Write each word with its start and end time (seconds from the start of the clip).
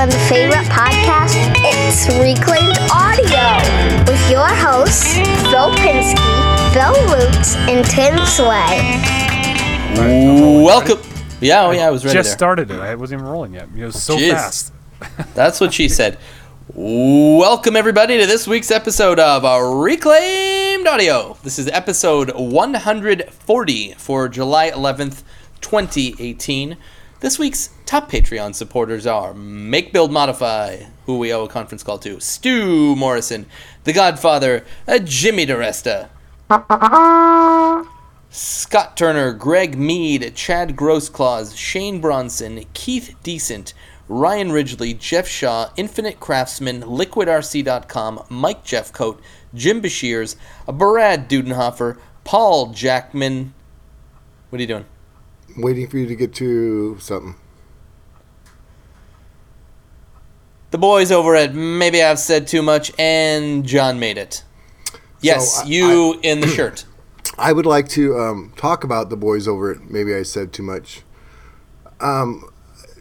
everyone's 0.00 0.30
favorite 0.30 0.64
podcast. 0.72 1.34
It's 1.58 2.08
Reclaimed 2.08 2.78
Audio 2.90 4.10
with 4.10 4.30
your 4.30 4.46
hosts, 4.48 5.12
Phil 5.50 5.70
Pinsky, 5.74 6.72
Bill 6.72 6.94
Lutz, 7.10 7.54
and 7.68 7.84
Tim 7.84 8.24
Sway. 8.24 8.80
Welcome. 10.64 11.00
Yeah, 11.42 11.66
oh 11.66 11.72
yeah, 11.72 11.86
I 11.86 11.90
was 11.90 12.02
ready 12.06 12.16
Just 12.16 12.30
there. 12.30 12.38
started 12.38 12.70
it. 12.70 12.80
I 12.80 12.94
wasn't 12.94 13.20
even 13.20 13.30
rolling 13.30 13.52
yet. 13.52 13.68
It 13.76 13.84
was 13.84 14.02
so 14.02 14.16
Jeez. 14.16 14.30
fast. 14.30 14.72
That's 15.34 15.60
what 15.60 15.74
she 15.74 15.86
said. 15.90 16.16
Welcome 16.72 17.76
everybody 17.76 18.18
to 18.20 18.24
this 18.24 18.46
week's 18.46 18.70
episode 18.70 19.20
of 19.20 19.44
uh, 19.44 19.60
Reclaimed 19.60 20.86
Audio. 20.86 21.36
This 21.42 21.58
is 21.58 21.68
episode 21.68 22.30
140 22.34 23.92
for 23.98 24.28
July 24.30 24.70
11th, 24.70 25.24
2018. 25.60 26.78
This 27.20 27.38
week's 27.38 27.68
top 27.90 28.08
Patreon 28.08 28.54
supporters 28.54 29.04
are 29.04 29.34
Make 29.34 29.92
Build 29.92 30.12
Modify, 30.12 30.84
who 31.06 31.18
we 31.18 31.34
owe 31.34 31.42
a 31.42 31.48
conference 31.48 31.82
call 31.82 31.98
to, 31.98 32.20
Stu 32.20 32.94
Morrison, 32.94 33.46
The 33.82 33.92
Godfather, 33.92 34.64
uh, 34.86 35.00
Jimmy 35.00 35.44
DeResta, 35.44 36.08
Scott 38.30 38.96
Turner, 38.96 39.32
Greg 39.32 39.76
Mead, 39.76 40.36
Chad 40.36 40.76
Grossclaws, 40.76 41.56
Shane 41.56 42.00
Bronson, 42.00 42.64
Keith 42.74 43.16
Decent, 43.24 43.74
Ryan 44.06 44.52
Ridgely, 44.52 44.94
Jeff 44.94 45.26
Shaw, 45.26 45.70
Infinite 45.76 46.20
Craftsman, 46.20 46.82
LiquidRC.com, 46.82 48.24
Mike 48.28 48.64
Jeffcoat, 48.64 49.18
Jim 49.52 49.82
Bashirs, 49.82 50.36
Brad 50.68 51.28
Dudenhofer, 51.28 51.98
Paul 52.22 52.68
Jackman. 52.68 53.52
What 54.50 54.60
are 54.60 54.62
you 54.62 54.68
doing? 54.68 54.84
waiting 55.56 55.88
for 55.88 55.98
you 55.98 56.06
to 56.06 56.14
get 56.14 56.32
to 56.34 56.96
something. 57.00 57.34
The 60.70 60.78
boys 60.78 61.10
over 61.10 61.34
at 61.34 61.54
Maybe 61.54 62.02
I've 62.02 62.18
Said 62.18 62.46
Too 62.46 62.62
Much, 62.62 62.92
and 62.98 63.64
John 63.64 63.98
made 63.98 64.18
it. 64.18 64.44
Yes, 65.20 65.56
So, 65.56 65.62
I- 65.62 65.66
you 65.66 66.20
in 66.22 66.40
the 66.40 66.46
shirt. 66.46 66.84
I 67.38 67.52
would 67.52 67.66
like 67.66 67.88
to 67.90 68.18
um, 68.18 68.52
talk 68.56 68.84
about 68.84 69.08
the 69.10 69.16
boys 69.16 69.48
over 69.48 69.70
it. 69.72 69.90
Maybe 69.90 70.14
I 70.14 70.22
said 70.22 70.52
too 70.52 70.62
much. 70.62 71.02
Um, 72.00 72.50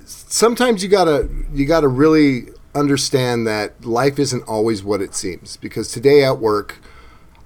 sometimes 0.05 0.81
you 0.83 0.89
gotta 0.89 1.27
you 1.53 1.65
gotta 1.65 1.87
really 1.87 2.47
understand 2.73 3.45
that 3.47 3.83
life 3.85 4.17
isn't 4.19 4.43
always 4.43 4.83
what 4.83 5.01
it 5.01 5.13
seems. 5.15 5.57
Because 5.57 5.91
today 5.91 6.23
at 6.23 6.39
work, 6.39 6.77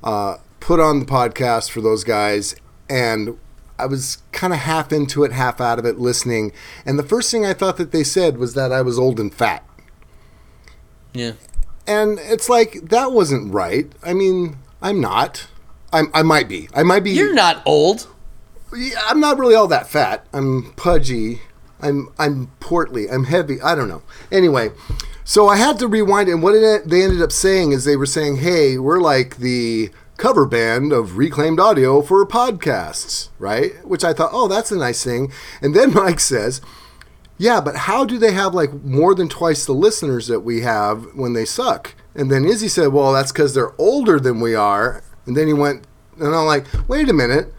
uh, 0.04 0.38
put 0.60 0.80
on 0.80 1.00
the 1.00 1.06
podcast 1.06 1.72
for 1.72 1.82
those 1.82 2.04
guys, 2.04 2.56
and 2.90 3.38
I 3.80 3.86
was 3.88 4.20
kind 4.32 4.54
of 4.54 4.60
half 4.60 4.92
into 4.92 5.24
it, 5.24 5.32
half 5.32 5.60
out 5.60 5.80
of 5.80 5.86
it, 5.86 5.98
listening. 6.00 6.52
And 6.86 7.00
the 7.00 7.04
first 7.04 7.32
thing 7.32 7.46
I 7.46 7.54
thought 7.54 7.78
that 7.78 7.92
they 7.92 8.04
said 8.04 8.38
was 8.38 8.54
that 8.54 8.72
I 8.72 8.82
was 8.82 9.00
old 9.00 9.20
and 9.20 9.34
fat. 9.34 9.64
Yeah. 11.14 11.34
And 11.88 12.20
it's 12.20 12.50
like 12.50 12.90
that 12.90 13.12
wasn't 13.12 13.54
right. 13.54 13.92
I 14.04 14.14
mean, 14.14 14.58
I'm 14.82 15.02
not. 15.02 15.48
I'm, 15.92 16.10
I 16.14 16.24
might 16.24 16.48
be. 16.48 16.70
I 16.74 16.84
might 16.84 17.04
be. 17.04 17.12
You're 17.12 17.34
not 17.34 17.62
old. 17.66 18.08
Yeah, 18.76 19.00
I'm 19.08 19.20
not 19.20 19.38
really 19.38 19.56
all 19.56 19.68
that 19.68 19.88
fat. 19.88 20.26
I'm 20.34 20.74
pudgy. 20.74 21.42
I'm 21.82 22.10
I'm 22.18 22.48
portly. 22.60 23.10
I'm 23.10 23.26
heavy. 23.26 23.62
I 23.62 23.76
don't 23.76 23.90
know. 23.90 24.02
Anyway, 24.32 24.72
so 25.24 25.48
I 25.48 25.58
had 25.58 25.78
to 25.80 25.88
rewind, 25.88 26.30
and 26.30 26.42
what 26.42 26.56
it, 26.56 26.90
they 26.90 27.04
ended 27.04 27.22
up 27.22 27.32
saying 27.32 27.74
is 27.74 27.86
they 27.86 27.98
were 27.98 28.06
saying, 28.06 28.38
"Hey, 28.38 28.78
we're 28.78 29.02
like 29.02 29.38
the 29.38 29.92
cover 30.18 30.46
band 30.46 30.94
of 30.94 31.18
reclaimed 31.18 31.60
audio 31.60 32.02
for 32.02 32.26
podcasts, 32.26 33.30
right?" 33.38 33.86
Which 33.86 34.04
I 34.04 34.14
thought, 34.14 34.32
"Oh, 34.34 34.48
that's 34.48 34.72
a 34.72 34.78
nice 34.78 35.04
thing." 35.04 35.32
And 35.62 35.76
then 35.76 35.94
Mike 35.94 36.20
says, 36.22 36.62
"Yeah, 37.38 37.62
but 37.62 37.76
how 37.76 38.06
do 38.06 38.18
they 38.18 38.32
have 38.32 38.54
like 38.54 38.74
more 38.84 39.16
than 39.16 39.30
twice 39.30 39.66
the 39.66 39.74
listeners 39.74 40.28
that 40.28 40.42
we 40.42 40.62
have 40.62 41.06
when 41.16 41.34
they 41.34 41.46
suck?" 41.46 41.96
And 42.16 42.32
then 42.32 42.46
Izzy 42.46 42.68
said, 42.68 42.88
"Well, 42.88 43.14
that's 43.14 43.32
because 43.32 43.54
they're 43.54 43.74
older 43.78 44.20
than 44.20 44.40
we 44.40 44.56
are." 44.56 45.04
And 45.26 45.38
then 45.38 45.48
he 45.48 45.54
went, 45.54 45.86
and 46.20 46.36
I'm 46.36 46.46
like, 46.46 46.66
"Wait 46.88 47.10
a 47.10 47.14
minute." 47.14 47.54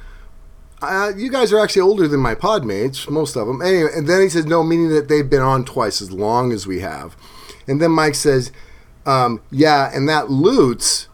uh, 0.85 1.13
you 1.17 1.31
guys 1.31 1.53
are 1.53 1.61
actually 1.61 1.83
older 1.83 2.07
than 2.07 2.21
my 2.21 2.35
pod 2.35 2.65
mates, 2.65 3.09
most 3.09 3.37
of 3.37 3.47
them. 3.47 3.63
Anyway, 3.63 3.91
and 3.95 4.07
then 4.07 4.21
he 4.21 4.29
says, 4.29 4.47
no, 4.47 4.63
meaning 4.63 4.91
that 4.91 5.09
they've 5.09 5.29
been 5.29 5.43
on 5.43 5.65
twice 5.65 6.03
as 6.03 6.13
long 6.13 6.53
as 6.53 6.67
we 6.67 6.81
have. 6.81 7.17
And 7.67 7.81
then 7.81 7.93
Mike 7.93 8.15
says, 8.15 8.53
um, 9.07 9.41
yeah, 9.51 9.91
and 9.95 10.09
that 10.09 10.31
Lutz, 10.31 11.09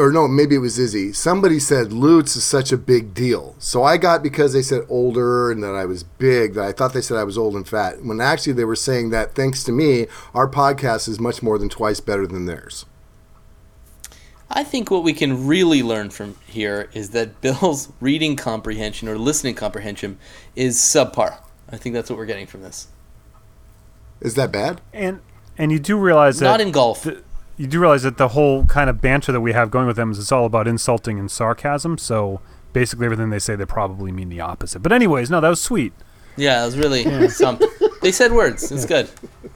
or 0.00 0.10
no, 0.10 0.26
maybe 0.26 0.54
it 0.54 0.60
was 0.60 0.78
Izzy. 0.78 1.12
Somebody 1.12 1.58
said 1.58 1.92
Lutz 1.92 2.34
is 2.34 2.42
such 2.42 2.72
a 2.72 2.78
big 2.78 3.12
deal. 3.12 3.54
So 3.58 3.84
I 3.84 3.98
got 3.98 4.22
because 4.22 4.54
they 4.54 4.62
said 4.62 4.86
older 4.88 5.50
and 5.52 5.62
that 5.62 5.74
I 5.74 5.84
was 5.84 6.04
big, 6.04 6.54
that 6.54 6.64
I 6.64 6.72
thought 6.72 6.94
they 6.94 7.02
said 7.02 7.18
I 7.18 7.24
was 7.24 7.36
old 7.36 7.54
and 7.54 7.68
fat. 7.68 8.02
When 8.02 8.18
actually 8.18 8.54
they 8.54 8.64
were 8.64 8.76
saying 8.76 9.10
that 9.10 9.34
thanks 9.34 9.62
to 9.64 9.72
me, 9.72 10.06
our 10.32 10.48
podcast 10.48 11.06
is 11.06 11.20
much 11.20 11.42
more 11.42 11.58
than 11.58 11.68
twice 11.68 12.00
better 12.00 12.26
than 12.26 12.46
theirs. 12.46 12.86
I 14.48 14.64
think 14.64 14.90
what 14.90 15.04
we 15.04 15.12
can 15.12 15.46
really 15.46 15.82
learn 15.82 16.08
from 16.08 16.36
here 16.46 16.88
is 16.94 17.10
that 17.10 17.42
Bill's 17.42 17.92
reading 18.00 18.36
comprehension 18.36 19.06
or 19.06 19.18
listening 19.18 19.54
comprehension 19.54 20.18
is 20.56 20.78
subpar. 20.78 21.40
I 21.70 21.76
think 21.76 21.94
that's 21.94 22.08
what 22.08 22.16
we're 22.16 22.26
getting 22.26 22.46
from 22.46 22.62
this. 22.62 22.88
Is 24.22 24.34
that 24.34 24.50
bad? 24.50 24.80
And 24.94 25.20
and 25.58 25.70
you 25.70 25.78
do 25.78 25.98
realize 25.98 26.38
that 26.38 26.46
Not 26.46 26.60
in 26.62 26.70
golf. 26.70 27.02
th- 27.02 27.18
you 27.60 27.66
do 27.66 27.78
realize 27.78 28.04
that 28.04 28.16
the 28.16 28.28
whole 28.28 28.64
kind 28.64 28.88
of 28.88 29.02
banter 29.02 29.32
that 29.32 29.42
we 29.42 29.52
have 29.52 29.70
going 29.70 29.86
with 29.86 29.96
them 29.96 30.10
is 30.12 30.18
it's 30.18 30.32
all 30.32 30.46
about 30.46 30.66
insulting 30.66 31.18
and 31.18 31.30
sarcasm. 31.30 31.98
So 31.98 32.40
basically, 32.72 33.04
everything 33.04 33.28
they 33.28 33.38
say 33.38 33.54
they 33.54 33.66
probably 33.66 34.10
mean 34.10 34.30
the 34.30 34.40
opposite. 34.40 34.78
But 34.78 34.92
anyways, 34.92 35.28
no, 35.28 35.42
that 35.42 35.48
was 35.50 35.60
sweet. 35.60 35.92
Yeah, 36.38 36.62
it 36.62 36.64
was 36.64 36.78
really 36.78 37.28
something. 37.28 37.68
They 38.00 38.12
said 38.12 38.32
words. 38.32 38.72
It's 38.72 38.86
good. 38.86 39.10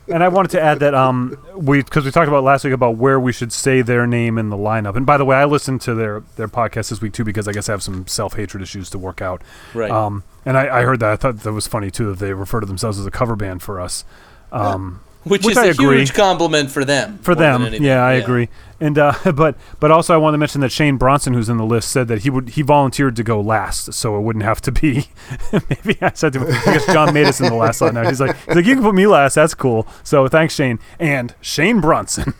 And 0.06 0.22
I 0.22 0.28
wanted 0.28 0.50
to 0.50 0.60
add 0.60 0.80
that 0.80 0.94
um 0.94 1.38
we 1.56 1.82
because 1.82 2.04
we 2.04 2.10
talked 2.10 2.28
about 2.28 2.44
last 2.44 2.62
week 2.64 2.74
about 2.74 2.98
where 2.98 3.18
we 3.18 3.32
should 3.32 3.54
say 3.54 3.80
their 3.80 4.06
name 4.06 4.36
in 4.36 4.50
the 4.50 4.56
lineup. 4.58 4.96
And 4.96 5.06
by 5.06 5.16
the 5.16 5.24
way, 5.24 5.36
I 5.36 5.46
listened 5.46 5.80
to 5.82 5.94
their 5.94 6.20
their 6.36 6.48
podcast 6.48 6.90
this 6.90 7.00
week 7.00 7.14
too 7.14 7.24
because 7.24 7.48
I 7.48 7.52
guess 7.52 7.70
I 7.70 7.72
have 7.72 7.82
some 7.82 8.06
self 8.06 8.34
hatred 8.34 8.62
issues 8.62 8.90
to 8.90 8.98
work 8.98 9.22
out. 9.22 9.40
Right. 9.72 9.90
Um, 9.90 10.24
and 10.44 10.58
I, 10.58 10.80
I 10.80 10.82
heard 10.82 11.00
that 11.00 11.10
I 11.10 11.16
thought 11.16 11.38
that 11.38 11.52
was 11.54 11.66
funny 11.66 11.90
too 11.90 12.10
that 12.10 12.18
they 12.18 12.34
refer 12.34 12.60
to 12.60 12.66
themselves 12.66 12.98
as 12.98 13.06
a 13.06 13.10
cover 13.10 13.34
band 13.34 13.62
for 13.62 13.80
us. 13.80 14.04
Um, 14.52 15.00
Which, 15.28 15.42
which 15.42 15.52
is 15.52 15.58
I 15.58 15.66
a 15.66 15.70
agree. 15.70 15.98
huge 15.98 16.12
compliment 16.12 16.70
for 16.70 16.84
them. 16.84 17.18
for 17.18 17.34
them. 17.34 17.72
Yeah, 17.82 18.04
I 18.04 18.12
agree. 18.12 18.50
And 18.78 18.98
uh, 18.98 19.14
but 19.34 19.56
but 19.80 19.90
also 19.90 20.12
I 20.12 20.18
want 20.18 20.34
to 20.34 20.38
mention 20.38 20.60
that 20.60 20.70
Shane 20.70 20.98
Bronson, 20.98 21.32
who's 21.32 21.48
in 21.48 21.56
the 21.56 21.64
list, 21.64 21.90
said 21.90 22.08
that 22.08 22.24
he 22.24 22.30
would 22.30 22.50
he 22.50 22.62
volunteered 22.62 23.16
to 23.16 23.22
go 23.22 23.40
last, 23.40 23.94
so 23.94 24.18
it 24.18 24.20
wouldn't 24.20 24.44
have 24.44 24.60
to 24.62 24.72
be. 24.72 25.08
maybe 25.52 25.96
I 26.02 26.12
said 26.12 26.34
to 26.34 26.40
him, 26.40 26.48
I 26.48 26.74
guess 26.74 26.86
John 26.86 27.14
made 27.14 27.26
us 27.26 27.40
in 27.40 27.46
the 27.46 27.54
last 27.54 27.80
line. 27.80 27.94
Now 27.94 28.06
he's 28.06 28.20
like, 28.20 28.36
he's 28.44 28.56
like, 28.56 28.66
you 28.66 28.74
can 28.74 28.82
put 28.82 28.94
me 28.94 29.06
last. 29.06 29.34
That's 29.34 29.54
cool. 29.54 29.86
So 30.02 30.28
thanks, 30.28 30.54
Shane 30.54 30.78
and 30.98 31.34
Shane 31.40 31.80
Bronson. 31.80 32.34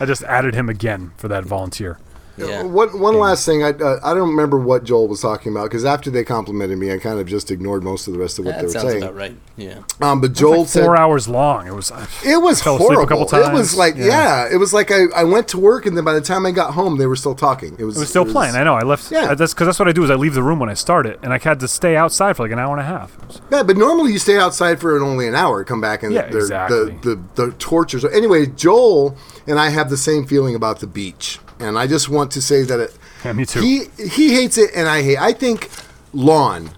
I 0.00 0.06
just 0.06 0.22
added 0.22 0.54
him 0.54 0.68
again 0.70 1.12
for 1.18 1.28
that 1.28 1.44
volunteer. 1.44 1.98
Yeah. 2.46 2.62
One, 2.62 2.98
one 3.00 3.18
last 3.18 3.44
thing, 3.44 3.62
I, 3.64 3.70
uh, 3.70 3.98
I 4.04 4.14
don't 4.14 4.28
remember 4.30 4.58
what 4.58 4.84
Joel 4.84 5.08
was 5.08 5.20
talking 5.20 5.52
about 5.52 5.64
because 5.64 5.84
after 5.84 6.10
they 6.10 6.24
complimented 6.24 6.78
me, 6.78 6.92
I 6.92 6.98
kind 6.98 7.18
of 7.18 7.26
just 7.26 7.50
ignored 7.50 7.82
most 7.82 8.06
of 8.06 8.12
the 8.12 8.18
rest 8.18 8.38
of 8.38 8.44
what 8.44 8.52
they 8.56 8.60
That 8.62 8.66
were 8.66 8.72
sounds 8.72 8.84
saying. 8.90 9.02
about 9.02 9.14
right. 9.16 9.36
Yeah. 9.56 9.78
Um, 10.00 10.20
but 10.20 10.32
Joel 10.34 10.60
Like 10.60 10.68
said 10.68 10.84
four 10.84 10.96
hours 10.96 11.26
long. 11.28 11.66
It 11.66 11.74
was. 11.74 11.90
it 12.24 12.40
was 12.40 12.62
fell 12.62 12.76
asleep 12.76 12.90
a 12.90 12.94
horrible. 12.94 13.26
couple 13.26 13.38
It 13.50 13.52
was 13.52 13.76
like 13.76 13.96
Yeah. 13.96 14.06
yeah. 14.46 14.48
it 14.52 14.56
was 14.56 14.72
like 14.72 14.90
I, 14.90 15.04
I 15.16 15.24
went 15.24 15.48
to 15.48 15.58
work 15.58 15.86
and 15.86 15.96
then 15.96 16.04
by 16.04 16.12
the 16.14 16.20
time 16.20 16.46
I 16.46 16.50
got 16.52 16.74
home, 16.74 16.96
they 16.98 17.06
were 17.06 17.16
still 17.16 17.34
talking. 17.34 17.74
It 17.78 17.84
was 17.84 17.96
It 17.96 18.00
was 18.00 18.08
still 18.10 18.24
playing. 18.24 18.54
I 18.54 18.62
know. 18.62 18.74
I 18.74 18.82
left. 18.82 19.10
Yeah. 19.10 19.22
Yeah. 19.22 19.34
That's 19.34 19.52
because 19.54 19.66
that's 19.66 19.78
what 19.78 19.88
I 19.88 19.92
do. 19.92 20.04
Is 20.04 20.10
I 20.10 20.14
leave 20.14 20.34
the 20.34 20.42
room 20.42 20.58
when 20.60 20.68
I 20.68 20.74
start 20.74 21.06
it, 21.06 21.18
and 21.22 21.32
I 21.32 21.38
had 21.38 21.60
to 21.60 21.68
stay 21.68 21.96
outside 21.96 22.36
for 22.36 22.44
like 22.44 22.52
an 22.52 22.58
hour 22.58 22.72
and 22.72 22.80
a 22.80 22.84
half. 22.88 23.16
Was- 23.26 23.40
Yeah, 23.50 23.62
but 23.62 23.76
normally 23.76 24.12
you 24.12 24.18
stay 24.18 24.38
outside 24.38 24.80
for 24.80 24.96
only 25.02 25.26
an 25.26 25.34
hour, 25.34 25.64
come 25.64 25.80
back 25.80 26.02
and 26.02 26.12
Yeah, 26.12 26.28
they're- 26.28 26.38
exactly. 26.40 26.98
the, 27.02 27.16
the 27.34 27.46
the 27.46 27.52
tortures. 27.52 28.04
Anyway, 28.04 28.46
Joel 28.46 29.16
and 29.46 29.58
I 29.58 29.70
have 29.70 29.90
the 29.90 29.96
same 29.96 30.24
feeling 30.26 30.54
about 30.54 30.80
the 30.80 30.86
beach, 30.86 31.40
and 31.60 31.78
I 31.78 31.86
just 31.86 32.08
want 32.08 32.30
to 32.32 32.42
say 32.42 32.62
that 32.62 32.80
it. 32.80 32.98
Yeah, 33.24 33.32
me 33.32 33.46
too. 33.46 33.60
He 33.60 33.84
he 34.08 34.34
hates 34.34 34.58
it, 34.58 34.70
and 34.74 34.88
I 34.88 35.02
hate. 35.02 35.18
I 35.18 35.32
think 35.32 35.70
lawn. 36.12 36.70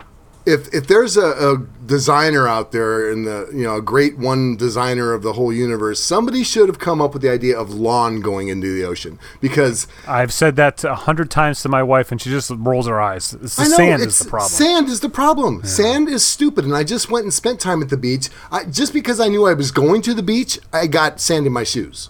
If 0.46 0.72
if 0.75 0.87
there's 0.87 1.16
a, 1.16 1.26
a 1.26 1.58
designer 1.87 2.49
out 2.49 2.72
there 2.72 3.10
in 3.10 3.25
the 3.25 3.50
you 3.52 3.62
know 3.62 3.76
a 3.76 3.82
great 3.82 4.16
one 4.16 4.56
designer 4.56 5.12
of 5.12 5.22
the 5.22 5.34
whole 5.34 5.52
universe, 5.52 6.00
somebody 6.00 6.43
should 6.43 6.69
have 6.69 6.78
come 6.78 7.02
up 7.02 7.12
with 7.12 7.20
the 7.20 7.31
idea 7.31 7.58
of 7.58 7.75
lawn 7.75 8.20
going 8.20 8.49
into 8.49 8.75
the 8.75 8.84
ocean 8.84 9.19
because 9.40 9.87
I've 10.08 10.32
said 10.32 10.56
that 10.56 10.82
a 10.82 10.94
hundred 10.94 11.31
times 11.31 11.60
to 11.62 11.69
my 11.69 11.82
wife, 11.82 12.10
and 12.10 12.20
she 12.20 12.31
just 12.31 12.50
rolls 12.50 12.87
her 12.87 13.00
eyes. 13.00 13.34
It's 13.34 13.56
the 13.56 13.64
know 13.64 13.76
sand 13.76 14.02
it's, 14.02 14.14
is 14.14 14.19
the 14.20 14.31
problem. 14.31 14.50
Sand 14.50 14.88
is 14.88 15.00
the 15.00 15.10
problem. 15.10 15.64
Sand 15.64 16.08
is 16.08 16.26
stupid, 16.26 16.64
and 16.64 16.75
I 16.75 16.84
just 16.84 17.10
went 17.10 17.25
and 17.25 17.34
spent 17.34 17.60
time 17.60 17.82
at 17.82 17.90
the 17.90 17.99
beach. 17.99 18.31
I, 18.50 18.64
just 18.64 18.94
because 18.94 19.20
I 19.20 19.28
knew 19.28 19.46
I 19.46 19.52
was 19.52 19.70
going 19.70 20.00
to 20.02 20.14
the 20.14 20.22
beach, 20.22 20.58
I 20.72 20.87
got 20.87 21.20
sand 21.20 21.46
in 21.46 21.52
my 21.52 21.64
shoes. 21.64 22.08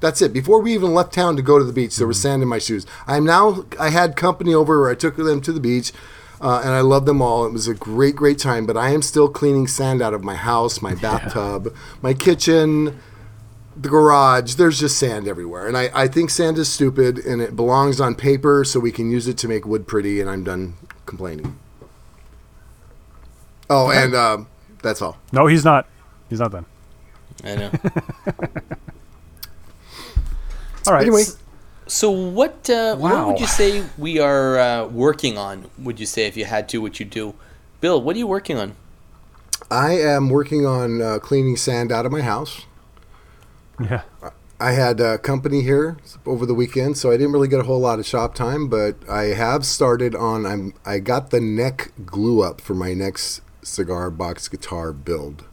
That's 0.00 0.22
it. 0.22 0.32
Before 0.32 0.60
we 0.60 0.74
even 0.74 0.94
left 0.94 1.12
town 1.12 1.36
to 1.36 1.42
go 1.42 1.58
to 1.58 1.64
the 1.64 1.72
beach, 1.72 1.96
there 1.96 2.06
was 2.06 2.20
sand 2.20 2.42
in 2.42 2.48
my 2.48 2.58
shoes. 2.58 2.86
I'm 3.06 3.24
now. 3.24 3.64
I 3.80 3.90
had 3.90 4.14
company 4.16 4.54
over 4.54 4.80
where 4.80 4.90
I 4.90 4.94
took 4.94 5.16
them 5.16 5.40
to 5.40 5.52
the 5.52 5.60
beach, 5.60 5.92
uh, 6.40 6.62
and 6.64 6.72
I 6.72 6.80
love 6.80 7.04
them 7.04 7.20
all. 7.20 7.44
It 7.46 7.52
was 7.52 7.66
a 7.66 7.74
great, 7.74 8.14
great 8.14 8.38
time. 8.38 8.64
But 8.64 8.76
I 8.76 8.90
am 8.90 9.02
still 9.02 9.28
cleaning 9.28 9.66
sand 9.66 10.00
out 10.00 10.14
of 10.14 10.22
my 10.22 10.36
house, 10.36 10.80
my 10.80 10.94
bathtub, 10.94 11.74
my 12.00 12.14
kitchen, 12.14 13.00
the 13.76 13.88
garage. 13.88 14.54
There's 14.54 14.78
just 14.78 14.98
sand 14.98 15.26
everywhere, 15.26 15.66
and 15.66 15.76
I, 15.76 15.90
I 15.92 16.06
think 16.06 16.30
sand 16.30 16.58
is 16.58 16.68
stupid, 16.68 17.18
and 17.18 17.42
it 17.42 17.56
belongs 17.56 18.00
on 18.00 18.14
paper 18.14 18.64
so 18.64 18.78
we 18.78 18.92
can 18.92 19.10
use 19.10 19.26
it 19.26 19.36
to 19.38 19.48
make 19.48 19.66
wood 19.66 19.88
pretty. 19.88 20.20
And 20.20 20.30
I'm 20.30 20.44
done 20.44 20.74
complaining. 21.06 21.58
Oh, 23.68 23.90
and 23.90 24.14
uh, 24.14 24.38
that's 24.80 25.02
all. 25.02 25.18
No, 25.32 25.46
he's 25.46 25.64
not. 25.64 25.88
He's 26.30 26.38
not 26.38 26.52
done. 26.52 26.66
I 27.44 27.54
know. 27.56 27.70
All 30.88 30.94
right. 30.94 31.02
Anyway. 31.02 31.24
So 31.86 32.10
what 32.10 32.68
uh, 32.68 32.96
what 32.96 33.26
would 33.26 33.40
you 33.40 33.46
say 33.46 33.84
we 33.98 34.18
are 34.18 34.58
uh, 34.58 34.86
working 34.86 35.38
on? 35.38 35.70
Would 35.78 36.00
you 36.00 36.06
say 36.06 36.26
if 36.26 36.36
you 36.36 36.44
had 36.44 36.68
to, 36.70 36.80
what 36.80 36.98
you 36.98 37.06
do? 37.06 37.34
Bill, 37.80 38.00
what 38.00 38.16
are 38.16 38.18
you 38.18 38.26
working 38.26 38.58
on? 38.58 38.74
I 39.70 39.92
am 39.92 40.30
working 40.30 40.64
on 40.66 41.02
uh, 41.02 41.18
cleaning 41.18 41.56
sand 41.56 41.92
out 41.92 42.06
of 42.06 42.12
my 42.12 42.22
house. 42.22 42.66
Yeah. 43.78 44.02
I 44.60 44.72
had 44.72 45.00
uh, 45.00 45.18
company 45.18 45.62
here 45.62 45.98
over 46.26 46.44
the 46.44 46.54
weekend, 46.54 46.98
so 46.98 47.10
I 47.10 47.16
didn't 47.16 47.32
really 47.32 47.48
get 47.48 47.60
a 47.60 47.64
whole 47.64 47.80
lot 47.80 47.98
of 47.98 48.06
shop 48.06 48.34
time. 48.34 48.68
But 48.68 48.96
I 49.08 49.34
have 49.34 49.64
started 49.64 50.14
on. 50.14 50.46
I'm. 50.46 50.74
I 50.84 50.98
got 50.98 51.30
the 51.30 51.40
neck 51.40 51.92
glue 52.04 52.42
up 52.42 52.60
for 52.60 52.74
my 52.74 52.94
next 52.94 53.40
cigar 53.62 54.10
box 54.10 54.48
guitar 54.48 54.92
build. 54.92 55.44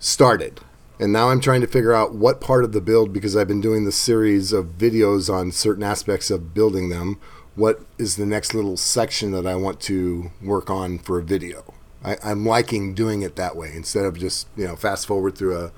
Started, 0.00 0.60
and 1.02 1.12
now 1.12 1.30
I'm 1.30 1.40
trying 1.40 1.62
to 1.62 1.66
figure 1.66 1.92
out 1.92 2.14
what 2.14 2.40
part 2.40 2.62
of 2.62 2.70
the 2.70 2.80
build 2.80 3.12
because 3.12 3.36
I've 3.36 3.48
been 3.48 3.60
doing 3.60 3.84
the 3.84 3.90
series 3.90 4.52
of 4.52 4.78
videos 4.78 5.28
on 5.28 5.50
certain 5.50 5.82
aspects 5.82 6.30
of 6.30 6.54
building 6.54 6.90
them. 6.90 7.18
What 7.56 7.80
is 7.98 8.14
the 8.14 8.24
next 8.24 8.54
little 8.54 8.76
section 8.76 9.32
that 9.32 9.44
I 9.44 9.56
want 9.56 9.80
to 9.80 10.30
work 10.40 10.70
on 10.70 11.00
for 11.00 11.18
a 11.18 11.22
video? 11.24 11.74
I, 12.04 12.18
I'm 12.22 12.46
liking 12.46 12.94
doing 12.94 13.22
it 13.22 13.34
that 13.34 13.56
way 13.56 13.72
instead 13.74 14.04
of 14.04 14.16
just 14.16 14.46
you 14.56 14.64
know 14.64 14.76
fast 14.76 15.08
forward 15.08 15.36
through 15.36 15.58
a 15.58 15.72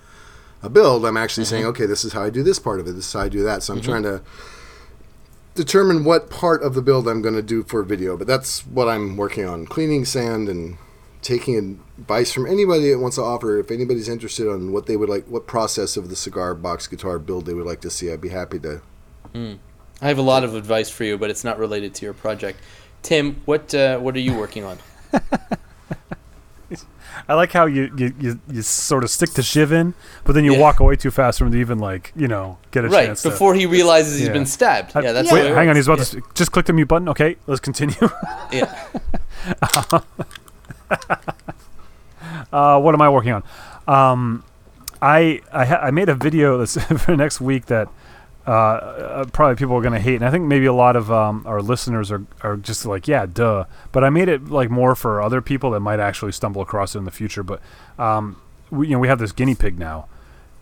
a 0.62 0.68
build, 0.68 1.06
I'm 1.06 1.16
actually 1.16 1.44
mm-hmm. 1.44 1.50
saying, 1.50 1.64
okay, 1.66 1.86
this 1.86 2.04
is 2.04 2.12
how 2.12 2.22
I 2.22 2.28
do 2.28 2.42
this 2.42 2.58
part 2.58 2.78
of 2.78 2.86
it. 2.86 2.92
This 2.92 3.06
is 3.06 3.12
how 3.14 3.20
I 3.20 3.30
do 3.30 3.42
that. 3.44 3.62
So 3.62 3.72
I'm 3.72 3.80
mm-hmm. 3.80 3.90
trying 3.90 4.02
to 4.02 4.22
determine 5.54 6.04
what 6.04 6.28
part 6.28 6.62
of 6.62 6.74
the 6.74 6.82
build 6.82 7.08
I'm 7.08 7.22
going 7.22 7.34
to 7.34 7.42
do 7.42 7.62
for 7.62 7.80
a 7.80 7.84
video. 7.86 8.18
But 8.18 8.26
that's 8.26 8.66
what 8.66 8.90
I'm 8.90 9.16
working 9.16 9.46
on: 9.46 9.64
cleaning 9.64 10.04
sand 10.04 10.50
and 10.50 10.76
taking 11.24 11.80
advice 11.98 12.30
from 12.32 12.46
anybody 12.46 12.90
that 12.90 12.98
wants 13.00 13.16
to 13.16 13.22
offer. 13.22 13.58
If 13.58 13.70
anybody's 13.72 14.08
interested 14.08 14.48
on 14.48 14.70
what 14.72 14.86
they 14.86 14.96
would 14.96 15.08
like, 15.08 15.26
what 15.26 15.46
process 15.48 15.96
of 15.96 16.08
the 16.10 16.14
cigar 16.16 16.54
box 16.54 16.86
guitar 16.86 17.18
build 17.18 17.46
they 17.46 17.54
would 17.54 17.66
like 17.66 17.80
to 17.80 17.90
see, 17.90 18.12
I'd 18.12 18.20
be 18.20 18.28
happy 18.28 18.58
to. 18.60 18.82
I 19.34 19.58
have 20.08 20.18
a 20.18 20.22
lot 20.22 20.44
of 20.44 20.54
advice 20.54 20.90
for 20.90 21.02
you, 21.04 21.18
but 21.18 21.30
it's 21.30 21.42
not 21.42 21.58
related 21.58 21.94
to 21.96 22.04
your 22.04 22.14
project. 22.14 22.60
Tim, 23.02 23.40
what 23.46 23.74
uh, 23.74 23.98
what 23.98 24.14
are 24.14 24.20
you 24.20 24.34
working 24.36 24.62
on? 24.64 24.78
I 27.28 27.34
like 27.34 27.52
how 27.52 27.64
you, 27.66 27.90
you, 27.96 28.12
you, 28.20 28.40
you 28.50 28.60
sort 28.62 29.02
of 29.04 29.08
stick 29.08 29.30
to 29.30 29.42
shiv 29.42 29.72
in, 29.72 29.94
but 30.24 30.32
then 30.34 30.44
you 30.44 30.52
Yeah. 30.54 30.58
walk 30.60 30.80
away 30.80 30.96
too 30.96 31.10
fast 31.10 31.38
from 31.38 31.52
to 31.52 31.56
even 31.58 31.78
like 31.78 32.12
you 32.16 32.28
know 32.28 32.58
get 32.70 32.84
a 32.84 32.88
Right 32.88 33.06
chance. 33.06 33.22
to- 33.22 33.30
before 33.30 33.54
he 33.54 33.64
realizes 33.66 34.18
he's 34.18 34.26
Yeah. 34.26 34.32
been 34.34 34.46
stabbed. 34.46 34.92
I- 34.94 35.00
Yeah, 35.02 35.12
that's 35.12 35.32
wait. 35.32 35.38
the 35.42 35.44
way 35.46 35.52
it 35.52 35.54
Hang 35.54 35.68
on, 35.70 35.76
he's 35.76 35.86
about 35.88 36.00
to 36.00 36.22
just 36.34 36.52
click 36.52 36.66
the 36.66 36.72
mute 36.74 36.88
button. 36.88 37.08
Okay, 37.08 37.36
let's 37.46 37.60
continue. 37.60 37.96
Yeah. 38.52 38.74
Uh, 42.52 42.80
what 42.80 42.94
am 42.94 43.02
I 43.02 43.08
working 43.08 43.32
on? 43.32 43.42
Um, 43.86 44.44
I 45.02 45.40
I, 45.52 45.64
ha- 45.64 45.80
I 45.82 45.90
made 45.90 46.08
a 46.08 46.14
video 46.14 46.56
this 46.64 46.76
for 46.76 47.16
next 47.16 47.40
week 47.40 47.66
that 47.66 47.88
uh, 48.46 48.50
uh, 48.50 49.24
probably 49.26 49.56
people 49.56 49.74
are 49.76 49.82
gonna 49.82 50.00
hate, 50.00 50.16
and 50.16 50.24
I 50.24 50.30
think 50.30 50.44
maybe 50.44 50.66
a 50.66 50.72
lot 50.72 50.96
of 50.96 51.10
um, 51.10 51.42
our 51.46 51.60
listeners 51.60 52.12
are 52.12 52.24
are 52.42 52.56
just 52.56 52.86
like, 52.86 53.08
yeah, 53.08 53.26
duh. 53.26 53.64
But 53.92 54.04
I 54.04 54.10
made 54.10 54.28
it 54.28 54.46
like 54.48 54.70
more 54.70 54.94
for 54.94 55.20
other 55.20 55.40
people 55.40 55.72
that 55.72 55.80
might 55.80 56.00
actually 56.00 56.32
stumble 56.32 56.62
across 56.62 56.94
it 56.94 56.98
in 56.98 57.04
the 57.04 57.10
future. 57.10 57.42
But 57.42 57.60
um, 57.98 58.40
we, 58.70 58.88
you 58.88 58.92
know, 58.94 59.00
we 59.00 59.08
have 59.08 59.18
this 59.18 59.32
guinea 59.32 59.54
pig 59.54 59.78
now, 59.78 60.06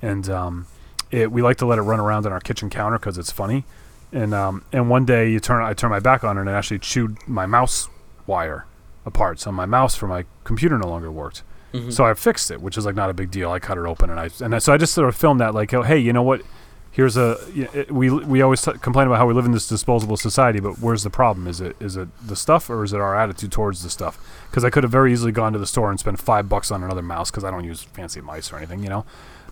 and 0.01 0.29
um, 0.31 0.67
it, 1.11 1.31
we 1.31 1.43
like 1.43 1.59
to 1.59 1.67
let 1.67 1.79
it 1.79 1.83
run 1.83 2.01
around 2.01 2.25
on 2.27 2.33
our 2.33 2.41
kitchen 2.41 2.71
counter 2.71 2.99
because 2.99 3.19
it's 3.19 3.33
funny. 3.33 3.65
And 4.13 4.35
um, 4.35 4.65
and 4.73 4.89
one 4.91 5.05
day 5.05 5.31
you 5.31 5.41
turn 5.41 5.63
I 5.63 5.75
turn 5.75 5.91
my 5.91 6.01
back 6.01 6.25
on 6.25 6.37
it 6.37 6.41
and 6.41 6.49
it 6.49 6.53
actually 6.53 6.81
chewed 6.81 7.17
my 7.29 7.47
mouse 7.47 7.89
wire 8.27 8.67
apart. 9.05 9.41
So 9.41 9.51
my 9.53 9.67
mouse 9.67 9.95
for 9.95 10.07
my 10.07 10.25
computer 10.45 10.79
no 10.79 10.89
longer 10.89 11.11
worked. 11.11 11.43
So 11.91 12.05
I 12.05 12.13
fixed 12.13 12.51
it, 12.51 12.61
which 12.61 12.77
is 12.77 12.85
like 12.85 12.95
not 12.95 13.09
a 13.09 13.15
big 13.15 13.31
deal. 13.31 13.51
I 13.51 13.59
cut 13.59 13.79
it 13.79 13.87
open 13.87 14.11
and 14.11 14.21
I 14.21 14.29
and 14.45 14.55
I, 14.55 14.59
so 14.59 14.75
I 14.75 14.77
just 14.77 14.93
sort 14.93 15.09
of 15.09 15.17
filmed 15.17 15.41
that 15.41 15.55
like, 15.55 15.73
oh, 15.73 15.83
hey, 15.83 15.97
you 15.99 16.13
know 16.13 16.23
what? 16.23 16.43
Here's 16.91 17.17
a 17.17 17.39
it- 17.55 17.91
we 17.91 18.11
we 18.11 18.43
always 18.43 18.61
t- 18.61 18.73
complain 18.83 19.07
about 19.07 19.17
how 19.17 19.27
we 19.27 19.33
live 19.33 19.47
in 19.47 19.53
this 19.53 19.67
disposable 19.67 20.19
society, 20.19 20.61
but 20.61 20.81
where's 20.81 21.03
the 21.03 21.09
problem? 21.09 21.47
Is 21.47 21.63
it 21.63 21.75
is 21.81 21.97
it 21.97 22.09
the 22.27 22.37
stuff 22.37 22.69
or 22.69 22.85
is 22.85 22.93
it 22.93 23.01
our 23.01 23.19
attitude 23.19 23.51
towards 23.53 23.83
the 23.83 23.89
stuff? 23.89 24.19
Because 24.51 24.65
I 24.65 24.69
could 24.69 24.83
have 24.83 24.93
very 24.93 25.15
easily 25.15 25.33
gone 25.33 25.55
to 25.55 25.59
the 25.59 25.67
store 25.67 25.89
and 25.89 25.99
spent 25.99 26.21
five 26.21 26.51
bucks 26.51 26.71
on 26.71 26.83
another 26.85 27.01
mouse 27.01 27.31
because 27.31 27.43
I 27.45 27.51
don't 27.51 27.65
use 27.65 27.83
fancy 27.83 28.21
mice 28.21 28.53
or 28.53 28.59
anything, 28.59 28.83
you 28.83 28.91
know. 28.91 29.07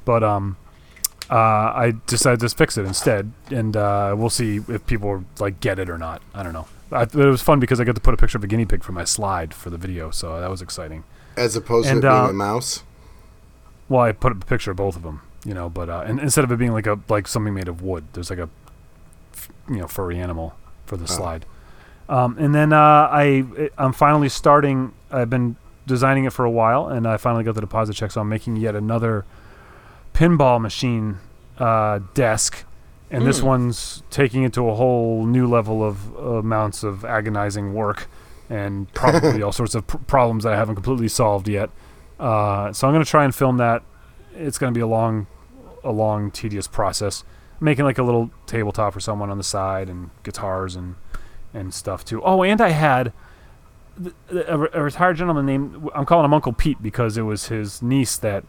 But 0.05 0.23
um, 0.23 0.59
uh, 1.31 1.35
I 1.37 1.95
decided 2.07 2.41
to 2.41 2.51
fix 2.51 2.77
it 2.77 2.85
instead, 2.85 3.33
and 3.51 3.75
uh, 3.77 4.15
we'll 4.19 4.29
see 4.29 4.61
if 4.69 4.85
people 4.87 5.25
like 5.39 5.61
get 5.61 5.79
it 5.79 5.89
or 5.89 5.97
not. 5.97 6.21
I 6.35 6.43
don't 6.43 6.53
know. 6.53 6.67
I, 6.93 7.03
it 7.03 7.15
was 7.15 7.43
fun 7.43 7.61
because 7.61 7.81
I 7.81 7.85
got 7.85 7.95
to 7.95 8.01
put 8.01 8.15
a 8.15 8.17
picture 8.17 8.39
of 8.39 8.45
a 8.45 8.47
guinea 8.47 8.67
pig 8.67 8.83
for 8.83 8.93
my 8.93 9.05
slide 9.05 9.55
for 9.55 9.71
the 9.71 9.79
video, 9.79 10.11
so 10.11 10.41
that 10.41 10.51
was 10.51 10.61
exciting. 10.63 11.05
As 11.37 11.57
opposed 11.57 11.89
And, 11.89 12.03
to 12.03 12.09
it 12.09 12.11
being 12.11 12.25
uh, 12.25 12.31
a 12.31 12.33
mouse. 12.33 12.83
Well, 13.89 14.03
I 14.03 14.13
put 14.13 14.33
a 14.33 14.35
picture 14.35 14.71
of 14.71 14.77
both 14.77 14.97
of 14.97 15.03
them, 15.03 15.23
you 15.45 15.55
know, 15.55 15.69
but 15.69 15.89
uh, 15.89 16.05
and 16.07 16.21
instead 16.21 16.45
of 16.45 16.53
it 16.53 16.59
being 16.59 16.73
like 16.73 16.87
a 16.87 16.99
like 17.09 17.27
something 17.27 17.55
made 17.55 17.69
of 17.69 17.83
wood, 17.83 18.05
there's 18.13 18.31
like 18.31 18.39
a 18.39 18.49
f- 19.33 19.51
you 19.69 19.77
know 19.77 19.87
furry 19.89 20.19
animal 20.19 20.55
for 20.87 20.97
the 20.97 21.09
slide. 21.09 21.45
Um, 22.09 22.37
and 22.39 22.55
then 22.55 22.73
uh, 22.73 23.09
I 23.11 23.71
I'm 23.79 23.93
finally 23.93 24.29
starting. 24.29 24.93
I've 25.11 25.31
been 25.31 25.57
designing 25.87 26.25
it 26.25 26.33
for 26.33 26.45
a 26.45 26.51
while, 26.51 26.87
and 26.87 27.07
I 27.07 27.17
finally 27.17 27.45
got 27.45 27.55
the 27.55 27.61
deposit 27.61 27.95
check, 27.95 28.11
so 28.13 28.21
I'm 28.21 28.29
making 28.29 28.57
yet 28.57 28.77
another 28.77 29.25
pinball 30.15 30.61
machine 30.61 31.19
uh, 31.59 32.01
desk. 32.15 32.65
And 33.11 33.27
this 33.27 33.41
Mm. 33.41 33.45
one's 33.45 34.03
taking 34.11 34.45
it 34.45 34.53
to 34.53 34.69
a 34.69 34.75
whole 34.75 35.27
new 35.27 35.47
level 35.49 35.83
of 35.83 36.15
amounts 36.17 36.83
of 36.85 37.05
agonizing 37.05 37.75
work, 37.75 38.09
and 38.49 38.93
probably 38.95 39.43
all 39.43 39.53
sorts 39.53 39.75
of 39.75 39.87
pr- 39.87 39.97
problems 39.99 40.45
that 40.45 40.53
I 40.53 40.57
haven't 40.57 40.77
completely 40.77 41.09
solved 41.09 41.49
yet. 41.49 41.71
Uh, 42.21 42.73
so 42.73 42.87
I'm 42.87 42.95
gonna 42.95 43.05
try 43.05 43.25
and 43.25 43.35
film 43.35 43.57
that. 43.57 43.83
It's 44.37 44.59
gonna 44.59 44.73
be 44.73 44.81
a 44.81 44.87
long, 44.87 45.27
a 45.83 45.91
long, 45.91 46.31
tedious 46.31 46.67
process. 46.69 47.25
Making 47.59 47.85
like 47.85 47.99
a 47.99 48.03
little 48.03 48.31
tabletop 48.47 48.93
for 48.95 49.01
someone 49.01 49.29
on 49.31 49.39
the 49.39 49.45
side 49.45 49.89
and 49.89 50.11
guitars 50.23 50.77
and 50.77 50.95
and 51.53 51.75
stuff 51.75 52.05
too. 52.05 52.23
Oh, 52.23 52.43
and 52.45 52.61
I 52.61 52.69
had 52.71 53.13
a, 54.31 54.69
a 54.73 54.83
retired 54.83 55.17
gentleman 55.17 55.45
named 55.47 55.89
I'm 55.95 56.07
calling 56.07 56.25
him 56.25 56.33
Uncle 56.33 56.53
Pete 56.53 56.81
because 56.83 57.19
it 57.19 57.23
was 57.23 57.49
his 57.49 57.83
niece 57.83 58.17
that 58.19 58.45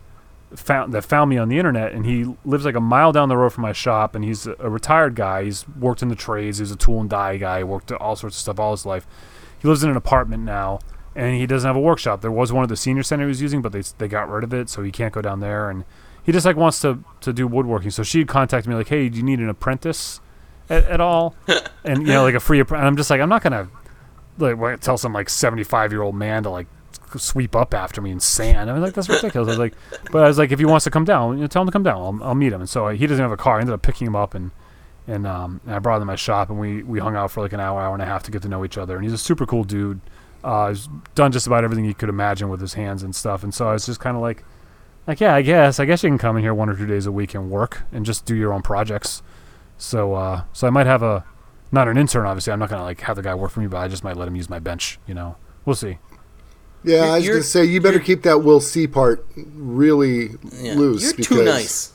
found 0.56 0.94
that 0.94 1.04
found 1.04 1.30
me 1.30 1.38
on 1.38 1.50
the 1.50 1.58
internet, 1.58 1.94
and 1.94 2.06
he 2.06 2.36
lives 2.46 2.66
like 2.66 2.76
a 2.76 2.82
mile 2.82 3.12
down 3.12 3.30
the 3.30 3.38
road 3.38 3.54
from 3.54 3.62
my 3.64 3.72
shop, 3.74 4.16
and 4.16 4.24
he's 4.24 4.48
a, 4.48 4.56
retired 4.70 5.16
guy. 5.16 5.44
He's 5.46 5.68
worked 5.70 6.02
in 6.02 6.10
the 6.10 6.16
trades. 6.16 6.58
He's 6.58 6.72
a 6.72 6.76
tool 6.76 7.00
and 7.02 7.10
die 7.10 7.38
guy. 7.38 7.60
he 7.60 7.64
Worked 7.64 7.92
all 7.92 8.16
sorts 8.16 8.36
of 8.38 8.42
stuff 8.42 8.60
all 8.60 8.72
his 8.72 8.86
life. 8.86 9.08
He 9.60 9.68
lives 9.68 9.84
in 9.84 9.90
an 9.90 9.98
apartment 9.98 10.44
now, 10.44 10.80
and 11.16 11.36
he 11.36 11.46
doesn't 11.46 11.68
have 11.68 11.76
a 11.76 11.80
workshop. 11.82 12.22
There 12.22 12.32
was 12.32 12.52
one 12.52 12.64
at 12.64 12.70
the 12.70 12.76
senior 12.78 13.04
center 13.04 13.24
he 13.26 13.28
was 13.30 13.42
using, 13.42 13.62
but 13.62 13.72
they 13.72 13.82
they 13.98 14.08
got 14.08 14.30
rid 14.30 14.44
of 14.44 14.54
it, 14.54 14.70
so 14.70 14.82
he 14.84 14.92
can't 14.92 15.14
go 15.14 15.22
down 15.22 15.40
there. 15.40 15.70
And 15.70 15.86
he 16.24 16.32
just 16.32 16.46
like 16.46 16.56
wants 16.56 16.80
to 16.82 17.04
to 17.22 17.32
do 17.34 17.48
woodworking. 17.48 17.92
So 17.92 18.04
she 18.04 18.26
contacted 18.26 18.70
me 18.70 18.76
like, 18.76 18.90
"Hey, 18.90 19.08
do 19.10 19.18
you 19.18 19.24
need 19.24 19.40
an 19.40 19.50
apprentice 19.50 20.20
at, 20.70 20.84
at 20.86 21.00
all?" 21.02 21.36
and 21.84 22.00
you 22.02 22.08
know, 22.14 22.24
like 22.24 22.36
a 22.36 22.40
free. 22.40 22.62
appren- 22.62 22.78
And 22.80 22.88
I'm 22.88 22.98
just 22.98 23.10
like, 23.10 23.22
I'm 23.22 23.30
not 23.30 23.44
gonna 23.44 23.70
like 24.38 24.80
tell 24.82 24.98
some 24.98 25.14
like 25.14 25.30
75 25.30 25.92
year 25.92 26.02
old 26.02 26.16
man 26.16 26.44
to 26.44 26.50
like 26.50 26.68
sweep 27.18 27.56
up 27.56 27.74
after 27.74 28.02
me 28.02 28.12
in 28.12 28.20
sand. 28.20 28.70
I 28.70 28.74
was 28.74 28.82
like, 28.82 28.94
that's 28.94 29.10
ridiculous. 29.10 29.48
I 29.48 29.52
was 29.52 29.60
like, 29.60 29.74
but 30.12 30.24
I 30.24 30.28
was 30.28 30.38
like, 30.38 30.52
if 30.52 30.60
he 30.60 30.66
wants 30.66 30.84
to 30.86 30.92
come 30.92 31.06
down, 31.06 31.38
you 31.38 31.42
know, 31.42 31.48
tell 31.48 31.62
him 31.62 31.68
to 31.68 31.72
come 31.72 31.84
down. 31.84 31.98
I'll, 31.98 32.30
I'll 32.30 32.36
meet 32.36 32.54
him. 32.54 32.62
And 32.62 32.70
so 32.70 32.88
uh, 32.88 32.94
he 32.94 33.08
doesn't 33.08 33.22
have 33.22 33.32
a 33.32 33.38
car. 33.38 33.58
I 33.58 33.62
ended 33.62 33.74
up 33.74 33.82
picking 33.82 34.08
him 34.08 34.16
up 34.16 34.34
and 34.34 34.52
and 35.08 35.26
um 35.26 35.62
and 35.66 35.76
I 35.76 35.80
brought 35.80 35.96
him 35.96 36.02
to 36.02 36.06
my 36.06 36.16
shop 36.16 36.50
and 36.50 36.60
we 36.60 36.84
we 36.84 37.00
hung 37.00 37.16
out 37.16 37.32
for 37.32 37.42
like 37.42 37.54
an 37.54 37.60
hour, 37.60 37.82
hour 37.82 37.94
and 37.94 38.04
a 38.04 38.06
half 38.06 38.24
to 38.24 38.32
get 38.32 38.42
to 38.44 38.50
know 38.50 38.64
each 38.64 38.78
other. 38.78 38.96
And 38.96 39.04
he's 39.04 39.14
a 39.14 39.18
super 39.18 39.46
cool 39.46 39.64
dude. 39.64 40.00
Uh, 40.44 40.70
he's 40.70 40.88
done 41.16 41.32
just 41.32 41.48
about 41.48 41.64
everything 41.64 41.86
you 41.86 41.94
could 41.94 42.10
imagine 42.10 42.50
with 42.50 42.62
his 42.62 42.74
hands 42.74 43.04
and 43.04 43.16
stuff. 43.16 43.44
And 43.44 43.54
so 43.54 43.68
I 43.68 43.74
was 43.74 43.86
just 43.86 44.00
kind 44.00 44.16
of 44.16 44.22
like, 44.22 44.44
like 45.08 45.20
yeah, 45.20 45.36
I 45.36 45.42
guess 45.42 45.80
I 45.80 45.86
guess 45.86 46.04
you 46.04 46.10
can 46.10 46.18
come 46.18 46.38
in 46.38 46.44
here 46.44 46.54
one 46.54 46.70
or 46.70 46.76
two 46.76 46.86
days 46.88 47.06
a 47.06 47.12
week 47.12 47.36
and 47.36 47.50
work 47.50 47.84
and 47.92 48.06
just 48.06 48.26
do 48.26 48.36
your 48.36 48.54
own 48.54 48.62
projects. 48.62 49.22
So 49.78 50.14
uh, 50.14 50.44
so 50.54 50.68
I 50.68 50.70
might 50.70 50.88
have 50.88 51.04
a 51.04 51.26
not 51.72 51.88
an 51.88 51.98
intern, 51.98 52.26
obviously. 52.26 52.54
I'm 52.54 52.60
not 52.60 52.70
gonna 52.70 52.84
like 52.84 53.02
have 53.02 53.16
the 53.16 53.24
guy 53.24 53.34
work 53.34 53.52
for 53.52 53.62
me, 53.62 53.68
but 53.68 53.78
I 53.78 53.88
just 53.88 54.04
might 54.04 54.18
let 54.18 54.28
him 54.28 54.36
use 54.36 54.50
my 54.50 54.60
bench. 54.60 55.00
You 55.08 55.14
know, 55.14 55.38
we'll 55.66 55.76
see. 55.76 55.98
Yeah, 56.84 56.96
You're- 56.96 57.10
I 57.10 57.16
was 57.18 57.26
you're- 57.26 57.36
gonna 57.38 57.44
say 57.44 57.66
you 57.66 57.80
better 57.82 58.00
keep 58.00 58.24
that 58.24 58.44
"we'll 58.44 58.60
see" 58.62 58.88
part 58.88 59.26
really 59.56 60.32
Yeah. 60.60 60.76
loose. 60.76 61.04
You're 61.04 61.14
because 61.14 61.28
too 61.28 61.44
nice. 61.44 61.92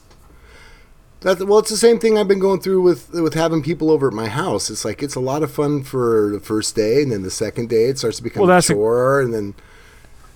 That, 1.21 1.47
well, 1.47 1.59
it's 1.59 1.71
the 1.71 1.77
same 1.77 1.97
thing 1.99 2.17
I've 2.17 2.27
been 2.27 2.39
going 2.39 2.61
through 2.61 2.81
with 2.81 3.09
with 3.11 3.33
having 3.33 3.63
people 3.63 3.89
over 3.89 4.07
at 4.07 4.13
my 4.13 4.27
house. 4.27 4.69
It's 4.69 4.85
like 4.85 5.01
it's 5.01 5.15
a 5.15 5.19
lot 5.19 5.41
of 5.43 5.51
fun 5.51 5.83
for 5.83 6.29
the 6.31 6.39
first 6.39 6.75
day, 6.75 7.01
and 7.01 7.11
then 7.11 7.23
the 7.23 7.31
second 7.31 7.69
day 7.69 7.85
it 7.85 7.97
starts 7.97 8.17
to 8.17 8.23
become 8.23 8.41
Well, 8.41 8.51
a 8.51 8.53
that's 8.55 8.69
a- 8.69 8.73
chore, 8.73 9.19
and 9.21 9.33
then 9.33 9.55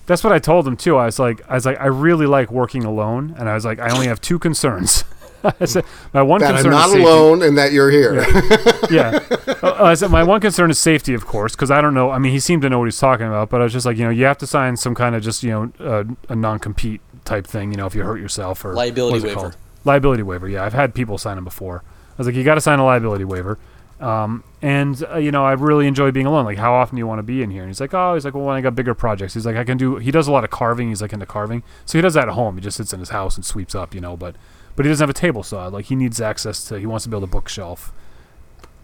That's 0.06 0.24
what 0.24 0.32
I 0.32 0.40
told 0.40 0.66
him 0.66 0.76
too. 0.76 0.96
I 0.96 1.06
was 1.06 1.20
like, 1.20 1.40
I 1.48 1.54
was 1.54 1.64
like, 1.64 1.80
I 1.80 1.86
really 1.86 2.26
like 2.26 2.50
working 2.50 2.82
alone, 2.84 3.34
and 3.38 3.48
I 3.48 3.54
was 3.54 3.64
like, 3.64 3.78
I 3.78 3.88
only 3.94 4.08
have 4.08 4.20
two 4.20 4.38
concerns. 4.40 5.04
I 5.60 5.64
said, 5.64 5.84
my 6.12 6.22
one 6.22 6.40
that 6.40 6.48
I'm 6.50 6.54
concern 6.56 6.72
not 6.72 6.86
is 6.86 6.92
safety. 6.92 7.04
alone 7.06 7.42
and 7.42 7.58
that 7.58 7.72
you're 7.72 7.90
here. 7.90 8.20
yeah. 8.90 9.18
Uh, 9.62 9.74
I 9.84 9.94
said 9.94 10.10
my 10.10 10.24
one 10.24 10.40
concern 10.40 10.70
is 10.72 10.78
safety, 10.80 11.14
of 11.14 11.24
course, 11.24 11.54
because 11.54 11.70
I 11.70 11.80
don't 11.80 11.94
know. 11.94 12.10
I 12.10 12.18
mean, 12.18 12.32
he 12.32 12.40
seemed 12.40 12.62
to 12.62 12.68
know 12.68 12.80
what 12.80 12.86
he's 12.86 12.98
talking 12.98 13.26
about, 13.26 13.48
but 13.48 13.60
I 13.60 13.64
was 13.64 13.72
just 13.72 13.86
like, 13.86 13.96
you 13.96 14.02
know, 14.04 14.10
you 14.10 14.24
have 14.24 14.38
to 14.38 14.46
sign 14.46 14.76
some 14.76 14.92
kind 14.94 15.14
of 15.14 15.22
just 15.22 15.44
you 15.44 15.50
know 15.50 15.72
uh, 15.78 16.02
a 16.28 16.34
non-compete 16.34 17.00
type 17.24 17.46
thing. 17.46 17.70
You 17.70 17.76
know, 17.76 17.86
if 17.86 17.94
you 17.94 18.02
hurt 18.02 18.18
yourself 18.20 18.64
or 18.64 18.74
Liability 18.74 19.12
what 19.12 19.16
is 19.18 19.24
it 19.24 19.26
waiver. 19.28 19.40
called? 19.40 19.56
Liability 19.84 20.22
waiver. 20.24 20.48
Yeah, 20.48 20.64
I've 20.64 20.72
had 20.72 20.94
people 20.96 21.16
sign 21.16 21.36
them 21.36 21.44
before. 21.44 21.84
I 21.86 22.14
was 22.18 22.26
like, 22.26 22.34
you 22.34 22.42
got 22.42 22.56
to 22.56 22.60
sign 22.60 22.80
a 22.80 22.84
liability 22.84 23.24
waiver. 23.24 23.56
Um, 24.00 24.42
And 24.60 25.00
uh, 25.12 25.18
you 25.18 25.30
know, 25.30 25.44
I 25.44 25.52
really 25.52 25.86
enjoy 25.86 26.10
being 26.10 26.26
alone. 26.26 26.44
Like, 26.44 26.58
how 26.58 26.72
often 26.74 26.96
do 26.96 27.00
you 27.00 27.06
want 27.06 27.20
to 27.20 27.22
be 27.22 27.40
in 27.42 27.50
here? 27.52 27.62
And 27.62 27.70
he's 27.70 27.80
like, 27.80 27.94
oh, 27.94 28.14
he's 28.14 28.24
like, 28.24 28.34
well, 28.34 28.44
when 28.44 28.56
I 28.56 28.60
got 28.62 28.74
bigger 28.74 28.94
projects, 28.94 29.34
he's 29.34 29.46
like, 29.46 29.54
I 29.56 29.62
can 29.62 29.76
do. 29.78 29.96
He 29.96 30.10
does 30.10 30.26
a 30.26 30.32
lot 30.32 30.42
of 30.42 30.50
carving. 30.50 30.88
He's 30.88 31.00
like 31.02 31.12
into 31.12 31.26
carving, 31.26 31.62
so 31.84 31.98
he 31.98 32.02
does 32.02 32.14
that 32.14 32.26
at 32.28 32.34
home. 32.34 32.56
He 32.56 32.60
just 32.62 32.78
sits 32.78 32.92
in 32.92 32.98
his 32.98 33.10
house 33.10 33.36
and 33.36 33.44
sweeps 33.44 33.76
up, 33.76 33.94
you 33.94 34.00
know. 34.00 34.16
But 34.16 34.34
but 34.76 34.84
he 34.84 34.90
doesn't 34.90 35.02
have 35.02 35.10
a 35.10 35.18
table 35.18 35.42
saw. 35.42 35.66
Like, 35.68 35.86
he 35.86 35.94
needs 35.94 36.20
access 36.20 36.64
to. 36.64 36.78
He 36.78 36.86
wants 36.86 37.04
to 37.04 37.10
build 37.10 37.22
a 37.22 37.26
bookshelf. 37.26 37.92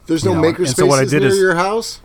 There's 0.06 0.24
no 0.24 0.34
know, 0.34 0.40
maker 0.40 0.62
and 0.62 0.68
so 0.68 0.86
what 0.86 0.98
I 0.98 1.04
did 1.04 1.20
near 1.20 1.30
is- 1.30 1.38
your 1.38 1.54
house. 1.54 2.00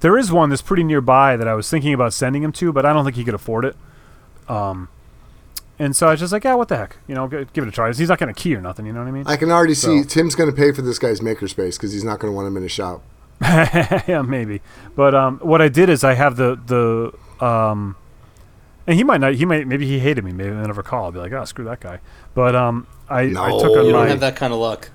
There 0.00 0.18
is 0.18 0.30
one 0.30 0.50
that's 0.50 0.62
pretty 0.62 0.84
nearby 0.84 1.36
that 1.38 1.48
I 1.48 1.54
was 1.54 1.70
thinking 1.70 1.94
about 1.94 2.12
sending 2.12 2.42
him 2.42 2.52
to, 2.52 2.70
but 2.70 2.84
I 2.84 2.92
don't 2.92 3.04
think 3.04 3.16
he 3.16 3.24
could 3.24 3.34
afford 3.34 3.64
it. 3.64 3.76
Um, 4.46 4.88
and 5.78 5.96
so 5.96 6.08
I 6.08 6.10
was 6.10 6.20
just 6.20 6.32
like, 6.32 6.44
yeah, 6.44 6.54
what 6.54 6.68
the 6.68 6.76
heck, 6.76 6.96
you 7.06 7.14
know, 7.14 7.26
give 7.26 7.64
it 7.64 7.68
a 7.68 7.70
try. 7.70 7.90
He's 7.92 8.08
not 8.08 8.18
going 8.18 8.32
to 8.32 8.38
key 8.38 8.54
or 8.54 8.60
nothing, 8.60 8.86
you 8.86 8.92
know 8.92 9.00
what 9.00 9.08
I 9.08 9.10
mean? 9.10 9.24
I 9.26 9.36
can 9.36 9.50
already 9.50 9.74
see 9.74 10.04
Tim's 10.04 10.34
going 10.34 10.50
to 10.50 10.56
pay 10.56 10.72
for 10.72 10.82
this 10.82 10.98
guy's 10.98 11.20
makerspace 11.20 11.76
because 11.76 11.92
he's 11.92 12.04
not 12.04 12.18
going 12.18 12.30
to 12.30 12.36
want 12.36 12.46
him 12.46 12.56
in 12.58 12.62
his 12.62 12.72
shop. 12.72 13.02
yeah, 13.42 14.22
maybe. 14.26 14.60
But 14.94 15.14
um, 15.14 15.38
what 15.38 15.60
I 15.60 15.68
did 15.68 15.90
is 15.90 16.04
I 16.04 16.14
have 16.14 16.36
the 16.36 16.58
the 16.66 17.44
um, 17.44 17.96
and 18.86 18.96
he 18.96 19.04
might 19.04 19.20
not. 19.20 19.34
He 19.34 19.44
might 19.44 19.66
maybe 19.66 19.86
he 19.86 19.98
hated 19.98 20.24
me. 20.24 20.32
Maybe 20.32 20.50
I 20.50 20.64
never 20.64 20.82
call. 20.82 21.04
I'll 21.04 21.12
be 21.12 21.18
like, 21.18 21.32
oh, 21.32 21.44
screw 21.44 21.66
that 21.66 21.80
guy. 21.80 22.00
But 22.34 22.56
um, 22.56 22.86
I, 23.08 23.20
I 23.22 23.26
No. 23.26 23.58
took 23.60 23.72
You 23.72 23.78
on 23.80 23.92
don't 23.92 24.08
have 24.08 24.20
that 24.20 24.36
kind 24.36 24.52
of 24.52 24.58
luck. 24.58 24.90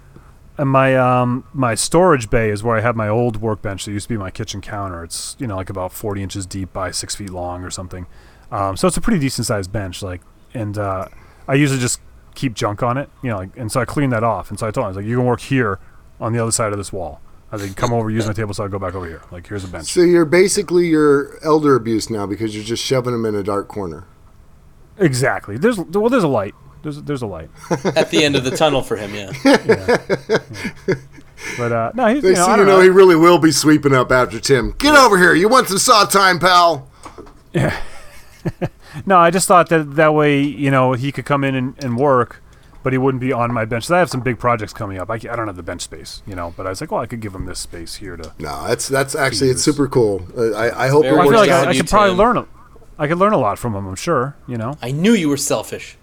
and 0.58 0.70
my 0.70 0.96
um 0.96 1.46
my 1.54 1.76
storage 1.76 2.30
bay 2.30 2.50
is 2.50 2.62
where 2.64 2.78
I 2.78 2.82
have 2.82 2.96
my 2.96 3.08
old 3.08 3.38
workbench 3.38 3.86
that 3.86 3.92
used 3.92 4.08
to 4.08 4.14
be 4.14 4.18
my 4.18 4.32
kitchen 4.32 4.62
counter. 4.62 5.04
It's 5.04 5.36
you 5.40 5.48
know 5.48 5.56
like 5.56 5.70
about 5.70 5.92
forty 5.94 6.22
inches 6.22 6.46
deep 6.46 6.74
by 6.74 6.92
six 6.92 7.16
feet 7.16 7.30
long 7.30 7.64
or 7.64 7.70
something. 7.70 8.06
Um, 8.52 8.76
so 8.76 8.88
it's 8.88 8.98
a 8.98 9.02
pretty 9.02 9.20
decent 9.20 9.48
sized 9.48 9.72
bench. 9.72 10.04
Like, 10.04 10.22
and 10.54 10.78
uh, 10.78 11.06
I 11.48 11.54
usually 11.54 11.80
just 11.80 12.02
keep 12.36 12.54
junk 12.54 12.84
on 12.84 12.98
it. 12.98 13.10
You 13.24 13.30
know, 13.30 13.38
like, 13.38 13.56
and 13.56 13.72
so 13.72 13.80
I 13.80 13.86
cleaned 13.86 14.12
that 14.12 14.24
off. 14.26 14.50
And 14.50 14.60
so 14.60 14.68
I 14.68 14.72
told 14.72 14.84
him, 14.84 14.86
I 14.86 14.88
was 14.90 14.98
like, 14.98 15.06
you 15.06 15.16
can 15.16 15.26
work 15.26 15.40
here 15.40 15.80
on 16.20 16.34
the 16.34 16.40
other 16.40 16.52
side 16.52 16.74
of 16.74 16.78
this 16.78 16.92
wall. 16.92 17.22
I 17.50 17.56
was 17.56 17.64
like, 17.66 17.78
come 17.78 17.94
over, 17.94 18.10
use 18.10 18.28
my 18.28 18.34
table, 18.34 18.54
so 18.54 18.64
I 18.66 18.68
go 18.68 18.78
back 18.80 18.94
over 18.94 19.06
here. 19.06 19.22
Like, 19.32 19.48
here's 19.48 19.64
a 19.64 19.68
bench. 19.70 19.88
So 19.88 20.02
you're 20.02 20.24
basically 20.26 20.88
your 20.88 21.38
elder 21.46 21.76
abuse 21.76 22.10
now 22.10 22.26
because 22.26 22.54
you're 22.56 22.64
just 22.64 22.84
shoving 22.84 23.14
them 23.14 23.26
in 23.26 23.36
a 23.36 23.44
dark 23.44 23.68
corner. 23.70 24.06
Exactly. 24.98 25.58
There's 25.58 25.78
well, 25.78 26.10
there's 26.10 26.24
a 26.24 26.28
light. 26.30 26.54
There's 26.84 27.02
there's 27.04 27.22
a 27.22 27.28
light. 27.28 27.50
At 27.96 28.10
the 28.12 28.24
end 28.24 28.36
of 28.36 28.44
the 28.44 28.52
tunnel 28.52 28.82
for 28.82 28.96
him, 28.96 29.14
yeah. 29.16 29.32
But 31.58 31.72
uh, 31.72 31.92
no, 31.96 32.08
he's 32.14 32.22
They 32.24 32.30
you 32.30 32.36
know, 32.36 32.46
see 32.46 32.52
I 32.52 32.52
you 32.52 32.58
don't 32.58 32.68
know, 32.68 32.76
know. 32.78 32.82
he 32.82 32.90
really 32.90 33.16
will 33.16 33.40
be 33.40 33.52
sweeping 33.52 33.94
up 33.96 34.12
after 34.12 34.40
Tim. 34.40 34.76
Get 34.78 34.96
over 34.96 35.18
here. 35.18 35.34
You 35.34 35.50
want 35.50 35.68
some 35.68 35.80
saw 35.80 36.06
time, 36.06 36.40
pal? 36.40 36.90
Yeah. 37.54 37.80
No, 39.06 39.18
I 39.18 39.32
just 39.32 39.48
thought 39.48 39.70
that 39.70 39.96
that 39.96 40.14
way, 40.14 40.42
you 40.42 40.70
know, 40.70 40.92
he 40.92 41.14
could 41.14 41.24
come 41.24 41.46
in 41.46 41.56
and, 41.56 41.82
and 41.82 41.96
work, 41.96 42.44
but 42.84 42.92
he 42.92 42.98
wouldn't 43.00 43.22
be 43.22 43.32
on 43.32 43.54
my 43.54 43.64
bench. 43.64 43.86
So 43.86 43.96
I 43.96 44.00
have 44.00 44.10
some 44.10 44.20
big 44.20 44.38
projects 44.38 44.74
coming 44.74 44.98
up. 44.98 45.10
I, 45.10 45.14
I 45.14 45.18
don't 45.18 45.48
have 45.48 45.56
the 45.56 45.64
bench 45.64 45.82
space, 45.82 46.22
you 46.28 46.36
know, 46.36 46.54
but 46.58 46.66
I 46.66 46.70
was 46.72 46.82
like, 46.82 46.92
well, 46.92 47.00
I 47.00 47.06
could 47.06 47.22
give 47.22 47.34
him 47.34 47.46
this 47.46 47.60
space 47.60 47.96
here 47.96 48.18
to. 48.18 48.34
No, 48.38 48.68
that's 48.68 48.90
that's 48.90 49.16
actually 49.16 49.50
it's 49.50 49.62
super 49.64 49.88
cool. 49.88 50.28
Uh, 50.38 50.52
I 50.52 50.88
I 50.88 50.88
hope 50.90 51.06
it 51.06 51.10
Very 51.10 51.22
I 51.22 51.26
works 51.26 51.30
feel 51.30 51.40
like 51.40 51.50
out 51.52 51.68
I. 51.68 51.72
I 51.72 51.78
could 51.78 51.88
probably 51.88 52.10
Tim. 52.10 52.18
learn. 52.18 52.38
A, 52.38 52.46
I 53.00 53.08
could 53.08 53.18
learn 53.18 53.32
a 53.32 53.38
lot 53.38 53.58
from 53.58 53.76
him. 53.76 53.88
I'm 53.88 53.96
sure, 53.96 54.36
you 54.46 54.58
know. 54.58 54.78
I 54.82 54.92
knew 54.92 55.14
you 55.14 55.30
were 55.30 55.38
selfish. 55.38 55.96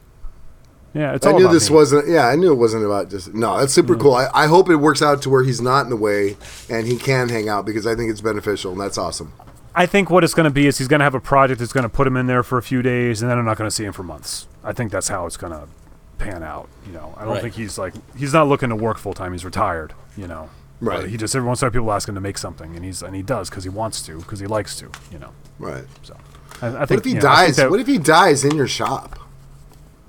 Yeah, 0.95 1.15
it's 1.15 1.27
I 1.27 1.33
knew 1.33 1.45
about 1.45 1.53
this 1.53 1.69
me. 1.69 1.77
wasn't. 1.77 2.09
Yeah, 2.09 2.27
I 2.27 2.35
knew 2.37 2.51
it 2.51 2.57
wasn't 2.57 2.85
about 2.85 3.11
just. 3.11 3.35
No, 3.35 3.59
that's 3.59 3.73
super 3.75 3.95
cool. 3.97 4.15
I, 4.15 4.29
I 4.35 4.47
hope 4.47 4.71
it 4.71 4.77
works 4.77 5.03
out 5.03 5.21
to 5.23 5.31
where 5.31 5.45
he's 5.45 5.61
not 5.61 5.83
in 5.85 5.91
the 5.91 5.97
way 5.97 6.37
and 6.71 6.87
he 6.87 6.97
can 6.97 7.29
hang 7.29 7.49
out 7.49 7.67
because 7.67 7.87
I 7.87 7.95
think 7.95 8.11
it's 8.11 8.21
beneficial 8.23 8.73
and 8.73 8.81
that's 8.81 8.97
awesome. 8.99 9.33
I 9.75 9.87
think 9.87 10.11
what 10.11 10.25
it's 10.25 10.35
going 10.35 10.45
to 10.45 10.51
be 10.51 10.67
is 10.67 10.79
he's 10.79 10.89
going 10.89 11.01
to 11.01 11.05
have 11.05 11.15
a 11.15 11.21
project 11.21 11.61
that's 11.61 11.73
going 11.73 11.83
to 11.85 11.89
put 11.89 12.07
him 12.07 12.17
in 12.17 12.27
there 12.27 12.43
for 12.43 12.59
a 12.59 12.63
few 12.63 12.83
days, 12.83 13.23
and 13.23 13.31
then 13.31 13.39
I'm 13.39 13.45
not 13.45 13.57
going 13.59 13.69
to 13.69 13.75
see 13.75 13.85
him 13.85 13.93
for 13.93 14.03
months. 14.03 14.49
I 14.65 14.73
think 14.73 14.91
that's 14.91 15.07
how 15.09 15.27
it's 15.27 15.37
going 15.37 15.53
to 15.53 15.69
pan 16.17 16.43
out. 16.43 16.69
You 16.87 16.93
know, 16.95 17.15
I 17.17 17.21
don't 17.25 17.35
Right. 17.35 17.43
think 17.43 17.55
he's 17.55 17.79
like 17.79 17.93
he's 18.17 18.33
not 18.33 18.49
looking 18.49 18.71
to 18.71 18.77
work 18.77 18.99
full 18.99 19.15
time. 19.15 19.33
He's 19.33 19.45
retired. 19.45 19.93
You 20.17 20.27
know, 20.27 20.49
Right. 20.81 21.03
But 21.03 21.11
he 21.11 21.17
just 21.17 21.37
every 21.37 21.47
once 21.47 21.61
in 21.61 21.67
a 21.67 21.69
while 21.69 21.73
people 21.73 21.93
ask 21.93 22.09
him 22.09 22.15
to 22.17 22.21
make 22.21 22.39
something, 22.39 22.75
and 22.75 22.85
he's 22.85 23.03
and 23.03 23.15
he 23.15 23.23
does 23.23 23.51
because 23.51 23.63
he 23.65 23.71
wants 23.71 24.01
to, 24.03 24.19
because 24.19 24.41
he 24.41 24.47
likes 24.47 24.75
to. 24.77 24.91
You 25.13 25.19
know, 25.19 25.31
Right. 25.59 25.85
so 26.03 26.17
I, 26.63 26.67
I 26.69 26.71
What 26.81 26.91
if 26.93 27.05
he 27.05 27.11
you 27.11 27.15
know, 27.17 27.21
dies? 27.21 27.57
that- 27.57 27.71
what 27.71 27.79
if 27.79 27.87
he 27.87 27.99
dies 27.99 28.45
in 28.45 28.57
your 28.57 28.67
shop? 28.69 29.19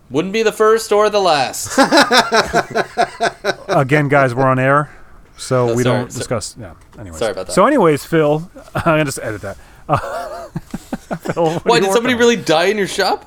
Wouldn't 0.09 0.33
be 0.33 0.41
the 0.43 0.51
first 0.51 0.91
or 0.91 1.09
the 1.09 1.19
last. 1.21 1.77
again, 3.67 4.07
guys, 4.07 4.33
we're 4.33 4.47
on 4.47 4.59
air, 4.59 4.89
so 5.37 5.69
Oh, 5.69 5.75
we 5.75 5.83
sorry, 5.83 5.99
don't 5.99 6.11
so- 6.11 6.17
discuss. 6.17 6.55
Yeah. 6.59 6.73
Anyways. 6.97 7.19
Sorry 7.19 7.31
about 7.31 7.47
that. 7.47 7.53
So, 7.53 7.65
anyways, 7.67 8.05
Phil, 8.05 8.49
I'm 8.75 8.83
gonna 8.83 9.05
just 9.05 9.19
edit 9.21 9.41
that. 9.41 9.57
Uh, 9.87 10.47
Phil, 11.17 11.45
what 11.53 11.65
Why 11.65 11.79
did 11.79 11.91
somebody 11.91 12.13
on? 12.15 12.19
really 12.19 12.35
die 12.37 12.65
in 12.65 12.77
your 12.77 12.87
shop? 12.87 13.25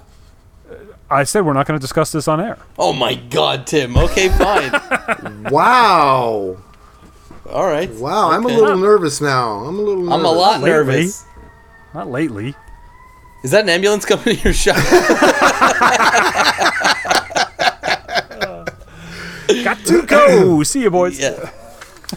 I 1.10 1.24
said 1.24 1.44
we're 1.44 1.52
not 1.52 1.66
going 1.66 1.78
to 1.78 1.82
discuss 1.82 2.10
this 2.10 2.26
on 2.26 2.40
air. 2.40 2.56
Oh 2.78 2.94
my 2.94 3.14
God, 3.14 3.66
Tim. 3.66 3.98
Okay, 3.98 4.30
fine. 4.30 5.42
Wow. 5.50 6.56
All 7.50 7.66
right. 7.66 7.90
Wow. 7.90 8.30
I'm 8.30 8.44
a 8.44 8.46
Okay. 8.46 8.56
little 8.56 8.78
nervous 8.78 9.20
now. 9.20 9.56
I'm 9.58 9.78
a 9.78 9.82
little. 9.82 10.04
Nervous. 10.04 10.14
I'm 10.14 10.24
a 10.24 10.30
lot 10.32 10.60
Lately. 10.62 10.70
nervous. 10.70 11.24
Not 11.92 12.08
lately. 12.10 12.54
Is 13.42 13.50
that 13.50 13.64
an 13.64 13.68
ambulance 13.70 14.04
coming 14.04 14.24
to 14.24 14.34
your 14.36 14.52
shop? 14.52 14.76
Got 19.64 19.78
to 19.86 20.02
go. 20.06 20.62
See 20.62 20.82
you, 20.82 20.90
boys. 20.90 21.18
yeah. 21.18 21.50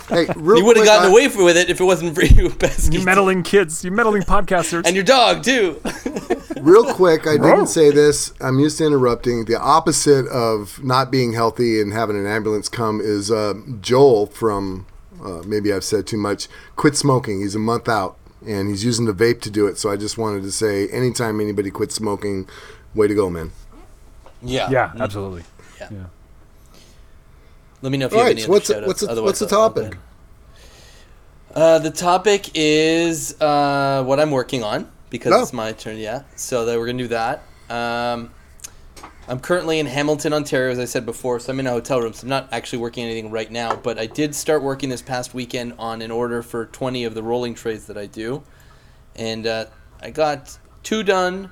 Hey, 0.09 0.27
real 0.35 0.59
You 0.59 0.65
would 0.65 0.77
have 0.77 0.85
gotten 0.85 1.07
I- 1.07 1.11
away 1.11 1.27
with 1.27 1.55
it 1.57 1.69
if 1.69 1.79
it 1.79 1.83
wasn't 1.83 2.15
for 2.15 2.23
you, 2.23 2.49
Pesky. 2.59 2.97
You 2.97 3.05
meddling 3.05 3.43
kids. 3.43 3.83
You 3.83 3.91
meddling 3.91 4.23
podcasters. 4.23 4.85
And 4.85 4.95
your 4.95 5.05
dog, 5.05 5.43
too. 5.43 5.81
Real 6.61 6.93
quick, 6.93 7.27
I 7.27 7.35
Whoa. 7.35 7.43
didn't 7.49 7.67
say 7.67 7.91
this. 7.91 8.33
I'm 8.41 8.59
used 8.59 8.77
to 8.79 8.85
interrupting. 8.85 9.45
The 9.45 9.59
opposite 9.59 10.27
of 10.27 10.83
not 10.83 11.11
being 11.11 11.33
healthy 11.33 11.79
and 11.81 11.93
having 11.93 12.17
an 12.17 12.25
ambulance 12.25 12.69
come 12.69 12.99
is 13.01 13.29
uh, 13.31 13.53
Joel 13.81 14.25
from, 14.27 14.85
uh, 15.23 15.41
maybe 15.45 15.71
I've 15.71 15.83
said 15.83 16.07
too 16.07 16.17
much, 16.17 16.47
quit 16.75 16.95
smoking. 16.97 17.41
He's 17.41 17.55
a 17.55 17.59
month 17.59 17.87
out 17.87 18.17
and 18.47 18.69
he's 18.69 18.83
using 18.85 19.05
the 19.05 19.13
vape 19.13 19.41
to 19.41 19.49
do 19.49 19.67
it. 19.67 19.77
So 19.77 19.89
I 19.91 19.95
just 19.97 20.17
wanted 20.17 20.43
to 20.43 20.51
say 20.51 20.87
anytime 20.89 21.39
anybody 21.41 21.71
quits 21.71 21.95
smoking, 21.95 22.47
way 22.93 23.07
to 23.07 23.15
go, 23.15 23.29
man. 23.29 23.51
Yeah. 24.41 24.69
yeah, 24.69 24.91
absolutely. 24.99 25.43
Yeah. 25.79 25.87
Yeah. 25.91 26.03
Let 27.81 27.91
me 27.91 27.97
know 27.97 28.05
if 28.07 28.11
you 28.13 28.17
All 28.17 28.23
have 28.23 28.29
right, 28.29 28.37
any 28.37 28.41
so 28.41 28.45
other 28.45 28.51
what's, 28.53 28.67
shout-outs. 28.67 28.87
what's, 28.87 29.01
the, 29.15 29.23
what's 29.23 29.39
the 29.39 29.47
I'll- 29.47 29.61
I'll 29.61 29.69
topic? 29.69 29.97
Uh, 31.53 31.79
the 31.79 31.91
topic 31.91 32.49
is 32.53 33.39
uh, 33.41 34.03
what 34.03 34.19
I'm 34.19 34.31
working 34.31 34.63
on 34.63 34.89
because 35.09 35.31
Oh. 35.33 35.41
it's 35.41 35.53
my 35.53 35.71
turn. 35.71 35.97
Yeah, 35.97 36.23
so 36.35 36.65
that 36.65 36.77
we're 36.77 36.85
gonna 36.87 36.97
do 36.97 37.07
that. 37.09 37.43
Um, 37.69 38.31
I'm 39.27 39.39
currently 39.39 39.79
in 39.79 39.87
Hamilton, 39.87 40.33
Ontario, 40.33 40.71
as 40.71 40.77
I 40.77 40.85
said 40.85 41.03
before. 41.03 41.39
So 41.39 41.51
I'm 41.51 41.59
in 41.59 41.65
a 41.65 41.71
hotel 41.71 41.99
room. 41.99 42.13
So 42.13 42.25
I'm 42.25 42.29
not 42.29 42.47
actually 42.51 42.79
working 42.79 43.05
anything 43.05 43.31
right 43.31 43.49
now, 43.49 43.75
but 43.75 43.97
I 43.97 44.05
did 44.05 44.35
start 44.35 44.61
working 44.61 44.89
this 44.89 45.01
past 45.01 45.33
weekend 45.33 45.73
on 45.79 46.03
an 46.03 46.11
order 46.11 46.43
for 46.43 46.67
20 46.67 47.03
of 47.05 47.15
the 47.15 47.23
rolling 47.23 47.55
trays 47.55 47.87
that 47.87 47.97
I 47.97 48.05
do, 48.05 48.43
and 49.15 49.47
uh, 49.47 49.65
I 50.01 50.11
got 50.11 50.59
two 50.83 51.01
done. 51.01 51.51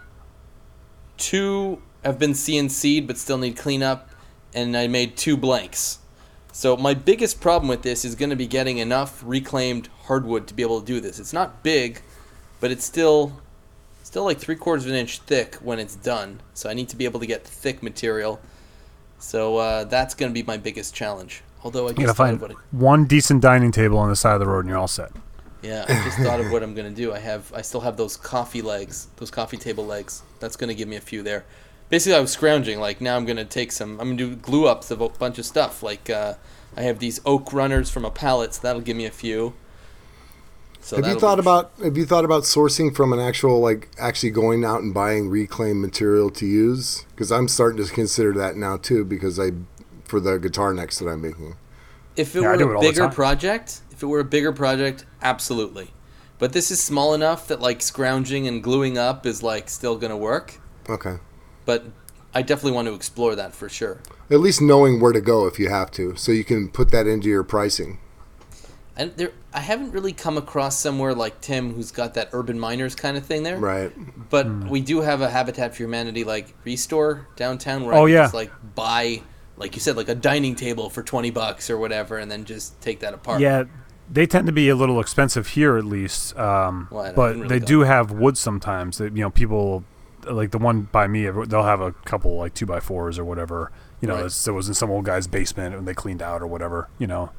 Two 1.18 1.82
have 2.04 2.20
been 2.20 2.34
CNC'd 2.34 3.08
but 3.08 3.18
still 3.18 3.40
need 3.40 3.58
cleanup, 3.58 4.10
and 4.54 4.78
I 4.78 4.88
made 4.88 5.18
two 5.18 5.36
blanks. 5.36 5.98
So 6.52 6.78
my 6.78 6.94
biggest 6.94 7.42
problem 7.42 7.68
with 7.68 7.82
this 7.82 8.06
is 8.06 8.14
going 8.14 8.30
to 8.30 8.36
be 8.36 8.46
getting 8.46 8.78
enough 8.78 9.24
reclaimed 9.26 9.90
hardwood 10.04 10.46
to 10.48 10.54
be 10.54 10.62
able 10.62 10.80
to 10.80 10.86
do 10.86 11.00
this. 11.00 11.18
It's 11.18 11.34
not 11.34 11.64
big, 11.64 12.04
but 12.60 12.70
it's 12.70 12.86
still 12.86 13.42
still 14.14 14.26
like 14.26 14.38
three 14.38 14.56
quarters 14.56 14.86
of 14.86 14.92
an 14.92 14.98
inch 14.98 15.18
thick 15.22 15.56
when 15.56 15.80
it's 15.80 15.96
done. 15.96 16.40
So 16.54 16.70
I 16.70 16.76
need 16.76 16.88
to 16.90 16.96
be 16.96 17.06
able 17.06 17.20
to 17.20 17.26
get 17.26 17.44
thick 17.44 17.82
material. 17.82 18.40
So 19.18 19.58
uh, 19.58 19.86
that's 19.86 20.14
going 20.14 20.30
to 20.30 20.34
be 20.36 20.44
my 20.44 20.56
biggest 20.56 20.94
challenge. 20.94 21.42
Although 21.64 21.88
I 21.88 21.94
gotta 21.94 22.14
find 22.14 22.36
of 22.36 22.42
what 22.44 22.52
I, 22.52 22.56
one 22.70 23.06
decent 23.06 23.42
dining 23.42 23.72
table 23.72 23.98
on 23.98 24.10
the 24.10 24.16
side 24.16 24.36
of 24.36 24.40
the 24.40 24.46
road, 24.46 24.60
and 24.60 24.70
you're 24.70 24.78
all 24.78 24.88
set. 24.88 25.10
yeah, 25.64 25.86
I 25.90 25.94
just 26.04 26.20
thought 26.20 26.40
of 26.40 26.52
what 26.52 26.62
I'm 26.62 26.76
going 26.76 26.88
to 26.88 26.96
do. 26.96 27.12
I 27.12 27.18
have 27.18 27.52
I 27.56 27.64
still 27.64 27.82
have 27.82 27.98
those 27.98 28.16
coffee 28.16 28.62
legs, 28.62 29.08
those 29.16 29.32
coffee 29.32 29.58
table 29.58 29.84
legs. 29.84 30.22
That's 30.40 30.58
going 30.58 30.68
to 30.68 30.76
give 30.76 30.88
me 30.88 30.98
a 30.98 31.02
few 31.02 31.24
there. 31.24 31.44
Basically, 31.90 32.16
I 32.16 32.20
was 32.20 32.32
scrounging. 32.32 32.80
Like 32.80 33.02
now, 33.02 33.16
I'm 33.16 33.26
going 33.26 33.38
to 33.38 33.46
take 33.46 33.72
some. 33.72 34.00
I'm 34.00 34.16
going 34.16 34.18
to 34.18 34.30
do 34.30 34.36
glue 34.36 34.68
ups 34.68 34.92
of 34.92 35.02
a 35.02 35.10
bunch 35.10 35.40
of 35.40 35.46
stuff. 35.46 35.82
Like 35.82 36.12
uh, 36.12 36.36
I 36.78 36.82
have 36.84 37.00
these 37.00 37.20
oak 37.26 37.52
runners 37.52 37.90
from 37.90 38.06
a 38.06 38.12
pallet, 38.12 38.54
so 38.54 38.62
that'll 38.62 38.84
give 38.84 38.96
me 38.96 39.06
a 39.06 39.12
few. 39.12 39.56
So 40.84 40.98
have 40.98 41.08
you 41.08 41.18
thought 41.18 41.38
be- 41.38 41.42
about 41.42 41.72
have 41.82 41.96
you 41.96 42.06
thought 42.06 42.26
about 42.26 42.44
sourcing 42.44 42.94
from 42.94 43.14
an 43.14 43.20
actual 43.20 43.62
like 43.62 43.90
actually 43.98 44.32
going 44.32 44.66
out 44.66 44.82
and 44.82 44.94
buying 44.94 45.30
reclaimed 45.30 45.82
material 45.82 46.30
to 46.32 46.46
use? 46.46 47.06
Because 47.12 47.32
I'm 47.32 47.48
starting 47.48 47.84
to 47.84 47.92
consider 47.92 48.34
that 48.34 48.58
now 48.58 48.76
too 48.76 49.06
because 49.06 49.40
I 49.40 49.52
for 50.04 50.20
the 50.20 50.38
guitar 50.38 50.74
necks 50.74 51.00
that 51.00 51.08
I'm 51.08 51.22
making. 51.22 51.56
If 52.18 52.36
it 52.36 52.42
Yeah, 52.42 52.52
I 52.52 52.54
it 52.56 52.66
were 52.66 52.74
a 52.74 52.78
all 52.78 52.82
bigger 52.82 53.08
project, 53.08 53.82
if 53.92 54.04
it 54.04 54.08
were 54.08 54.20
a 54.20 54.26
bigger 54.26 54.52
project, 54.52 55.06
absolutely. 55.22 55.92
But 56.38 56.52
this 56.52 56.70
is 56.70 56.84
small 56.84 57.14
enough 57.14 57.48
that 57.48 57.62
like 57.62 57.82
scrounging 57.82 58.46
and 58.48 58.62
gluing 58.62 58.98
up 58.98 59.26
is 59.26 59.42
like 59.42 59.70
still 59.70 59.96
gonna 59.96 60.18
work. 60.18 60.60
Okay. 60.90 61.16
But 61.66 61.86
I 62.34 62.42
definitely 62.42 62.74
want 62.74 62.90
to 62.90 62.94
explore 62.94 63.36
that 63.36 63.54
for 63.54 63.70
sure. 63.70 64.02
At 64.30 64.42
least 64.42 64.62
knowing 64.62 65.00
where 65.00 65.14
to 65.14 65.22
go 65.22 65.48
if 65.48 65.60
you 65.60 65.70
have 65.70 65.92
to, 65.92 66.16
so 66.18 66.34
you 66.34 66.44
can 66.44 66.68
put 66.68 66.92
that 66.92 67.08
into 67.08 67.30
your 67.30 67.44
pricing. 67.44 68.00
And 68.96 69.12
there, 69.18 69.32
I 69.54 69.60
haven't 69.60 69.92
really 69.92 70.14
come 70.14 70.38
across 70.38 70.78
somewhere 70.78 71.16
like 71.16 71.42
Tim 71.42 71.74
who's 71.74 71.92
got 71.92 72.14
that 72.14 72.30
urban 72.32 72.60
miners 72.60 72.94
kind 72.96 73.18
of 73.18 73.26
thing 73.26 73.42
there. 73.44 73.58
Right. 73.58 73.92
But 74.30 74.46
Hmm. 74.46 74.70
we 74.70 74.82
do 74.82 75.02
have 75.02 75.22
a 75.22 75.30
Habitat 75.30 75.72
for 75.76 75.82
Humanity 75.84 76.24
like 76.24 76.54
restore 76.64 77.28
downtown 77.36 77.86
where 77.86 77.96
Oh, 77.96 78.04
I 78.06 78.08
can 78.08 78.14
yeah. 78.14 78.22
just 78.24 78.34
like 78.36 78.52
buy, 78.76 79.22
like 79.58 79.74
you 79.76 79.82
said, 79.82 79.98
like 79.98 80.10
a 80.10 80.16
dining 80.16 80.56
table 80.56 80.90
for 80.92 81.02
twenty 81.02 81.32
bucks 81.32 81.70
or 81.72 81.78
whatever, 81.78 82.18
and 82.18 82.30
then 82.32 82.46
just 82.46 82.80
take 82.82 83.00
that 83.00 83.14
apart. 83.16 83.42
Yeah, 83.42 83.64
They 84.12 84.28
tend 84.28 84.46
to 84.48 84.54
be 84.54 84.70
a 84.70 84.76
little 84.76 85.00
expensive 85.00 85.48
here, 85.48 85.76
at 85.78 85.86
least. 85.86 86.38
Um, 86.38 86.88
Well, 86.92 87.14
but 87.16 87.30
didn't 87.34 87.48
they 87.48 87.56
really 87.56 87.66
do 87.66 87.80
have 87.82 88.12
wood 88.12 88.38
sometimes. 88.38 88.98
That 89.00 89.16
you 89.18 89.24
know, 89.24 89.30
people 89.32 89.86
like 90.30 90.52
the 90.52 90.58
one 90.60 90.88
by 90.92 91.08
me. 91.08 91.28
They'll 91.48 91.64
have 91.64 91.82
a 91.82 91.94
couple 92.06 92.38
like 92.38 92.54
two 92.54 92.66
by 92.68 92.80
fours 92.80 93.18
or 93.18 93.26
whatever. 93.26 93.72
You 94.02 94.08
know, 94.08 94.16
Right. 94.22 94.48
it 94.48 94.52
was 94.52 94.68
in 94.68 94.74
some 94.76 94.92
old 94.92 95.06
guy's 95.06 95.26
basement 95.26 95.74
and 95.74 95.88
they 95.88 95.94
cleaned 95.96 96.22
out 96.22 96.42
or 96.44 96.48
whatever. 96.48 96.90
You 97.00 97.08
know, 97.08 97.32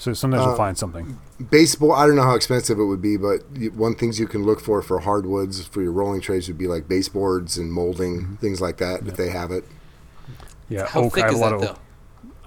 so 0.00 0.12
sometimes 0.14 0.42
Uh, 0.42 0.46
you'll 0.48 0.56
find 0.56 0.76
something. 0.76 1.18
Baseball. 1.50 1.92
I 1.92 2.06
don't 2.06 2.16
know 2.16 2.22
how 2.22 2.34
expensive 2.34 2.78
it 2.80 2.84
would 2.84 3.00
be, 3.02 3.16
but 3.16 3.42
one 3.74 3.94
things 3.94 4.18
you 4.18 4.26
can 4.26 4.42
look 4.44 4.60
for 4.60 4.82
for 4.82 4.98
hardwoods 5.00 5.64
for 5.66 5.82
your 5.82 5.92
rolling 5.92 6.20
trays 6.20 6.48
would 6.48 6.58
be 6.58 6.66
like 6.66 6.88
baseboards 6.88 7.56
and 7.58 7.72
molding 7.72 8.20
Mm-hmm. 8.22 8.34
things 8.36 8.60
like 8.60 8.78
that 8.78 9.06
if 9.06 9.16
they 9.16 9.30
have 9.30 9.50
it. 9.52 9.64
Yeah, 10.68 10.86
How 10.86 11.02
oak. 11.02 11.14
thick 11.14 11.24
I 11.24 11.26
have 11.26 11.34
is 11.34 11.40
a 11.40 11.42
lot 11.42 11.50
that 11.50 11.54
of 11.56 11.60
though? 11.62 11.68
oak. 11.70 11.78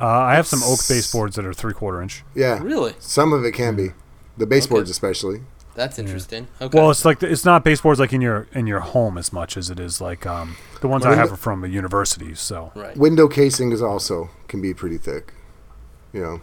Uh, 0.01 0.05
I 0.07 0.35
have 0.35 0.47
some 0.47 0.61
oak 0.63 0.79
baseboards 0.89 1.35
that 1.37 1.45
are 1.45 1.53
three 1.53 1.73
quarter 1.73 2.01
inch. 2.01 2.23
Yeah, 2.35 2.59
Really? 2.61 2.93
some 2.99 3.31
of 3.31 3.45
it 3.45 3.51
can 3.53 3.75
be. 3.75 3.89
The 4.37 4.47
baseboards 4.47 4.89
Okay. 4.89 4.91
especially. 4.91 5.41
That's 5.75 5.97
interesting. 5.97 6.47
Okay. 6.61 6.77
Well, 6.77 6.91
it's 6.91 7.03
like 7.05 7.19
the, 7.19 7.31
it's 7.31 7.45
not 7.45 7.63
baseboards 7.63 7.99
like 7.99 8.13
in 8.13 8.21
your 8.21 8.47
in 8.53 8.67
your 8.67 8.79
home 8.81 9.17
as 9.17 9.31
much 9.33 9.57
as 9.57 9.69
it 9.71 9.79
is 9.79 9.99
like 10.01 10.25
um, 10.25 10.55
the 10.81 10.87
ones 10.87 11.03
I 11.05 11.15
have 11.15 11.31
are 11.31 11.37
from 11.37 11.63
a 11.63 11.67
university. 11.67 12.35
So 12.35 12.71
right. 12.75 12.95
Window 12.95 13.27
casing 13.27 13.71
is 13.71 13.81
also 13.81 14.29
can 14.47 14.61
be 14.61 14.73
pretty 14.73 14.97
thick. 14.99 15.33
You 16.11 16.21
know. 16.21 16.41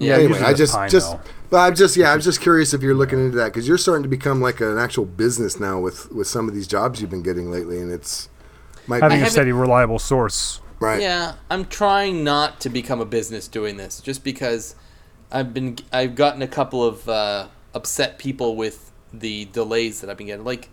Yeah, 0.00 0.14
anyway, 0.16 0.40
I 0.40 0.54
just 0.54 0.74
pine, 0.74 0.88
just 0.88 1.12
though. 1.12 1.20
but 1.50 1.58
I'm 1.58 1.74
just 1.74 1.96
yeah, 1.96 2.12
I'm 2.12 2.20
just 2.20 2.40
curious 2.40 2.72
if 2.72 2.82
you're 2.82 2.94
looking 2.94 3.20
into 3.22 3.36
that 3.36 3.46
because 3.46 3.68
you're 3.68 3.78
starting 3.78 4.02
to 4.02 4.08
become 4.08 4.40
like 4.40 4.60
an 4.60 4.78
actual 4.78 5.04
business 5.04 5.60
now 5.60 5.78
with 5.78 6.10
with 6.10 6.26
some 6.26 6.48
of 6.48 6.54
these 6.54 6.66
jobs 6.66 7.00
you've 7.00 7.10
been 7.10 7.22
getting 7.22 7.50
lately, 7.50 7.80
and 7.80 7.92
it's 7.92 8.28
might 8.86 9.02
having 9.02 9.20
be, 9.20 9.26
a 9.26 9.30
steady, 9.30 9.52
reliable 9.52 9.98
source. 9.98 10.60
right. 10.80 11.02
Yeah, 11.02 11.34
I'm 11.50 11.66
trying 11.66 12.24
not 12.24 12.60
to 12.60 12.70
become 12.70 13.00
a 13.00 13.04
business 13.04 13.46
doing 13.46 13.76
this, 13.76 14.00
just 14.00 14.24
because 14.24 14.74
I've 15.30 15.52
been 15.52 15.76
I've 15.92 16.14
gotten 16.14 16.40
a 16.42 16.48
couple 16.48 16.82
of 16.82 17.08
uh, 17.08 17.48
upset 17.74 18.18
people 18.18 18.56
with 18.56 18.90
the 19.12 19.44
delays 19.46 20.00
that 20.00 20.08
I've 20.08 20.16
been 20.16 20.28
getting. 20.28 20.44
Like, 20.44 20.70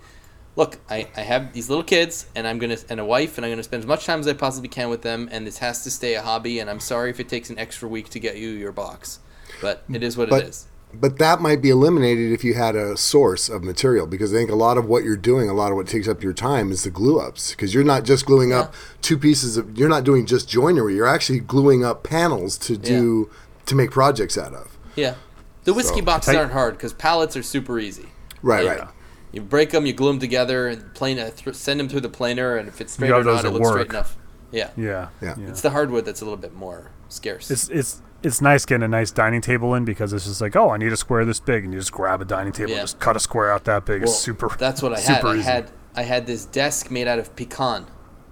look, 0.58 0.80
I, 0.90 1.08
I 1.16 1.22
have 1.22 1.54
these 1.54 1.70
little 1.70 1.84
kids, 1.84 2.26
and 2.36 2.46
I'm 2.46 2.58
gonna 2.60 2.78
and 2.90 3.00
a 3.00 3.06
wife, 3.06 3.38
and 3.38 3.46
I'm 3.46 3.52
gonna 3.54 3.64
spend 3.64 3.84
as 3.84 3.88
much 3.88 4.06
time 4.06 4.20
as 4.20 4.28
I 4.28 4.34
possibly 4.34 4.68
can 4.68 4.90
with 4.90 5.04
them, 5.04 5.30
and 5.32 5.48
this 5.48 5.60
has 5.60 5.84
to 5.86 5.92
stay 5.92 6.16
a 6.16 6.22
hobby. 6.22 6.60
And 6.60 6.70
I'm 6.70 6.82
sorry 6.82 7.10
if 7.12 7.20
it 7.22 7.30
takes 7.30 7.50
an 7.50 7.58
extra 7.58 7.88
week 7.88 8.10
to 8.10 8.20
get 8.20 8.36
you 8.38 8.50
your 8.50 8.74
box, 8.74 9.20
but 9.62 9.84
it 9.94 10.04
is 10.04 10.18
what 10.18 10.30
But- 10.30 10.44
it 10.44 10.50
is. 10.50 10.68
But 10.94 11.20
that 11.20 11.42
might 11.42 11.62
be 11.62 11.70
eliminated 11.70 12.32
if 12.32 12.46
you 12.46 12.54
had 12.54 12.78
a 12.78 12.96
source 12.96 13.50
of 13.50 13.62
material 13.62 14.08
because 14.08 14.34
I 14.34 14.38
think 14.38 14.50
a 14.50 14.56
lot 14.56 14.78
of 14.78 14.86
what 14.86 15.04
you're 15.04 15.18
doing, 15.18 15.50
a 15.50 15.54
lot 15.54 15.70
of 15.70 15.76
what 15.76 15.86
takes 15.86 16.08
up 16.08 16.24
your 16.24 16.32
time 16.32 16.72
is 16.72 16.84
the 16.86 16.90
glue 16.90 17.20
ups 17.20 17.52
because 17.52 17.74
you're 17.74 17.84
not 17.84 18.06
just 18.06 18.26
gluing 18.26 18.54
up 18.54 18.74
two 19.02 19.18
pieces 19.18 19.58
of, 19.58 19.78
you're 19.78 19.90
not 19.90 20.06
doing 20.06 20.26
just 20.26 20.48
joinery, 20.48 20.96
you're 20.96 21.06
actually 21.06 21.42
gluing 21.42 21.84
up 21.84 22.04
panels 22.04 22.58
to 22.60 22.78
do, 22.78 23.30
to 23.66 23.76
make 23.76 23.92
projects 23.92 24.38
out 24.38 24.54
of. 24.54 24.78
Yeah, 24.96 25.16
the 25.66 25.74
whiskey 25.74 26.00
So- 26.00 26.06
boxes 26.06 26.36
aren't 26.36 26.54
hard 26.54 26.76
because 26.78 26.94
pallets 26.94 27.36
are 27.36 27.44
super 27.44 27.80
easy. 27.80 28.06
Right, 28.42 28.64
Like, 28.66 28.80
right. 28.80 28.88
You 29.32 29.42
break 29.42 29.72
them, 29.72 29.86
you 29.86 29.94
glue 29.94 30.08
them 30.08 30.20
together, 30.20 30.68
and 30.68 30.94
plane 30.94 31.20
uh, 31.20 31.30
th- 31.36 31.56
send 31.56 31.80
them 31.80 31.90
through 31.90 32.02
the 32.02 32.10
planer, 32.10 32.56
and 32.58 32.68
if 32.68 32.80
it's 32.82 32.94
straight 32.94 33.12
or 33.12 33.24
not, 33.24 33.40
it 33.40 33.44
that 33.44 33.52
looks 33.54 33.68
straight 33.70 33.90
enough. 33.90 34.18
Yeah. 34.52 34.70
Yeah, 34.78 35.10
Yeah. 35.22 35.36
It's 35.40 35.62
the 35.62 35.72
hardwood 35.72 36.06
that's 36.06 36.22
a 36.22 36.24
little 36.26 36.38
bit 36.38 36.54
more 36.54 36.92
scarce. 37.10 37.52
It's 37.52 37.68
it's 37.70 38.02
it's 38.24 38.42
nice 38.42 38.66
getting 38.66 38.84
a 38.84 38.88
nice 38.88 39.12
dining 39.12 39.42
table 39.42 39.76
in 39.76 39.86
because 39.86 40.12
it's 40.14 40.26
just 40.26 40.40
like, 40.42 40.56
oh, 40.56 40.70
I 40.72 40.78
need 40.78 40.92
a 40.94 40.98
square 40.98 41.26
this 41.26 41.40
big, 41.42 41.66
and 41.66 41.74
you 41.74 41.80
just 41.80 41.92
grab 41.92 42.22
a 42.22 42.26
dining 42.26 42.54
table, 42.54 42.72
Yeah. 42.72 42.78
and 42.80 42.84
just 42.84 43.00
cut 43.00 43.16
a 43.16 43.20
square 43.20 43.52
out 43.52 43.66
that 43.66 43.86
big. 43.86 44.02
Well, 44.02 44.10
it's 44.12 44.18
super. 44.20 44.50
That's 44.58 44.82
what 44.82 44.94
I 44.94 45.00
had. 45.00 45.16
super 45.18 45.28
I 45.28 45.38
had 45.38 45.72
I 45.96 46.04
had 46.04 46.26
this 46.26 46.46
desk 46.46 46.90
made 46.90 47.08
out 47.08 47.20
of 47.20 47.36
pecan, 47.36 47.88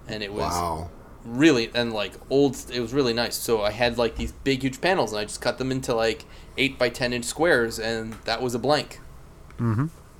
and 0.07 0.23
it 0.23 0.31
was 0.31 0.51
Wow. 0.53 0.89
really 1.25 1.69
and 1.75 1.91
like 1.91 2.13
old. 2.29 2.55
It 2.73 2.79
was 2.79 2.93
really 2.93 3.13
nice. 3.13 3.35
So 3.35 3.61
I 3.61 3.71
had 3.71 3.97
like 3.97 4.15
these 4.15 4.31
big, 4.31 4.63
huge 4.63 4.79
panels, 4.79 5.11
and 5.11 5.19
I 5.19 5.25
just 5.25 5.41
cut 5.41 5.57
them 5.57 5.71
into 5.71 5.93
like 5.93 6.23
eight 6.57 6.79
by 6.79 6.87
ten 6.89 7.11
inch 7.11 7.25
squares, 7.25 7.77
and 7.77 8.13
that 8.23 8.41
was 8.41 8.55
a 8.55 8.59
blank. 8.59 9.01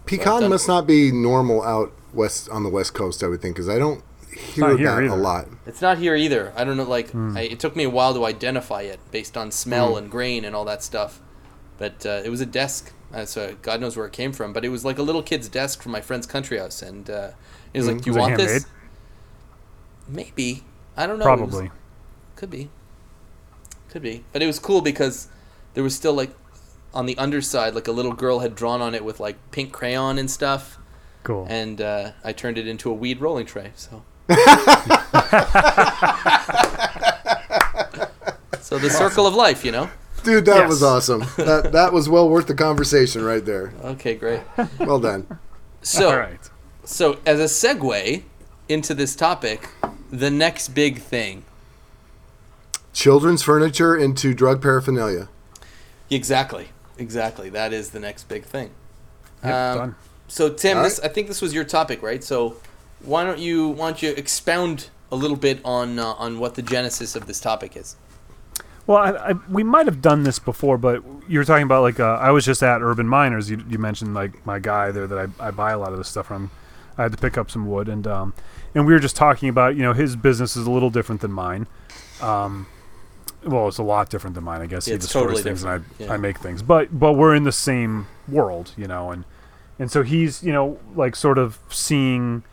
Pecan 0.06 0.50
must 0.50 0.68
not 0.68 0.86
be 0.88 1.12
normal 1.12 1.64
out 1.64 1.92
west 2.14 2.50
on 2.50 2.64
the 2.64 2.70
west 2.70 2.94
coast, 2.94 3.24
I 3.24 3.28
would 3.28 3.42
think, 3.42 3.56
because 3.56 3.70
I 3.70 3.78
don't 3.78 4.04
hear 4.36 4.68
not 4.68 4.80
here 4.80 4.88
that 5.02 5.04
a 5.10 5.16
lot. 5.16 5.48
It's 5.66 5.82
not 5.82 5.98
here 5.98 6.16
either. 6.16 6.54
I 6.56 6.64
don't 6.64 6.78
know. 6.78 6.84
Like 6.84 7.14
I, 7.16 7.42
it 7.42 7.60
took 7.60 7.76
me 7.76 7.84
a 7.84 7.90
while 7.90 8.14
to 8.14 8.26
identify 8.26 8.82
it 8.82 9.00
based 9.12 9.36
on 9.38 9.52
smell 9.52 9.98
and 9.98 10.10
grain 10.12 10.46
and 10.46 10.56
all 10.56 10.66
that 10.66 10.84
stuff. 10.84 11.22
But 11.78 12.06
uh, 12.06 12.22
it 12.24 12.30
was 12.30 12.40
a 12.40 12.46
desk, 12.46 12.94
uh, 13.14 13.26
so 13.26 13.56
God 13.62 13.82
knows 13.82 13.98
where 13.98 14.06
it 14.06 14.14
came 14.14 14.32
from. 14.32 14.54
But 14.54 14.64
it 14.64 14.70
was 14.70 14.86
like 14.86 14.98
a 14.98 15.02
little 15.04 15.22
kid's 15.24 15.50
desk 15.50 15.82
from 15.82 15.92
my 15.92 16.00
friend's 16.02 16.26
country 16.26 16.58
house, 16.58 16.82
and 16.82 17.10
uh, 17.10 17.32
he 17.74 17.80
was 17.80 17.88
like, 17.88 18.02
"Do 18.02 18.10
you 18.12 18.14
Was 18.16 18.22
want 18.22 18.38
this?" 18.38 18.66
Maybe 20.08 20.64
I 20.96 21.08
don't 21.08 21.20
know. 21.20 21.26
It 21.34 21.40
was- 21.42 21.50
Probably. 21.52 21.72
Could 22.36 22.50
be. 22.50 22.70
Could 23.90 24.02
be. 24.02 24.24
But 24.34 24.42
it 24.42 24.46
was 24.48 24.60
cool 24.60 24.82
because 24.82 25.28
there 25.74 25.84
was 25.84 25.96
still 25.96 26.14
like 26.14 26.32
on 26.96 27.06
the 27.06 27.18
underside, 27.18 27.76
like 27.76 27.88
a 27.88 27.92
little 27.92 28.14
girl 28.14 28.40
had 28.40 28.56
drawn 28.56 28.82
on 28.82 28.96
it 28.96 29.04
with 29.04 29.20
like 29.20 29.36
pink 29.52 29.72
crayon 29.72 30.18
and 30.18 30.32
stuff. 30.32 30.78
Cool. 31.24 31.46
And 31.50 31.82
uh, 31.82 32.12
I 32.24 32.32
turned 32.34 32.58
it 32.58 32.68
into 32.68 32.90
a 32.90 32.94
weed 32.94 33.20
rolling 33.22 33.46
tray. 33.46 33.72
So. 33.76 34.04
so 38.62 38.78
the 38.80 38.90
circle 38.90 39.28
of 39.28 39.34
life, 39.34 39.64
you 39.66 39.72
know. 39.72 39.90
Dude, 40.24 40.46
that 40.46 40.58
Yes. 40.58 40.70
was 40.70 40.84
awesome. 40.84 41.20
That 41.38 41.72
that 41.74 41.94
was 41.94 42.10
well 42.10 42.28
worth 42.30 42.48
the 42.48 42.56
conversation 42.56 43.24
right 43.24 43.46
there. 43.46 43.74
Okay, 43.84 44.16
great. 44.16 44.42
Well 44.80 45.00
done. 45.00 45.40
So, 45.82 46.10
All 46.10 46.18
right. 46.18 46.40
so 46.84 47.20
as 47.28 47.40
a 47.40 47.44
segue 47.44 48.24
into 48.68 48.94
this 48.96 49.16
topic, 49.16 49.70
the 50.12 50.32
next 50.32 50.70
big 50.70 51.00
thing. 51.00 51.44
Children's 52.94 53.44
furniture 53.44 53.96
into 53.96 54.34
drug 54.34 54.62
paraphernalia. 54.64 55.28
Exactly. 56.10 56.70
Exactly. 56.98 57.50
That 57.50 57.74
is 57.74 57.90
the 57.90 58.00
next 58.00 58.28
big 58.30 58.44
thing. 58.44 58.72
Yep, 59.44 59.54
Um, 59.54 59.78
done. 59.78 59.96
So 60.28 60.50
Tim, 60.54 60.78
All 60.78 60.84
this 60.84 61.00
I 61.00 61.08
think 61.08 61.28
this 61.28 61.42
was 61.42 61.54
your 61.54 61.64
topic, 61.64 62.02
right? 62.02 62.24
So 62.24 62.58
why 63.02 63.24
don't 63.24 63.40
you 63.40 63.70
why 63.70 63.88
don't 63.88 64.02
you 64.02 64.12
expound 64.12 64.90
a 65.12 65.16
little 65.16 65.38
bit 65.38 65.60
on 65.64 66.00
uh, 66.00 66.14
on 66.14 66.40
what 66.40 66.56
the 66.56 66.62
genesis 66.62 67.16
of 67.16 67.28
this 67.28 67.40
topic 67.40 67.76
is? 67.78 67.96
Well, 68.88 68.98
I, 68.98 69.32
I, 69.32 69.34
we 69.50 69.64
might 69.64 69.88
have 69.88 70.00
done 70.02 70.24
this 70.24 70.38
before, 70.38 70.78
but 70.78 71.04
you 71.28 71.40
were 71.40 71.46
talking 71.46 71.64
about 71.64 71.82
like 71.82 72.00
uh, 72.00 72.18
I 72.22 72.32
was 72.32 72.46
just 72.46 72.62
at 72.62 72.82
Urban 72.82 73.08
Miners. 73.08 73.50
You, 73.50 73.64
you 73.68 73.80
mentioned 73.80 74.14
like 74.14 74.46
my 74.46 74.60
guy 74.60 74.92
there 74.92 75.08
that 75.08 75.32
I, 75.40 75.48
I 75.48 75.52
buy 75.52 75.72
a 75.72 75.80
lot 75.80 75.92
of 75.92 75.98
this 75.98 76.08
stuff 76.08 76.28
from. 76.28 76.52
I 76.98 77.04
had 77.04 77.12
to 77.12 77.18
pick 77.18 77.38
up 77.38 77.52
some 77.52 77.70
wood, 77.70 77.90
and 77.90 78.08
um, 78.08 78.34
and 78.74 78.86
we 78.86 78.94
were 78.94 79.00
just 79.00 79.16
talking 79.16 79.50
about 79.50 79.76
you 79.76 79.84
know 79.84 79.94
his 79.94 80.16
business 80.16 80.56
is 80.56 80.66
a 80.66 80.72
little 80.72 80.90
different 80.90 81.22
than 81.22 81.32
mine. 81.32 81.68
Um, 82.22 82.68
well, 83.46 83.68
it's 83.68 83.78
a 83.78 83.84
lot 83.84 84.10
different 84.10 84.36
than 84.36 84.44
mine, 84.44 84.62
I 84.62 84.66
guess. 84.66 84.86
He 84.86 84.94
it's 84.94 85.06
destroys 85.06 85.24
totally 85.24 85.44
things, 85.44 85.64
and 85.64 85.72
I. 85.72 86.04
Yeah. 86.04 86.14
I 86.14 86.18
make 86.18 86.40
things, 86.40 86.62
but 86.62 86.98
but 86.98 87.14
we're 87.14 87.36
in 87.36 87.44
the 87.44 87.52
same 87.52 88.08
world, 88.28 88.72
you 88.76 88.88
know, 88.88 89.12
and 89.12 89.24
and 89.80 89.92
so 89.92 90.04
he's 90.04 90.44
you 90.44 90.52
know 90.52 90.80
like 90.96 91.16
sort 91.16 91.38
of 91.38 91.60
seeing, 91.70 92.44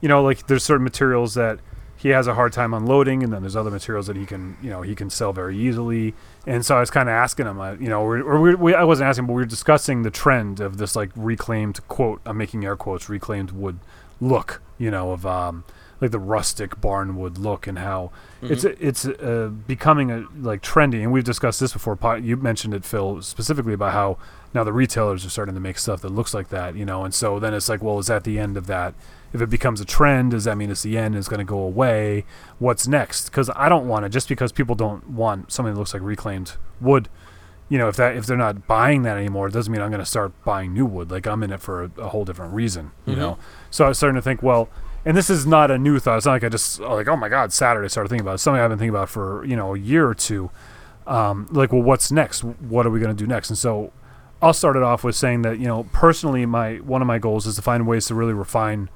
you 0.00 0.08
know, 0.08 0.22
like 0.22 0.46
there's 0.46 0.64
certain 0.64 0.84
materials 0.84 1.34
that 1.34 1.58
he 1.96 2.10
has 2.10 2.26
a 2.26 2.34
hard 2.34 2.52
time 2.52 2.74
unloading, 2.74 3.22
and 3.22 3.32
then 3.32 3.42
there's 3.42 3.56
other 3.56 3.70
materials 3.70 4.06
that 4.06 4.16
he 4.16 4.26
can, 4.26 4.56
you 4.62 4.68
know, 4.68 4.82
he 4.82 4.94
can 4.94 5.08
sell 5.08 5.32
very 5.32 5.56
easily. 5.56 6.14
And 6.46 6.64
so 6.64 6.76
I 6.76 6.80
was 6.80 6.90
kind 6.90 7.08
of 7.08 7.14
asking 7.14 7.46
him, 7.46 7.58
uh, 7.58 7.72
you 7.72 7.88
know, 7.88 8.02
or, 8.02 8.18
or 8.18 8.40
we, 8.40 8.54
we, 8.54 8.74
I 8.74 8.84
wasn't 8.84 9.08
asking, 9.08 9.26
but 9.26 9.32
we 9.32 9.42
were 9.42 9.46
discussing 9.46 10.02
the 10.02 10.10
trend 10.10 10.60
of 10.60 10.76
this 10.76 10.94
like 10.94 11.10
reclaimed 11.16 11.80
quote. 11.88 12.20
I'm 12.26 12.36
making 12.36 12.64
air 12.64 12.76
quotes, 12.76 13.08
reclaimed 13.08 13.50
wood 13.52 13.78
look, 14.20 14.60
you 14.78 14.90
know, 14.90 15.12
of 15.12 15.24
um, 15.24 15.64
like 16.00 16.10
the 16.10 16.18
rustic 16.18 16.80
barnwood 16.80 17.38
look, 17.38 17.66
and 17.66 17.78
how 17.78 18.10
it's 18.42 18.64
it's 18.64 19.06
uh, 19.06 19.50
becoming 19.66 20.10
a 20.10 20.26
like 20.38 20.62
trendy. 20.62 21.02
And 21.02 21.12
we've 21.12 21.24
discussed 21.24 21.60
this 21.60 21.72
before. 21.72 21.98
You 22.18 22.36
mentioned 22.36 22.74
it, 22.74 22.84
Phil, 22.84 23.22
specifically 23.22 23.72
about 23.72 23.92
how 23.92 24.18
now 24.52 24.64
the 24.64 24.72
retailers 24.72 25.24
are 25.24 25.30
starting 25.30 25.54
to 25.54 25.60
make 25.60 25.78
stuff 25.78 26.00
that 26.02 26.10
looks 26.10 26.34
like 26.34 26.48
that, 26.48 26.76
you 26.76 26.84
know. 26.84 27.04
And 27.04 27.14
so 27.14 27.38
then 27.38 27.54
it's 27.54 27.68
like, 27.68 27.82
well, 27.82 27.98
is 27.98 28.06
that 28.06 28.24
the 28.24 28.38
end 28.38 28.56
of 28.56 28.66
that? 28.66 28.94
If 29.32 29.42
it 29.42 29.50
becomes 29.50 29.80
a 29.80 29.84
trend, 29.84 30.30
does 30.30 30.44
that 30.44 30.56
mean 30.56 30.70
it's 30.70 30.82
the 30.82 30.96
end? 30.96 31.14
It's 31.14 31.28
going 31.28 31.38
to 31.38 31.44
go 31.44 31.58
away? 31.58 32.24
What's 32.58 32.86
next? 32.88 33.26
Because 33.26 33.50
I 33.54 33.68
don't 33.68 33.86
want 33.86 34.04
to 34.04 34.08
just 34.08 34.28
because 34.28 34.52
people 34.52 34.74
don't 34.74 35.10
want 35.10 35.52
something 35.52 35.74
that 35.74 35.78
looks 35.78 35.92
like 35.92 36.02
reclaimed 36.02 36.52
wood. 36.80 37.08
You 37.68 37.78
know, 37.78 37.88
if 37.88 37.96
that 37.96 38.16
if 38.16 38.26
they're 38.26 38.36
not 38.36 38.66
buying 38.66 39.02
that 39.02 39.16
anymore, 39.16 39.48
it 39.48 39.52
doesn't 39.52 39.72
mean 39.72 39.82
I'm 39.82 39.90
going 39.90 39.98
to 39.98 40.06
start 40.06 40.32
buying 40.44 40.72
new 40.72 40.86
wood. 40.86 41.10
Like 41.10 41.26
I'm 41.26 41.42
in 41.42 41.50
it 41.52 41.60
for 41.60 41.84
a, 41.84 41.90
a 41.98 42.08
whole 42.08 42.24
different 42.24 42.54
reason. 42.54 42.92
You 43.04 43.16
know, 43.16 43.38
so 43.70 43.84
I 43.84 43.88
was 43.88 43.98
starting 43.98 44.14
to 44.14 44.22
think, 44.22 44.42
well, 44.42 44.68
and 45.06 45.16
this 45.16 45.30
is 45.30 45.46
not 45.46 45.70
a 45.70 45.78
new 45.78 46.00
thought. 46.00 46.16
It's 46.16 46.26
not 46.26 46.32
like 46.32 46.44
I 46.44 46.48
just 46.48 46.80
like, 46.80 47.06
oh 47.06 47.16
my 47.16 47.28
God, 47.28 47.52
Saturday 47.52 47.88
started 47.88 48.08
thinking 48.08 48.22
about 48.22 48.32
it. 48.32 48.34
It's 48.34 48.42
something 48.42 48.60
I've 48.60 48.68
been 48.68 48.78
thinking 48.78 48.94
about 48.94 49.08
for 49.08 49.44
you 49.44 49.54
know 49.54 49.74
a 49.74 49.78
year 49.78 50.06
or 50.06 50.14
two. 50.14 50.50
Um, 51.06 51.46
like, 51.52 51.72
well, 51.72 51.82
what's 51.82 52.10
next? 52.10 52.42
What 52.42 52.84
are 52.86 52.90
we 52.90 52.98
going 52.98 53.16
to 53.16 53.24
do 53.24 53.28
next? 53.28 53.48
And 53.48 53.56
so, 53.56 53.92
I'll 54.42 54.52
start 54.52 54.74
it 54.74 54.82
off 54.82 55.04
with 55.04 55.14
saying 55.14 55.42
that 55.42 55.60
you 55.60 55.68
know 55.68 55.84
personally, 55.92 56.44
my 56.44 56.78
one 56.78 57.02
of 57.02 57.06
my 57.06 57.18
goals 57.18 57.46
is 57.46 57.54
to 57.54 57.62
find 57.62 57.86
ways 57.86 58.06
to 58.06 58.16
really 58.16 58.32
refine 58.32 58.90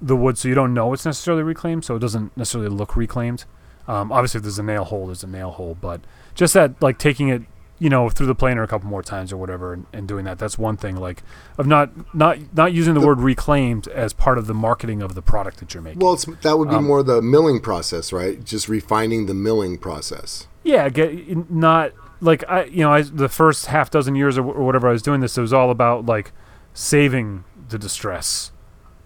the 0.00 0.14
wood 0.14 0.38
so 0.38 0.46
you 0.46 0.54
don't 0.54 0.72
know 0.72 0.92
it's 0.92 1.06
necessarily 1.06 1.42
reclaimed, 1.42 1.82
so 1.82 1.96
it 1.96 2.00
doesn't 2.00 2.36
necessarily 2.36 2.68
look 2.68 2.94
reclaimed. 2.94 3.46
Um, 3.88 4.12
obviously, 4.12 4.38
if 4.38 4.42
there's 4.42 4.58
a 4.58 4.62
nail 4.62 4.84
hole, 4.84 5.06
there's 5.06 5.24
a 5.24 5.26
nail 5.26 5.52
hole, 5.52 5.78
but 5.80 6.02
just 6.34 6.52
that 6.52 6.80
like 6.82 6.98
taking 6.98 7.30
it 7.30 7.42
you 7.78 7.88
know 7.88 8.08
through 8.08 8.26
the 8.26 8.34
planer 8.34 8.62
a 8.62 8.66
couple 8.66 8.88
more 8.88 9.02
times 9.02 9.32
or 9.32 9.36
whatever 9.36 9.72
and, 9.72 9.86
and 9.92 10.08
doing 10.08 10.24
that 10.24 10.38
that's 10.38 10.58
one 10.58 10.76
thing 10.76 10.96
like 10.96 11.22
of 11.56 11.66
not 11.66 11.90
not 12.14 12.38
not 12.54 12.72
using 12.72 12.94
the, 12.94 13.00
word 13.00 13.20
reclaimed 13.20 13.86
as 13.88 14.12
part 14.12 14.38
of 14.38 14.46
the 14.46 14.54
marketing 14.54 15.02
of 15.02 15.14
the 15.14 15.22
product 15.22 15.58
that 15.58 15.72
you're 15.74 15.82
making 15.82 16.00
Well, 16.00 16.14
it's, 16.14 16.24
that 16.24 16.58
would 16.58 16.68
be 16.68 16.74
Um, 16.74 16.84
more 16.84 17.02
the 17.02 17.22
milling 17.22 17.60
process, 17.60 18.12
right? 18.12 18.42
Just 18.44 18.68
refining 18.68 19.26
the 19.26 19.34
milling 19.34 19.78
process. 19.78 20.46
yeah 20.64 20.88
get 20.88 21.50
not 21.50 21.92
like 22.20 22.42
I, 22.48 22.64
you 22.64 22.80
know, 22.82 22.92
I, 22.92 23.02
the 23.02 23.28
first 23.28 23.66
half 23.66 23.90
dozen 23.90 24.14
years 24.16 24.36
or, 24.36 24.44
or 24.44 24.64
whatever 24.64 24.88
I 24.88 24.92
was 24.92 25.02
doing 25.02 25.20
this, 25.20 25.38
it 25.38 25.40
was 25.40 25.52
all 25.52 25.70
about 25.70 26.06
like 26.06 26.32
saving 26.74 27.44
the 27.68 27.78
distress, 27.78 28.50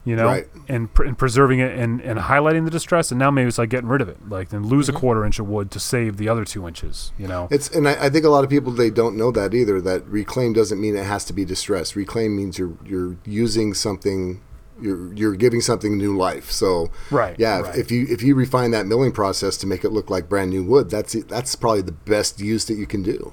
you 0.04 0.16
know, 0.16 0.26
Right. 0.26 0.48
and, 0.68 0.92
pr- 0.92 1.04
and 1.04 1.16
preserving 1.16 1.60
it 1.60 1.78
and, 1.78 2.00
and 2.00 2.18
highlighting 2.18 2.64
the 2.64 2.70
distress. 2.70 3.10
And 3.12 3.18
now 3.20 3.30
maybe 3.30 3.48
it's 3.48 3.58
like 3.58 3.68
getting 3.70 3.88
rid 3.88 4.00
of 4.00 4.08
it, 4.08 4.28
like 4.28 4.48
then 4.50 4.64
lose 4.66 4.88
Mm-hmm. 4.88 4.96
a 4.96 5.00
quarter 5.00 5.24
inch 5.24 5.38
of 5.38 5.48
wood 5.48 5.70
to 5.70 5.78
save 5.80 6.16
the 6.16 6.28
other 6.28 6.44
two 6.44 6.66
inches, 6.66 7.12
you 7.18 7.28
know. 7.28 7.46
It's 7.50 7.68
and 7.68 7.88
I, 7.88 8.06
I 8.06 8.10
think 8.10 8.24
a 8.24 8.28
lot 8.28 8.42
of 8.44 8.50
people 8.50 8.72
they 8.72 8.90
don't 8.90 9.16
know 9.16 9.30
that 9.32 9.54
either. 9.54 9.80
That 9.80 10.06
reclaim 10.08 10.52
doesn't 10.52 10.80
mean 10.80 10.96
it 10.96 11.04
has 11.06 11.24
to 11.26 11.32
be 11.32 11.44
distressed. 11.44 11.94
Reclaim 11.96 12.36
means 12.36 12.58
you're 12.58 12.76
you're 12.84 13.16
using 13.24 13.74
something, 13.74 14.40
you're 14.80 15.12
you're 15.14 15.36
giving 15.36 15.60
something 15.60 15.96
new 15.96 16.16
life. 16.16 16.50
So 16.50 16.90
Right, 17.12 17.36
yeah, 17.38 17.60
if- 17.60 17.66
right. 17.66 17.78
if 17.78 17.90
you 17.92 18.06
if 18.10 18.22
you 18.22 18.34
refine 18.34 18.72
that 18.72 18.86
milling 18.86 19.12
process 19.12 19.56
to 19.58 19.66
make 19.66 19.84
it 19.84 19.90
look 19.90 20.10
like 20.10 20.28
brand 20.28 20.50
new 20.50 20.64
wood, 20.64 20.90
that's 20.90 21.12
that's 21.24 21.54
probably 21.54 21.82
the 21.82 21.92
best 21.92 22.40
use 22.40 22.64
that 22.64 22.74
you 22.74 22.86
can 22.86 23.02
do. 23.02 23.32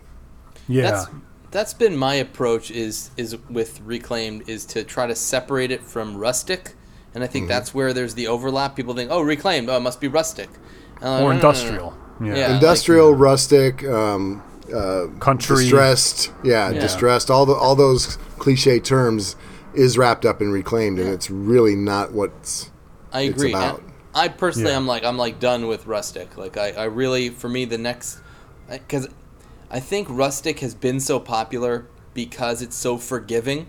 yeah, 0.67 0.91
That's 0.91 1.07
that's 1.51 1.73
been 1.73 1.97
my 1.97 2.15
approach 2.15 2.71
is 2.71 3.11
is 3.17 3.35
with 3.49 3.81
reclaimed 3.81 4.47
is 4.49 4.65
to 4.67 4.83
try 4.83 5.07
to 5.07 5.15
separate 5.15 5.71
it 5.71 5.83
from 5.83 6.17
rustic, 6.17 6.73
and 7.13 7.23
I 7.23 7.27
think 7.27 7.43
Mm-hmm. 7.43 7.49
that's 7.49 7.73
where 7.73 7.93
there's 7.93 8.13
the 8.15 8.27
overlap. 8.27 8.75
People 8.75 8.93
think, 8.93 9.09
oh, 9.11 9.21
reclaimed, 9.21 9.69
oh, 9.69 9.77
it 9.77 9.81
must 9.81 9.99
be 10.01 10.07
rustic, 10.07 10.49
Uh, 11.01 11.05
no, 11.05 11.09
no, 11.09 11.15
or 11.15 11.19
no, 11.19 11.19
no, 11.19 11.25
no. 11.27 11.33
industrial. 11.35 11.97
Yeah. 12.21 12.35
Yeah. 12.35 12.53
Industrial, 12.55 13.13
rustic, 13.13 13.83
um, 13.85 14.43
uh, 14.73 15.07
Country. 15.19 15.57
distressed, 15.57 16.31
yeah, 16.43 16.69
Yeah. 16.69 16.79
distressed. 16.81 17.31
All 17.31 17.45
the 17.45 17.53
all 17.53 17.75
those 17.75 18.17
cliche 18.37 18.79
terms 18.79 19.35
is 19.73 19.97
wrapped 19.97 20.25
up 20.25 20.41
in 20.41 20.51
reclaimed, 20.51 20.99
and 20.99 21.09
it's 21.09 21.29
really 21.29 21.75
not 21.75 22.11
what's 22.11 22.69
I 23.13 23.21
it's 23.21 23.35
agree. 23.37 23.51
about. 23.53 23.81
I 24.13 24.27
personally, 24.27 24.71
Yeah. 24.71 24.77
I'm 24.77 24.87
like, 24.87 25.03
I'm 25.05 25.17
like 25.17 25.39
done 25.39 25.67
with 25.67 25.85
rustic. 25.87 26.35
Like, 26.37 26.57
I, 26.57 26.71
I 26.71 26.83
really, 26.85 27.29
for 27.29 27.47
me, 27.47 27.65
the 27.65 27.77
next, 27.77 28.19
because 28.69 29.07
I 29.69 29.79
think 29.79 30.07
rustic 30.09 30.59
has 30.61 30.73
been 30.73 30.99
so 30.99 31.19
popular 31.19 31.87
because 32.13 32.61
it's 32.61 32.75
so 32.75 32.97
forgiving 32.97 33.67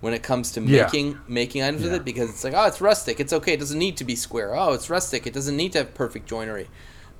when 0.00 0.14
it 0.14 0.22
comes 0.22 0.52
to 0.52 0.60
Yeah. 0.60 0.84
making 0.84 1.18
making 1.28 1.62
items 1.62 1.82
with 1.82 1.92
it. 1.94 2.04
Because 2.04 2.30
it's 2.30 2.44
like, 2.44 2.54
oh, 2.54 2.64
it's 2.66 2.80
rustic. 2.80 3.20
It's 3.20 3.32
okay. 3.32 3.52
It 3.54 3.60
doesn't 3.60 3.78
need 3.78 3.96
to 3.98 4.04
be 4.04 4.16
square. 4.16 4.54
Oh, 4.56 4.72
it's 4.72 4.88
rustic. 4.88 5.26
It 5.26 5.32
doesn't 5.34 5.56
need 5.56 5.72
to 5.72 5.78
have 5.78 5.94
perfect 5.94 6.28
joinery. 6.28 6.68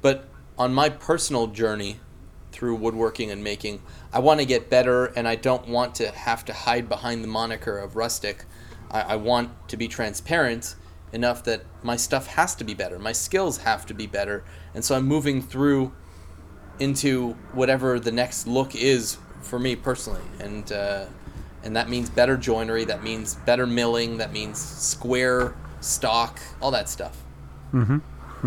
But 0.01 0.29
on 0.57 0.73
my 0.73 0.89
personal 0.89 1.49
journey 1.49 2.01
through 2.51 2.77
woodworking 2.77 3.31
and 3.31 3.45
making, 3.45 3.83
I 4.13 4.21
want 4.21 4.41
to 4.41 4.47
get 4.47 4.71
better, 4.71 5.07
and 5.07 5.29
I 5.29 5.35
don't 5.37 5.69
want 5.69 5.95
to 5.97 6.11
have 6.11 6.45
to 6.47 6.53
hide 6.53 6.89
behind 6.89 7.23
the 7.23 7.29
moniker 7.29 7.79
of 7.79 7.95
rustic. 7.95 8.45
I, 8.91 9.01
I 9.03 9.17
want 9.17 9.51
to 9.69 9.77
be 9.77 9.87
transparent 9.87 10.75
enough 11.13 11.45
that 11.45 11.63
my 11.83 11.97
stuff 11.97 12.27
has 12.29 12.55
to 12.57 12.65
be 12.65 12.75
better, 12.75 12.99
my 12.99 13.13
skills 13.13 13.59
have 13.59 13.87
to 13.87 13.95
be 13.95 14.07
better, 14.07 14.45
and 14.75 14.85
so 14.85 14.95
I'm 14.97 15.05
moving 15.07 15.41
through 15.43 15.93
into 16.81 17.33
whatever 17.53 17.99
the 18.01 18.13
next 18.13 18.47
look 18.47 18.75
is 18.75 19.19
for 19.43 19.59
me 19.59 19.77
personally, 19.77 20.23
and 20.41 20.71
uh, 20.73 21.07
and 21.65 21.77
that 21.77 21.89
means 21.89 22.11
better 22.11 22.37
joinery, 22.37 22.85
that 22.85 23.03
means 23.03 23.35
better 23.35 23.67
milling, 23.67 24.19
that 24.19 24.33
means 24.33 24.59
square 24.59 25.55
stock, 25.81 26.41
all 26.61 26.71
that 26.71 26.89
stuff. 26.89 27.17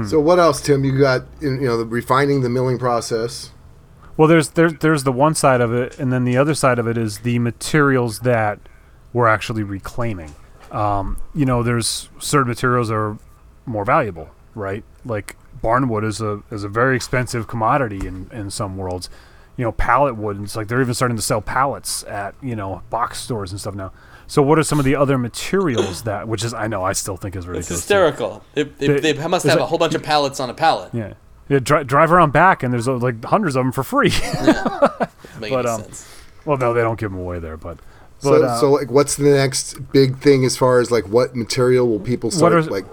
So 0.07 0.19
what 0.19 0.39
else, 0.39 0.61
Tim? 0.61 0.83
You 0.83 0.97
got 0.97 1.23
you 1.41 1.57
know 1.57 1.77
the 1.77 1.85
refining 1.85 2.41
the 2.41 2.49
milling 2.49 2.79
process. 2.79 3.51
Well, 4.17 4.27
there's 4.27 4.49
there, 4.49 4.71
there's 4.71 5.03
the 5.03 5.11
one 5.11 5.35
side 5.35 5.61
of 5.61 5.73
it, 5.73 5.99
and 5.99 6.13
then 6.13 6.23
the 6.23 6.37
other 6.37 6.53
side 6.53 6.79
of 6.79 6.87
it 6.87 6.97
is 6.97 7.19
the 7.19 7.39
materials 7.39 8.19
that 8.19 8.59
we're 9.13 9.27
actually 9.27 9.63
reclaiming. 9.63 10.33
Um, 10.71 11.17
you 11.35 11.45
know, 11.45 11.63
there's 11.63 12.09
certain 12.19 12.47
materials 12.47 12.87
that 12.87 12.95
are 12.95 13.17
more 13.65 13.83
valuable, 13.83 14.29
right? 14.55 14.83
Like 15.03 15.35
barnwood 15.63 16.03
is 16.05 16.21
a 16.21 16.41
is 16.51 16.63
a 16.63 16.69
very 16.69 16.95
expensive 16.95 17.47
commodity 17.47 18.05
in 18.07 18.29
in 18.31 18.49
some 18.51 18.77
worlds. 18.77 19.09
You 19.57 19.65
know, 19.65 19.71
pallet 19.73 20.15
wood. 20.15 20.41
It's 20.41 20.55
like 20.55 20.69
they're 20.69 20.81
even 20.81 20.93
starting 20.93 21.17
to 21.17 21.21
sell 21.23 21.41
pallets 21.41 22.03
at 22.05 22.35
you 22.41 22.55
know 22.55 22.81
box 22.89 23.19
stores 23.19 23.51
and 23.51 23.59
stuff 23.59 23.75
now. 23.75 23.91
So, 24.27 24.41
what 24.41 24.57
are 24.57 24.63
some 24.63 24.79
of 24.79 24.85
the 24.85 24.95
other 24.95 25.17
materials 25.17 26.03
that, 26.03 26.25
which 26.27 26.43
is 26.45 26.53
I 26.53 26.67
know 26.67 26.83
I 26.83 26.93
still 26.93 27.17
think 27.17 27.35
is 27.35 27.39
It's 27.43 27.47
ridiculous. 27.49 27.67
too. 27.67 27.73
hysterical. 27.73 28.43
They, 28.53 28.63
they, 28.63 28.87
They- 28.87 29.11
they 29.13 29.27
must 29.27 29.45
have 29.45 29.59
a- 29.59 29.63
a 29.63 29.65
whole 29.65 29.77
bunch 29.77 29.93
of 29.93 30.01
pallets 30.01 30.39
on 30.39 30.49
a 30.49 30.53
pallet. 30.53 30.91
Yeah, 30.93 31.13
yeah. 31.49 31.59
Dri- 31.59 31.83
drive 31.83 32.13
around 32.13 32.31
back, 32.31 32.63
and 32.63 32.71
there's 32.73 32.87
uh, 32.87 32.95
like 32.97 33.23
hundreds 33.25 33.57
of 33.57 33.65
them 33.65 33.73
for 33.73 33.83
free. 33.83 34.09
Make 35.39 35.51
But, 35.51 35.65
um, 35.65 35.81
sense. 35.81 36.07
well, 36.45 36.57
no, 36.57 36.73
they 36.73 36.81
don't 36.81 36.99
give 36.99 37.11
them 37.11 37.19
away 37.19 37.39
there, 37.39 37.57
but. 37.57 37.77
So, 38.19 38.41
uh, 38.43 38.57
so 38.59 38.71
like, 38.71 38.89
what's 38.91 39.15
the 39.15 39.31
next 39.31 39.73
big 39.91 40.17
thing 40.19 40.45
as 40.45 40.55
far 40.55 40.79
as 40.79 40.91
like 40.91 41.07
what 41.09 41.35
material 41.35 41.87
will 41.87 41.99
people 41.99 42.29
start 42.31 42.53
are- 42.53 42.61
like? 42.63 42.85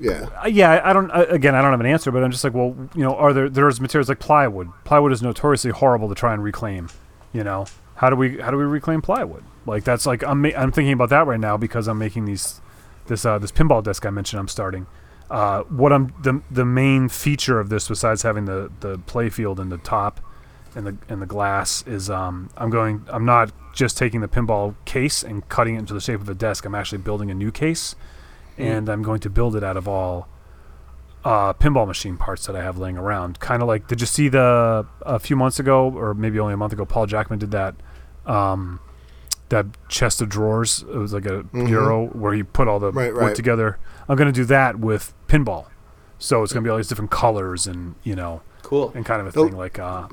Yeah, 0.00 0.26
Uh, 0.42 0.48
yeah, 0.48 0.80
I- 0.82 0.92
don't. 0.92 1.10
Uh, 1.10 1.26
again, 1.28 1.54
I 1.54 1.62
don't 1.62 1.70
have 1.70 1.80
an 1.80 1.86
answer, 1.86 2.10
but 2.10 2.24
I'm 2.24 2.30
just 2.30 2.42
like, 2.44 2.54
well, 2.54 2.74
you 2.94 3.02
know, 3.02 3.14
are 3.16 3.32
there 3.32 3.48
there's 3.48 3.80
materials 3.80 4.08
like 4.08 4.18
plywood? 4.18 4.68
Plywood 4.84 5.12
is 5.12 5.22
notoriously 5.22 5.70
horrible 5.70 6.08
to 6.08 6.14
try 6.14 6.32
and 6.32 6.42
reclaim. 6.42 6.88
You 7.32 7.44
know, 7.44 7.66
how 7.96 8.10
do 8.10 8.16
we 8.16 8.38
how 8.38 8.50
do 8.50 8.56
we 8.56 8.64
reclaim 8.64 9.02
plywood? 9.02 9.44
Like 9.66 9.84
that's 9.84 10.06
like 10.06 10.22
I'm 10.24 10.44
I'm 10.46 10.72
thinking 10.72 10.92
about 10.94 11.10
that 11.10 11.26
right 11.26 11.38
now 11.40 11.56
because 11.56 11.86
I'm 11.86 11.98
making 11.98 12.24
these 12.24 12.60
this 13.06 13.24
uh, 13.24 13.38
this 13.38 13.52
pinball 13.52 13.82
disc 13.84 14.04
I 14.06 14.10
mentioned 14.10 14.40
I'm 14.40 14.48
starting. 14.48 14.86
Uh, 15.30 15.62
what 15.64 15.92
I'm 15.92 16.12
the 16.22 16.42
the 16.50 16.64
main 16.64 17.08
feature 17.08 17.60
of 17.60 17.68
this 17.68 17.86
besides 17.88 18.22
having 18.22 18.46
the 18.46 18.70
the 18.80 18.98
play 18.98 19.28
field 19.28 19.60
and 19.60 19.70
the 19.70 19.78
top 19.78 20.20
and 20.74 20.86
the 20.86 20.96
and 21.08 21.20
the 21.22 21.26
glass 21.26 21.84
is 21.86 22.08
um 22.10 22.50
I'm 22.56 22.70
going 22.70 23.04
I'm 23.08 23.24
not 23.24 23.52
just 23.74 23.96
taking 23.96 24.20
the 24.22 24.28
pinball 24.28 24.74
case 24.86 25.22
and 25.22 25.48
cutting 25.48 25.76
it 25.76 25.78
into 25.80 25.94
the 25.94 26.00
shape 26.00 26.20
of 26.20 26.28
a 26.28 26.34
desk. 26.34 26.64
I'm 26.64 26.74
actually 26.74 26.98
building 26.98 27.30
a 27.30 27.34
new 27.34 27.52
case 27.52 27.94
and 28.58 28.88
I'm 28.88 29.02
going 29.02 29.20
to 29.20 29.30
build 29.30 29.56
it 29.56 29.64
out 29.64 29.76
of 29.76 29.86
all 29.88 30.28
uh, 31.24 31.52
pinball 31.54 31.86
machine 31.86 32.16
parts 32.16 32.46
that 32.46 32.56
I 32.56 32.62
have 32.62 32.78
laying 32.78 32.96
around. 32.96 33.40
Kind 33.40 33.62
of 33.62 33.68
like, 33.68 33.86
did 33.88 34.00
you 34.00 34.06
see 34.06 34.28
the 34.28 34.86
a 35.02 35.18
few 35.18 35.36
months 35.36 35.58
ago, 35.58 35.90
or 35.90 36.14
maybe 36.14 36.38
only 36.38 36.54
a 36.54 36.56
month 36.56 36.72
ago? 36.72 36.84
Paul 36.84 37.06
Jackman 37.06 37.38
did 37.38 37.50
that 37.50 37.74
um, 38.26 38.80
that 39.50 39.66
chest 39.88 40.20
of 40.22 40.28
drawers. 40.28 40.82
It 40.82 40.96
was 40.96 41.12
like 41.12 41.26
a 41.26 41.42
bureau 41.44 42.06
where 42.08 42.32
he 42.34 42.42
put 42.42 42.68
all 42.68 42.78
the 42.78 42.88
Mm-hmm. 42.90 42.98
Right, 42.98 43.12
wood 43.14 43.20
right. 43.20 43.36
together. 43.36 43.78
I'm 44.08 44.16
going 44.16 44.32
to 44.32 44.32
do 44.32 44.44
that 44.46 44.78
with 44.78 45.12
pinball. 45.28 45.66
So 46.18 46.42
it's 46.42 46.52
going 46.52 46.62
to 46.62 46.68
be 46.68 46.70
all 46.70 46.76
these 46.76 46.88
different 46.88 47.10
colors 47.10 47.66
and 47.66 47.94
you 48.02 48.14
know 48.14 48.42
Cool. 48.62 48.92
and 48.94 49.04
kind 49.06 49.20
of 49.26 49.34
a 49.34 49.38
Oh. 49.38 49.46
thing 49.46 49.56
like. 49.56 49.78
Uh, 49.78 50.08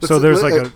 so 0.00 0.18
there's 0.18 0.42
like 0.42 0.54
a 0.54 0.72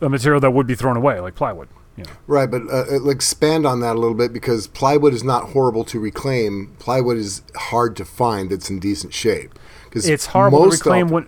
a 0.00 0.08
material 0.08 0.40
that 0.40 0.50
would 0.52 0.66
be 0.66 0.74
thrown 0.74 0.96
away, 0.96 1.18
like 1.20 1.34
plywood. 1.34 1.68
You 1.98 2.04
know. 2.04 2.10
right. 2.26 2.50
But 2.50 2.62
uh, 2.68 2.84
uh, 2.90 3.08
expand 3.08 3.66
on 3.66 3.80
that 3.80 3.96
a 3.96 3.98
little 3.98 4.16
bit 4.16 4.32
because 4.32 4.66
plywood 4.68 5.12
is 5.12 5.24
not 5.24 5.50
horrible 5.50 5.84
to 5.84 5.98
reclaim. 5.98 6.74
Plywood 6.78 7.16
is 7.16 7.42
hard 7.56 7.96
to 7.96 8.04
find 8.04 8.50
that's 8.50 8.70
in 8.70 8.78
decent 8.78 9.12
shape. 9.12 9.58
Because 9.84 10.08
it's 10.08 10.26
horrible 10.26 10.64
to 10.64 10.70
reclaim 10.70 11.08
when 11.08 11.26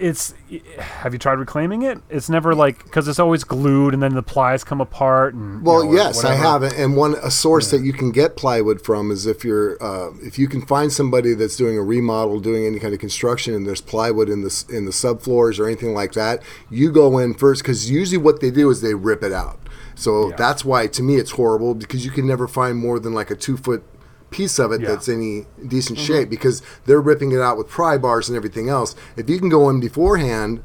it's 0.00 0.32
have 0.78 1.12
you 1.12 1.18
tried 1.18 1.34
reclaiming 1.38 1.82
it 1.82 1.98
it's 2.08 2.28
never 2.30 2.54
like 2.54 2.82
because 2.84 3.06
it's 3.06 3.18
always 3.18 3.44
glued 3.44 3.92
and 3.94 4.02
then 4.02 4.14
the 4.14 4.22
plies 4.22 4.64
come 4.64 4.80
apart 4.80 5.34
and 5.34 5.58
you 5.58 5.64
Well, 5.70 5.84
know, 5.84 5.90
or 5.90 5.94
yes, 5.94 6.24
I 6.24 6.34
have, 6.34 6.62
it. 6.62 6.72
and 6.78 6.96
one 6.96 7.14
a 7.22 7.30
source 7.30 7.70
that 7.70 7.82
you 7.82 7.92
can 7.92 8.10
get 8.10 8.34
plywood 8.36 8.82
from 8.82 9.10
is 9.10 9.26
if 9.26 9.44
you're 9.44 9.76
uh, 9.82 10.10
if 10.22 10.38
you 10.38 10.48
can 10.48 10.62
find 10.64 10.92
somebody 10.92 11.34
that's 11.34 11.56
doing 11.56 11.76
a 11.76 11.82
remodel, 11.82 12.40
doing 12.40 12.64
any 12.66 12.78
kind 12.78 12.94
of 12.94 13.00
construction, 13.00 13.54
and 13.54 13.66
there's 13.66 13.80
plywood 13.82 14.28
in 14.28 14.40
the 14.40 14.64
in 14.70 14.86
the 14.86 14.90
subfloors 14.90 15.58
or 15.60 15.66
anything 15.66 15.92
like 15.94 16.12
that. 16.14 16.42
You 16.70 16.90
go 16.90 17.18
in 17.18 17.34
first 17.34 17.62
because 17.62 17.90
usually 17.90 18.18
what 18.18 18.40
they 18.40 18.50
do 18.50 18.70
is 18.70 18.80
they 18.80 18.94
rip 18.94 19.22
it 19.22 19.32
out. 19.32 19.58
So 19.94 20.30
Yeah. 20.30 20.36
that's 20.36 20.64
why 20.64 20.86
to 20.86 21.02
me 21.02 21.16
it's 21.16 21.32
horrible 21.32 21.74
because 21.74 22.04
you 22.04 22.10
can 22.10 22.26
never 22.26 22.48
find 22.48 22.78
more 22.78 22.98
than 22.98 23.12
like 23.12 23.30
a 23.30 23.36
two 23.36 23.56
foot 23.58 23.84
piece 24.30 24.58
of 24.58 24.72
it 24.72 24.80
Yeah. 24.80 24.88
that's 24.88 25.08
any 25.08 25.46
decent 25.66 25.98
mm-hmm. 25.98 26.06
shape 26.06 26.30
because 26.30 26.62
they're 26.86 27.00
ripping 27.00 27.32
it 27.32 27.40
out 27.40 27.56
with 27.58 27.68
pry 27.68 27.98
bars 27.98 28.28
and 28.28 28.36
everything 28.36 28.68
else. 28.68 28.94
If 29.16 29.28
you 29.28 29.38
can 29.38 29.48
go 29.48 29.68
in 29.68 29.80
beforehand 29.80 30.62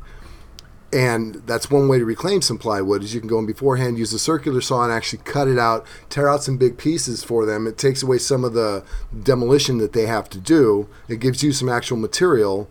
and 0.94 1.36
that's 1.46 1.70
one 1.70 1.88
way 1.90 2.00
to 2.00 2.06
reclaim 2.06 2.42
some 2.42 2.58
plywood 2.58 3.04
is 3.04 3.14
you 3.14 3.20
can 3.20 3.28
go 3.28 3.40
in 3.40 3.46
beforehand 3.46 3.98
use 3.98 4.14
a 4.14 4.20
circular 4.20 4.62
saw 4.62 4.84
and 4.84 4.94
actually 4.94 5.20
cut 5.26 5.48
it 5.48 5.60
out 5.60 5.86
tear 6.10 6.30
out 6.30 6.44
some 6.44 6.58
big 6.58 6.78
pieces 6.78 7.24
for 7.24 7.46
them. 7.46 7.68
It 7.68 7.78
takes 7.78 8.02
away 8.04 8.18
some 8.20 8.44
of 8.46 8.54
the 8.54 8.84
demolition 9.24 9.78
that 9.80 9.94
they 9.94 10.06
have 10.06 10.30
to 10.30 10.38
do. 10.40 10.88
It 11.10 11.20
gives 11.20 11.44
you 11.44 11.52
some 11.52 11.68
actual 11.70 11.98
material. 11.98 12.70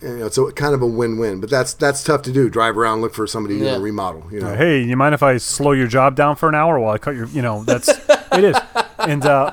And, 0.00 0.12
you 0.12 0.18
know, 0.18 0.26
it's 0.26 0.38
a, 0.38 0.52
kind 0.52 0.74
of 0.74 0.82
a 0.82 0.86
win-win 0.86 1.40
but 1.40 1.50
that's 1.50 1.74
that's 1.74 2.02
tough 2.04 2.22
to 2.22 2.32
do. 2.32 2.48
Drive 2.48 2.78
around 2.78 3.00
look 3.00 3.14
for 3.14 3.26
somebody 3.26 3.58
to 3.58 3.64
Yeah. 3.64 3.76
a 3.76 3.80
remodel 3.80 4.26
you 4.30 4.40
know. 4.40 4.54
Hey 4.54 4.82
you 4.82 4.96
mind 4.96 5.14
if 5.14 5.22
i 5.22 5.36
slow 5.36 5.72
your 5.72 5.86
job 5.88 6.14
down 6.14 6.36
for 6.36 6.48
an 6.48 6.54
hour 6.54 6.78
while 6.78 6.94
i 6.94 6.98
cut 6.98 7.14
your 7.16 7.26
you 7.26 7.42
know 7.42 7.64
that's 7.64 7.88
it 7.88 8.44
is 8.44 8.56
and 9.08 9.24
uh 9.26 9.52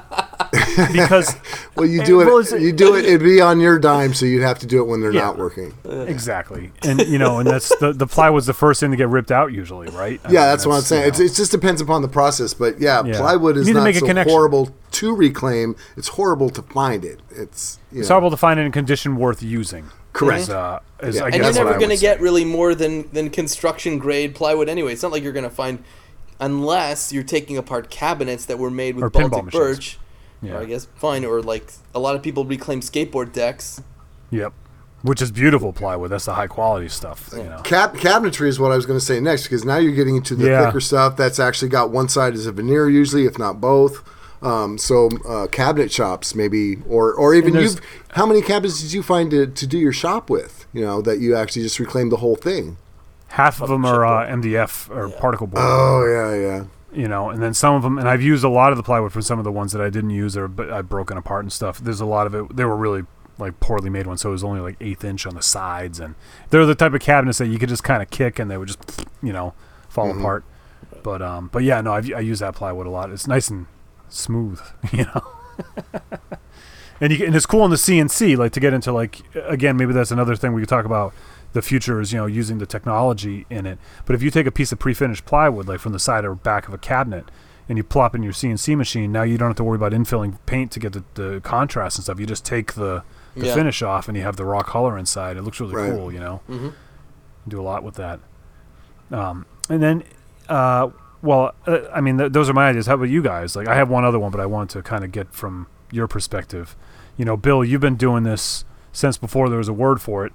because 0.94 1.36
well 1.76 1.86
you 1.88 2.04
do 2.04 2.22
it 2.22 2.26
well, 2.26 2.40
it's- 2.40 2.62
you 2.62 2.72
do 2.72 2.96
it 2.96 3.06
it'd 3.06 3.22
be 3.22 3.40
on 3.42 3.60
your 3.60 3.80
dime 3.80 4.14
so 4.14 4.26
you'd 4.26 4.42
have 4.44 4.60
to 4.60 4.66
do 4.66 4.80
it 4.82 4.86
when 4.86 5.02
they're 5.02 5.12
Yeah. 5.14 5.22
not 5.22 5.38
working 5.38 5.74
exactly 5.86 6.72
and 6.84 7.02
you 7.08 7.18
know 7.18 7.40
and 7.40 7.50
that's 7.50 7.70
the 7.80 7.94
the 7.94 8.08
plywood's 8.08 8.46
the 8.46 8.54
first 8.54 8.80
thing 8.80 8.92
to 8.92 8.98
get 8.98 9.10
ripped 9.10 9.32
out 9.32 9.52
usually 9.54 9.88
right 9.90 10.20
I 10.24 10.28
yeah 10.32 10.40
mean, 10.42 10.50
that's, 10.50 10.66
what 10.66 10.76
i'm 10.76 10.82
saying 10.82 11.04
you 11.04 11.08
it's, 11.10 11.20
know. 11.20 11.26
it 11.26 11.34
just 11.34 11.52
depends 11.52 11.82
upon 11.82 12.02
the 12.02 12.08
process 12.08 12.54
but 12.54 12.80
yeah, 12.80 13.04
Yeah. 13.04 13.18
plywood 13.18 13.58
is 13.58 13.66
need 13.68 13.74
to 13.74 13.80
not 13.80 13.84
make 13.86 13.96
so 13.98 14.06
connection. 14.06 14.32
horrible 14.32 14.70
to 14.92 15.16
reclaim 15.16 15.76
it's 15.98 16.10
horrible 16.10 16.50
to 16.52 16.62
find 16.62 17.06
it 17.06 17.20
it's 17.32 17.80
you 17.92 18.00
it's 18.00 18.10
know. 18.10 18.16
horrible 18.16 18.32
to 18.32 18.38
find 18.38 18.60
it 18.60 18.64
in 18.64 18.72
condition 18.72 19.16
worth 19.16 19.42
using 19.44 19.90
Correct. 20.14 20.42
is, 20.44 20.50
uh, 20.50 20.80
is, 21.02 21.16
Yeah. 21.16 21.22
I 21.24 21.26
And 21.28 21.36
And 21.36 21.44
guess 21.44 21.56
you're 21.56 21.66
never 21.66 21.78
going 21.80 21.90
to 21.92 21.96
get 22.02 22.20
really 22.20 22.44
more 22.44 22.76
than, 22.76 23.10
than 23.14 23.30
construction 23.30 23.98
grade 23.98 24.36
plywood 24.36 24.68
anyway. 24.68 24.92
It's 24.92 25.02
not 25.04 25.14
like 25.14 25.24
you're 25.24 25.32
going 25.32 25.46
to 25.46 25.50
find, 25.50 25.86
unless 26.42 27.14
you're 27.14 27.24
taking 27.24 27.58
apart 27.58 27.90
cabinets 27.90 28.46
that 28.46 28.60
were 28.60 28.72
made 28.72 28.96
with 28.96 29.06
Or 29.06 29.10
pinball 29.10 29.30
Baltic 29.32 29.46
machines. 29.46 29.64
birch. 29.78 30.00
Yeah. 30.42 30.54
Or 30.56 30.58
I 30.62 30.66
guess 30.66 30.88
fine. 30.96 31.24
Or 31.24 31.42
like 31.42 31.72
a 31.96 32.00
lot 32.00 32.16
of 32.16 32.22
people 32.24 32.44
reclaim 32.44 32.82
skateboard 32.82 33.32
decks. 33.32 33.82
yep 34.32 34.52
which 35.04 35.20
is 35.20 35.32
beautiful 35.32 35.74
plywood. 35.74 36.12
That's 36.12 36.26
the 36.26 36.36
high 36.36 36.46
quality 36.46 36.88
stuff. 36.88 37.32
You 37.36 37.42
know. 37.42 37.60
Cab- 37.64 37.96
cabinetry 37.98 38.48
is 38.48 38.60
what 38.60 38.72
I 38.72 38.76
was 38.76 38.86
going 38.86 39.00
to 39.00 39.04
say 39.04 39.20
next 39.20 39.44
because 39.44 39.66
now 39.66 39.78
you're 39.78 39.96
getting 39.96 40.16
into 40.16 40.36
the 40.36 40.46
Yeah. 40.46 40.66
thicker 40.68 40.80
stuff 40.80 41.18
that's 41.18 41.40
actually 41.40 41.70
got 41.70 41.90
one 41.90 42.08
side 42.08 42.36
as 42.36 42.46
a 42.46 42.52
veneer 42.52 42.88
usually, 42.88 43.26
if 43.26 43.40
not 43.40 43.60
both. 43.60 44.04
Um, 44.44 44.78
so 44.78 45.10
uh, 45.28 45.48
cabinet 45.48 45.92
shops 45.92 46.36
maybe, 46.36 46.78
or 46.88 47.14
or 47.16 47.34
even 47.34 47.54
you. 47.56 47.62
there's- 47.62 47.78
How 48.12 48.28
many 48.28 48.44
cabinets 48.44 48.80
did 48.80 48.94
you 48.94 49.02
find 49.02 49.32
to, 49.32 49.48
to 49.48 49.66
do 49.66 49.80
your 49.80 49.92
shop 49.92 50.30
with? 50.30 50.68
You 50.72 50.82
know 50.82 51.02
that 51.02 51.18
you 51.18 51.36
actually 51.36 51.64
just 51.64 51.80
reclaimed 51.80 52.12
the 52.12 52.18
whole 52.18 52.36
thing. 52.36 52.78
Half 53.32 53.62
of 53.62 53.70
them 53.70 53.86
are 53.86 54.06
uh, 54.06 54.28
MDF 54.28 54.90
or 54.90 55.10
particle 55.10 55.48
board. 55.48 55.64
Oh 55.66 56.06
yeah, 56.06 56.36
yeah. 56.36 56.66
you 56.94 57.08
know, 57.08 57.30
and 57.30 57.42
then 57.42 57.54
some 57.54 57.76
of 57.76 57.82
them, 57.82 57.98
and 57.98 58.08
I've 58.08 58.22
used 58.22 58.44
a 58.44 58.50
lot 58.50 58.72
of 58.72 58.78
the 58.78 58.84
plywood 58.84 59.14
from 59.14 59.22
some 59.22 59.40
of 59.40 59.46
the 59.46 59.52
ones 59.52 59.72
that 59.72 59.82
I 59.82 59.90
didn't 59.90 60.10
use 60.10 60.36
or 60.36 60.48
but 60.48 60.70
I've 60.70 60.90
broken 60.90 61.18
apart 61.18 61.44
and 61.44 61.52
stuff. 61.52 61.80
There's 61.80 62.02
a 62.02 62.06
lot 62.06 62.28
of 62.28 62.36
it. 62.36 62.56
They 62.56 62.66
were 62.66 62.76
really 62.76 63.04
like 63.38 63.60
poorly 63.60 63.90
made 63.90 64.06
ones, 64.08 64.22
so 64.22 64.30
it 64.30 64.34
was 64.34 64.44
only 64.44 64.60
like 64.60 64.76
eighth 64.82 65.04
inch 65.04 65.26
on 65.26 65.36
the 65.36 65.42
sides, 65.42 66.00
and 66.00 66.16
they're 66.50 66.66
the 66.66 66.76
type 66.76 66.94
of 66.94 67.02
cabinets 67.02 67.38
that 67.40 67.48
you 67.48 67.58
could 67.58 67.70
just 67.70 67.84
kind 67.84 68.02
of 68.02 68.10
kick 68.10 68.40
and 68.40 68.52
they 68.52 68.58
would 68.58 68.68
just, 68.68 69.06
you 69.24 69.34
know, 69.34 69.54
fall 69.90 70.12
apart. 70.12 70.44
But 71.04 71.22
um, 71.22 71.50
but 71.52 71.64
yeah, 71.64 71.82
no, 71.82 71.94
I've, 71.94 72.12
I 72.14 72.20
use 72.20 72.40
that 72.40 72.56
plywood 72.56 72.86
a 72.86 72.90
lot. 72.90 73.12
It's 73.12 73.28
nice 73.28 73.50
and 73.50 73.66
smooth, 74.10 74.62
you 74.92 75.06
know. 75.06 75.22
and 77.02 77.12
you 77.12 77.26
and 77.26 77.36
it's 77.36 77.46
cool 77.46 77.66
in 77.66 77.72
the 77.72 77.78
CNC, 77.78 78.38
like 78.38 78.52
to 78.54 78.60
get 78.60 78.74
into 78.74 78.92
like 78.92 79.22
again, 79.36 79.78
maybe 79.78 79.94
that's 79.94 80.12
another 80.12 80.36
thing 80.36 80.54
we 80.54 80.62
could 80.62 80.70
talk 80.70 80.86
about. 80.86 81.14
The 81.54 81.62
future 81.62 82.00
is 82.00 82.14
you 82.14 82.20
know 82.20 82.26
using 82.28 82.60
the 82.60 82.66
technology 82.66 83.46
in 83.50 83.66
it. 83.66 83.78
But 84.06 84.16
if 84.16 84.22
you 84.24 84.32
take 84.32 84.48
a 84.48 84.52
piece 84.52 84.72
of 84.72 84.80
pre-finished 84.80 85.26
plywood, 85.26 85.68
like 85.68 85.80
from 85.80 85.92
the 85.94 86.00
side 86.00 86.24
or 86.26 86.34
back 86.36 86.68
of 86.68 86.74
a 86.74 86.78
cabinet, 86.78 87.26
and 87.68 87.78
you 87.78 87.84
plop 87.84 88.16
in 88.16 88.24
your 88.24 88.34
CNC 88.34 88.76
machine, 88.78 89.12
now 89.12 89.24
you 89.24 89.38
don't 89.38 89.50
have 89.50 89.58
to 89.58 89.64
worry 89.64 89.76
about 89.76 89.92
infilling 89.92 90.38
paint 90.46 90.72
to 90.72 90.80
get 90.80 90.94
the, 90.94 91.04
the 91.16 91.42
contrast 91.42 91.98
and 91.98 92.04
stuff. 92.04 92.20
You 92.20 92.26
just 92.26 92.46
take 92.46 92.74
the, 92.74 93.04
the 93.36 93.48
Yeah. 93.48 93.54
finish 93.56 93.82
off, 93.82 94.08
and 94.08 94.18
you 94.18 94.24
have 94.24 94.36
the 94.38 94.46
raw 94.46 94.62
color 94.64 94.98
inside. 94.98 95.38
It 95.38 95.42
looks 95.44 95.60
really 95.60 95.76
Right. 95.76 95.92
cool, 95.92 96.12
you 96.12 96.20
know. 96.20 96.42
Mm-hmm. 96.50 96.70
Do 97.48 97.60
a 97.60 97.64
lot 97.64 97.84
with 97.84 97.96
that. 97.96 98.20
Um, 99.12 99.46
and 99.70 99.82
then, 99.82 100.04
uh, 100.50 100.90
well, 101.22 101.54
uh, 101.68 101.80
I 101.94 102.02
mean, 102.02 102.18
th- 102.18 102.32
those 102.32 102.50
are 102.50 102.54
my 102.54 102.70
ideas. 102.70 102.88
How 102.88 102.96
about 102.96 103.10
you 103.10 103.22
guys? 103.22 103.56
Like, 103.56 103.68
I 103.68 103.76
have 103.76 103.90
one 103.90 104.06
other 104.06 104.20
one, 104.20 104.32
but 104.32 104.40
I 104.42 104.46
wanted 104.46 104.70
to 104.78 104.82
kind 104.84 105.04
of 105.04 105.12
get 105.12 105.34
from 105.34 105.68
your 105.92 106.08
perspective. 106.08 106.76
You 107.18 107.26
know, 107.26 107.36
Bill, 107.38 107.64
you've 107.64 107.82
been 107.82 107.96
doing 107.98 108.24
this 108.24 108.64
since 108.92 109.18
before 109.18 109.50
there 109.50 109.58
was 109.58 109.68
a 109.68 109.74
word 109.74 110.02
for 110.02 110.26
it. 110.26 110.34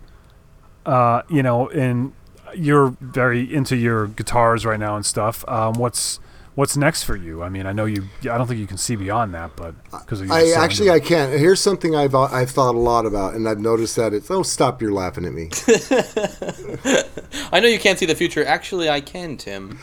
Uh, 0.87 1.23
you 1.29 1.43
know, 1.43 1.69
and 1.69 2.13
you're 2.55 2.97
very 3.01 3.53
into 3.53 3.77
your 3.77 4.07
guitars 4.07 4.65
right 4.65 4.81
now 4.81 4.97
and 4.97 5.05
stuff. 5.05 5.45
Um, 5.49 5.75
what's 5.75 6.21
what's 6.57 6.77
next 6.77 7.05
for 7.05 7.15
you? 7.15 7.43
I 7.43 7.49
mean, 7.49 7.67
I 7.67 7.73
know 7.73 7.85
you. 7.85 8.05
I 8.23 8.39
don't 8.39 8.47
think 8.47 8.59
you 8.59 8.67
can 8.67 8.79
see 8.79 8.97
beyond 8.97 9.35
that, 9.35 9.55
but 9.57 9.75
because 9.93 10.29
I 10.31 10.51
actually 10.51 10.91
I 10.91 10.99
can't. 10.99 11.39
Here's 11.39 11.61
something 11.61 11.95
I've 11.95 12.15
uh, 12.15 12.23
I've 12.25 12.51
thought 12.51 12.75
a 12.75 12.79
lot 12.79 13.07
about, 13.07 13.35
and 13.35 13.49
I've 13.49 13.61
noticed 13.61 13.95
that 13.97 14.13
it's. 14.13 14.31
Oh, 14.31 14.43
stop! 14.43 14.83
You're 14.83 14.93
laughing 14.93 15.25
at 15.25 15.33
me. 15.33 15.51
I 17.53 17.61
know 17.61 17.69
you 17.69 17.79
can't 17.79 17.99
see 17.99 18.07
the 18.07 18.17
future. 18.17 18.45
Actually, 18.45 18.89
I 18.89 19.01
can, 19.01 19.37
Tim. 19.37 19.79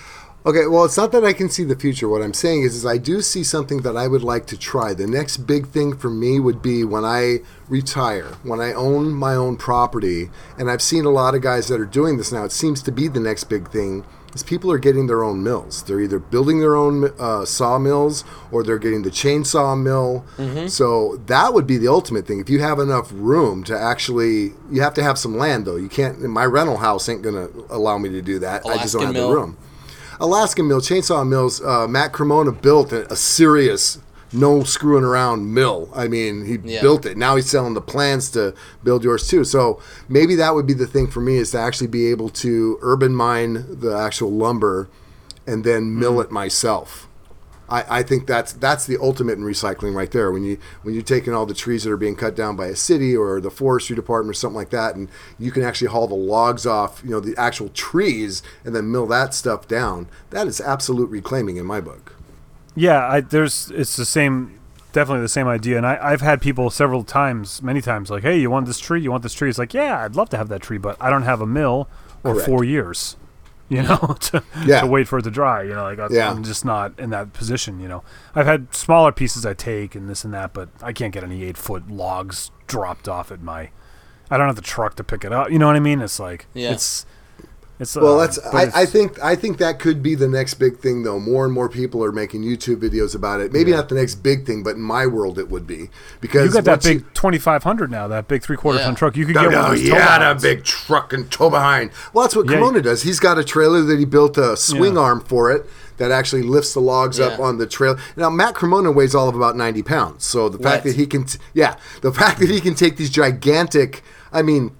Okay, 0.46 0.68
well, 0.68 0.84
it's 0.84 0.98
not 0.98 1.14
that 1.14 1.24
I 1.24 1.32
can 1.32 1.50
see 1.50 1.64
the 1.64 1.76
future. 1.76 2.10
What 2.10 2.22
I'm 2.22 2.34
saying 2.34 2.64
is, 2.64 2.76
is 2.76 2.86
I 2.86 2.98
do 2.98 3.22
see 3.22 3.44
something 3.46 3.82
that 3.84 3.96
I 3.96 4.08
would 4.10 4.24
like 4.24 4.46
to 4.48 4.58
try. 4.58 4.94
The 4.94 5.08
next 5.08 5.38
big 5.48 5.68
thing 5.68 5.96
for 5.96 6.10
me 6.10 6.38
would 6.38 6.62
be 6.62 6.84
when 6.84 7.06
I 7.06 7.40
retire, 7.70 8.26
when 8.44 8.60
I 8.60 8.74
own 8.74 9.14
my 9.14 9.36
own 9.36 9.56
property, 9.56 10.30
and 10.58 10.70
I've 10.70 10.82
seen 10.82 11.06
a 11.06 11.10
lot 11.10 11.34
of 11.34 11.42
guys 11.42 11.70
that 11.70 11.80
are 11.80 11.86
doing 11.86 12.18
this 12.18 12.34
now. 12.34 12.44
It 12.44 12.52
seems 12.52 12.82
to 12.84 12.92
be 12.92 13.08
the 13.08 13.22
next 13.22 13.46
big 13.46 13.72
thing. 13.72 14.04
Is 14.36 14.42
people 14.44 14.72
are 14.72 14.80
getting 14.80 15.06
their 15.06 15.24
own 15.24 15.44
mills. 15.44 15.84
They're 15.84 16.02
either 16.02 16.18
building 16.18 16.60
their 16.60 16.76
own 16.76 17.14
uh, 17.20 17.46
sawmills 17.46 18.26
or 18.52 18.64
they're 18.64 18.80
getting 18.80 19.04
the 19.04 19.12
chainsaw 19.12 19.80
mill. 19.80 20.26
So 20.70 21.22
that 21.28 21.54
would 21.54 21.68
be 21.68 21.78
the 21.78 21.88
ultimate 21.88 22.26
thing. 22.26 22.40
If 22.40 22.50
you 22.50 22.60
have 22.60 22.80
enough 22.80 23.12
room 23.14 23.64
to 23.66 23.78
actually, 23.80 24.54
you 24.72 24.82
have 24.82 24.96
to 24.96 25.04
have 25.04 25.20
some 25.20 25.38
land 25.38 25.66
though. 25.66 25.76
You 25.76 25.88
can't. 25.88 26.20
My 26.22 26.46
rental 26.46 26.78
house 26.78 27.08
ain't 27.08 27.22
gonna 27.22 27.48
allow 27.70 28.00
me 28.00 28.10
to 28.10 28.24
do 28.24 28.40
that. 28.40 28.66
I 28.66 28.78
just 28.80 28.94
don't 28.94 29.04
have 29.06 29.14
mill. 29.14 29.30
the 29.30 29.36
room. 29.36 29.58
Alaskan 30.20 30.68
mill, 30.68 30.82
chainsaw 30.82 31.28
mills. 31.28 31.62
Uh, 31.62 31.88
Matt 31.88 32.12
Cremona 32.14 32.52
built 32.52 32.92
a, 32.92 33.12
a 33.12 33.16
serious, 33.16 34.00
no 34.32 34.64
screwing 34.64 35.04
around 35.04 35.54
mill. 35.54 35.90
I 35.96 36.08
mean, 36.08 36.46
he 36.46 36.58
Yeah. 36.64 36.82
built 36.82 37.06
it. 37.06 37.18
Now 37.18 37.36
he's 37.36 37.50
selling 37.50 37.74
the 37.74 37.82
plans 37.82 38.30
to 38.32 38.54
build 38.84 39.04
yours 39.04 39.28
too. 39.28 39.44
So 39.44 39.80
maybe 40.10 40.36
that 40.36 40.56
would 40.56 40.66
be 40.68 40.74
the 40.74 40.88
thing 40.88 41.08
for 41.08 41.22
me 41.22 41.38
is 41.38 41.52
to 41.52 41.60
actually 41.60 41.88
be 41.88 42.08
able 42.08 42.30
to 42.30 42.78
urban 42.82 43.16
mine 43.16 43.66
the 43.70 43.96
actual 43.96 44.32
lumber 44.32 44.88
and 45.46 45.64
then 45.64 45.98
mill 46.00 46.20
it 46.22 46.32
myself. 46.32 47.08
I, 47.70 48.00
I 48.00 48.04
think 48.04 48.28
that's 48.28 48.54
that's 48.54 48.86
the 48.86 48.98
ultimate 49.00 49.38
in 49.38 49.44
recycling 49.44 49.96
right 49.96 50.12
there. 50.12 50.32
When 50.32 50.44
you 50.44 50.58
when 50.82 50.94
you're 50.94 51.04
taking 51.04 51.34
all 51.34 51.46
the 51.46 51.54
trees 51.54 51.84
that 51.84 51.92
are 51.92 51.98
being 51.98 52.16
cut 52.16 52.36
down 52.36 52.56
by 52.56 52.68
a 52.68 52.76
city 52.76 53.16
or 53.16 53.40
the 53.40 53.52
forestry 53.52 53.96
department 53.96 54.32
or 54.32 54.34
something 54.34 54.56
like 54.56 54.70
that, 54.72 54.96
and 54.96 55.10
you 55.40 55.52
can 55.52 55.64
actually 55.64 55.88
haul 55.88 56.08
the 56.08 56.16
logs 56.16 56.66
off, 56.66 57.02
you 57.04 57.10
know, 57.10 57.20
the 57.20 57.36
actual 57.38 57.70
trees, 57.70 58.44
and 58.66 58.76
then 58.76 58.92
mill 58.92 59.08
that 59.08 59.34
stuff 59.34 59.68
down. 59.68 60.08
That 60.30 60.48
is 60.48 60.60
absolute 60.60 61.10
reclaiming 61.10 61.58
in 61.58 61.66
my 61.66 61.82
book. 61.82 62.16
Yeah, 62.76 63.08
I, 63.08 63.22
there's 63.22 63.72
it's 63.72 63.96
the 63.96 64.06
same, 64.06 64.60
definitely 64.92 65.22
the 65.22 65.30
same 65.30 65.48
idea. 65.48 65.78
And 65.78 65.86
I, 65.86 66.00
I've 66.02 66.22
had 66.22 66.42
people 66.42 66.70
several 66.70 67.04
times, 67.04 67.62
many 67.62 67.82
times, 67.82 68.10
like, 68.10 68.24
"Hey, 68.24 68.40
you 68.40 68.50
want 68.50 68.66
this 68.66 68.80
tree? 68.80 69.02
You 69.02 69.12
want 69.12 69.24
this 69.24 69.34
tree?" 69.34 69.50
It's 69.50 69.60
like, 69.60 69.74
"Yeah, 69.74 70.00
I'd 70.00 70.16
love 70.16 70.30
to 70.30 70.38
have 70.38 70.50
that 70.50 70.62
tree, 70.62 70.78
but 70.78 70.98
I 71.00 71.10
don't 71.10 71.24
have 71.24 71.42
a 71.42 71.48
mill 71.48 71.88
or 72.24 72.34
Correct. 72.34 72.48
four 72.48 72.64
years, 72.64 73.16
you 73.74 73.84
know, 73.84 73.98
to, 74.20 74.44
Yeah. 74.66 74.82
to 74.82 74.88
wait 74.88 75.08
for 75.08 75.18
it 75.20 75.24
to 75.24 75.32
dry. 75.32 75.64
You 75.64 75.74
know, 75.74 75.84
like 75.84 76.00
I, 76.00 76.08
Yeah. 76.12 76.30
I'm 76.32 76.44
just 76.44 76.64
not 76.64 76.98
in 77.00 77.10
that 77.10 77.34
position. 77.34 77.80
You 77.80 77.88
know, 77.88 78.04
I've 78.36 78.46
had 78.46 78.74
smaller 78.74 79.12
pieces 79.12 79.46
I 79.46 79.54
take 79.54 79.96
and 79.96 80.10
this 80.10 80.24
and 80.24 80.34
that, 80.34 80.54
but 80.54 80.70
I 80.82 80.94
can't 80.94 81.14
get 81.14 81.24
any 81.24 81.44
eight 81.44 81.58
foot 81.58 81.90
logs 81.90 82.52
dropped 82.68 83.08
off 83.10 83.32
at 83.32 83.42
my. 83.42 83.70
I 84.30 84.38
don't 84.38 84.48
have 84.48 84.56
the 84.56 84.62
truck 84.62 84.96
to 84.96 85.04
pick 85.04 85.26
it 85.26 85.32
up. 85.34 85.52
You 85.52 85.60
know 85.60 85.68
what 85.68 85.76
I 85.76 85.80
mean? 85.80 86.02
It's 86.02 86.20
like 86.20 86.46
Yeah. 86.54 86.72
it's. 86.72 87.06
It's, 87.80 87.96
Well, 87.96 88.20
uh, 88.20 88.26
that's 88.28 88.40
I, 88.54 88.82
I 88.82 88.86
think 88.86 89.22
I 89.22 89.36
think 89.36 89.58
that 89.58 89.80
could 89.80 90.04
be 90.04 90.14
the 90.14 90.28
next 90.28 90.54
big 90.56 90.78
thing 90.80 91.04
though. 91.04 91.20
More 91.20 91.44
and 91.44 91.54
more 91.54 91.68
people 91.68 92.04
are 92.04 92.12
making 92.12 92.44
YouTube 92.44 92.78
videos 92.78 93.16
about 93.16 93.42
it. 93.42 93.52
Maybe 93.52 93.72
not 93.72 93.90
the 93.90 93.96
next 93.96 94.16
big 94.16 94.46
thing, 94.46 94.62
but 94.62 94.76
in 94.76 94.82
my 94.82 95.08
world 95.08 95.40
it 95.40 95.50
would 95.50 95.66
be 95.66 95.90
because 96.22 96.46
you 96.48 96.54
got 96.54 96.66
that 96.66 96.84
big 96.84 97.00
2500 97.16 97.90
now, 97.90 98.08
that 98.08 98.28
big 98.28 98.44
three 98.44 98.58
quarter 98.58 98.78
Yeah. 98.80 98.86
ton 98.86 98.96
truck. 98.96 99.18
You 99.18 99.26
could 99.26 99.36
No, 99.36 99.42
get 99.42 99.48
one 99.48 99.56
no, 99.56 99.62
of 99.66 99.70
those 99.72 99.82
he 99.82 99.90
tow 99.90 100.32
a 100.32 100.36
big 100.40 100.64
truck 100.64 101.14
and 101.14 101.30
tow 101.32 101.50
behind. 101.50 101.90
Well, 102.14 102.24
that's 102.24 102.36
what 102.36 102.46
Yeah. 102.46 102.58
Cremona 102.58 102.82
does. 102.82 103.02
He's 103.02 103.20
got 103.20 103.38
a 103.40 103.44
trailer 103.44 103.82
that 103.82 103.98
he 103.98 104.06
built 104.06 104.38
a 104.38 104.56
swing 104.56 104.94
Yeah. 104.94 105.02
arm 105.02 105.22
for 105.22 105.52
it 105.52 105.66
that 105.98 106.12
actually 106.12 106.44
lifts 106.44 106.74
the 106.74 106.80
logs 106.80 107.20
up 107.20 107.40
on 107.40 107.58
the 107.58 107.66
trail. 107.68 107.98
Now, 108.16 108.30
Matt 108.30 108.56
Cremona 108.56 108.92
weighs 108.92 109.14
all 109.16 109.30
of 109.30 109.36
about 109.36 109.56
90 109.58 109.82
pounds. 109.84 110.26
So 110.26 110.48
the 110.50 110.58
fact 110.58 110.86
What? 110.86 110.92
that 110.92 110.96
he 111.00 111.06
can, 111.08 111.24
t- 111.26 111.40
yeah, 111.54 111.76
the 112.02 112.12
fact 112.22 112.40
that 112.40 112.50
he 112.50 112.60
can 112.62 112.76
take 112.76 112.98
these 112.98 113.10
gigantic, 113.10 114.04
I 114.32 114.42
mean, 114.42 114.72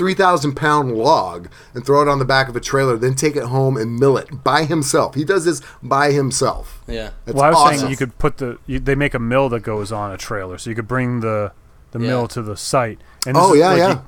3,000 0.00 0.54
pound 0.54 0.96
log 0.96 1.50
and 1.74 1.84
throw 1.84 2.00
it 2.00 2.08
on 2.08 2.18
the 2.18 2.24
back 2.24 2.48
of 2.48 2.56
a 2.56 2.60
trailer, 2.60 2.96
then 2.96 3.14
take 3.14 3.36
it 3.36 3.44
home 3.44 3.76
and 3.76 3.96
mill 4.00 4.16
it 4.16 4.42
by 4.42 4.64
himself. 4.64 5.14
He 5.14 5.24
does 5.26 5.44
this 5.44 5.60
by 5.82 6.10
himself. 6.12 6.82
Yeah. 6.86 7.10
That's 7.26 7.36
well, 7.36 7.44
I 7.44 7.48
was 7.50 7.58
awesome. 7.58 7.78
saying 7.80 7.90
you 7.90 7.96
could 7.98 8.16
put 8.18 8.38
the. 8.38 8.58
You, 8.64 8.80
they 8.80 8.94
make 8.94 9.12
a 9.12 9.18
mill 9.18 9.50
that 9.50 9.60
goes 9.60 9.92
on 9.92 10.10
a 10.10 10.16
trailer, 10.16 10.56
so 10.56 10.70
you 10.70 10.76
could 10.76 10.88
bring 10.88 11.20
the 11.20 11.52
the 11.90 12.00
Yeah. 12.00 12.06
mill 12.06 12.28
to 12.28 12.40
the 12.40 12.56
site. 12.56 12.98
And 13.26 13.36
Oh, 13.36 13.52
yeah, 13.52 13.68
like 13.68 13.78
yeah. 13.78 13.88
You, 13.90 14.02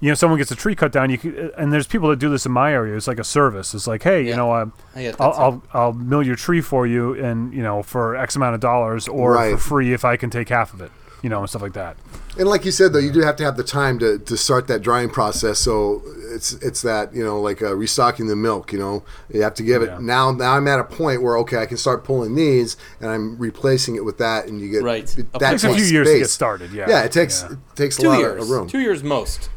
you 0.00 0.08
know, 0.10 0.14
someone 0.16 0.36
gets 0.38 0.50
a 0.50 0.56
tree 0.56 0.74
cut 0.74 0.92
down. 0.92 1.08
You 1.08 1.16
could, 1.16 1.52
and 1.56 1.72
there's 1.72 1.86
people 1.86 2.10
that 2.10 2.18
do 2.18 2.28
this 2.28 2.44
in 2.44 2.52
my 2.52 2.74
area. 2.74 2.94
It's 2.94 3.06
like 3.08 3.18
a 3.20 3.24
service. 3.24 3.72
It's 3.72 3.86
like, 3.86 4.02
hey, 4.02 4.26
you 4.26 4.36
know, 4.36 4.52
uh, 4.52 4.66
I 4.94 5.14
I'll. 5.18 5.32
I'll 5.32 5.62
I'll 5.72 5.92
mill 5.94 6.22
your 6.22 6.36
tree 6.36 6.60
for 6.60 6.86
you, 6.86 7.14
and 7.14 7.54
you 7.54 7.62
know, 7.62 7.82
for 7.82 8.16
X 8.16 8.36
amount 8.36 8.54
of 8.54 8.60
dollars, 8.60 9.08
or 9.08 9.32
Right. 9.32 9.52
for 9.52 9.58
free 9.58 9.94
if 9.94 10.04
I 10.04 10.16
can 10.18 10.28
take 10.28 10.50
half 10.50 10.74
of 10.74 10.82
it. 10.82 10.90
You 11.22 11.30
know, 11.30 11.38
and 11.40 11.48
stuff 11.48 11.62
like 11.62 11.72
that. 11.72 11.96
And 12.38 12.48
like 12.48 12.64
you 12.64 12.70
said, 12.70 12.94
though, 12.94 12.98
you 12.98 13.12
do 13.12 13.20
have 13.20 13.36
to 13.36 13.44
have 13.44 13.58
the 13.58 13.62
time 13.64 13.98
to, 13.98 14.18
to 14.18 14.36
start 14.38 14.66
that 14.68 14.80
drying 14.80 15.10
process. 15.10 15.58
So 15.58 16.02
it's 16.30 16.54
it's 16.54 16.80
that 16.80 17.14
you 17.14 17.22
know 17.22 17.38
like 17.40 17.60
uh, 17.60 17.74
restocking 17.76 18.26
the 18.26 18.36
milk. 18.36 18.72
You 18.72 18.78
know, 18.78 19.04
you 19.30 19.42
have 19.42 19.52
to 19.54 19.62
give 19.62 19.82
Yeah. 19.82 19.96
it 19.96 20.00
now. 20.00 20.30
Now 20.32 20.54
I'm 20.56 20.66
at 20.66 20.80
a 20.80 20.84
point 20.84 21.22
where 21.22 21.36
okay, 21.38 21.58
I 21.58 21.66
can 21.66 21.76
start 21.76 22.04
pulling 22.04 22.34
these, 22.34 22.78
and 23.00 23.10
I'm 23.10 23.36
replacing 23.38 23.96
it 23.96 24.04
with 24.04 24.16
that, 24.18 24.46
and 24.46 24.60
you 24.62 24.70
get 24.70 24.82
Right. 24.82 25.06
That 25.06 25.18
It 25.18 25.38
takes 25.50 25.64
a 25.64 25.68
few 25.68 25.76
takes 25.76 25.90
years 25.92 26.08
to 26.08 26.18
get 26.20 26.30
started. 26.30 26.72
Yeah. 26.72 26.88
Yeah, 26.88 27.02
it 27.02 27.12
takes 27.12 27.42
Yeah. 27.42 27.52
it 27.52 27.58
takes 27.76 27.98
a 27.98 28.02
Two 28.02 28.08
lot 28.08 28.18
years. 28.20 28.42
of 28.42 28.48
room. 28.50 28.66
Two 28.66 28.80
years 28.80 29.02
most. 29.02 29.50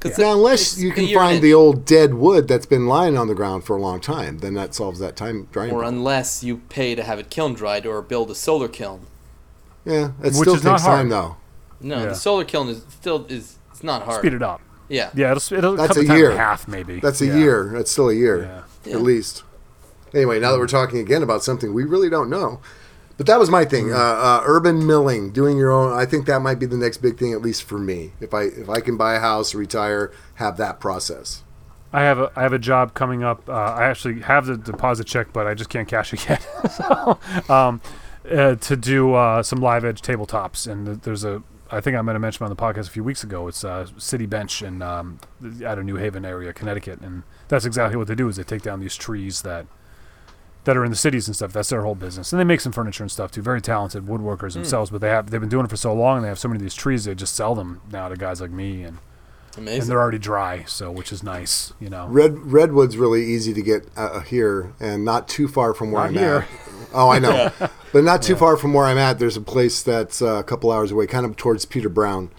'Cause 0.00 0.18
Now, 0.18 0.32
unless 0.32 0.78
you 0.78 0.90
can 0.90 1.06
find 1.14 1.40
the 1.42 1.54
old 1.54 1.84
dead 1.84 2.14
wood 2.14 2.48
that's 2.48 2.66
been 2.66 2.86
lying 2.88 3.16
on 3.16 3.28
the 3.28 3.34
ground 3.36 3.62
for 3.62 3.76
a 3.76 3.80
long 3.80 4.00
time, 4.00 4.38
then 4.38 4.54
that 4.54 4.74
solves 4.74 4.98
that 4.98 5.14
time 5.14 5.46
drying. 5.52 5.70
Or 5.70 5.80
problem. 5.80 5.98
unless 5.98 6.42
you 6.42 6.56
pay 6.70 6.96
to 6.96 7.04
have 7.04 7.20
it 7.20 7.30
kiln 7.30 7.54
dried 7.54 7.86
or 7.86 8.02
build 8.02 8.28
a 8.30 8.34
solar 8.34 8.66
kiln. 8.68 9.00
yeah, 9.84 10.06
it 10.20 10.32
Which 10.32 10.34
still 10.34 10.54
is 10.56 10.64
not 10.64 10.78
takes 10.78 10.84
time 10.86 11.08
though. 11.10 11.36
No, 11.82 11.98
Yeah. 11.98 12.06
the 12.06 12.14
solar 12.14 12.44
kiln 12.44 12.68
is 12.68 12.82
still 12.90 13.26
is 13.28 13.58
it's 13.70 13.82
not 13.82 14.02
hard. 14.02 14.20
Speed 14.20 14.34
it 14.34 14.42
up. 14.42 14.60
Yeah. 14.88 15.10
Yeah, 15.14 15.32
it'll, 15.32 15.58
it'll 15.58 15.76
That's 15.76 15.96
a 15.96 16.04
year. 16.04 16.32
half, 16.36 16.68
maybe. 16.68 17.00
That's 17.00 17.20
a 17.20 17.26
Yeah. 17.26 17.36
year. 17.36 17.70
That's 17.74 17.90
still 17.90 18.08
a 18.10 18.14
year, 18.14 18.42
Yeah. 18.42 18.62
Yeah. 18.84 18.96
at 18.96 19.02
least. 19.02 19.42
Anyway, 20.14 20.38
now 20.38 20.52
that 20.52 20.58
we're 20.58 20.66
talking 20.66 20.98
again 21.00 21.22
about 21.22 21.42
something 21.42 21.72
we 21.72 21.84
really 21.84 22.10
don't 22.10 22.28
know, 22.28 22.60
but 23.16 23.26
that 23.26 23.38
was 23.38 23.48
my 23.50 23.64
thing. 23.64 23.86
Mm-hmm. 23.86 23.94
Uh, 23.94 23.98
uh, 23.98 24.42
urban 24.44 24.86
milling, 24.86 25.30
doing 25.32 25.56
your 25.56 25.70
own. 25.70 25.92
I 25.92 26.04
think 26.04 26.26
that 26.26 26.40
might 26.40 26.58
be 26.58 26.66
the 26.66 26.76
next 26.76 26.98
big 26.98 27.18
thing, 27.18 27.32
at 27.32 27.40
least 27.40 27.62
for 27.62 27.78
me. 27.78 28.12
If 28.20 28.34
I 28.34 28.42
if 28.42 28.68
I 28.68 28.80
can 28.80 28.96
buy 28.98 29.14
a 29.14 29.20
house, 29.20 29.54
retire, 29.54 30.12
have 30.34 30.56
that 30.58 30.80
process. 30.80 31.42
I 31.94 32.02
have 32.02 32.18
a 32.18 32.30
I 32.36 32.42
have 32.42 32.52
a 32.52 32.58
job 32.58 32.92
coming 32.94 33.22
up. 33.22 33.48
Uh, 33.48 33.52
I 33.52 33.84
actually 33.84 34.20
have 34.22 34.46
the 34.46 34.56
deposit 34.58 35.06
check, 35.06 35.32
but 35.32 35.46
I 35.46 35.54
just 35.54 35.70
can't 35.70 35.88
cash 35.88 36.12
it 36.12 36.28
yet. 36.28 36.46
so, 36.72 37.18
um, 37.48 37.80
uh, 38.30 38.54
to 38.56 38.76
do 38.76 39.14
uh, 39.14 39.42
some 39.42 39.60
live 39.60 39.84
edge 39.84 40.00
tabletops, 40.02 40.70
and 40.70 40.86
th- 40.86 40.98
there's 41.02 41.24
a 41.24 41.42
I 41.72 41.80
think 41.80 41.96
I 41.96 42.02
might 42.02 42.12
have 42.12 42.20
mentioned 42.20 42.44
on 42.44 42.50
the 42.50 42.62
podcast 42.62 42.88
a 42.88 42.90
few 42.90 43.02
weeks 43.02 43.24
ago. 43.24 43.48
It's 43.48 43.64
uh, 43.64 43.86
City 43.96 44.26
Bench 44.26 44.60
in 44.60 44.82
um, 44.82 45.18
out 45.64 45.78
of 45.78 45.86
New 45.86 45.96
Haven 45.96 46.22
area, 46.22 46.52
Connecticut, 46.52 47.00
and 47.00 47.22
that's 47.48 47.64
exactly 47.64 47.96
what 47.96 48.08
they 48.08 48.14
do. 48.14 48.28
Is 48.28 48.36
they 48.36 48.42
take 48.42 48.60
down 48.60 48.78
these 48.78 48.94
trees 48.94 49.40
that 49.40 49.66
that 50.64 50.76
are 50.76 50.84
in 50.84 50.90
the 50.90 50.96
cities 50.96 51.26
and 51.26 51.34
stuff. 51.34 51.54
That's 51.54 51.70
their 51.70 51.82
whole 51.82 51.94
business, 51.94 52.30
and 52.30 52.38
they 52.38 52.44
make 52.44 52.60
some 52.60 52.72
furniture 52.72 53.02
and 53.02 53.10
stuff 53.10 53.32
too. 53.32 53.40
Very 53.40 53.62
talented 53.62 54.04
woodworkers 54.04 54.52
themselves, 54.52 54.90
but 54.90 55.00
they 55.00 55.08
have 55.08 55.30
they've 55.30 55.40
been 55.40 55.48
doing 55.48 55.64
it 55.64 55.70
for 55.70 55.76
so 55.76 55.94
long, 55.94 56.18
and 56.18 56.24
they 56.24 56.28
have 56.28 56.38
so 56.38 56.48
many 56.48 56.58
of 56.58 56.62
these 56.62 56.74
trees. 56.74 57.06
They 57.06 57.14
just 57.14 57.34
sell 57.34 57.54
them 57.54 57.80
now 57.90 58.10
to 58.10 58.16
guys 58.16 58.42
like 58.42 58.50
me, 58.50 58.82
and 58.82 58.98
and 59.56 59.68
Amazing. 59.68 59.88
they're 59.88 60.00
already 60.00 60.18
dry, 60.18 60.64
so 60.64 60.90
which 60.90 61.12
is 61.12 61.22
nice, 61.22 61.72
you 61.80 61.90
know. 61.90 62.06
Red 62.06 62.38
redwood's 62.38 62.96
really 62.96 63.24
easy 63.24 63.52
to 63.52 63.62
get 63.62 63.86
uh, 63.96 64.20
here, 64.20 64.72
and 64.80 65.04
not 65.04 65.28
too 65.28 65.48
far 65.48 65.74
from 65.74 65.92
where 65.92 66.02
Not 66.02 66.08
I'm 66.08 66.14
here. 66.14 66.36
at. 66.36 66.88
Oh, 66.94 67.10
I 67.10 67.18
know, 67.18 67.50
but 67.92 68.04
not 68.04 68.22
too 68.22 68.36
far 68.36 68.56
from 68.56 68.72
where 68.72 68.86
I'm 68.86 68.98
at. 68.98 69.18
There's 69.18 69.36
a 69.36 69.42
place 69.42 69.82
that's 69.82 70.22
uh, 70.22 70.36
a 70.36 70.44
couple 70.44 70.70
hours 70.70 70.90
away, 70.90 71.06
kind 71.06 71.26
of 71.26 71.36
towards 71.36 71.64
Peter 71.64 71.88
Brown. 71.88 72.30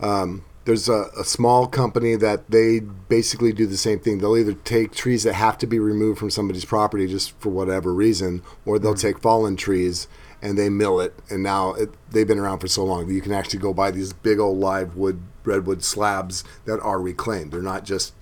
Um, 0.00 0.44
there's 0.64 0.88
a, 0.88 1.06
a 1.18 1.24
small 1.24 1.66
company 1.66 2.14
that 2.16 2.50
they 2.50 2.80
basically 2.80 3.52
do 3.52 3.66
the 3.66 3.76
same 3.76 3.98
thing. 3.98 4.18
They'll 4.18 4.36
either 4.36 4.52
take 4.52 4.92
trees 4.92 5.24
that 5.24 5.34
have 5.34 5.58
to 5.58 5.66
be 5.66 5.78
removed 5.78 6.18
from 6.18 6.30
somebody's 6.30 6.64
property 6.64 7.06
just 7.06 7.32
for 7.40 7.48
whatever 7.48 7.92
reason, 7.92 8.42
or 8.64 8.78
they'll 8.78 8.94
take 8.94 9.18
fallen 9.20 9.56
trees 9.56 10.06
and 10.42 10.56
they 10.58 10.68
mill 10.68 11.00
it. 11.00 11.14
And 11.28 11.42
now 11.42 11.72
it, 11.74 11.90
they've 12.10 12.26
been 12.28 12.38
around 12.38 12.60
for 12.60 12.68
so 12.68 12.84
long 12.84 13.08
that 13.08 13.14
you 13.14 13.20
can 13.20 13.32
actually 13.32 13.58
go 13.60 13.72
buy 13.74 13.90
these 13.90 14.12
big 14.12 14.38
old 14.38 14.58
live 14.58 14.96
wood 14.96 15.20
redwood 15.44 15.82
slabs 15.82 16.44
that 16.64 16.80
are 16.80 17.00
reclaimed. 17.00 17.52
They're 17.52 17.62
not 17.62 17.84
just 17.84 18.12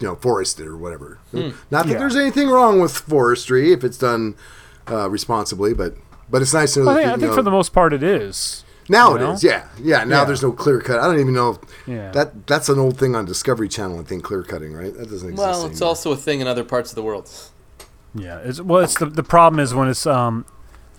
you 0.00 0.06
know 0.06 0.14
forested 0.16 0.66
or 0.66 0.76
whatever. 0.76 1.18
Not 1.32 1.52
that 1.70 1.86
Yeah. 1.88 1.98
there's 1.98 2.16
anything 2.16 2.48
wrong 2.48 2.80
with 2.80 2.92
forestry 2.96 3.72
if 3.72 3.84
it's 3.84 3.98
done 3.98 4.34
uh, 4.90 5.08
responsibly, 5.10 5.74
but 5.74 5.94
but 6.30 6.42
it's 6.42 6.54
nice 6.54 6.74
to 6.74 6.80
know 6.84 6.90
I 6.90 6.94
that 6.94 7.00
think, 7.00 7.08
I 7.08 7.16
think 7.16 7.30
know, 7.30 7.34
for 7.36 7.42
the 7.42 7.50
most 7.50 7.72
part 7.72 7.92
it 7.92 8.02
is. 8.02 8.64
now 8.88 9.10
you 9.10 9.16
it 9.16 9.20
know? 9.20 9.32
is. 9.32 9.44
Yeah, 9.44 9.66
yeah. 9.82 10.04
Now 10.04 10.20
Yeah. 10.20 10.24
there's 10.26 10.42
no 10.42 10.52
clear 10.52 10.80
cut. 10.80 11.00
I 11.00 11.06
don't 11.06 11.18
even 11.20 11.34
know. 11.34 11.50
If 11.50 11.58
Yeah. 11.88 12.10
That 12.12 12.46
that's 12.46 12.68
an 12.68 12.78
old 12.78 12.98
thing 12.98 13.14
on 13.14 13.24
Discovery 13.24 13.68
Channel. 13.68 14.00
I 14.00 14.04
think 14.04 14.22
clear 14.24 14.42
cutting, 14.42 14.72
right? 14.72 14.92
That 14.96 15.10
doesn't 15.10 15.28
exist. 15.30 15.36
well, 15.38 15.66
it's 15.66 15.82
also 15.82 16.12
a 16.12 16.16
thing 16.16 16.40
in 16.40 16.46
other 16.46 16.64
parts 16.64 16.90
of 16.90 16.94
the 16.96 17.02
world. 17.02 17.28
Yeah, 18.14 18.38
it's 18.38 18.60
well, 18.60 18.82
it's 18.82 18.96
the 18.98 19.06
the 19.06 19.22
problem 19.22 19.60
is 19.60 19.74
when 19.74 19.88
it's 19.88 20.06
um 20.06 20.44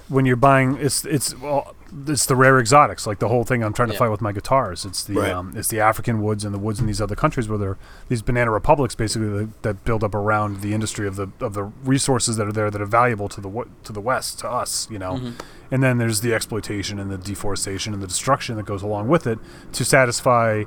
when 0.10 0.26
you're 0.26 0.36
buying 0.36 0.78
it's 0.80 1.06
it's 1.06 1.36
well 1.40 1.76
it's 2.08 2.26
the 2.26 2.36
rare 2.36 2.58
exotics 2.60 3.06
like 3.06 3.20
the 3.20 3.28
whole 3.28 3.44
thing 3.44 3.64
I'm 3.64 3.74
trying 3.74 3.90
to 3.90 3.94
Yeah. 3.94 4.00
fight 4.00 4.10
with 4.12 4.22
my 4.22 4.32
guitars. 4.32 4.86
It's 4.86 5.04
the 5.04 5.16
Right. 5.16 5.32
um 5.32 5.54
it's 5.56 5.68
the 5.68 5.80
African 5.80 6.22
woods 6.22 6.46
and 6.46 6.54
the 6.54 6.60
woods 6.60 6.80
in 6.80 6.88
these 6.88 7.02
other 7.02 7.16
countries 7.16 7.50
where 7.50 7.58
there 7.58 7.70
are 7.72 7.78
these 8.08 8.22
banana 8.22 8.50
republics 8.52 8.96
basically 8.96 9.30
that, 9.30 9.62
that 9.64 9.84
build 9.84 10.04
up 10.04 10.16
around 10.16 10.62
the 10.62 10.74
industry 10.74 11.08
of 11.08 11.16
the 11.18 11.28
of 11.42 11.54
the 11.54 11.64
resources 11.84 12.38
that 12.38 12.48
are 12.48 12.52
there 12.54 12.72
that 12.72 12.82
are 12.82 12.86
valuable 12.86 13.28
to 13.30 13.42
the 13.42 13.66
to 13.84 13.92
the 13.92 14.02
west 14.02 14.40
to 14.40 14.50
us, 14.50 14.88
you 14.90 14.98
know. 15.00 15.14
Mm-hmm. 15.16 15.30
And 15.74 15.82
then 15.84 15.98
there's 15.98 16.22
the 16.22 16.34
exploitation 16.34 17.00
and 17.00 17.10
the 17.12 17.18
deforestation 17.18 17.94
and 17.94 18.02
the 18.02 18.08
destruction 18.08 18.56
that 18.58 18.66
goes 18.66 18.84
along 18.84 19.08
with 19.08 19.28
it 19.28 19.40
to 19.74 19.86
satisfy 19.86 20.64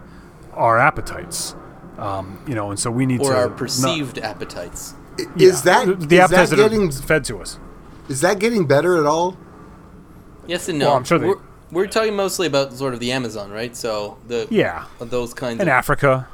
our 0.52 0.78
appetites. 0.78 1.54
Um, 1.98 2.38
you 2.46 2.54
know, 2.54 2.70
and 2.70 2.78
so 2.78 2.90
we 2.90 3.06
need 3.06 3.20
Or 3.20 3.30
to 3.30 3.36
our 3.38 3.48
not- 3.48 3.56
perceived 3.56 4.18
appetites. 4.18 4.94
I- 5.18 5.22
yeah, 5.36 5.48
is 5.48 5.62
that 5.62 5.86
the, 5.86 5.94
the 5.94 6.16
is 6.16 6.20
appetites 6.22 6.50
that 6.50 6.56
that 6.56 6.62
getting 6.70 6.88
are 6.88 6.92
fed 6.92 7.24
to 7.26 7.38
us? 7.40 7.58
is 8.08 8.20
that 8.20 8.38
getting 8.40 8.66
better 8.66 8.98
at 8.98 9.06
all? 9.06 9.36
Yes 10.46 10.68
and 10.68 10.78
no. 10.78 10.86
Well, 10.88 10.96
I'm 10.96 11.04
sure 11.04 11.18
they- 11.18 11.26
we're, 11.28 11.38
we're 11.70 11.86
talking 11.86 12.14
mostly 12.16 12.46
about 12.46 12.72
sort 12.72 12.94
of 12.94 13.00
the 13.00 13.12
Amazon, 13.12 13.50
right? 13.50 13.74
So 13.76 14.18
the 14.28 14.46
Yeah. 14.50 14.84
those 15.00 15.34
kinds 15.34 15.60
In 15.60 15.68
of 15.68 15.72
Africa, 15.72 16.26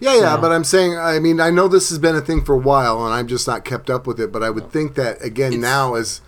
Yeah, 0.00 0.14
yeah, 0.16 0.36
but 0.38 0.50
I'm 0.50 0.64
saying, 0.64 0.96
I 0.96 1.18
mean, 1.18 1.40
I 1.40 1.50
know 1.50 1.68
this 1.68 1.90
has 1.90 1.98
been 1.98 2.16
a 2.16 2.22
thing 2.22 2.42
for 2.42 2.54
a 2.54 2.58
while, 2.58 3.04
and 3.04 3.12
I'm 3.14 3.26
just 3.28 3.46
not 3.46 3.64
kept 3.66 3.90
up 3.90 4.06
with 4.06 4.18
it. 4.18 4.32
But 4.32 4.42
I 4.42 4.48
would 4.50 4.72
think 4.72 4.94
that 4.94 5.22
again 5.22 5.52
It's- 5.52 5.60
now, 5.62 5.94
as 5.94 6.22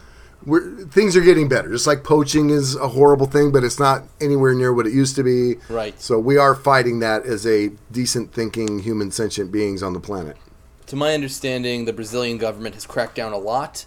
we're, 0.45 0.61
things 0.91 1.17
are 1.17 1.21
getting 1.23 1.49
better, 1.49 1.71
just 1.71 1.87
like 1.87 2.03
poaching 2.05 2.51
is 2.51 2.75
a 2.77 2.89
horrible 2.89 3.27
thing, 3.27 3.51
but 3.53 3.63
it's 3.65 3.79
not 3.79 4.03
anywhere 4.21 4.53
near 4.55 4.73
what 4.75 4.87
it 4.87 4.93
used 4.93 5.15
to 5.17 5.23
be. 5.23 5.57
Right. 5.71 5.95
So 6.01 6.19
we 6.19 6.37
are 6.37 6.55
fighting 6.55 6.99
that 6.99 7.25
as 7.25 7.47
a 7.47 7.71
decent 7.91 8.33
thinking 8.35 8.81
human 8.81 9.11
sentient 9.11 9.51
beings 9.53 9.83
on 9.83 9.93
the 9.95 10.01
planet. 10.01 10.37
to 10.89 10.97
my 10.97 11.15
understanding, 11.15 11.87
the 11.87 11.93
Brazilian 11.95 12.37
government 12.37 12.75
has 12.75 12.85
cracked 12.85 13.15
down 13.15 13.33
a 13.33 13.39
lot, 13.39 13.87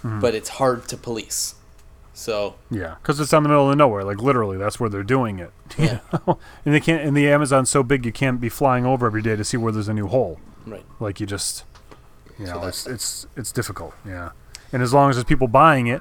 Hmm. 0.00 0.20
but 0.20 0.34
it's 0.34 0.48
hard 0.48 0.88
to 0.88 0.96
police. 0.96 1.54
So 2.18 2.54
yeah, 2.70 2.94
because 3.02 3.20
it's 3.20 3.34
on 3.34 3.42
the 3.42 3.50
middle 3.50 3.70
of 3.70 3.76
nowhere. 3.76 4.02
Like 4.02 4.22
literally, 4.22 4.56
that's 4.56 4.80
where 4.80 4.88
they're 4.88 5.02
doing 5.02 5.38
it. 5.38 5.50
you 5.78 5.84
Yeah. 5.84 5.98
know? 6.26 6.38
and 6.64 6.74
they 6.74 6.80
can't. 6.80 7.02
And 7.04 7.14
the 7.14 7.28
Amazon's 7.28 7.68
so 7.68 7.82
big, 7.82 8.06
you 8.06 8.12
can't 8.12 8.40
be 8.40 8.48
flying 8.48 8.86
over 8.86 9.04
every 9.06 9.20
day 9.20 9.36
to 9.36 9.44
see 9.44 9.58
where 9.58 9.70
there's 9.70 9.88
a 9.88 9.92
new 9.94 10.06
hole. 10.06 10.40
right. 10.66 10.82
Like 10.98 11.20
you 11.20 11.26
just, 11.26 11.64
you 12.38 12.46
know, 12.46 12.54
that's- 12.54 12.86
it's 12.86 13.24
it's 13.24 13.26
it's 13.36 13.52
difficult. 13.52 13.92
Yeah, 14.06 14.30
and 14.72 14.82
as 14.82 14.94
long 14.94 15.10
as 15.10 15.16
there's 15.16 15.24
people 15.26 15.46
buying 15.46 15.88
it, 15.88 16.00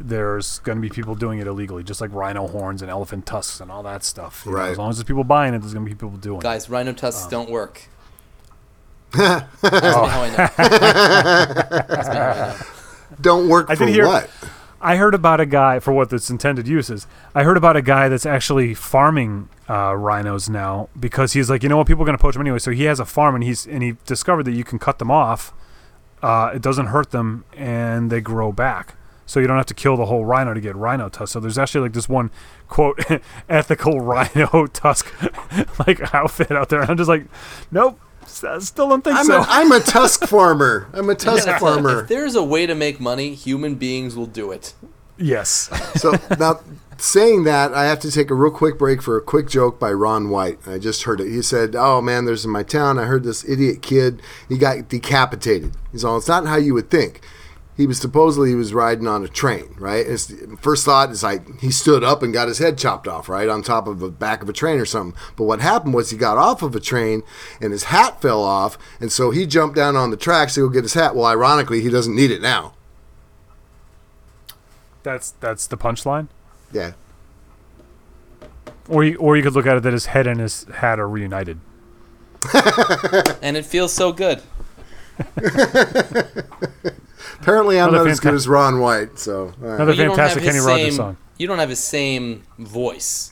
there's 0.00 0.58
going 0.60 0.78
to 0.78 0.82
be 0.82 0.88
people 0.88 1.14
doing 1.14 1.38
it 1.38 1.46
illegally, 1.46 1.84
just 1.84 2.00
like 2.00 2.12
rhino 2.12 2.48
horns 2.48 2.82
and 2.82 2.90
elephant 2.90 3.24
tusks 3.24 3.60
and 3.60 3.70
all 3.70 3.84
that 3.84 4.02
stuff. 4.02 4.42
you 4.44 4.50
know. 4.50 4.58
Right. 4.58 4.70
As 4.72 4.78
long 4.78 4.90
as 4.90 4.96
there's 4.96 5.06
people 5.06 5.22
buying 5.22 5.54
it, 5.54 5.60
there's 5.60 5.74
going 5.74 5.86
to 5.86 5.88
be 5.88 5.94
people 5.94 6.10
doing 6.18 6.38
it. 6.38 6.42
Guys, 6.42 6.68
rhino 6.68 6.90
Um. 6.90 6.96
tusks 6.96 7.28
don't 7.28 7.48
work. 7.50 7.82
Ask 9.14 9.62
me 9.62 9.68
how 9.70 10.22
I 10.22 10.30
know. 10.30 10.48
Ask 11.96 12.10
how 12.12 12.20
I 12.20 12.34
know. 12.48 12.56
Don't 13.20 13.48
work 13.48 13.66
I 13.68 13.76
for 13.76 13.86
did 13.86 13.94
hear- 13.94 14.06
what? 14.06 14.28
I 14.82 14.96
heard 14.96 15.14
about 15.14 15.38
a 15.38 15.46
guy 15.46 15.78
for 15.78 15.92
what 15.92 16.12
its 16.12 16.28
intended 16.28 16.66
use 16.66 16.90
is. 16.90 17.06
I 17.36 17.44
heard 17.44 17.56
about 17.56 17.76
a 17.76 17.82
guy 17.82 18.08
that's 18.08 18.26
actually 18.26 18.74
farming 18.74 19.48
uh, 19.70 19.94
rhinos 19.94 20.48
now 20.48 20.88
because 20.98 21.34
he's 21.34 21.48
like, 21.48 21.62
you 21.62 21.68
know 21.68 21.76
what, 21.76 21.86
people 21.86 22.02
are 22.02 22.06
going 22.06 22.18
to 22.18 22.22
poach 22.22 22.34
them 22.34 22.42
anyway. 22.42 22.58
So 22.58 22.72
he 22.72 22.84
has 22.84 22.98
a 22.98 23.04
farm 23.04 23.36
and 23.36 23.44
he's 23.44 23.64
and 23.64 23.82
he 23.82 23.96
discovered 24.06 24.42
that 24.44 24.52
you 24.52 24.64
can 24.64 24.80
cut 24.80 24.98
them 24.98 25.10
off. 25.10 25.54
Uh, 26.20 26.50
it 26.54 26.62
doesn't 26.62 26.86
hurt 26.86 27.12
them 27.12 27.44
and 27.56 28.10
they 28.10 28.20
grow 28.20 28.50
back. 28.50 28.96
So 29.24 29.38
you 29.38 29.46
don't 29.46 29.56
have 29.56 29.66
to 29.66 29.74
kill 29.74 29.96
the 29.96 30.06
whole 30.06 30.24
rhino 30.24 30.52
to 30.52 30.60
get 30.60 30.74
rhino 30.74 31.08
tusk. 31.08 31.32
So 31.32 31.40
there's 31.40 31.58
actually 31.58 31.82
like 31.82 31.92
this 31.92 32.08
one 32.08 32.32
quote 32.68 32.98
ethical 33.48 34.00
rhino 34.02 34.66
tusk 34.66 35.12
like 35.86 36.12
outfit 36.12 36.50
out 36.50 36.70
there. 36.70 36.80
And 36.80 36.90
I'm 36.90 36.96
just 36.96 37.08
like, 37.08 37.26
nope, 37.70 38.00
s- 38.22 38.66
still 38.66 38.88
don't 38.88 39.02
think 39.04 39.16
I'm, 39.16 39.26
so. 39.26 39.40
a, 39.40 39.46
I'm 39.48 39.70
a 39.72 39.80
tusk 39.80 40.24
farmer. 40.26 40.88
I'm 40.92 41.08
a 41.10 41.14
tusk 41.14 41.46
Yeah, 41.46 41.52
that's 41.52 41.62
a- 41.62 41.66
farmer. 41.66 42.02
if 42.02 42.08
there's 42.08 42.34
a 42.34 42.42
way 42.42 42.66
to 42.66 42.74
make 42.74 43.00
money, 43.00 43.34
human 43.34 43.74
beings 43.76 44.16
will 44.16 44.26
do 44.26 44.50
it. 44.52 44.74
yes. 45.18 45.68
So 46.00 46.14
now, 46.38 46.60
saying 46.98 47.44
that, 47.44 47.74
I 47.74 47.84
have 47.84 47.98
to 48.00 48.10
take 48.10 48.30
a 48.30 48.34
real 48.34 48.50
quick 48.52 48.78
break 48.78 49.02
for 49.02 49.16
a 49.16 49.22
quick 49.22 49.48
joke 49.48 49.78
by 49.80 49.92
Ron 49.92 50.28
White. 50.30 50.58
I 50.66 50.78
just 50.78 51.02
heard 51.04 51.20
it. 51.20 51.28
He 51.30 51.42
said, 51.42 51.74
"Oh 51.76 52.00
man, 52.00 52.24
there's 52.24 52.44
in 52.44 52.50
my 52.50 52.62
town. 52.62 52.98
I 52.98 53.04
heard 53.04 53.24
this 53.24 53.48
idiot 53.48 53.82
kid. 53.82 54.22
He 54.48 54.56
got 54.58 54.88
decapitated." 54.88 55.72
He's 55.92 56.04
all, 56.04 56.16
"It's 56.16 56.28
not 56.28 56.46
how 56.46 56.56
you 56.56 56.74
would 56.74 56.90
think." 56.90 57.20
He 57.82 57.86
was 57.88 57.98
supposedly 57.98 58.50
he 58.50 58.54
was 58.54 58.72
riding 58.72 59.08
on 59.08 59.24
a 59.24 59.28
train, 59.28 59.74
right? 59.76 60.06
His 60.06 60.32
first 60.60 60.84
thought 60.84 61.10
is 61.10 61.24
like 61.24 61.58
he 61.58 61.72
stood 61.72 62.04
up 62.04 62.22
and 62.22 62.32
got 62.32 62.46
his 62.46 62.58
head 62.58 62.78
chopped 62.78 63.08
off, 63.08 63.28
right 63.28 63.48
on 63.48 63.60
top 63.60 63.88
of 63.88 63.98
the 63.98 64.08
back 64.08 64.40
of 64.40 64.48
a 64.48 64.52
train 64.52 64.78
or 64.78 64.84
something. 64.84 65.20
But 65.34 65.46
what 65.46 65.58
happened 65.58 65.92
was 65.92 66.10
he 66.10 66.16
got 66.16 66.38
off 66.38 66.62
of 66.62 66.76
a 66.76 66.80
train 66.80 67.24
and 67.60 67.72
his 67.72 67.84
hat 67.84 68.22
fell 68.22 68.40
off, 68.40 68.78
and 69.00 69.10
so 69.10 69.32
he 69.32 69.46
jumped 69.46 69.74
down 69.74 69.96
on 69.96 70.12
the 70.12 70.16
tracks 70.16 70.54
to 70.54 70.60
go 70.60 70.68
get 70.68 70.84
his 70.84 70.94
hat. 70.94 71.16
Well, 71.16 71.26
ironically, 71.26 71.80
he 71.80 71.90
doesn't 71.90 72.14
need 72.14 72.30
it 72.30 72.40
now. 72.40 72.74
That's 75.02 75.32
that's 75.40 75.66
the 75.66 75.76
punchline. 75.76 76.28
Yeah. 76.70 76.92
Or 78.88 79.02
you, 79.02 79.16
or 79.16 79.36
you 79.36 79.42
could 79.42 79.54
look 79.54 79.66
at 79.66 79.76
it 79.76 79.82
that 79.82 79.92
his 79.92 80.06
head 80.06 80.28
and 80.28 80.38
his 80.38 80.66
hat 80.76 81.00
are 81.00 81.08
reunited. 81.08 81.58
And 83.42 83.56
it 83.56 83.66
feels 83.66 83.92
so 83.92 84.12
good. 84.12 84.40
Apparently, 87.40 87.80
I'm 87.80 87.88
Another 87.90 88.04
not 88.04 88.12
as 88.12 88.20
good 88.20 88.34
as 88.34 88.46
Ron 88.46 88.78
White. 88.80 89.18
So, 89.18 89.46
all 89.46 89.46
right. 89.58 89.74
Another 89.74 89.92
you 89.92 90.04
don't 90.04 90.16
fantastic 90.16 90.42
have 90.44 90.54
his 90.54 90.62
Kenny 90.64 90.66
Rogers 90.66 90.86
same- 90.94 90.96
song. 90.96 91.16
You 91.38 91.46
don't 91.48 91.58
have 91.58 91.70
his 91.70 91.82
same 91.82 92.44
voice. 92.58 93.30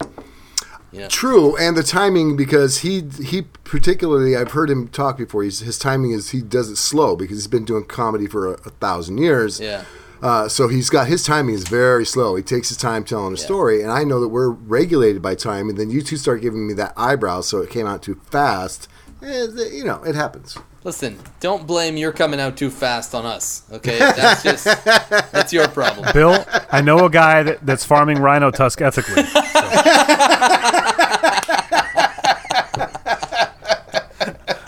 true, 1.09 1.57
and 1.59 1.77
the 1.77 1.83
timing 1.85 2.37
because 2.37 2.79
he 2.79 3.03
he 3.25 3.43
particularly 3.43 4.37
I've 4.37 4.51
heard 4.51 4.69
him 4.69 4.89
talk 4.89 5.19
before. 5.19 5.45
He's, 5.45 5.61
his 5.61 5.79
timing 5.79 6.11
is 6.11 6.31
he 6.31 6.41
does 6.41 6.71
it 6.71 6.77
slow 6.77 7.15
because 7.15 7.37
he's 7.37 7.47
been 7.47 7.65
doing 7.65 7.85
comedy 7.85 8.27
for 8.27 8.49
a, 8.49 8.53
a 8.67 8.71
thousand 8.71 9.19
years. 9.19 9.61
Yeah. 9.61 9.85
Uh, 10.23 10.49
so 10.49 10.67
he's 10.67 10.91
got 10.91 11.07
his 11.07 11.23
timing 11.25 11.55
is 11.55 11.69
very 11.69 12.05
slow. 12.05 12.35
He 12.35 12.43
takes 12.43 12.69
his 12.69 12.77
time 12.79 13.05
telling 13.05 13.35
a 13.35 13.37
Yeah. 13.39 13.45
story, 13.45 13.81
and 13.83 13.93
I 13.93 14.03
know 14.03 14.19
that 14.21 14.29
we're 14.29 14.51
regulated 14.51 15.23
by 15.23 15.37
time. 15.37 15.69
And 15.69 15.79
then 15.79 15.91
you 15.91 16.03
two 16.03 16.17
start 16.17 16.43
giving 16.43 16.67
me 16.67 16.75
that 16.75 16.93
eyebrow, 16.97 17.43
so 17.43 17.59
it 17.59 17.71
came 17.71 17.87
out 17.87 18.03
too 18.03 18.21
fast. 18.31 18.89
Eh, 19.23 19.47
you 19.73 19.85
know, 19.85 20.03
it 20.03 20.17
happens. 20.17 20.57
Listen, 20.83 21.19
don't 21.41 21.67
blame 21.67 21.97
you're 21.99 22.13
coming 22.13 22.41
out 22.41 22.57
too 22.57 22.71
fast 22.71 23.15
on 23.15 23.27
us. 23.27 23.65
Okay, 23.71 23.99
that's 23.99 24.43
just 24.43 24.65
that's 25.31 25.53
your 25.53 25.69
problem. 25.69 26.09
Bill, 26.15 26.43
I 26.73 26.81
know 26.81 27.05
a 27.05 27.11
guy 27.11 27.43
that, 27.43 27.67
that's 27.67 27.85
farming 27.85 28.19
rhino 28.19 28.51
tusk 28.51 28.81
ethically. 28.81 29.23
so. 29.25 29.41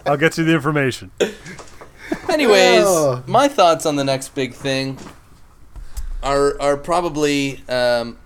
I'll 0.05 0.17
get 0.17 0.37
you 0.37 0.45
the 0.45 0.53
information. 0.55 1.11
Anyways, 2.29 2.85
Oh. 2.85 3.23
my 3.27 3.49
thoughts 3.49 3.87
on 3.87 3.97
the 3.97 4.05
next 4.05 4.35
big 4.35 4.53
thing 4.55 4.99
are 6.23 6.61
are 6.61 6.77
probably 6.77 7.63
um, 7.69 8.19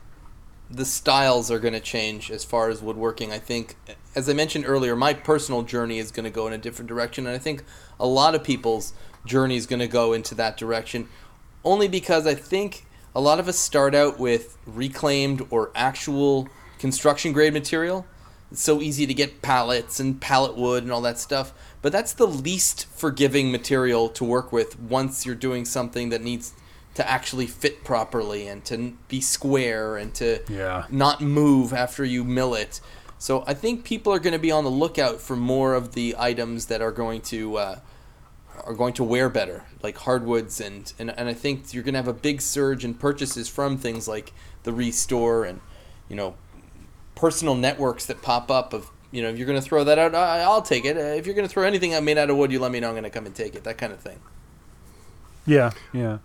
the 0.70 0.84
styles 0.84 1.50
are 1.50 1.58
going 1.58 1.74
to 1.74 1.80
change 1.80 2.30
as 2.30 2.44
far 2.44 2.68
as 2.68 2.82
woodworking. 2.82 3.32
I 3.32 3.38
think, 3.38 3.76
as 4.16 4.28
I 4.30 4.32
mentioned 4.32 4.64
earlier, 4.66 4.96
my 4.96 5.12
personal 5.12 5.62
journey 5.62 5.98
is 5.98 6.10
going 6.10 6.24
to 6.24 6.30
go 6.30 6.46
in 6.46 6.54
a 6.54 6.58
different 6.58 6.88
direction, 6.88 7.26
and 7.26 7.36
I 7.36 7.38
think 7.38 7.62
a 8.00 8.06
lot 8.06 8.34
of 8.34 8.42
people's 8.42 8.94
journey 9.26 9.56
is 9.56 9.66
going 9.66 9.80
to 9.80 9.86
go 9.86 10.14
into 10.14 10.34
that 10.36 10.56
direction. 10.56 11.08
Only 11.62 11.86
because 11.86 12.26
I 12.26 12.34
think 12.34 12.86
a 13.14 13.20
lot 13.20 13.38
of 13.38 13.46
us 13.46 13.58
start 13.58 13.94
out 13.94 14.18
with 14.18 14.56
reclaimed 14.66 15.46
or 15.50 15.70
actual 15.74 16.48
construction 16.78 17.32
grade 17.32 17.52
material, 17.52 18.06
it's 18.50 18.62
so 18.62 18.80
easy 18.80 19.06
to 19.06 19.12
get 19.12 19.42
pallets 19.42 20.00
and 20.00 20.18
pallet 20.18 20.56
wood 20.56 20.82
and 20.82 20.92
all 20.92 21.02
that 21.02 21.18
stuff. 21.18 21.52
But 21.82 21.92
that's 21.92 22.14
the 22.14 22.26
least 22.26 22.86
forgiving 22.86 23.52
material 23.52 24.08
to 24.10 24.24
work 24.24 24.50
with 24.50 24.78
once 24.80 25.26
you're 25.26 25.34
doing 25.34 25.66
something 25.66 26.08
that 26.08 26.22
needs 26.22 26.54
to 26.94 27.10
actually 27.10 27.46
fit 27.46 27.84
properly 27.84 28.46
and 28.46 28.64
to 28.64 28.94
be 29.08 29.20
square 29.20 29.98
and 29.98 30.14
to 30.14 30.40
Yeah. 30.48 30.84
not 30.88 31.20
move 31.20 31.74
after 31.74 32.04
you 32.04 32.24
mill 32.24 32.54
it. 32.54 32.80
So 33.18 33.44
I 33.46 33.54
think 33.54 33.84
people 33.84 34.12
are 34.12 34.18
going 34.18 34.32
to 34.32 34.38
be 34.38 34.50
on 34.50 34.64
the 34.64 34.70
lookout 34.70 35.20
for 35.20 35.36
more 35.36 35.74
of 35.74 35.94
the 35.94 36.14
items 36.18 36.66
that 36.66 36.82
are 36.82 36.92
going 36.92 37.22
to 37.22 37.56
uh, 37.56 37.78
are 38.64 38.74
going 38.74 38.92
to 38.94 39.04
wear 39.04 39.28
better, 39.28 39.64
like 39.82 39.98
hardwoods, 39.98 40.60
and, 40.60 40.92
and 40.98 41.10
and 41.10 41.28
I 41.28 41.34
think 41.34 41.72
you're 41.72 41.82
going 41.82 41.94
to 41.94 41.98
have 41.98 42.08
a 42.08 42.12
big 42.12 42.40
surge 42.40 42.84
in 42.84 42.94
purchases 42.94 43.48
from 43.48 43.78
things 43.78 44.06
like 44.06 44.32
the 44.64 44.72
Restore 44.72 45.44
and 45.44 45.60
you 46.08 46.16
know 46.16 46.34
personal 47.14 47.54
networks 47.54 48.04
that 48.06 48.20
pop 48.20 48.50
up 48.50 48.72
of 48.72 48.90
you 49.10 49.22
know 49.22 49.28
if 49.28 49.38
you're 49.38 49.46
going 49.46 49.60
to 49.60 49.66
throw 49.66 49.84
that 49.84 49.98
out, 49.98 50.14
I, 50.14 50.40
I'll 50.40 50.62
take 50.62 50.84
it. 50.84 50.96
Uh, 50.96 51.00
if 51.00 51.26
you're 51.26 51.34
going 51.34 51.48
to 51.48 51.52
throw 51.52 51.64
anything 51.64 51.94
out 51.94 52.02
made 52.02 52.18
out 52.18 52.30
of 52.30 52.36
wood, 52.36 52.52
you 52.52 52.58
let 52.58 52.70
me 52.70 52.80
know. 52.80 52.88
I'm 52.88 52.94
going 52.94 53.04
to 53.04 53.10
come 53.10 53.26
and 53.26 53.34
take 53.34 53.54
it. 53.54 53.64
That 53.64 53.78
kind 53.78 53.92
of 53.92 54.00
thing. 54.00 54.20
Yeah, 55.46 55.70
yeah. 55.92 56.18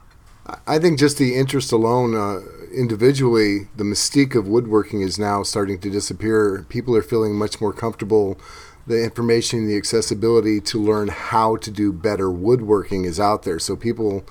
I 0.66 0.80
think 0.80 1.00
just 1.00 1.18
the 1.18 1.36
interest 1.36 1.72
alone, 1.72 2.16
uh, 2.16 2.42
individually, 2.74 3.68
the 3.76 3.84
mystique 3.84 4.36
of 4.36 4.48
woodworking 4.48 5.02
is 5.02 5.20
now 5.20 5.44
starting 5.44 5.80
to 5.80 5.90
disappear. 5.90 6.66
People 6.70 6.96
are 6.96 7.02
feeling 7.02 7.36
much 7.36 7.62
more 7.62 7.74
comfortable. 7.74 8.40
The 8.88 9.04
information, 9.04 9.68
the 9.68 9.78
accessibility 9.78 10.60
to 10.62 10.82
learn 10.82 11.10
how 11.10 11.58
to 11.58 11.72
do 11.72 11.94
better 11.94 12.32
woodworking 12.32 13.06
is 13.06 13.20
out 13.20 13.44
there. 13.44 13.60
So 13.60 13.76
people, 13.76 14.26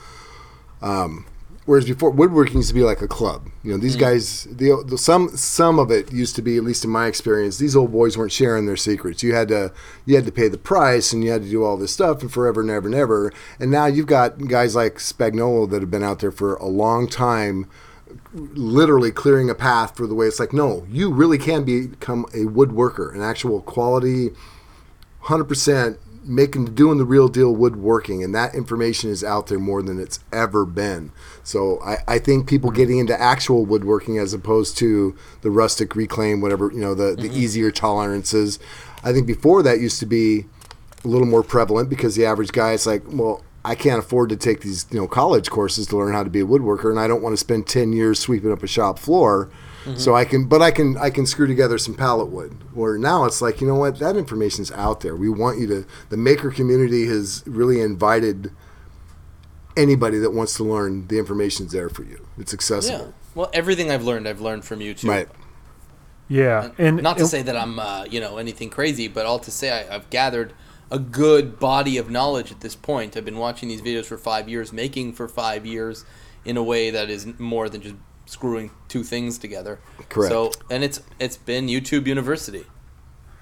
um, 0.82 1.24
whereas 1.66 1.84
before 1.84 2.10
woodworking 2.10 2.56
used 2.56 2.68
to 2.68 2.74
be 2.74 2.82
like 2.82 3.00
a 3.00 3.06
club. 3.06 3.48
You 3.62 3.72
know, 3.72 3.78
these 3.78 3.94
guys, 3.94 4.44
the, 4.44 4.82
the 4.84 4.98
some 4.98 5.28
some 5.36 5.78
of 5.78 5.92
it 5.92 6.12
used 6.12 6.34
to 6.36 6.42
be, 6.42 6.56
at 6.56 6.64
least 6.64 6.84
in 6.84 6.90
my 6.90 7.06
experience, 7.06 7.58
these 7.58 7.76
old 7.76 7.92
boys 7.92 8.18
weren't 8.18 8.32
sharing 8.32 8.66
their 8.66 8.76
secrets. 8.76 9.22
You 9.22 9.34
had 9.34 9.48
to 9.48 9.72
you 10.04 10.16
had 10.16 10.26
to 10.26 10.32
pay 10.32 10.48
the 10.48 10.58
price, 10.58 11.12
and 11.12 11.22
you 11.22 11.30
had 11.30 11.42
to 11.42 11.48
do 11.48 11.62
all 11.62 11.76
this 11.76 11.92
stuff, 11.92 12.22
and 12.22 12.32
forever, 12.32 12.64
never, 12.64 12.88
never. 12.88 13.32
And 13.60 13.70
now 13.70 13.86
you've 13.86 14.06
got 14.06 14.48
guys 14.48 14.74
like 14.74 14.96
Spagnuolo 14.96 15.70
that 15.70 15.80
have 15.80 15.90
been 15.90 16.02
out 16.02 16.18
there 16.18 16.32
for 16.32 16.56
a 16.56 16.66
long 16.66 17.08
time 17.08 17.68
literally 18.32 19.10
clearing 19.10 19.50
a 19.50 19.54
path 19.54 19.96
for 19.96 20.06
the 20.06 20.14
way 20.14 20.26
it's 20.26 20.40
like 20.40 20.52
no 20.52 20.86
you 20.88 21.12
really 21.12 21.38
can 21.38 21.64
become 21.64 22.24
a 22.26 22.44
woodworker 22.44 23.14
an 23.14 23.22
actual 23.22 23.60
quality 23.62 24.30
100% 25.24 25.98
making 26.24 26.66
doing 26.66 26.98
the 26.98 27.04
real 27.04 27.28
deal 27.28 27.54
woodworking 27.54 28.22
and 28.22 28.34
that 28.34 28.54
information 28.54 29.10
is 29.10 29.24
out 29.24 29.46
there 29.46 29.58
more 29.58 29.82
than 29.82 29.98
it's 29.98 30.20
ever 30.32 30.64
been. 30.64 31.12
So 31.42 31.80
i, 31.82 31.98
I 32.06 32.18
think 32.18 32.48
people 32.48 32.70
getting 32.70 32.98
into 32.98 33.18
actual 33.20 33.64
woodworking 33.64 34.18
as 34.18 34.34
opposed 34.34 34.76
to 34.78 35.16
the 35.42 35.50
rustic 35.50 35.96
reclaim 35.96 36.40
whatever 36.40 36.70
you 36.72 36.80
know 36.80 36.94
the, 36.94 37.16
the 37.16 37.28
mm-hmm. 37.28 37.36
easier 37.36 37.70
tolerances. 37.70 38.58
I 39.02 39.12
think 39.12 39.26
before 39.26 39.62
that 39.62 39.80
used 39.80 39.98
to 40.00 40.06
be 40.06 40.46
a 41.04 41.08
little 41.08 41.26
more 41.26 41.42
prevalent 41.42 41.88
because 41.88 42.16
the 42.16 42.26
average 42.26 42.52
guy 42.52 42.72
is 42.72 42.86
like 42.86 43.02
well 43.08 43.42
I 43.64 43.74
can't 43.74 43.98
afford 43.98 44.30
to 44.30 44.36
take 44.36 44.60
these, 44.62 44.86
you 44.90 44.98
know, 44.98 45.06
college 45.06 45.50
courses 45.50 45.86
to 45.88 45.96
learn 45.98 46.12
how 46.14 46.22
to 46.22 46.30
be 46.30 46.40
a 46.40 46.46
woodworker, 46.46 46.90
and 46.90 46.98
I 46.98 47.06
don't 47.06 47.22
want 47.22 47.34
to 47.34 47.36
spend 47.36 47.66
ten 47.66 47.92
years 47.92 48.18
sweeping 48.18 48.50
up 48.52 48.62
a 48.62 48.66
shop 48.66 48.98
floor. 48.98 49.50
So 49.96 50.14
I 50.14 50.26
can, 50.26 50.46
but 50.46 50.60
I 50.60 50.70
can, 50.70 50.98
I 50.98 51.08
can 51.08 51.24
screw 51.26 51.46
together 51.46 51.78
some 51.78 51.94
pallet 51.94 52.28
wood. 52.28 52.52
Where 52.74 52.98
now 52.98 53.24
it's 53.24 53.40
like, 53.42 53.60
you 53.62 53.66
know 53.66 53.74
what, 53.76 53.98
that 53.98 54.14
information's 54.14 54.70
out 54.72 55.00
there. 55.00 55.16
We 55.16 55.30
want 55.30 55.58
you 55.58 55.66
to. 55.68 55.86
The 56.10 56.18
maker 56.18 56.50
community 56.50 57.06
has 57.06 57.42
really 57.46 57.80
invited 57.80 58.52
anybody 59.76 60.18
that 60.18 60.30
wants 60.32 60.54
to 60.58 60.64
learn. 60.64 61.06
The 61.08 61.18
information's 61.18 61.72
there 61.72 61.88
for 61.88 62.04
you. 62.04 62.26
It's 62.38 62.52
Yeah. 62.52 62.56
accessible. 62.56 63.14
Well, 63.34 63.50
everything 63.52 63.90
I've 63.90 64.04
learned, 64.04 64.28
I've 64.28 64.40
learned 64.40 64.64
from 64.64 64.80
you 64.80 64.92
too. 64.94 65.08
Right. 65.08 65.28
Yeah, 66.28 66.70
and 66.78 67.02
not 67.02 67.16
to 67.16 67.22
and- 67.22 67.30
say 67.30 67.42
that 67.42 67.56
I'm, 67.56 67.78
uh, 67.78 68.04
you 68.08 68.20
know, 68.20 68.36
anything 68.36 68.70
crazy, 68.70 69.08
but 69.08 69.26
all 69.26 69.38
to 69.40 69.50
say 69.50 69.70
I, 69.88 69.94
I've 69.96 70.08
gathered 70.10 70.52
a 70.90 70.98
good 70.98 71.58
body 71.58 71.98
of 71.98 72.10
knowledge 72.10 72.50
at 72.50 72.60
this 72.60 72.74
point. 72.74 73.16
I've 73.16 73.24
been 73.24 73.38
watching 73.38 73.68
these 73.68 73.82
videos 73.82 74.06
for 74.06 74.18
five 74.18 74.48
years, 74.48 74.72
making 74.72 75.12
for 75.12 75.28
five 75.28 75.64
years, 75.64 76.04
in 76.44 76.56
a 76.56 76.62
way 76.62 76.90
that 76.90 77.10
is 77.10 77.38
more 77.38 77.68
than 77.68 77.82
just 77.82 77.96
screwing 78.26 78.70
two 78.88 79.02
things 79.02 79.38
together. 79.38 79.80
Correct. 80.08 80.30
So, 80.30 80.52
and 80.70 80.82
it's 80.82 81.00
it's 81.18 81.36
been 81.36 81.66
YouTube 81.66 82.06
University. 82.06 82.64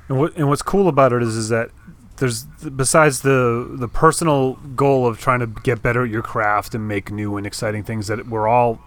And 0.08 0.18
what 0.18 0.36
and 0.36 0.48
what's 0.48 0.62
cool 0.62 0.88
about 0.88 1.12
it 1.12 1.22
is 1.22 1.36
is 1.36 1.48
that 1.48 1.70
there's 2.18 2.44
besides 2.44 3.20
the 3.20 3.68
the 3.70 3.88
personal 3.88 4.54
goal 4.74 5.06
of 5.06 5.18
trying 5.18 5.40
to 5.40 5.46
get 5.46 5.82
better 5.82 6.04
at 6.04 6.10
your 6.10 6.22
craft 6.22 6.74
and 6.74 6.86
make 6.86 7.10
new 7.10 7.36
and 7.36 7.46
exciting 7.46 7.84
things 7.84 8.08
that 8.08 8.26
we're 8.26 8.48
all 8.48 8.80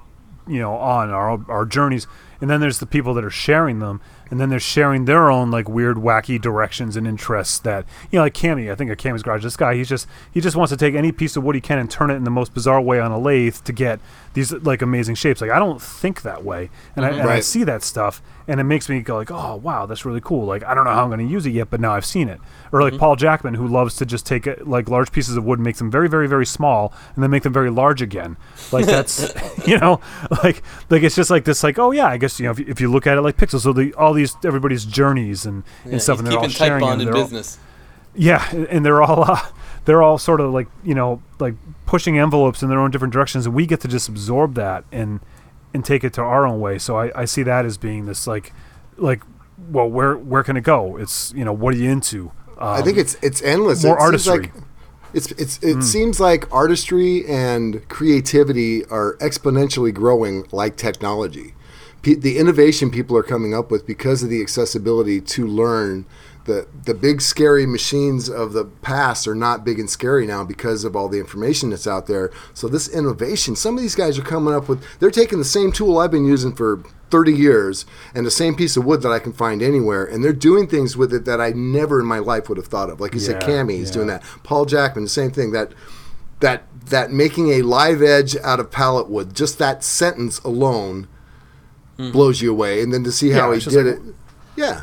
you 0.48 0.60
know 0.60 0.76
on 0.76 1.10
our 1.12 1.40
our 1.50 1.66
journeys 1.66 2.08
and 2.42 2.50
then 2.50 2.60
there's 2.60 2.80
the 2.80 2.86
people 2.86 3.14
that 3.14 3.24
are 3.24 3.30
sharing 3.30 3.80
them 3.80 4.02
and 4.32 4.40
then 4.40 4.50
they're 4.50 4.60
sharing 4.60 5.06
their 5.06 5.30
own 5.30 5.52
like 5.52 5.70
weird 5.70 5.98
wacky 5.98 6.42
directions 6.42 6.96
and 6.96 7.06
interests 7.06 7.60
that 7.60 7.86
you 8.10 8.18
know 8.18 8.24
like 8.24 8.34
Cammy 8.34 8.72
I 8.72 8.76
think 8.76 8.90
at 8.90 8.98
Cammy's 8.98 9.22
garage. 9.22 9.44
This 9.44 9.58
guy 9.58 9.76
he's 9.76 9.90
just 9.90 10.08
he 10.34 10.42
just 10.42 10.56
wants 10.56 10.72
to 10.72 10.78
take 10.78 10.96
any 10.96 11.12
piece 11.12 11.36
of 11.36 11.44
wood 11.44 11.56
he 11.56 11.62
can 11.62 11.78
and 11.78 11.92
turn 11.92 12.10
it 12.10 12.16
in 12.16 12.24
the 12.24 12.32
most 12.32 12.54
bizarre 12.54 12.82
way 12.82 13.00
on 13.00 13.12
a 13.12 13.20
lathe 13.20 13.58
to 13.58 13.74
get 13.74 14.00
these 14.34 14.54
like 14.54 14.82
amazing 14.82 15.16
shapes. 15.16 15.42
Like 15.42 15.52
I 15.52 15.60
don't 15.60 15.82
think 15.82 16.22
that 16.22 16.44
way. 16.44 16.70
And, 16.96 17.06
I, 17.06 17.10
and 17.10 17.30
I 17.30 17.40
see 17.42 17.64
that 17.66 17.84
stuff 17.84 18.22
and 18.48 18.60
it 18.60 18.64
makes 18.64 18.88
me 18.90 19.02
go 19.02 19.18
like 19.18 19.30
oh 19.32 19.56
wow 19.58 19.86
that's 19.86 20.06
really 20.06 20.22
cool. 20.22 20.46
Like 20.46 20.64
I 20.64 20.74
don't 20.74 20.86
know 20.86 20.92
how 20.92 21.04
I'm 21.04 21.10
going 21.10 21.26
to 21.26 21.32
use 21.32 21.46
it 21.46 21.52
yet 21.52 21.70
but 21.70 21.80
now 21.82 21.94
I've 21.94 22.06
seen 22.06 22.30
it. 22.30 22.40
Or 22.72 22.82
like 22.82 22.98
Paul 22.98 23.16
Jackman 23.18 23.56
who 23.56 23.68
loves 23.68 23.96
to 23.98 24.06
just 24.06 24.26
take 24.26 24.48
like 24.66 24.88
large 24.90 25.12
pieces 25.12 25.36
of 25.36 25.44
wood 25.44 25.60
and 25.60 25.64
make 25.66 25.76
them 25.78 25.92
very 25.92 26.08
very 26.08 26.28
very 26.28 26.46
small 26.46 26.94
and 27.16 27.24
then 27.24 27.30
make 27.32 27.44
them 27.44 27.54
very 27.54 27.70
large 27.70 28.02
again. 28.02 28.38
Like 28.72 28.86
that's 28.86 29.34
you 29.68 29.78
know 29.78 30.00
like 30.44 30.64
like 30.90 31.04
it's 31.04 31.16
just 31.16 31.30
like 31.30 31.44
this 31.46 31.64
like 31.64 31.78
oh 31.78 31.92
yeah 31.92 32.08
I 32.08 32.18
guess 32.18 32.40
you 32.40 32.46
know 32.46 32.52
if 32.52 32.60
you, 32.60 32.66
if 32.68 32.80
you 32.82 32.90
look 32.92 33.06
at 33.08 33.18
it 33.18 33.22
like 33.22 33.38
pixels. 33.38 33.62
So 33.62 33.74
the 33.74 33.94
all 33.96 34.14
these 34.14 34.36
everybody's 34.46 34.86
journeys 34.86 35.46
and, 35.46 35.64
Yeah, 35.86 35.92
and 35.94 36.02
stuff 36.02 36.20
and 36.20 36.28
they're 36.28 36.38
all 36.38 36.44
tight 36.44 36.52
sharing 36.52 36.80
bond 36.82 37.02
and 37.02 37.08
they're 37.10 37.18
all- 37.18 37.24
business. 37.24 37.58
yeah, 38.16 38.48
and- 38.52 38.68
and 38.68 38.86
they're 38.86 39.02
all 39.04 39.30
uh, 39.30 39.40
they're 39.86 40.04
all 40.04 40.18
sort 40.18 40.42
of 40.42 40.52
like 40.54 40.68
you 40.84 40.96
know 40.96 41.22
like 41.40 41.56
pushing 41.86 42.18
envelopes 42.18 42.62
in 42.64 42.70
their 42.70 42.80
own 42.80 42.92
different 42.92 43.14
directions, 43.14 43.46
and 43.46 43.56
we 43.56 43.66
get 43.66 43.82
to 43.82 43.88
just 43.88 44.08
absorb 44.10 44.56
that 44.56 44.84
and 44.92 45.20
and 45.74 45.86
take 45.86 46.04
it 46.04 46.14
to 46.14 46.22
our 46.22 46.46
own 46.46 46.60
way. 46.60 46.78
So 46.78 46.98
I, 46.98 47.22
I 47.22 47.26
see 47.26 47.44
that 47.44 47.66
as 47.66 47.78
being 47.78 48.06
this 48.06 48.28
like 48.28 48.54
like 48.98 49.24
well 49.70 49.90
where 49.90 50.16
where 50.18 50.44
can 50.44 50.58
it 50.58 50.64
go? 50.64 50.98
It's 50.98 51.34
you 51.36 51.46
know 51.46 51.54
what 51.54 51.74
are 51.74 51.78
you 51.78 51.90
into? 51.90 52.32
Um, 52.58 52.68
I 52.70 52.82
think 52.82 52.98
it's 52.98 53.16
it's 53.22 53.42
endless. 53.42 53.84
more 53.84 53.98
it 53.98 54.02
artistry. 54.02 54.40
Like, 54.40 54.54
it's 55.14 55.32
it's 55.32 55.62
it 55.62 55.82
seems 55.84 56.20
like 56.20 56.52
artistry 56.54 57.26
and 57.28 57.88
creativity 57.90 58.86
are 58.86 59.18
exponentially 59.18 59.94
growing 59.94 60.48
like 60.52 60.78
technology. 60.78 61.54
The 62.04 62.38
innovation 62.38 62.90
people 62.90 63.16
are 63.16 63.24
coming 63.24 63.54
up 63.54 63.70
with 63.70 63.86
because 63.86 64.24
of 64.24 64.30
the 64.30 64.42
accessibility 64.42 65.22
to 65.22 65.46
learn. 65.46 66.06
The, 66.46 66.68
the 66.86 66.96
big 66.96 67.22
scary 67.22 67.68
machines 67.68 68.28
of 68.28 68.54
the 68.54 68.66
past 68.66 69.28
are 69.28 69.36
not 69.36 69.64
big 69.64 69.80
and 69.80 69.88
scary 69.88 70.26
now 70.26 70.44
because 70.44 70.84
of 70.84 70.96
all 70.96 71.08
the 71.08 71.20
information 71.20 71.70
that's 71.70 71.86
out 71.86 72.08
there. 72.08 72.32
So 72.56 72.68
this 72.68 72.88
innovation, 72.88 73.56
some 73.56 73.76
of 73.76 73.82
these 73.82 73.94
guys 73.94 74.18
are 74.18 74.24
coming 74.24 74.52
up 74.52 74.68
with 74.68 74.84
they're 75.00 75.12
taking 75.12 75.38
the 75.38 75.46
same 75.46 75.72
tool 75.72 76.00
I've 76.00 76.10
been 76.10 76.26
using 76.26 76.56
for 76.56 76.84
30 77.12 77.34
years 77.34 77.86
and 78.16 78.26
the 78.26 78.32
same 78.32 78.56
piece 78.56 78.76
of 78.76 78.86
wood 78.86 79.04
that 79.04 79.12
I 79.12 79.20
can 79.20 79.34
find 79.34 79.62
anywhere 79.62 80.04
and 80.04 80.24
they're 80.24 80.34
doing 80.34 80.68
things 80.68 80.98
with 80.98 81.14
it 81.14 81.26
that 81.26 81.40
I 81.40 81.52
never 81.52 82.00
in 82.00 82.08
my 82.08 82.20
life 82.20 82.50
would 82.50 82.58
have 82.58 82.68
thought 82.68 82.90
of. 82.90 83.00
Like 83.00 83.14
you 83.14 83.20
said 83.20 83.44
Yeah, 83.44 83.48
Cammy 83.48 83.80
is 83.80 83.92
doing 83.92 84.08
that. 84.08 84.24
Paul 84.42 84.66
Jackman, 84.66 85.04
the 85.04 85.10
same 85.12 85.30
thing 85.30 85.52
that 85.52 85.74
that 86.40 86.64
that 86.86 87.12
making 87.12 87.52
a 87.52 87.62
live 87.62 88.02
edge 88.02 88.36
out 88.38 88.60
of 88.60 88.72
pallet 88.72 89.08
wood, 89.08 89.36
just 89.36 89.60
that 89.60 89.84
sentence 89.84 90.40
alone 90.40 91.08
blows 92.12 92.42
you 92.42 92.52
away 92.52 92.82
and 92.82 92.92
then 92.94 93.04
to 93.04 93.12
see 93.12 93.30
how 93.30 93.52
Yeah, 93.52 93.60
he 93.60 93.70
did 93.70 93.86
like- 93.86 93.96
it. 93.96 94.16
Yeah. 94.56 94.82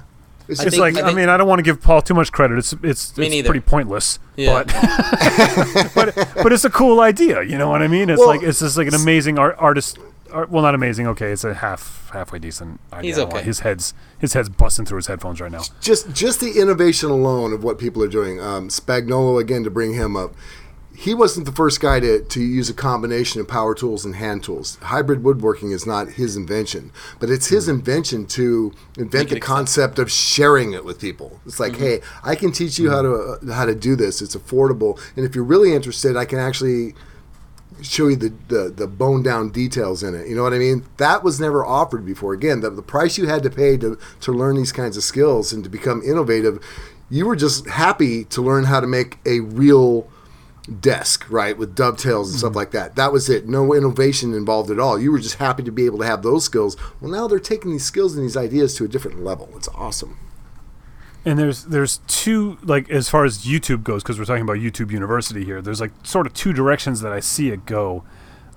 It's 0.49 0.61
I 0.61 0.62
it's 0.64 0.77
just 0.77 0.81
like 0.81 0.97
I 0.97 1.11
I, 1.11 1.12
mean 1.14 1.29
I 1.29 1.37
don't 1.37 1.47
want 1.47 1.59
to 1.59 1.62
give 1.62 1.83
Paul 1.83 2.01
too 2.01 2.14
much 2.14 2.33
credit. 2.33 2.57
It's 2.57 2.73
it's 2.83 3.12
it's 3.19 3.47
pretty 3.47 3.61
pointless. 3.61 4.19
Yeah. 4.37 4.62
But 4.64 4.69
but 5.95 6.14
but 6.43 6.53
it's 6.53 6.64
a 6.64 6.71
cool 6.71 7.01
idea. 7.01 7.43
You 7.43 7.59
know 7.59 7.69
what 7.69 7.83
I 7.83 7.89
mean? 7.89 8.09
It's 8.09 8.19
Well, 8.19 8.29
like 8.29 8.43
it's 8.43 8.61
just 8.61 8.77
like 8.79 8.89
an 8.89 8.95
amazing 8.95 9.39
art, 9.39 9.57
artist. 9.59 9.99
Art, 10.33 10.51
well, 10.51 10.62
not 10.62 10.75
amazing. 10.75 11.07
Okay, 11.07 11.33
it's 11.33 11.45
a 11.45 11.55
half 11.55 12.11
halfway 12.12 12.39
decent 12.39 12.81
idea. 12.93 13.09
He's 13.09 13.19
I 13.19 13.21
don't 13.23 13.29
want- 13.31 13.37
okay. 13.41 13.47
His 13.47 13.61
head's 13.61 13.95
his 14.19 14.33
head's 14.35 14.49
busting 14.49 14.85
through 14.87 14.97
his 14.97 15.07
headphones 15.07 15.41
right 15.41 15.51
now. 15.53 15.62
just 15.81 16.12
just 16.14 16.41
the 16.41 16.59
innovation 16.61 17.11
alone 17.11 17.53
of 17.53 17.62
what 17.64 17.79
people 17.79 18.03
are 18.03 18.09
doing. 18.09 18.41
Um, 18.41 18.69
Spagnuolo 18.69 19.41
again 19.41 19.64
to 19.64 19.71
bring 19.71 19.95
him 19.95 20.16
up. 20.16 20.35
He 21.01 21.15
wasn't 21.15 21.47
the 21.47 21.53
first 21.53 21.81
guy 21.81 22.01
to, 22.01 22.25
to 22.25 22.41
use 22.41 22.69
a 22.69 22.75
combination 22.75 23.41
of 23.41 23.47
power 23.47 23.73
tools 23.73 24.05
and 24.05 24.17
hand 24.17 24.43
tools. 24.43 24.79
Hybrid 24.83 25.23
woodworking 25.23 25.71
is 25.71 25.87
not 25.87 26.09
his 26.09 26.37
invention, 26.37 26.91
but 27.21 27.31
it's 27.31 27.47
his 27.47 27.69
invention 27.69 28.27
to 28.27 28.73
invent 28.97 29.31
the 29.31 29.39
concept 29.39 30.01
of 30.01 30.11
sharing 30.11 30.73
it 30.73 30.85
with 30.85 31.01
people. 31.01 31.41
It's 31.47 31.61
like, 31.61 31.77
hey, 31.77 32.01
I 32.25 32.35
can 32.35 32.51
teach 32.51 32.81
you 32.81 32.91
how 32.91 33.03
to 33.03 33.15
uh, 33.15 33.53
how 33.55 33.65
to 33.65 33.77
do 33.77 33.95
this. 33.95 34.21
It's 34.21 34.35
affordable, 34.35 35.01
and 35.15 35.25
if 35.25 35.37
you're 35.37 35.45
really 35.45 35.73
interested, 35.73 36.17
I 36.17 36.25
can 36.25 36.41
actually 36.41 36.97
show 37.81 38.09
you 38.09 38.17
the, 38.17 38.35
the, 38.49 38.69
the 38.69 38.87
bone 38.89 39.23
down 39.23 39.51
details 39.51 40.03
in 40.03 40.17
it. 40.17 40.27
You 40.27 40.35
know 40.35 40.43
what 40.43 40.53
I 40.53 40.59
mean? 40.59 40.85
That 40.97 41.23
was 41.23 41.39
never 41.39 41.65
offered 41.65 42.05
before. 42.05 42.33
Again, 42.33 42.61
the, 42.61 42.71
the 42.71 42.83
price 42.83 43.17
you 43.17 43.29
had 43.29 43.45
to 43.45 43.51
pay 43.51 43.77
to, 43.77 43.97
to 44.23 44.33
learn 44.33 44.57
these 44.57 44.73
kinds 44.73 44.97
of 44.97 45.05
skills 45.05 45.53
and 45.53 45.63
to 45.63 45.71
become 45.71 46.03
innovative, 46.03 46.59
you 47.09 47.25
were 47.25 47.37
just 47.37 47.69
happy 47.69 48.25
to 48.25 48.43
learn 48.43 48.65
how 48.65 48.81
to 48.81 48.89
make 48.89 49.19
a 49.25 49.39
real 49.41 50.09
desk, 50.69 51.27
right, 51.31 51.57
with 51.57 51.75
dovetails 51.75 52.31
and 52.31 52.39
stuff 52.39 52.55
like 52.55 52.71
that. 52.73 52.97
That 52.97 53.12
was 53.12 53.29
it. 53.29 53.49
No 53.49 53.75
innovation 53.75 54.35
involved 54.35 54.71
at 54.71 54.79
all. 54.79 55.01
You 55.01 55.11
were 55.12 55.19
just 55.19 55.37
happy 55.37 55.62
to 55.62 55.73
be 55.73 55.87
able 55.87 55.99
to 55.99 56.07
have 56.07 56.23
those 56.23 56.45
skills. 56.45 56.77
Well, 57.01 57.11
now 57.11 57.27
they're 57.27 57.39
taking 57.39 57.71
these 57.71 57.85
skills 57.85 58.14
and 58.14 58.25
these 58.25 58.37
ideas 58.37 58.75
to 58.75 58.85
a 58.85 58.89
different 58.89 59.25
level. 59.25 59.51
It's 59.57 59.69
awesome. 59.69 60.19
And 61.25 61.39
there's 61.39 61.64
there's 61.64 62.01
two 62.07 62.59
like 62.62 62.89
as 62.91 63.09
far 63.09 63.25
as 63.25 63.45
YouTube 63.45 63.83
goes 63.83 64.03
because 64.03 64.19
we're 64.19 64.25
talking 64.25 64.43
about 64.43 64.59
YouTube 64.59 64.91
University 64.93 65.45
here. 65.45 65.61
There's 65.61 65.81
like 65.81 65.91
sort 66.03 66.27
of 66.27 66.33
two 66.33 66.53
directions 66.53 67.01
that 67.01 67.12
I 67.12 67.21
see 67.21 67.51
it 67.51 67.66
go. 67.66 68.05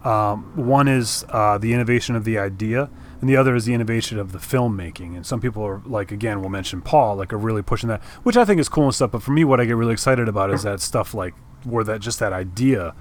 Um, 0.04 0.54
one 0.56 0.88
is 0.88 1.26
uh, 1.30 1.58
the 1.58 1.74
innovation 1.74 2.16
of 2.16 2.24
the 2.24 2.38
idea, 2.38 2.90
and 3.22 3.30
the 3.30 3.38
other 3.38 3.56
is 3.56 3.66
the 3.66 3.74
innovation 3.74 4.18
of 4.18 4.32
the 4.32 4.40
filmmaking. 4.40 5.16
And 5.16 5.26
some 5.26 5.40
people 5.40 5.64
are 5.64 5.82
like, 5.86 6.12
again, 6.12 6.42
we'll 6.42 6.50
mention 6.50 6.82
Paul, 6.82 7.16
like, 7.16 7.32
are 7.32 7.38
really 7.38 7.62
pushing 7.62 7.88
that, 7.90 8.02
which 8.24 8.36
I 8.36 8.44
think 8.44 8.60
is 8.60 8.68
cool 8.68 8.86
and 8.86 8.96
stuff. 8.96 9.12
But 9.12 9.22
for 9.22 9.32
me, 9.32 9.44
what 9.44 9.62
I 9.62 9.66
get 9.66 9.76
really 9.76 9.94
excited 9.94 10.28
about 10.28 10.52
is 10.52 10.64
that 10.64 10.82
stuff 10.82 11.14
like 11.14 11.36
where 11.64 11.84
that 11.84 12.02
just 12.02 12.18
that 12.20 12.34
idea 12.34 12.96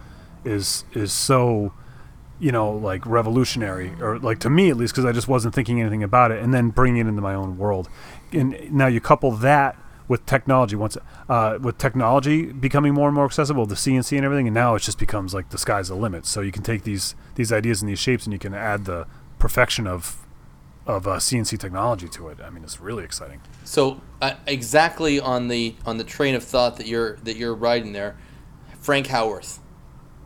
is 0.45 0.85
is 0.93 1.11
so, 1.11 1.73
you 2.39 2.53
know, 2.53 2.71
like 2.71 3.07
revolutionary, 3.07 3.93
or 3.99 4.19
like 4.19 4.39
to 4.41 4.51
me 4.51 4.69
at 4.69 4.77
least, 4.77 4.93
because 4.93 5.07
I 5.07 5.13
just 5.13 5.27
wasn't 5.27 5.55
thinking 5.55 5.81
anything 5.81 6.03
about 6.03 6.31
it, 6.33 6.43
and 6.43 6.53
then 6.53 6.69
bringing 6.69 7.07
it 7.07 7.09
into 7.09 7.23
my 7.23 7.35
own 7.35 7.57
world. 7.57 7.89
And 8.31 8.71
now 8.71 8.89
you 8.89 9.01
couple 9.01 9.31
that 9.33 9.79
with 10.07 10.27
technology 10.27 10.77
once 10.77 10.99
uh, 11.31 11.57
with 11.63 11.79
technology 11.79 12.47
becoming 12.47 12.93
more 12.93 13.07
and 13.07 13.15
more 13.15 13.25
accessible 13.25 13.65
the 13.65 13.77
cnc 13.77 14.17
and 14.17 14.25
everything 14.25 14.49
and 14.49 14.55
now 14.55 14.75
it 14.75 14.83
just 14.83 14.99
becomes 14.99 15.33
like 15.33 15.51
the 15.51 15.57
sky's 15.57 15.87
the 15.87 15.95
limit 15.95 16.27
so 16.27 16.41
you 16.41 16.51
can 16.51 16.65
take 16.65 16.83
these 16.83 17.15
these 17.37 17.53
ideas 17.53 17.81
and 17.81 17.89
these 17.89 18.01
shapes 18.01 18.25
and 18.25 18.33
you 18.33 18.39
can 18.39 18.53
add 18.53 18.87
the 18.87 19.07
perfection 19.41 19.87
of 19.87 20.17
of 20.87 21.07
uh, 21.07 21.17
cnc 21.17 21.59
technology 21.59 22.09
to 22.09 22.29
it 22.29 22.39
i 22.45 22.49
mean 22.51 22.63
it's 22.65 22.81
really 22.81 23.05
exciting 23.05 23.41
So 23.65 24.01
uh, 24.23 24.35
exactly 24.47 25.19
on 25.21 25.49
the 25.49 25.75
on 25.85 25.99
the 25.99 26.05
train 26.05 26.35
of 26.35 26.43
thought 26.45 26.77
that 26.79 26.87
you're 26.87 27.17
that 27.25 27.37
you're 27.37 27.55
riding 27.55 27.93
there, 27.93 28.17
Frank 28.81 29.07
Howarth, 29.09 29.59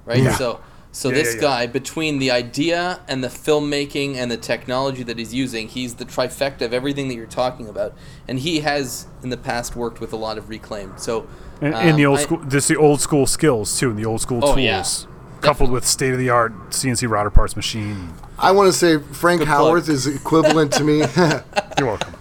right? 0.07 0.23
Yeah. 0.23 0.37
So 0.37 0.61
so 0.93 1.09
Yeah, 1.09 1.15
this 1.17 1.35
yeah, 1.35 1.41
guy 1.41 1.67
between 1.67 2.19
the 2.21 2.31
idea 2.31 3.01
and 3.09 3.23
the 3.23 3.29
filmmaking 3.29 4.15
and 4.17 4.31
the 4.31 4.37
technology 4.37 5.03
that 5.03 5.19
he's 5.19 5.35
using, 5.35 5.69
he's 5.69 5.95
the 5.97 6.05
trifecta 6.05 6.63
of 6.63 6.73
everything 6.73 7.09
that 7.09 7.17
you're 7.17 7.27
talking 7.45 7.69
about, 7.69 7.95
and 8.29 8.39
he 8.39 8.61
has 8.61 9.07
in 9.23 9.31
the 9.31 9.37
past 9.37 9.75
worked 9.77 10.01
with 10.01 10.13
a 10.13 10.17
lot 10.27 10.39
of 10.39 10.49
reclaim. 10.49 10.93
So 10.97 11.27
and, 11.61 11.75
and 11.75 11.99
the 11.99 12.07
um, 12.07 12.13
old 12.13 12.21
I- 12.21 12.23
school 12.23 12.39
this 12.39 12.69
the 12.69 12.77
old 12.77 13.01
school 13.01 13.27
skills 13.27 13.79
too 13.79 13.91
and 13.91 13.99
the 13.99 14.07
old 14.07 14.21
school 14.21 14.41
Oh, 14.43 14.55
tools. 14.55 15.07
Coupled 15.45 15.71
with 15.71 15.87
state 15.87 16.13
of 16.13 16.19
the 16.19 16.31
art 16.31 16.53
cnc 16.71 17.09
router 17.09 17.31
parts 17.31 17.55
machine 17.57 18.13
I 18.39 18.51
want 18.51 18.67
to 18.67 18.73
say 18.73 18.99
Frank 18.99 19.41
Good 19.41 19.49
Howarth 19.49 19.85
plug. 19.85 19.95
is 19.95 20.07
equivalent 20.09 20.73
to 20.73 20.83
me. 20.85 20.99
you're 21.79 21.87
welcome 21.87 22.15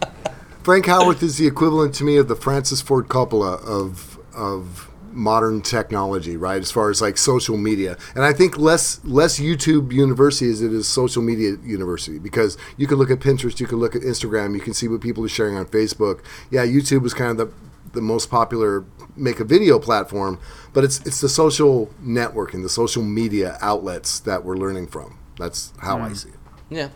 Frank 0.63 0.85
Howarth 0.85 1.21
is 1.23 1.37
the 1.37 1.47
equivalent 1.47 1.93
to 1.95 2.03
me 2.03 2.17
of 2.17 2.27
the 2.27 2.35
Francis 2.35 2.81
Ford 2.81 3.07
Coppola 3.09 3.61
of 3.65 4.17
of 4.33 4.89
modern 5.11 5.61
technology, 5.61 6.37
right? 6.37 6.61
As 6.61 6.71
far 6.71 6.89
as 6.89 7.01
like 7.01 7.17
social 7.17 7.57
media, 7.57 7.97
and 8.15 8.23
I 8.23 8.33
think 8.33 8.57
less 8.57 9.03
less 9.03 9.39
YouTube 9.39 9.91
University 9.91 10.49
as 10.49 10.61
it 10.61 10.71
is 10.73 10.87
social 10.87 11.21
media 11.21 11.57
university 11.63 12.19
because 12.19 12.57
you 12.77 12.87
can 12.87 12.97
look 12.97 13.11
at 13.11 13.19
Pinterest, 13.19 13.59
you 13.59 13.67
can 13.67 13.79
look 13.79 13.95
at 13.95 14.01
Instagram, 14.01 14.53
you 14.53 14.61
can 14.61 14.73
see 14.73 14.87
what 14.87 15.01
people 15.01 15.23
are 15.23 15.29
sharing 15.29 15.57
on 15.57 15.65
Facebook. 15.65 16.21
Yeah, 16.49 16.65
YouTube 16.65 17.01
was 17.01 17.13
kind 17.13 17.31
of 17.31 17.37
the 17.37 17.53
the 17.93 18.01
most 18.01 18.29
popular 18.29 18.85
make 19.15 19.39
a 19.39 19.43
video 19.43 19.79
platform, 19.79 20.39
but 20.73 20.83
it's 20.83 20.99
it's 21.05 21.21
the 21.21 21.29
social 21.29 21.87
networking, 22.03 22.61
the 22.63 22.69
social 22.69 23.03
media 23.03 23.57
outlets 23.61 24.19
that 24.21 24.43
we're 24.43 24.57
learning 24.57 24.87
from. 24.87 25.17
That's 25.37 25.73
how 25.81 25.99
I 25.99 26.13
see 26.13 26.29
it. 26.29 26.35
yeah, 26.69 26.89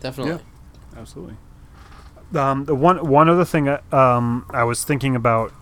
definitely. 0.00 0.44
absolutely 0.96 1.36
um, 2.34 2.64
the 2.64 2.74
one 2.74 3.06
one 3.06 3.28
other 3.28 3.44
thing 3.44 3.68
I- 3.68 3.80
um, 3.92 4.44
I 4.50 4.64
was 4.64 4.84
thinking 4.84 5.16
about, 5.16 5.52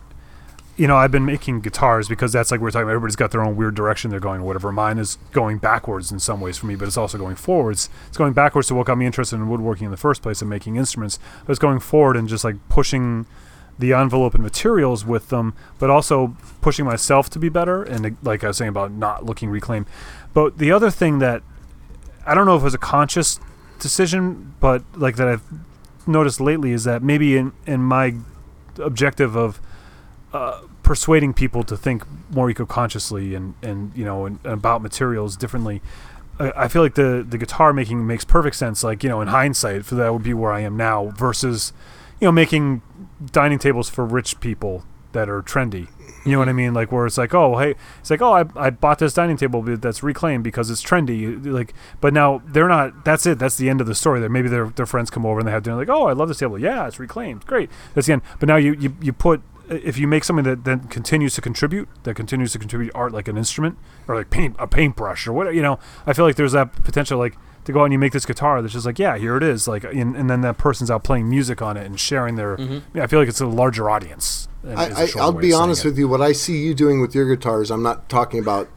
you 0.77 0.87
know, 0.87 0.97
I've 0.97 1.13
been 1.13 1.25
making 1.25 1.61
guitars 1.61 2.09
because 2.09 2.33
that's 2.33 2.51
like 2.51 2.61
we 2.61 2.65
we're 2.65 2.71
talking 2.71 2.85
about. 2.85 2.93
Everybody's 2.95 3.17
got 3.17 3.31
their 3.31 3.43
own 3.43 3.57
weird 3.57 3.75
direction 3.75 4.11
they're 4.11 4.21
going 4.21 4.41
or 4.41 4.45
whatever. 4.45 4.73
Mine 4.73 4.99
is 4.99 5.17
going 5.33 5.59
backwards 5.59 6.11
in 6.11 6.19
some 6.19 6.41
ways 6.41 6.59
for 6.59 6.67
me, 6.67 6.75
but 6.75 6.89
it's 6.89 6.97
also 6.97 7.19
going 7.19 7.37
forwards. 7.37 7.89
It's 8.09 8.17
going 8.17 8.33
backwards 8.33 8.69
to 8.69 8.75
what 8.75 8.87
got 8.87 8.99
me 8.99 9.07
interested 9.07 9.37
in 9.37 9.49
woodworking 9.49 9.85
in 9.87 9.91
the 9.91 9.97
first 9.97 10.23
place 10.23 10.41
and 10.43 10.51
making 10.51 10.77
instruments. 10.77 11.19
But 11.45 11.53
it's 11.53 11.61
going 11.61 11.81
forward 11.81 12.17
and 12.17 12.29
just 12.29 12.43
like 12.45 12.57
pushing 12.69 13.27
the 13.79 13.93
envelope 13.93 14.35
and 14.35 14.43
materials 14.43 15.05
with 15.05 15.29
them, 15.29 15.55
but 15.79 15.91
also 15.91 16.37
pushing 16.61 16.85
myself 16.85 17.29
to 17.31 17.39
be 17.39 17.49
better. 17.49 17.83
And 17.83 18.17
like 18.23 18.43
I 18.43 18.49
was 18.49 18.57
saying 18.57 18.71
about 18.71 18.93
not 18.93 19.25
looking 19.25 19.51
reclaim. 19.51 19.87
But 20.33 20.59
the 20.59 20.73
other 20.73 20.91
thing 20.91 21.19
that 21.19 21.43
I 22.27 22.35
don't 22.35 22.47
know 22.47 22.57
if 22.57 22.63
it 22.63 22.65
was 22.65 22.75
a 22.75 22.79
conscious 22.79 23.39
decision, 23.79 24.55
but 24.61 24.83
like 24.95 25.17
that 25.17 25.29
I've 25.29 25.45
noticed 26.07 26.41
lately 26.41 26.73
is 26.73 26.85
that 26.85 27.03
maybe 27.03 27.37
in, 27.37 27.53
in 27.67 27.83
my 27.83 28.15
objective 28.79 29.37
of 29.37 29.61
uh, 30.33 30.63
persuading 30.83 31.35
people 31.35 31.63
to 31.65 31.77
think 31.77 32.05
more 32.31 32.51
eco-consciously 32.51 33.35
and, 33.35 33.55
and 33.63 33.93
you 33.97 34.05
know 34.05 34.27
and, 34.27 34.39
and 34.45 34.55
about 34.55 34.83
materials 34.83 35.37
differently, 35.37 35.83
I, 36.39 36.69
feel 36.69 36.83
like 36.83 36.95
the 36.95 37.25
the 37.27 37.39
guitar 37.39 37.73
making 37.73 38.07
makes 38.07 38.25
perfect 38.25 38.57
sense. 38.57 38.85
Like 38.85 39.03
you 39.03 39.09
know, 39.09 39.21
in 39.21 39.29
hindsight, 39.29 39.85
for 39.85 39.95
that 39.95 40.13
would 40.13 40.23
be 40.23 40.35
where 40.35 40.53
I 40.53 40.61
am 40.61 40.77
now 40.77 41.13
versus 41.17 41.73
you 42.21 42.27
know 42.27 42.33
making 42.33 42.83
dining 43.33 43.59
tables 43.59 43.89
for 43.89 44.05
rich 44.05 44.41
people 44.41 44.85
that 45.13 45.29
are 45.29 45.43
trendy. 45.43 45.89
You 46.25 46.33
know 46.33 46.39
what 46.41 46.49
I 46.49 46.53
mean? 46.53 46.75
Like 46.75 46.91
where 46.91 47.07
it's 47.07 47.17
like, 47.17 47.35
oh, 47.35 47.57
hey, 47.59 47.77
it's 48.01 48.11
like, 48.11 48.21
oh, 48.21 48.33
I, 48.33 48.45
I 48.57 48.71
bought 48.71 48.99
this 48.99 49.15
dining 49.15 49.37
table 49.37 49.63
that's 49.63 50.03
reclaimed 50.03 50.43
because 50.43 50.71
it's 50.71 50.83
trendy. 50.83 51.45
Like, 51.47 51.73
but 52.01 52.13
now 52.13 52.43
they're 52.47 52.69
not. 52.69 53.05
That's 53.05 53.27
it. 53.27 53.39
That's 53.39 53.57
the 53.57 53.71
end 53.71 53.81
of 53.81 53.87
the 53.87 53.95
story. 53.95 54.21
There, 54.21 54.29
maybe 54.29 54.49
their 54.49 54.69
their 54.69 54.87
friends 54.87 55.09
come 55.09 55.25
over 55.25 55.39
and 55.39 55.47
they 55.47 55.53
have 55.53 55.63
dinner. 55.63 55.77
Like, 55.77 55.89
oh, 55.89 56.07
I 56.07 56.13
love 56.13 56.29
this 56.29 56.39
table. 56.39 56.59
Yeah, 56.59 56.87
it's 56.87 56.99
reclaimed. 56.99 57.47
Great. 57.47 57.71
That's 57.95 58.09
the 58.09 58.15
end. 58.15 58.23
But 58.41 58.49
now 58.49 58.57
you 58.57 58.75
you, 58.75 58.97
you 59.01 59.13
put 59.13 59.41
if 59.69 59.99
you 59.99 60.07
make 60.07 60.25
something 60.25 60.45
that 60.45 60.65
then 60.65 60.81
continues 60.89 61.35
to 61.35 61.41
contribute, 61.41 61.89
that 62.05 62.15
continues 62.15 62.53
to 62.53 62.59
contribute 62.59 62.93
art 62.95 63.13
like 63.13 63.29
an 63.29 63.37
instrument 63.37 63.79
or 64.07 64.17
like 64.17 64.31
paint 64.31 64.57
a 64.59 64.67
paintbrush 64.67 65.27
or 65.27 65.33
whatever. 65.33 65.55
You 65.55 65.63
know, 65.63 65.79
I 66.07 66.13
feel 66.13 66.25
like 66.25 66.37
there's 66.37 66.53
that 66.53 66.73
potential 66.85 67.19
like 67.19 67.37
to 67.67 67.73
go 67.73 67.81
out 67.81 67.85
and 67.85 67.93
you 67.93 67.99
make 67.99 68.13
this 68.13 68.25
guitar 68.25 68.63
that's 68.63 68.73
just 68.73 68.87
like 68.87 68.99
yeah 68.99 69.17
here 69.19 69.37
it 69.37 69.43
is 69.43 69.69
like 69.69 69.85
and, 69.85 70.17
and 70.17 70.31
then 70.31 70.41
that 70.41 70.57
person's 70.57 70.91
out 70.91 71.05
playing 71.05 71.29
music 71.29 71.61
on 71.61 71.77
it 71.77 71.85
and 71.85 72.01
sharing 72.01 72.37
their 72.37 72.57
mm-hmm. 72.57 72.79
yeah, 72.97 73.05
i 73.05 73.07
feel 73.07 73.19
like 73.19 73.29
it's 73.29 73.41
a 73.41 73.47
larger 73.47 73.91
audience 73.91 74.49
and 74.67 74.73
is 74.73 74.97
a 74.97 74.99
I, 74.99 75.03
I, 75.03 75.07
short 75.07 75.23
I'll 75.23 75.33
be 75.33 75.39
of 75.49 75.53
saying 75.53 75.63
honest 75.63 75.85
it. 75.85 75.89
with 75.89 75.99
you. 75.99 76.09
What 76.09 76.21
I 76.21 76.33
see 76.33 76.59
you 76.59 76.75
doing 76.75 77.01
with 77.01 77.15
your 77.15 77.29
guitars, 77.29 77.71
I'm 77.71 77.83
not 77.83 78.09
talking 78.09 78.41
about 78.41 78.69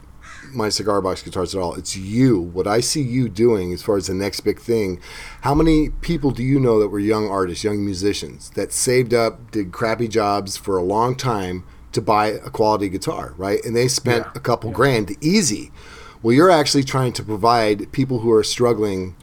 my 0.52 0.68
cigar 0.68 1.00
box 1.00 1.22
guitars 1.22 1.54
at 1.54 1.60
all. 1.60 1.74
It's 1.74 1.96
you. 1.96 2.40
What 2.40 2.66
I 2.66 2.80
see 2.80 3.02
you 3.02 3.28
doing 3.28 3.72
as 3.72 3.82
far 3.82 3.96
as 3.96 4.06
the 4.06 4.14
next 4.14 4.40
big 4.40 4.60
thing. 4.60 5.00
How 5.42 5.54
many 5.54 5.90
people 5.90 6.30
do 6.30 6.42
you 6.42 6.58
know 6.58 6.80
that 6.80 6.88
were 6.88 6.98
young 6.98 7.28
artists, 7.28 7.64
young 7.64 7.84
musicians 7.84 8.50
that 8.50 8.72
saved 8.72 9.14
up, 9.14 9.50
did 9.50 9.72
crappy 9.72 10.08
jobs 10.08 10.56
for 10.56 10.76
a 10.76 10.82
long 10.82 11.14
time 11.16 11.64
to 11.92 12.00
buy 12.00 12.28
a 12.28 12.50
quality 12.50 12.88
guitar, 12.88 13.34
right? 13.36 13.64
And 13.64 13.74
they 13.74 13.88
spent 13.88 14.26
Yeah. 14.26 14.32
a 14.36 14.40
couple 14.40 14.70
grand 14.70 15.16
easy. 15.20 15.72
Well, 16.22 16.34
you're 16.34 16.50
actually 16.50 16.84
trying 16.84 17.12
to 17.14 17.22
provide 17.22 17.90
people 17.92 18.20
who 18.20 18.30
are 18.32 18.44
struggling 18.44 19.16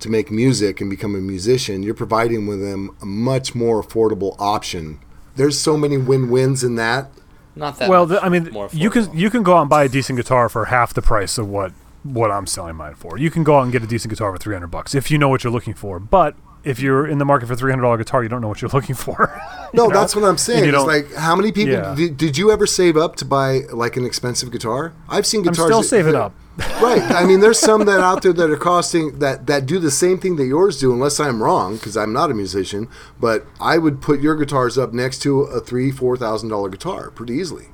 to 0.00 0.08
make 0.08 0.30
music 0.30 0.80
and 0.80 0.90
become 0.90 1.14
a 1.14 1.18
musician, 1.18 1.82
you're 1.82 1.94
providing 1.94 2.46
with 2.46 2.60
them 2.60 2.94
a 3.00 3.06
much 3.06 3.54
more 3.54 3.82
affordable 3.82 4.36
option. 4.38 5.00
There's 5.36 5.58
so 5.58 5.76
many 5.76 5.96
win-wins 5.96 6.62
in 6.62 6.76
that. 6.76 7.10
Not 7.58 7.78
that. 7.78 7.88
well 7.88 8.04
much 8.04 8.20
the, 8.20 8.22
i 8.22 8.28
mean 8.28 8.50
more 8.52 8.68
you 8.70 8.90
can 8.90 9.16
you 9.16 9.30
can 9.30 9.42
go 9.42 9.56
out 9.56 9.62
and 9.62 9.70
buy 9.70 9.84
a 9.84 9.88
decent 9.88 10.18
guitar 10.18 10.50
for 10.50 10.66
half 10.66 10.92
the 10.92 11.00
price 11.00 11.38
of 11.38 11.48
what 11.48 11.72
what 12.02 12.30
i'm 12.30 12.46
selling 12.46 12.76
mine 12.76 12.94
for 12.94 13.16
you 13.16 13.30
can 13.30 13.44
go 13.44 13.56
out 13.58 13.62
and 13.62 13.72
get 13.72 13.82
a 13.82 13.86
decent 13.86 14.10
guitar 14.10 14.30
for 14.30 14.36
300 14.36 14.66
bucks 14.66 14.94
if 14.94 15.10
you 15.10 15.16
know 15.16 15.30
what 15.30 15.42
you're 15.42 15.50
looking 15.50 15.72
for 15.72 15.98
but 15.98 16.34
if 16.66 16.80
you're 16.80 17.06
in 17.06 17.18
the 17.18 17.24
market 17.24 17.46
for 17.46 17.54
$300 17.56 17.96
guitar 17.96 18.22
you 18.22 18.28
don't 18.28 18.40
know 18.42 18.48
what 18.48 18.60
you're 18.60 18.70
looking 18.78 18.94
for 18.94 19.32
No, 19.72 19.86
know? 19.86 19.94
that's 19.98 20.14
what 20.16 20.24
I'm 20.24 20.36
saying. 20.38 20.68
It's 20.68 20.84
like 20.84 21.12
how 21.14 21.34
many 21.36 21.52
people 21.52 21.72
Yeah. 21.74 21.94
did, 21.94 22.16
did 22.16 22.36
you 22.36 22.50
ever 22.50 22.66
save 22.66 22.96
up 22.96 23.16
to 23.16 23.24
buy 23.24 23.60
like 23.72 23.96
an 23.96 24.04
expensive 24.04 24.50
guitar? 24.50 24.92
I've 25.08 25.26
seen 25.26 25.40
i'm 25.40 25.52
guitars. 25.52 25.66
still 25.66 25.82
that- 25.82 25.88
saving 25.88 26.12
that- 26.12 26.20
up 26.22 26.34
right. 26.80 27.02
I 27.02 27.26
mean, 27.26 27.40
there's 27.40 27.58
some 27.58 27.84
that 27.84 28.00
out 28.00 28.22
there 28.22 28.32
that 28.32 28.48
are 28.50 28.56
costing 28.56 29.18
that 29.18 29.46
that 29.46 29.66
do 29.66 29.78
the 29.78 29.90
same 29.90 30.16
thing 30.18 30.36
that 30.36 30.46
yours 30.46 30.80
do, 30.80 30.90
unless 30.90 31.20
I'm 31.20 31.42
wrong, 31.42 31.74
because 31.74 31.98
I'm 31.98 32.14
not 32.14 32.30
a 32.30 32.34
musician. 32.34 32.88
But 33.20 33.44
I 33.60 33.76
would 33.76 34.00
put 34.00 34.20
your 34.22 34.34
guitars 34.36 34.78
up 34.78 34.94
next 34.94 35.18
to 35.24 35.42
a 35.42 35.60
three, 35.60 35.90
four 35.90 36.16
thousand 36.16 36.48
dollar 36.48 36.70
guitar 36.70 37.10
pretty 37.10 37.34
easily. 37.34 37.66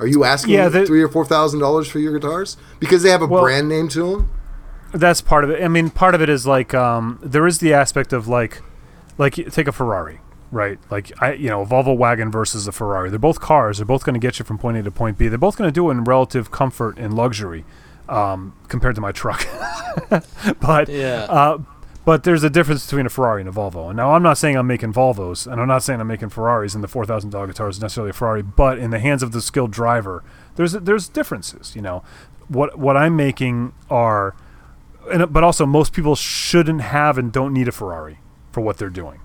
Are 0.00 0.06
you 0.08 0.24
asking 0.24 0.54
Yeah, 0.54 0.68
the- 0.68 0.84
three 0.84 1.00
or 1.00 1.08
four 1.08 1.24
thousand 1.24 1.60
dollars 1.60 1.86
for 1.86 2.00
your 2.00 2.12
guitars 2.12 2.56
because 2.80 3.04
they 3.04 3.10
have 3.10 3.22
a 3.22 3.26
Well- 3.26 3.42
brand 3.44 3.68
name 3.68 3.86
to 3.90 4.10
them? 4.10 4.30
That's 4.94 5.20
part 5.20 5.44
of 5.44 5.50
it. 5.50 5.62
I 5.62 5.68
mean, 5.68 5.90
part 5.90 6.14
of 6.14 6.22
it 6.22 6.28
is 6.28 6.46
like 6.46 6.72
um, 6.74 7.18
there 7.22 7.46
is 7.46 7.58
the 7.58 7.72
aspect 7.74 8.12
of 8.12 8.26
like, 8.28 8.62
like 9.18 9.34
take 9.34 9.68
a 9.68 9.72
Ferrari, 9.72 10.20
right? 10.50 10.78
Like 10.90 11.12
I, 11.22 11.34
you 11.34 11.48
know, 11.48 11.62
a 11.62 11.66
Volvo 11.66 11.96
wagon 11.96 12.30
versus 12.30 12.66
a 12.66 12.72
Ferrari. 12.72 13.10
They're 13.10 13.18
both 13.18 13.40
cars. 13.40 13.78
They're 13.78 13.86
both 13.86 14.04
going 14.04 14.14
to 14.14 14.20
get 14.20 14.38
you 14.38 14.44
from 14.44 14.58
point 14.58 14.76
A 14.78 14.82
to 14.82 14.90
point 14.90 15.18
B. 15.18 15.28
They're 15.28 15.38
both 15.38 15.56
going 15.56 15.68
to 15.68 15.74
do 15.74 15.88
it 15.88 15.92
in 15.92 16.04
relative 16.04 16.50
comfort 16.50 16.98
and 16.98 17.14
luxury, 17.14 17.64
um, 18.08 18.54
compared 18.68 18.94
to 18.94 19.00
my 19.00 19.12
truck. 19.12 19.46
but 20.60 20.88
Yeah. 20.88 21.26
uh, 21.28 21.58
but 22.04 22.22
there's 22.24 22.42
a 22.44 22.50
difference 22.50 22.84
between 22.84 23.06
a 23.06 23.08
Ferrari 23.08 23.40
and 23.40 23.48
a 23.48 23.52
Volvo. 23.52 23.88
And 23.88 23.96
now 23.96 24.12
I'm 24.12 24.22
not 24.22 24.36
saying 24.36 24.56
I'm 24.56 24.66
making 24.66 24.92
Volvos, 24.92 25.50
and 25.50 25.58
I'm 25.58 25.68
not 25.68 25.82
saying 25.82 26.00
I'm 26.00 26.06
making 26.06 26.28
Ferraris, 26.28 26.74
and 26.74 26.84
the 26.84 26.88
four 26.88 27.06
thousand 27.06 27.30
dollar 27.30 27.46
guitar 27.46 27.68
is 27.68 27.80
necessarily 27.80 28.10
a 28.10 28.12
Ferrari. 28.12 28.42
But 28.42 28.78
in 28.78 28.90
the 28.90 28.98
hands 28.98 29.22
of 29.22 29.32
the 29.32 29.40
skilled 29.40 29.70
driver, 29.70 30.22
there's 30.56 30.72
there's 30.72 31.08
differences. 31.08 31.74
You 31.74 31.80
know, 31.82 32.02
what 32.48 32.78
what 32.78 32.94
I'm 32.96 33.16
making 33.16 33.72
are, 33.88 34.34
and 35.12 35.32
but 35.32 35.42
also 35.44 35.66
most 35.66 35.92
people 35.92 36.14
shouldn't 36.16 36.80
have 36.80 37.18
and 37.18 37.32
don't 37.32 37.52
need 37.52 37.68
a 37.68 37.72
Ferrari 37.72 38.18
for 38.52 38.60
what 38.60 38.78
they're 38.78 38.90
doing. 38.90 39.20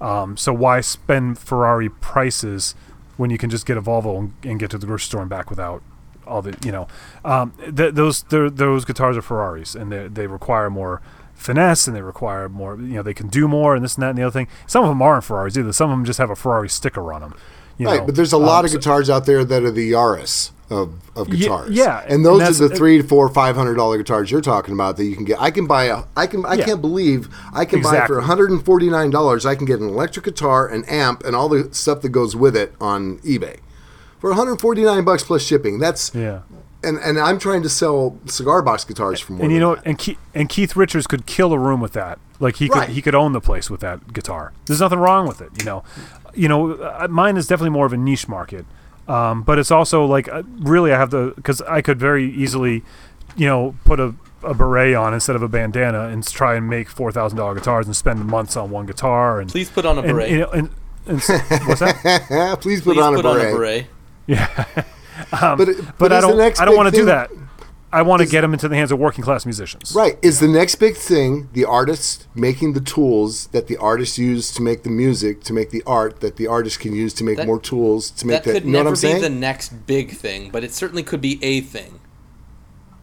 Um, 0.00 0.36
so 0.36 0.52
why 0.52 0.80
spend 0.80 1.38
Ferrari 1.38 1.88
prices 1.88 2.74
when 3.16 3.30
you 3.30 3.38
can 3.38 3.50
just 3.50 3.66
get 3.66 3.76
a 3.76 3.82
Volvo 3.82 4.18
and, 4.18 4.32
and 4.42 4.58
get 4.58 4.70
to 4.72 4.78
the 4.78 4.86
grocery 4.86 5.06
store 5.06 5.20
and 5.20 5.30
back 5.30 5.48
without 5.50 5.82
all 6.26 6.40
the 6.42 6.56
you 6.64 6.70
know 6.72 6.86
um, 7.24 7.52
th- 7.76 7.94
those 7.94 8.22
those 8.24 8.84
guitars 8.84 9.16
are 9.16 9.22
Ferraris 9.22 9.74
and 9.74 9.90
they 9.92 10.08
they 10.08 10.26
require 10.26 10.70
more 10.70 11.00
finesse 11.34 11.86
and 11.88 11.96
they 11.96 12.02
require 12.02 12.48
more. 12.48 12.76
You 12.76 12.94
know, 12.96 13.02
they 13.02 13.14
can 13.14 13.28
do 13.28 13.48
more 13.48 13.74
and 13.74 13.84
this 13.84 13.94
and 13.96 14.02
that 14.02 14.10
and 14.10 14.18
the 14.18 14.22
other 14.22 14.30
thing. 14.32 14.48
Some 14.66 14.84
of 14.84 14.88
them 14.90 15.02
aren't 15.02 15.24
Ferraris 15.24 15.56
either. 15.56 15.72
Some 15.72 15.90
of 15.90 15.96
them 15.96 16.04
just 16.04 16.18
have 16.18 16.30
a 16.30 16.36
Ferrari 16.36 16.68
sticker 16.68 17.12
on 17.12 17.20
them. 17.20 17.34
You 17.78 17.86
Right, 17.86 18.00
know. 18.00 18.06
but 18.06 18.14
there's 18.16 18.32
a 18.32 18.38
lot 18.38 18.60
Um, 18.60 18.64
of 18.66 18.70
so- 18.72 18.78
guitars 18.78 19.08
out 19.10 19.26
there 19.26 19.44
that 19.44 19.62
are 19.64 19.70
the 19.70 19.90
Yaris 19.92 20.50
of, 20.72 20.92
of 21.16 21.30
guitars. 21.30 21.70
yeah, 21.70 22.00
and 22.02 22.12
and 22.12 22.24
those 22.24 22.38
that's- 22.38 22.60
are 22.60 22.68
the 22.68 22.76
three, 22.76 23.02
four, 23.02 23.28
five 23.28 23.54
hundred 23.56 23.74
dollar 23.74 23.98
guitars 23.98 24.30
you're 24.30 24.40
talking 24.40 24.74
about 24.74 24.96
that 24.96 25.04
you 25.04 25.14
can 25.14 25.24
get. 25.24 25.40
I 25.40 25.50
can 25.50 25.66
buy 25.66 25.84
a. 25.84 26.04
I 26.16 26.26
can. 26.26 26.44
I 26.46 26.54
Yeah. 26.54 26.64
can't 26.64 26.80
believe 26.80 27.28
I 27.52 27.64
can 27.64 27.82
buy 27.82 28.06
for 28.06 28.16
149 28.18 29.10
dollars. 29.10 29.44
I 29.46 29.54
can 29.54 29.66
get 29.66 29.80
an 29.80 29.88
electric 29.88 30.24
guitar, 30.24 30.66
an 30.68 30.84
amp, 30.84 31.24
and 31.24 31.36
all 31.36 31.48
the 31.48 31.68
stuff 31.74 32.00
that 32.02 32.08
goes 32.10 32.34
with 32.34 32.56
it 32.56 32.74
on 32.80 33.18
eBay 33.18 33.58
for 34.18 34.30
149 34.30 35.04
bucks 35.04 35.24
plus 35.24 35.42
shipping. 35.42 35.78
That's 35.78 36.14
Yeah. 36.14 36.40
and 36.82 36.98
and 36.98 37.18
I'm 37.18 37.38
trying 37.38 37.62
to 37.62 37.68
sell 37.68 38.18
cigar 38.26 38.62
box 38.62 38.84
guitars 38.84 39.20
for 39.20 39.32
more. 39.34 39.42
And 39.44 39.52
you 39.52 39.60
know, 39.60 39.74
that. 39.74 39.84
and 39.86 39.98
Keith, 39.98 40.18
and 40.34 40.48
Keith 40.48 40.74
Richards 40.76 41.06
could 41.06 41.26
kill 41.26 41.52
a 41.52 41.58
room 41.58 41.80
with 41.80 41.92
that. 41.92 42.18
Like 42.40 42.56
he 42.56 42.68
could, 42.68 42.78
Right. 42.78 42.88
he 42.88 43.00
could 43.02 43.14
own 43.14 43.32
the 43.32 43.40
place 43.40 43.70
with 43.70 43.80
that 43.80 44.12
guitar. 44.12 44.52
There's 44.66 44.80
nothing 44.80 44.98
wrong 44.98 45.28
with 45.28 45.40
it. 45.40 45.50
You 45.58 45.64
know, 45.64 45.84
you 46.34 46.48
know, 46.48 46.72
uh, 46.72 47.06
mine 47.08 47.36
is 47.36 47.46
definitely 47.46 47.70
more 47.70 47.86
of 47.86 47.92
a 47.92 47.96
niche 47.96 48.26
market, 48.26 48.64
um, 49.08 49.42
but 49.42 49.58
it's 49.58 49.70
also 49.70 50.04
like 50.04 50.28
uh, 50.28 50.42
really 50.60 50.92
I 50.92 50.98
have 50.98 51.10
the 51.10 51.32
because 51.36 51.60
I 51.62 51.82
could 51.82 51.98
very 51.98 52.30
easily, 52.30 52.82
you 53.36 53.46
know, 53.46 53.74
put 53.84 53.98
a, 54.00 54.14
a 54.42 54.54
beret 54.54 54.94
on 54.94 55.12
instead 55.14 55.36
of 55.36 55.42
a 55.42 55.48
bandana 55.48 56.08
and 56.08 56.26
try 56.26 56.54
and 56.56 56.68
make 56.68 56.88
four 56.88 57.12
thousand 57.12 57.38
dollar 57.38 57.54
guitars 57.54 57.86
and 57.86 57.94
spend 57.96 58.24
months 58.26 58.56
on 58.56 58.70
one 58.70 58.86
guitar 58.86 59.40
and 59.40 59.50
Please 59.50 59.70
put 59.70 59.84
on 59.86 59.98
a 59.98 60.02
and, 60.02 60.10
beret. 60.12 60.30
you 60.30 60.38
know, 60.38 60.50
and, 60.50 60.70
and 61.06 61.20
what's 61.66 61.80
that? 61.80 62.58
please 62.60 62.80
put 62.82 62.94
Please 62.94 63.02
on 63.02 63.14
put 63.16 63.24
a 63.24 63.28
on 63.28 63.36
beret. 63.36 63.52
a 63.52 63.56
beret. 63.56 63.86
But, 65.30 65.68
it- 65.68 65.98
But 65.98 66.12
I 66.12 66.20
don't 66.20 66.60
I 66.60 66.64
don't 66.64 66.76
want 66.76 66.88
to 66.92 66.96
do 67.00 67.04
that. 67.06 67.30
I 67.92 68.00
want 68.02 68.22
to 68.22 68.26
get 68.28 68.40
them 68.40 68.52
into 68.54 68.68
the 68.68 68.74
hands 68.76 68.90
of 68.90 68.98
working 68.98 69.22
class 69.22 69.44
musicians. 69.44 69.94
Right. 69.94 70.18
Is 70.22 70.40
the 70.40 70.48
next 70.48 70.76
big 70.76 70.96
thing 70.96 71.48
the 71.52 71.64
artist 71.66 72.26
making 72.34 72.72
the 72.72 72.80
tools 72.80 73.48
that 73.48 73.66
the 73.66 73.76
artist 73.76 74.16
use 74.16 74.50
to 74.54 74.62
make 74.62 74.82
the 74.82 74.90
music, 74.90 75.42
to 75.44 75.52
make 75.52 75.70
the 75.70 75.82
art 75.86 76.20
that 76.20 76.36
the 76.36 76.46
artist 76.46 76.80
can 76.80 76.94
use 76.94 77.12
to 77.14 77.24
make 77.24 77.36
That- 77.36 77.46
more 77.46 77.60
tools 77.60 78.10
to 78.12 78.26
make 78.26 78.36
That 78.36 78.44
that. 78.44 78.52
could 78.54 78.64
you 78.64 78.70
know 78.70 78.78
what 78.78 78.82
never 78.84 78.88
I'm 78.90 78.94
be 78.94 78.98
saying? 78.98 79.22
the 79.22 79.28
next 79.30 79.86
big 79.86 80.12
thing, 80.12 80.48
but 80.50 80.64
it 80.64 80.72
certainly 80.72 81.02
could 81.02 81.20
be 81.20 81.38
a 81.44 81.60
thing. 81.60 82.00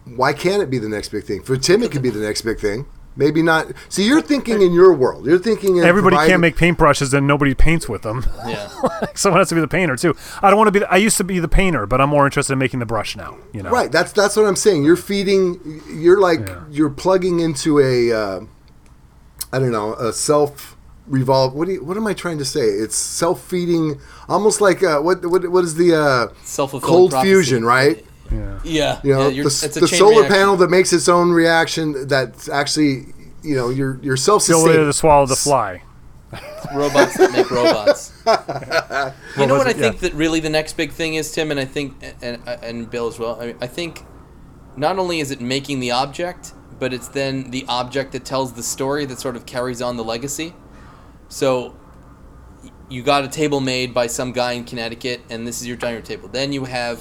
Why 0.06 0.34
can't 0.34 0.62
it 0.64 0.72
be 0.72 0.80
the 0.80 0.90
next 0.90 1.10
big 1.10 1.24
thing? 1.24 1.44
For 1.44 1.56
Tim, 1.56 1.84
it 1.84 1.92
could 1.92 2.02
be 2.02 2.10
the 2.10 2.20
next 2.20 2.42
big 2.42 2.60
thing. 2.60 2.88
Maybe 3.20 3.42
not. 3.44 3.68
See, 3.90 4.06
you're 4.08 4.22
thinking 4.22 4.62
in 4.62 4.72
your 4.72 4.94
world. 4.94 5.26
You're 5.26 5.38
thinking 5.40 5.76
in 5.76 5.84
Everybody 5.84 6.16
providing- 6.16 6.32
can't 6.32 6.42
make 6.42 6.56
paintbrushes, 6.56 7.14
and 7.14 7.28
nobody 7.28 7.54
paints 7.54 7.90
with 7.90 8.02
them. 8.04 8.26
Yeah. 8.48 8.70
Someone 9.14 9.42
has 9.42 9.50
to 9.50 9.56
be 9.56 9.62
the 9.62 9.68
painter 9.68 9.98
too. 9.98 10.16
I 10.42 10.50
don't 10.50 10.58
want 10.58 10.70
to 10.70 10.72
be. 10.72 10.80
The, 10.80 10.90
I 10.92 10.96
used 10.96 11.18
to 11.18 11.26
be 11.26 11.38
the 11.40 11.50
painter, 11.50 11.86
but 11.86 12.00
I'm 12.00 12.08
more 12.10 12.26
interested 12.26 12.54
in 12.54 12.60
making 12.60 12.80
the 12.80 12.86
brush 12.86 13.18
now. 13.18 13.38
You 13.52 13.62
know, 13.64 13.72
Right. 13.72 13.92
That's 13.92 14.14
that's 14.14 14.38
what 14.38 14.46
I'm 14.46 14.56
saying. 14.56 14.86
You're 14.86 14.96
feeding. 14.96 15.82
You're 15.90 16.22
like 16.22 16.48
Yeah. 16.48 16.64
you're 16.72 16.90
plugging 16.90 17.42
into 17.42 17.80
a. 17.80 18.12
Uh, 18.14 18.40
I 19.52 19.60
don't 19.60 19.72
know 19.72 19.96
a 19.96 20.14
self 20.14 20.78
revolve. 21.08 21.54
What 21.54 21.66
do 21.68 21.74
you, 21.74 21.84
What 21.84 21.98
am 21.98 22.08
I 22.08 22.14
trying 22.14 22.38
to 22.38 22.46
say? 22.46 22.62
It's 22.62 22.96
self 22.96 23.44
feeding, 23.44 24.00
almost 24.30 24.62
like 24.62 24.82
uh, 24.82 25.00
what 25.02 25.26
what 25.26 25.46
what 25.52 25.64
is 25.66 25.76
the 25.76 25.94
uh, 25.94 26.28
Self-fulfilling 26.44 26.90
cold 26.96 27.12
prophecy. 27.12 27.34
fusion, 27.34 27.66
right? 27.66 28.06
Yeah. 28.32 28.60
Yeah. 28.64 29.00
You 29.04 29.14
know, 29.14 29.22
yeah, 29.24 29.28
you're- 29.30 29.44
the, 29.44 29.66
it's 29.66 29.78
a 29.78 29.80
the 29.80 29.88
chain 29.88 30.00
solar 30.00 30.22
reaction. 30.22 30.32
panel 30.34 30.58
that 30.58 30.70
makes 30.70 30.94
its 30.94 31.08
own 31.10 31.32
reaction. 31.32 32.08
That's 32.08 32.50
actually, 32.50 33.06
you 33.44 33.56
know, 33.56 33.70
you're 33.70 34.00
you're 34.02 34.18
self 34.18 34.46
The 34.46 34.54
ability 34.54 34.78
to 34.86 34.94
swallow 34.94 35.26
the 35.26 35.36
fly. 35.36 35.82
robots 36.76 37.18
that 37.18 37.32
make 37.32 37.50
robots. 37.50 38.14
you 39.38 39.48
know 39.48 39.58
what 39.58 39.66
I 39.68 39.74
think 39.74 39.96
yeah. 39.96 40.02
that 40.02 40.14
really 40.14 40.40
the 40.40 40.50
next 40.50 40.74
big 40.78 40.92
thing 40.92 41.16
is, 41.16 41.32
Tim, 41.32 41.50
and 41.52 41.60
I 41.60 41.66
think 41.66 41.96
and 42.22 42.40
and 42.48 42.90
Bill 42.90 43.08
as 43.08 43.18
well. 43.18 43.42
I 43.42 43.48
mean, 43.48 43.58
I 43.62 43.68
think 43.68 44.04
not 44.78 45.00
only 45.00 45.20
is 45.20 45.32
it 45.32 45.42
making 45.42 45.80
the 45.80 45.92
object, 45.92 46.54
but 46.78 46.94
it's 46.94 47.08
then 47.08 47.50
the 47.52 47.66
object 47.68 48.12
that 48.12 48.26
tells 48.26 48.54
the 48.54 48.64
story 48.64 49.06
that 49.06 49.20
sort 49.20 49.36
of 49.36 49.46
carries 49.46 49.82
on 49.82 49.98
the 49.98 50.04
legacy. 50.04 50.54
So 51.30 51.76
you 52.90 53.04
got 53.04 53.24
a 53.24 53.28
table 53.28 53.60
made 53.60 53.94
by 53.94 54.08
some 54.08 54.32
guy 54.32 54.54
in 54.54 54.66
Connecticut, 54.66 55.22
and 55.30 55.48
this 55.48 55.62
is 55.62 55.68
your 55.68 55.78
dining 55.78 55.96
room 55.98 56.04
table. 56.06 56.28
Then 56.28 56.54
you 56.54 56.66
have 56.66 57.00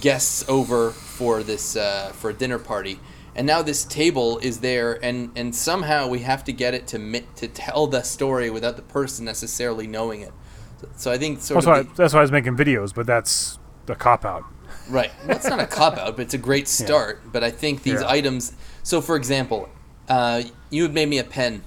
guests 0.00 0.44
over 0.48 0.90
for 0.90 1.42
this 1.42 1.76
uh, 1.76 2.12
for 2.14 2.30
a 2.30 2.34
dinner 2.34 2.58
party, 2.58 2.98
and 3.34 3.46
now 3.46 3.62
this 3.62 3.84
table 3.84 4.38
is 4.38 4.60
there, 4.60 5.02
and 5.04 5.30
and 5.36 5.54
somehow 5.54 6.08
we 6.08 6.20
have 6.20 6.44
to 6.44 6.52
get 6.52 6.74
it 6.74 6.86
to 6.88 6.98
mi- 6.98 7.26
to 7.36 7.48
tell 7.48 7.86
the 7.86 8.02
story 8.02 8.50
without 8.50 8.76
the 8.76 8.82
person 8.82 9.24
necessarily 9.24 9.86
knowing 9.86 10.20
it. 10.22 10.32
So, 10.80 10.88
so 10.96 11.12
I 11.12 11.18
think 11.18 11.40
sort 11.40 11.56
That's 11.56 11.66
why. 11.66 11.78
of 11.80 11.88
the, 11.88 11.94
That's 12.02 12.14
why 12.14 12.20
I 12.20 12.22
was 12.22 12.32
making 12.32 12.56
videos, 12.56 12.94
but 12.94 13.06
that's 13.06 13.58
the 13.86 13.94
cop 13.94 14.24
out. 14.24 14.44
Right. 14.88 15.10
That's 15.26 15.46
not 15.48 15.60
a 15.60 15.66
cop 15.66 15.98
out, 15.98 16.16
but 16.16 16.22
it's 16.22 16.34
a 16.34 16.38
great 16.38 16.68
start. 16.80 17.20
But 17.32 17.42
I 17.44 17.50
think 17.50 17.82
these 17.82 18.00
Yeah. 18.00 18.08
items. 18.08 18.52
So, 18.82 19.00
for 19.00 19.16
example, 19.16 19.68
uh, 20.08 20.42
you 20.70 20.82
had 20.84 20.94
made 20.94 21.08
me 21.08 21.18
a 21.18 21.24
pen 21.24 21.62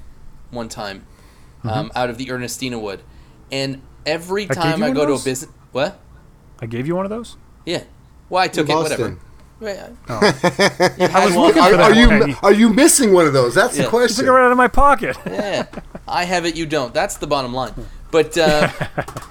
one 0.49 0.69
time 0.69 1.05
um, 1.63 1.91
out 1.95 2.09
of 2.09 2.17
the 2.17 2.31
Ernestina 2.31 2.79
wood, 2.79 3.01
and 3.51 3.81
every 4.05 4.45
Mm-hmm. 4.45 4.59
I 4.59 4.63
time 4.71 4.83
I 4.83 4.91
go 4.91 5.05
to 5.05 5.13
a 5.13 5.19
business, 5.19 5.51
what? 5.71 5.99
I 6.59 6.65
gave 6.67 6.87
you 6.87 6.95
one 6.95 7.05
of 7.05 7.09
those. 7.11 7.37
Yeah. 7.65 7.83
Well, 8.31 8.41
I 8.41 8.47
took 8.47 8.69
it. 8.69 8.73
Whatever. 8.73 9.09
Boston. 9.09 9.19
Right. 9.59 9.77
You 10.97 11.07
had 11.07 11.35
one. 11.35 11.47
looking 11.47 11.61
Are, 11.61 11.69
for 11.69 11.77
that 11.77 11.91
are 11.91 11.93
you 12.27 12.35
are 12.41 12.53
you 12.53 12.69
missing 12.69 13.13
one 13.13 13.27
of 13.27 13.33
those? 13.33 13.53
That's 13.53 13.73
Yeah. 13.75 13.83
the 13.83 13.83
Took 13.83 13.89
question. 13.91 14.25
it 14.25 14.29
right 14.29 14.45
out 14.45 14.51
of 14.51 14.57
my 14.57 14.67
pocket. 14.69 15.15
Yeah. 15.27 15.67
I 16.07 16.23
have 16.23 16.45
it. 16.45 16.55
You 16.55 16.65
don't. 16.65 16.93
That's 16.93 17.17
the 17.17 17.27
bottom 17.27 17.53
line. 17.53 17.73
But 18.09 18.35
uh, 18.37 18.69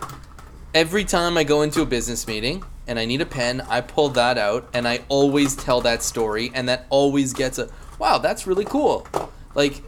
every 0.75 1.05
time 1.05 1.37
I 1.37 1.45
go 1.45 1.63
into 1.63 1.83
a 1.83 1.87
business 1.87 2.27
meeting 2.29 2.63
and 2.87 2.99
I 2.99 3.05
need 3.07 3.21
a 3.21 3.27
pen, 3.27 3.61
I 3.69 3.81
pull 3.81 4.11
that 4.11 4.39
out 4.39 4.69
and 4.75 4.87
I 4.87 5.01
always 5.09 5.57
tell 5.57 5.81
that 5.81 6.03
story, 6.03 6.53
and 6.55 6.69
that 6.69 6.87
always 6.91 7.33
gets 7.33 7.59
a 7.59 7.69
wow. 7.99 8.19
That's 8.19 8.47
really 8.47 8.65
cool. 8.67 9.07
Like 9.55 9.83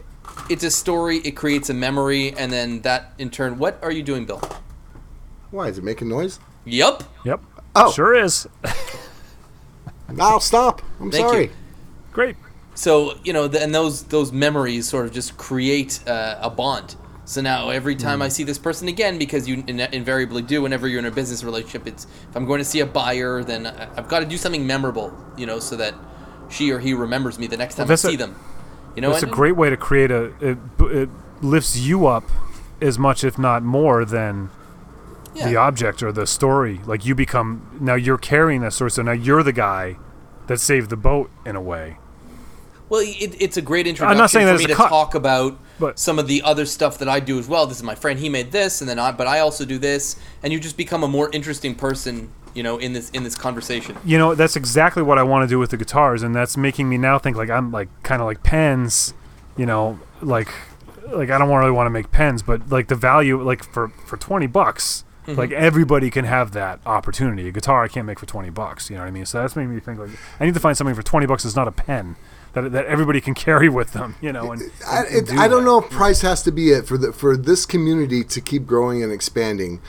it's 0.49 0.63
a 0.63 0.71
story. 0.71 1.17
It 1.19 1.31
creates 1.37 1.69
a 1.69 1.73
memory, 1.73 2.33
and 2.35 2.51
then 2.51 2.81
that 2.81 3.13
in 3.17 3.29
turn. 3.29 3.59
What 3.59 3.79
are 3.81 3.91
you 3.91 4.03
doing, 4.03 4.25
Bill? 4.25 4.41
Why 5.51 5.67
is 5.67 5.77
it 5.77 5.83
making 5.83 6.09
noise? 6.09 6.39
Yup. 6.65 7.03
Yep. 7.23 7.41
Oh. 7.75 7.91
Sure 7.91 8.13
is. 8.15 8.47
I'll 10.19 10.39
stop. 10.39 10.81
I'm 10.99 11.11
Thank 11.11 11.27
sorry. 11.29 11.43
you. 11.45 11.51
Great. 12.11 12.35
So 12.75 13.17
you 13.23 13.33
know, 13.33 13.47
the, 13.47 13.61
and 13.61 13.73
those 13.73 14.03
those 14.03 14.31
memories 14.31 14.87
sort 14.87 15.05
of 15.05 15.11
just 15.13 15.37
create 15.37 15.99
uh, 16.07 16.37
a 16.41 16.49
bond. 16.49 16.95
So 17.25 17.39
now 17.39 17.69
every 17.69 17.95
time 17.95 18.21
I 18.21 18.27
see 18.27 18.43
this 18.43 18.57
person 18.57 18.87
again, 18.89 19.17
because 19.17 19.47
you 19.47 19.63
in- 19.67 19.79
invariably 19.79 20.41
do 20.41 20.61
whenever 20.61 20.87
you're 20.89 20.99
in 20.99 21.05
a 21.05 21.11
business 21.11 21.43
relationship, 21.43 21.87
it's 21.87 22.05
if 22.29 22.35
I'm 22.35 22.45
going 22.45 22.59
to 22.59 22.65
see 22.65 22.81
a 22.81 22.85
buyer, 22.85 23.43
then 23.43 23.65
I- 23.67 23.87
I've 23.95 24.09
got 24.09 24.19
to 24.19 24.25
do 24.25 24.37
something 24.37 24.67
memorable, 24.67 25.15
you 25.37 25.45
know, 25.45 25.59
so 25.59 25.77
that 25.77 25.93
she 26.49 26.71
or 26.71 26.79
he 26.79 26.93
remembers 26.93 27.39
me 27.39 27.47
the 27.47 27.55
next 27.55 27.75
time 27.75 27.85
I 27.85 27.87
that's 27.87 28.03
a- 28.03 28.09
see 28.09 28.15
them. 28.17 28.35
You 28.95 29.01
know, 29.01 29.11
It's 29.13 29.23
a 29.23 29.27
great 29.27 29.55
way 29.55 29.69
to 29.69 29.77
create 29.77 30.11
a. 30.11 30.25
It, 30.39 30.57
it 30.81 31.09
lifts 31.41 31.77
you 31.77 32.05
up 32.07 32.25
as 32.81 32.99
much, 32.99 33.23
if 33.23 33.39
not 33.39 33.63
more, 33.63 34.05
than 34.05 34.49
yeah. 35.33 35.47
the 35.47 35.55
object 35.55 36.03
or 36.03 36.11
the 36.11 36.27
story. 36.27 36.79
Like 36.85 37.05
you 37.05 37.15
become 37.15 37.77
now 37.81 37.95
you're 37.95 38.17
carrying 38.17 38.61
that 38.61 38.73
story, 38.73 38.91
so 38.91 39.01
now 39.01 39.11
you're 39.11 39.43
the 39.43 39.53
guy 39.53 39.97
that 40.47 40.59
saved 40.59 40.89
the 40.89 40.97
boat 40.97 41.31
in 41.45 41.55
a 41.55 41.61
way. 41.61 41.97
Well, 42.89 43.01
it, 43.01 43.41
it's 43.41 43.57
a 43.57 43.61
great 43.61 43.87
introduction 43.87 44.11
I'm 44.11 44.17
not 44.17 44.29
saying 44.29 44.47
for 44.47 44.53
that 44.53 44.59
me 44.59 44.65
to 44.67 44.75
cut, 44.75 44.89
talk 44.89 45.15
about 45.15 45.57
but- 45.79 45.97
some 45.97 46.19
of 46.19 46.27
the 46.27 46.41
other 46.43 46.65
stuff 46.65 46.99
that 46.99 47.09
I 47.09 47.19
do 47.19 47.39
as 47.39 47.47
well. 47.47 47.65
This 47.65 47.77
is 47.77 47.83
my 47.83 47.95
friend; 47.95 48.19
he 48.19 48.29
made 48.29 48.51
this, 48.51 48.81
and 48.81 48.89
then 48.89 48.99
I, 48.99 49.11
but 49.11 49.27
I 49.27 49.39
also 49.39 49.65
do 49.65 49.79
this, 49.79 50.15
and 50.43 50.53
you 50.53 50.59
just 50.59 50.77
become 50.77 51.03
a 51.03 51.07
more 51.07 51.29
interesting 51.31 51.75
person, 51.75 52.31
you 52.53 52.61
know, 52.61 52.77
in 52.77 52.93
this 52.93 53.09
in 53.11 53.23
this 53.23 53.35
conversation. 53.35 53.97
You 54.05 54.17
know, 54.17 54.35
that's 54.35 54.55
exactly 54.55 55.01
what 55.01 55.17
I 55.17 55.23
want 55.23 55.47
to 55.47 55.51
do 55.51 55.57
with 55.57 55.71
the 55.71 55.77
guitars, 55.77 56.21
and 56.21 56.35
that's 56.35 56.55
making 56.55 56.89
me 56.89 56.97
now 56.97 57.17
think 57.17 57.35
like 57.37 57.49
I'm 57.49 57.71
like 57.71 57.89
kind 58.03 58.21
of 58.21 58.27
like 58.27 58.43
pens. 58.43 59.13
You 59.57 59.65
know, 59.65 59.99
like 60.21 60.49
like 61.11 61.29
I 61.29 61.37
don't 61.37 61.49
really 61.49 61.71
want 61.71 61.87
to 61.87 61.91
make 61.91 62.11
pens, 62.11 62.43
but 62.43 62.69
like 62.69 62.89
the 62.89 62.95
value 62.95 63.41
like 63.41 63.63
for 63.63 63.89
for 64.05 64.17
twenty 64.17 64.47
bucks. 64.47 65.03
Mm-hmm. 65.25 65.39
Like 65.39 65.51
everybody 65.51 66.09
can 66.09 66.25
have 66.25 66.51
that 66.51 66.79
opportunity. 66.85 67.47
A 67.47 67.51
guitar 67.51 67.83
I 67.83 67.87
can't 67.87 68.05
make 68.05 68.19
for 68.19 68.25
twenty 68.25 68.49
bucks. 68.49 68.89
You 68.89 68.97
know 68.97 69.03
what 69.03 69.07
I 69.07 69.11
mean? 69.11 69.25
So 69.25 69.41
that's 69.41 69.55
making 69.55 69.73
me 69.73 69.79
think 69.79 69.99
like 69.99 70.09
I 70.39 70.45
need 70.45 70.53
to 70.53 70.59
find 70.59 70.75
something 70.77 70.95
for 70.95 71.03
twenty 71.03 71.25
bucks 71.25 71.43
that's 71.43 71.55
not 71.55 71.67
a 71.67 71.71
pen 71.71 72.15
that, 72.53 72.71
that 72.71 72.85
everybody 72.85 73.19
can 73.21 73.33
carry 73.47 73.69
with 73.69 73.93
them. 73.93 74.15
You 74.21 74.31
know, 74.33 74.51
and, 74.51 74.61
I, 74.87 75.03
and 75.05 75.27
do 75.27 75.37
I 75.37 75.47
don't 75.47 75.63
that. 75.63 75.65
know 75.65 75.79
if 75.81 75.89
price 75.89 76.21
has 76.21 76.41
to 76.43 76.51
be 76.51 76.71
it 76.71 76.85
for 76.87 76.97
the 76.97 77.11
for 77.13 77.35
this 77.37 77.65
community 77.65 78.23
to 78.23 78.41
keep 78.41 78.65
growing 78.65 79.03
and 79.03 79.11
expanding. 79.11 79.81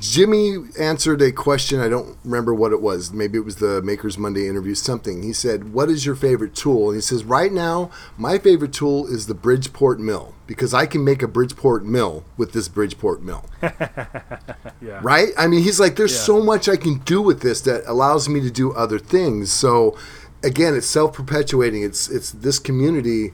Jimmy 0.00 0.56
answered 0.78 1.22
a 1.22 1.32
question. 1.32 1.80
I 1.80 1.88
don't 1.88 2.18
remember 2.24 2.52
what 2.52 2.72
it 2.72 2.82
was. 2.82 3.10
Maybe 3.12 3.38
it 3.38 3.44
was 3.44 3.56
the 3.56 3.80
Makers 3.80 4.18
Monday 4.18 4.46
interview. 4.46 4.74
Something 4.74 5.22
he 5.22 5.32
said. 5.32 5.72
What 5.72 5.88
is 5.88 6.04
your 6.04 6.14
favorite 6.16 6.54
tool? 6.54 6.88
And 6.88 6.96
he 6.96 7.00
says, 7.00 7.24
right 7.24 7.52
now, 7.52 7.90
my 8.18 8.36
favorite 8.38 8.72
tool 8.74 9.06
is 9.06 9.28
the 9.28 9.34
Bridgeport 9.34 9.98
mill 9.98 10.34
because 10.46 10.74
I 10.74 10.84
can 10.84 11.04
make 11.04 11.22
a 11.22 11.28
Bridgeport 11.28 11.86
mill 11.86 12.24
with 12.36 12.52
this 12.52 12.68
Bridgeport 12.68 13.22
mill. 13.22 13.46
Yeah. 14.80 15.00
right? 15.02 15.28
I 15.36 15.48
mean, 15.48 15.62
he's 15.62 15.80
like, 15.80 15.96
there's 15.96 16.12
Yeah. 16.14 16.20
so 16.20 16.42
much 16.42 16.68
I 16.68 16.76
can 16.76 16.98
do 16.98 17.20
with 17.20 17.40
this 17.40 17.60
that 17.62 17.82
allows 17.86 18.28
me 18.28 18.40
to 18.40 18.50
do 18.50 18.72
other 18.74 18.98
things. 18.98 19.50
So, 19.52 19.96
again, 20.42 20.74
it's 20.74 20.86
self 20.86 21.12
perpetuating. 21.14 21.82
It's 21.82 22.08
it's 22.08 22.30
this 22.32 22.58
community 22.58 23.32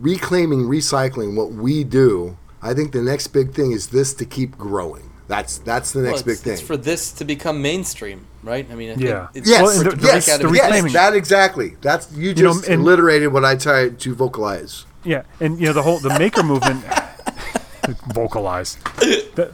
reclaiming, 0.00 0.60
recycling 0.64 1.34
what 1.36 1.52
we 1.52 1.84
do. 1.84 2.36
I 2.62 2.74
think 2.74 2.92
the 2.92 3.02
next 3.02 3.28
big 3.28 3.52
thing 3.52 3.72
is 3.72 3.88
this 3.88 4.14
to 4.14 4.24
keep 4.24 4.56
growing. 4.58 5.10
That's 5.28 5.58
that's 5.58 5.92
the 5.92 6.00
Well, 6.02 6.10
next 6.12 6.22
big 6.22 6.38
thing. 6.38 6.52
it's 6.54 6.62
for 6.62 6.76
this 6.76 7.12
to 7.12 7.24
become 7.24 7.60
mainstream. 7.62 8.26
right? 8.42 8.64
I 8.70 8.76
mean, 8.76 8.90
I 8.90 8.94
Yeah. 8.94 9.26
it's 9.34 9.48
Yes, 9.48 9.60
Well, 9.62 9.82
the- 9.82 9.96
the- 9.96 10.06
yes, 10.06 10.28
out 10.28 10.40
of 10.44 10.50
the 10.52 10.56
yes, 10.56 10.92
that 10.92 11.14
exactly. 11.16 11.76
That's 11.82 12.06
you 12.12 12.32
know, 12.32 12.52
just 12.54 12.68
and- 12.68 12.80
alliterated 12.82 13.32
what 13.32 13.44
I 13.44 13.56
tried 13.56 13.98
to 14.00 14.14
vocalize. 14.14 14.84
Yeah, 15.02 15.22
and 15.40 15.58
you 15.58 15.66
know 15.66 15.72
the 15.72 15.82
whole 15.82 15.98
the 15.98 16.16
maker 16.16 16.44
movement 16.44 16.84
vocalize. 18.08 18.76
The, 19.36 19.52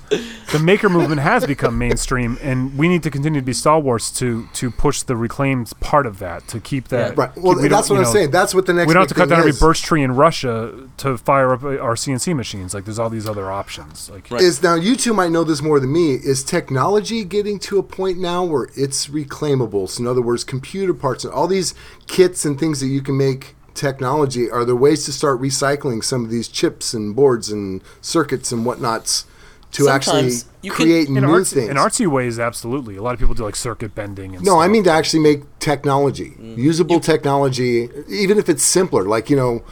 the 0.52 0.58
maker 0.58 0.88
movement 0.88 1.20
has 1.20 1.46
become 1.46 1.76
mainstream, 1.78 2.38
and 2.42 2.76
we 2.78 2.88
need 2.88 3.02
to 3.02 3.10
continue 3.10 3.40
to 3.40 3.44
be 3.44 3.52
stalwarts 3.52 4.10
to 4.18 4.48
to 4.54 4.70
push 4.70 5.02
the 5.02 5.16
reclaimed 5.16 5.72
part 5.80 6.06
of 6.06 6.18
that 6.20 6.46
to 6.48 6.60
keep 6.60 6.88
that. 6.88 7.16
Yeah. 7.16 7.24
Right. 7.24 7.36
Well, 7.36 7.60
we 7.60 7.68
that's 7.68 7.90
what 7.90 7.96
you 7.96 8.00
I'm 8.00 8.04
know, 8.04 8.12
saying. 8.12 8.30
That's 8.30 8.54
what 8.54 8.66
the 8.66 8.72
next. 8.72 8.88
We 8.88 8.94
don't 8.94 9.02
have 9.02 9.08
to 9.08 9.14
cut 9.14 9.28
thing 9.28 9.30
down 9.30 9.40
every 9.40 9.52
birch 9.58 9.82
tree 9.82 10.02
in 10.02 10.14
Russia 10.14 10.88
to 10.98 11.18
fire 11.18 11.52
up 11.52 11.62
our 11.64 11.94
CNC 11.94 12.34
machines. 12.36 12.74
Like 12.74 12.84
there's 12.84 12.98
all 12.98 13.10
these 13.10 13.28
other 13.28 13.50
options. 13.50 14.08
Like 14.10 14.30
Right. 14.30 14.40
is 14.40 14.62
now 14.62 14.74
you 14.74 14.96
two 14.96 15.12
might 15.14 15.30
know 15.30 15.44
this 15.44 15.62
more 15.62 15.80
than 15.80 15.92
me. 15.92 16.14
Is 16.14 16.44
technology 16.44 17.24
getting 17.24 17.58
to 17.60 17.78
a 17.78 17.82
point 17.82 18.18
now 18.18 18.44
where 18.44 18.68
it's 18.76 19.08
reclaimable? 19.08 19.88
So 19.88 20.02
in 20.02 20.06
other 20.06 20.22
words, 20.22 20.44
computer 20.44 20.94
parts 20.94 21.24
and 21.24 21.32
all 21.32 21.46
these 21.46 21.74
kits 22.06 22.44
and 22.44 22.58
things 22.58 22.80
that 22.80 22.86
you 22.86 23.02
can 23.02 23.16
make 23.16 23.54
technology 23.74 24.50
are 24.50 24.64
there 24.64 24.76
ways 24.76 25.04
to 25.06 25.12
start 25.12 25.40
recycling 25.40 26.02
some 26.02 26.24
of 26.24 26.30
these 26.30 26.48
chips 26.48 26.94
and 26.94 27.14
boards 27.16 27.50
and 27.50 27.82
circuits 28.00 28.52
and 28.52 28.64
whatnots 28.64 29.24
to 29.72 29.84
Sometimes 29.84 30.06
actually 30.44 30.50
you 30.62 30.70
can- 30.70 30.84
create 30.84 31.08
in, 31.08 31.14
new 31.14 31.30
arts, 31.30 31.52
things? 31.52 31.68
in 31.70 31.76
artsy 31.76 32.06
ways, 32.06 32.38
absolutely. 32.38 32.96
A 32.96 33.02
lot 33.02 33.14
of 33.14 33.18
people 33.20 33.34
do 33.34 33.42
like 33.44 33.56
circuit 33.56 33.94
bending 33.94 34.36
and 34.36 34.44
No, 34.44 34.58
I 34.60 34.68
mean 34.68 34.84
to 34.84 34.90
actually 34.90 35.20
make 35.20 35.44
technology, 35.60 36.36
Mm. 36.38 36.58
usable 36.58 37.00
technology, 37.00 37.88
even 38.08 38.36
if 38.38 38.48
it's 38.50 38.62
simpler. 38.62 39.04
Like 39.04 39.30
you 39.30 39.36
know, 39.36 39.62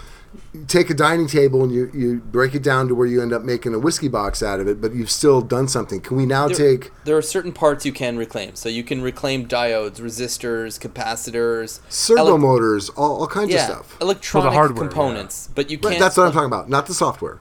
you 0.52 0.64
take 0.66 0.90
a 0.90 0.94
dining 0.94 1.26
table 1.26 1.62
and 1.62 1.72
you, 1.72 1.90
you 1.92 2.18
break 2.18 2.54
it 2.54 2.62
down 2.62 2.88
to 2.88 2.94
where 2.94 3.06
you 3.06 3.20
end 3.20 3.32
up 3.32 3.42
making 3.42 3.74
a 3.74 3.78
whiskey 3.78 4.08
box 4.08 4.42
out 4.42 4.60
of 4.60 4.68
it, 4.68 4.80
but 4.80 4.94
you've 4.94 5.10
still 5.10 5.40
done 5.40 5.66
something. 5.66 6.00
Can 6.00 6.16
we 6.16 6.26
now 6.26 6.46
there, 6.46 6.56
take 6.56 6.92
there 7.04 7.16
are 7.16 7.22
certain 7.22 7.52
parts 7.52 7.84
you 7.84 7.92
can 7.92 8.16
reclaim. 8.16 8.54
So 8.54 8.68
you 8.68 8.84
can 8.84 9.02
reclaim 9.02 9.48
diodes, 9.48 10.00
resistors, 10.00 10.78
capacitors, 10.78 11.80
servo 11.88 12.26
ele- 12.26 12.38
motors, 12.38 12.90
all, 12.90 13.20
all 13.20 13.26
kinds 13.26 13.50
yeah, 13.50 13.62
of 13.62 13.86
stuff? 13.86 14.00
electronic 14.00 14.52
hardware, 14.52 14.88
components. 14.88 15.48
But 15.54 15.70
you 15.70 15.78
can't. 15.78 15.92
Right, 15.92 16.00
that's 16.00 16.16
what 16.16 16.26
I'm 16.26 16.32
talking 16.32 16.46
about, 16.46 16.68
not 16.68 16.86
the 16.86 16.94
software. 16.94 17.40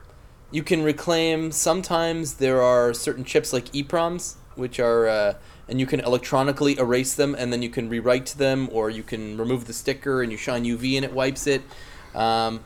You 0.50 0.62
can 0.64 0.82
reclaim. 0.82 1.52
Sometimes 1.52 2.34
there 2.34 2.60
are 2.60 2.92
certain 2.92 3.24
chips 3.24 3.52
like 3.52 3.66
EPROMs, 3.66 4.34
which 4.56 4.80
are, 4.80 5.06
uh, 5.06 5.34
and 5.68 5.78
you 5.78 5.86
can 5.86 6.00
electronically 6.00 6.76
erase 6.76 7.14
them, 7.14 7.36
and 7.36 7.52
then 7.52 7.62
you 7.62 7.70
can 7.70 7.88
rewrite 7.88 8.34
them, 8.36 8.68
or 8.72 8.90
you 8.90 9.04
can 9.04 9.36
remove 9.36 9.66
the 9.66 9.72
sticker 9.72 10.22
and 10.22 10.32
you 10.32 10.38
shine 10.38 10.64
UV 10.64 10.96
and 10.96 11.04
it 11.04 11.12
wipes 11.12 11.46
it. 11.46 11.62
Um, 12.14 12.64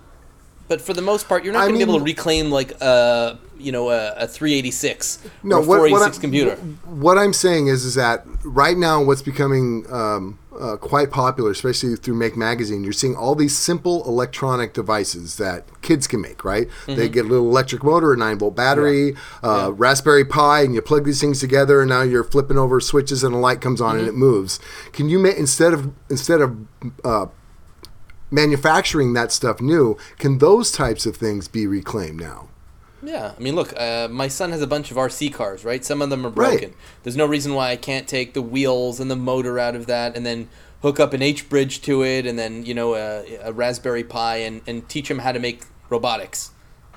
but 0.68 0.80
for 0.80 0.92
the 0.94 1.02
most 1.02 1.28
part, 1.28 1.44
you're 1.44 1.52
not 1.52 1.60
going 1.62 1.72
to 1.74 1.78
be 1.78 1.82
able 1.82 1.98
to 1.98 2.04
reclaim 2.04 2.50
like 2.50 2.72
a 2.80 3.38
you 3.58 3.70
know 3.70 3.90
a, 3.90 4.12
a 4.14 4.26
386 4.26 5.18
No, 5.42 5.56
or 5.56 5.58
a 5.58 5.62
what, 5.62 5.80
what, 5.80 5.88
486 5.90 6.18
I, 6.18 6.20
computer. 6.20 6.56
what 6.84 7.18
I'm 7.18 7.32
saying 7.32 7.68
is, 7.68 7.84
is 7.84 7.94
that 7.94 8.24
right 8.44 8.76
now, 8.76 9.02
what's 9.02 9.22
becoming 9.22 9.86
um, 9.90 10.38
uh, 10.58 10.76
quite 10.76 11.10
popular, 11.10 11.50
especially 11.50 11.96
through 11.96 12.14
Make 12.14 12.36
Magazine, 12.36 12.84
you're 12.84 12.92
seeing 12.92 13.16
all 13.16 13.34
these 13.34 13.56
simple 13.56 14.04
electronic 14.06 14.72
devices 14.74 15.36
that 15.36 15.64
kids 15.82 16.06
can 16.06 16.20
make. 16.20 16.44
Right? 16.44 16.66
Mm-hmm. 16.68 16.96
They 16.96 17.08
get 17.08 17.24
a 17.26 17.28
little 17.28 17.48
electric 17.48 17.82
motor, 17.84 18.12
a 18.12 18.16
nine 18.16 18.38
volt 18.38 18.56
battery, 18.56 19.14
uh, 19.42 19.72
Raspberry 19.74 20.24
Pi, 20.24 20.62
and 20.62 20.74
you 20.74 20.82
plug 20.82 21.04
these 21.04 21.20
things 21.20 21.40
together, 21.40 21.80
and 21.80 21.88
now 21.88 22.02
you're 22.02 22.24
flipping 22.24 22.58
over 22.58 22.80
switches, 22.80 23.22
and 23.22 23.34
a 23.34 23.38
light 23.38 23.60
comes 23.60 23.80
on 23.80 23.94
Mm-hmm. 23.94 23.98
and 24.00 24.08
it 24.08 24.14
moves. 24.14 24.58
Can 24.92 25.08
you 25.08 25.18
make 25.20 25.36
instead 25.36 25.72
of 25.72 25.92
instead 26.10 26.40
of 26.40 26.56
uh, 27.04 27.26
manufacturing 28.30 29.12
that 29.14 29.32
stuff 29.32 29.60
new, 29.60 29.96
can 30.18 30.38
those 30.38 30.70
types 30.72 31.06
of 31.06 31.16
things 31.16 31.48
be 31.48 31.66
reclaimed 31.66 32.20
now? 32.20 32.48
Yeah, 33.02 33.32
I 33.36 33.40
mean, 33.40 33.54
look, 33.54 33.74
uh, 33.78 34.08
my 34.10 34.28
son 34.28 34.50
has 34.52 34.62
a 34.62 34.66
bunch 34.66 34.90
of 34.90 34.96
RC 34.96 35.32
cars, 35.32 35.64
right? 35.64 35.84
Some 35.84 36.00
of 36.00 36.08
them 36.08 36.24
are 36.24 36.30
Right. 36.30 36.58
broken. 36.58 36.74
There's 37.02 37.16
no 37.16 37.26
reason 37.26 37.52
why 37.54 37.70
I 37.70 37.76
can't 37.76 38.08
take 38.08 38.32
the 38.32 38.40
wheels 38.40 38.98
and 38.98 39.10
the 39.10 39.16
motor 39.16 39.58
out 39.58 39.76
of 39.76 39.86
that, 39.86 40.16
and 40.16 40.24
then 40.24 40.48
hook 40.80 40.98
up 40.98 41.12
an 41.12 41.20
H 41.22 41.48
bridge 41.50 41.82
to 41.82 42.02
it, 42.02 42.26
and 42.26 42.38
then 42.38 42.64
you 42.64 42.72
know 42.72 42.94
a, 42.94 43.24
a 43.42 43.52
Raspberry 43.52 44.04
Pi, 44.04 44.36
and, 44.36 44.62
and 44.66 44.88
teach 44.88 45.10
him 45.10 45.18
how 45.18 45.32
to 45.32 45.38
make 45.38 45.64
robotics. 45.90 46.50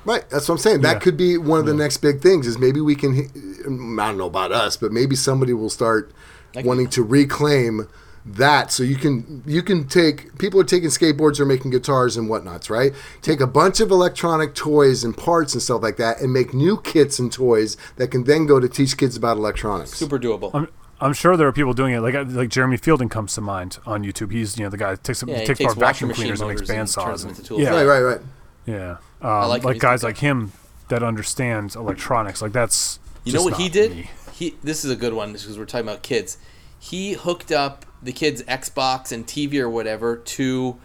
Right, 0.05 0.23
that's 0.29 0.47
what 0.47 0.55
I'm 0.55 0.59
saying. 0.59 0.81
That 0.81 0.93
Yeah. 0.93 0.99
could 0.99 1.17
be 1.17 1.37
one 1.37 1.59
of 1.59 1.65
the 1.65 1.73
next 1.73 1.97
big 1.97 2.21
things. 2.21 2.47
Is 2.47 2.57
maybe 2.57 2.79
we 2.79 2.95
can. 2.95 3.97
I 3.99 4.07
don't 4.07 4.17
know 4.17 4.27
about 4.27 4.53
us, 4.53 4.77
but 4.77 4.93
maybe 4.93 5.17
somebody 5.17 5.51
will 5.51 5.69
start 5.69 6.13
can- 6.53 6.65
wanting 6.65 6.87
to 6.91 7.03
reclaim 7.03 7.89
that. 8.33 8.71
So 8.71 8.83
you 8.83 8.95
can 8.95 9.43
you 9.45 9.61
can 9.63 9.87
take 9.87 10.37
people 10.37 10.59
are 10.59 10.63
taking 10.65 10.89
skateboards 10.89 11.39
or 11.39 11.45
making 11.45 11.71
guitars 11.71 12.17
and 12.17 12.29
whatnots, 12.29 12.69
right? 12.69 12.93
Take 13.21 13.39
a 13.41 13.47
bunch 13.47 13.79
of 13.79 13.91
electronic 13.91 14.53
toys 14.55 15.03
and 15.03 15.15
parts 15.17 15.53
and 15.53 15.61
stuff 15.61 15.81
like 15.81 15.97
that, 15.97 16.21
and 16.21 16.31
make 16.33 16.53
new 16.53 16.77
kits 16.81 17.19
and 17.19 17.31
toys 17.31 17.77
that 17.97 18.09
can 18.11 18.23
then 18.25 18.45
go 18.45 18.59
to 18.59 18.67
teach 18.69 18.97
kids 18.97 19.15
about 19.15 19.37
electronics. 19.37 19.91
Super 19.93 20.19
doable. 20.19 20.51
I'm, 20.53 20.67
I'm 20.99 21.13
sure 21.13 21.37
there 21.37 21.47
are 21.47 21.53
people 21.53 21.73
doing 21.73 21.93
it. 21.93 22.01
Like 22.01 22.15
like 22.29 22.49
Jeremy 22.49 22.77
Fielding 22.77 23.09
comes 23.09 23.33
to 23.35 23.41
mind 23.41 23.77
on 23.85 24.03
YouTube. 24.03 24.31
He's 24.31 24.57
you 24.57 24.63
know 24.65 24.69
the 24.69 24.77
guy 24.77 24.91
that 24.91 25.03
takes 25.03 25.23
Yeah, 25.23 25.39
he 25.39 25.45
takes, 25.45 25.59
takes 25.59 25.73
vacuum 25.75 26.11
cleaners 26.11 26.41
and 26.41 26.49
makes 26.49 26.61
motors 26.61 26.69
and 26.69 26.77
band 26.77 26.89
saws. 26.89 27.23
and- 27.23 27.59
Yeah, 27.59 27.69
Right, 27.71 27.85
right, 27.85 28.01
right. 28.01 28.21
yeah. 28.65 28.97
Um, 29.21 29.49
like 29.49 29.63
like 29.63 29.79
guys 29.79 30.03
like 30.03 30.17
him 30.17 30.51
that 30.89 31.03
understand 31.03 31.75
electronics. 31.75 32.41
Like 32.41 32.51
that's 32.51 32.99
You 33.23 33.33
know 33.33 33.43
what 33.43 33.51
not 33.51 33.61
he 33.61 33.69
did? 33.69 33.91
me. 33.95 34.09
He 34.33 34.55
this 34.63 34.83
is 34.85 34.91
a 34.91 34.95
good 34.95 35.13
one 35.13 35.33
because 35.33 35.57
we're 35.57 35.65
talking 35.65 35.87
about 35.87 36.01
kids. 36.03 36.37
He 36.79 37.13
hooked 37.13 37.51
up 37.51 37.85
the 38.01 38.11
kids' 38.11 38.43
Xbox 38.43 39.11
and 39.11 39.25
TV 39.25 39.55
or 39.55 39.69
whatever 39.69 40.17
to 40.17 40.77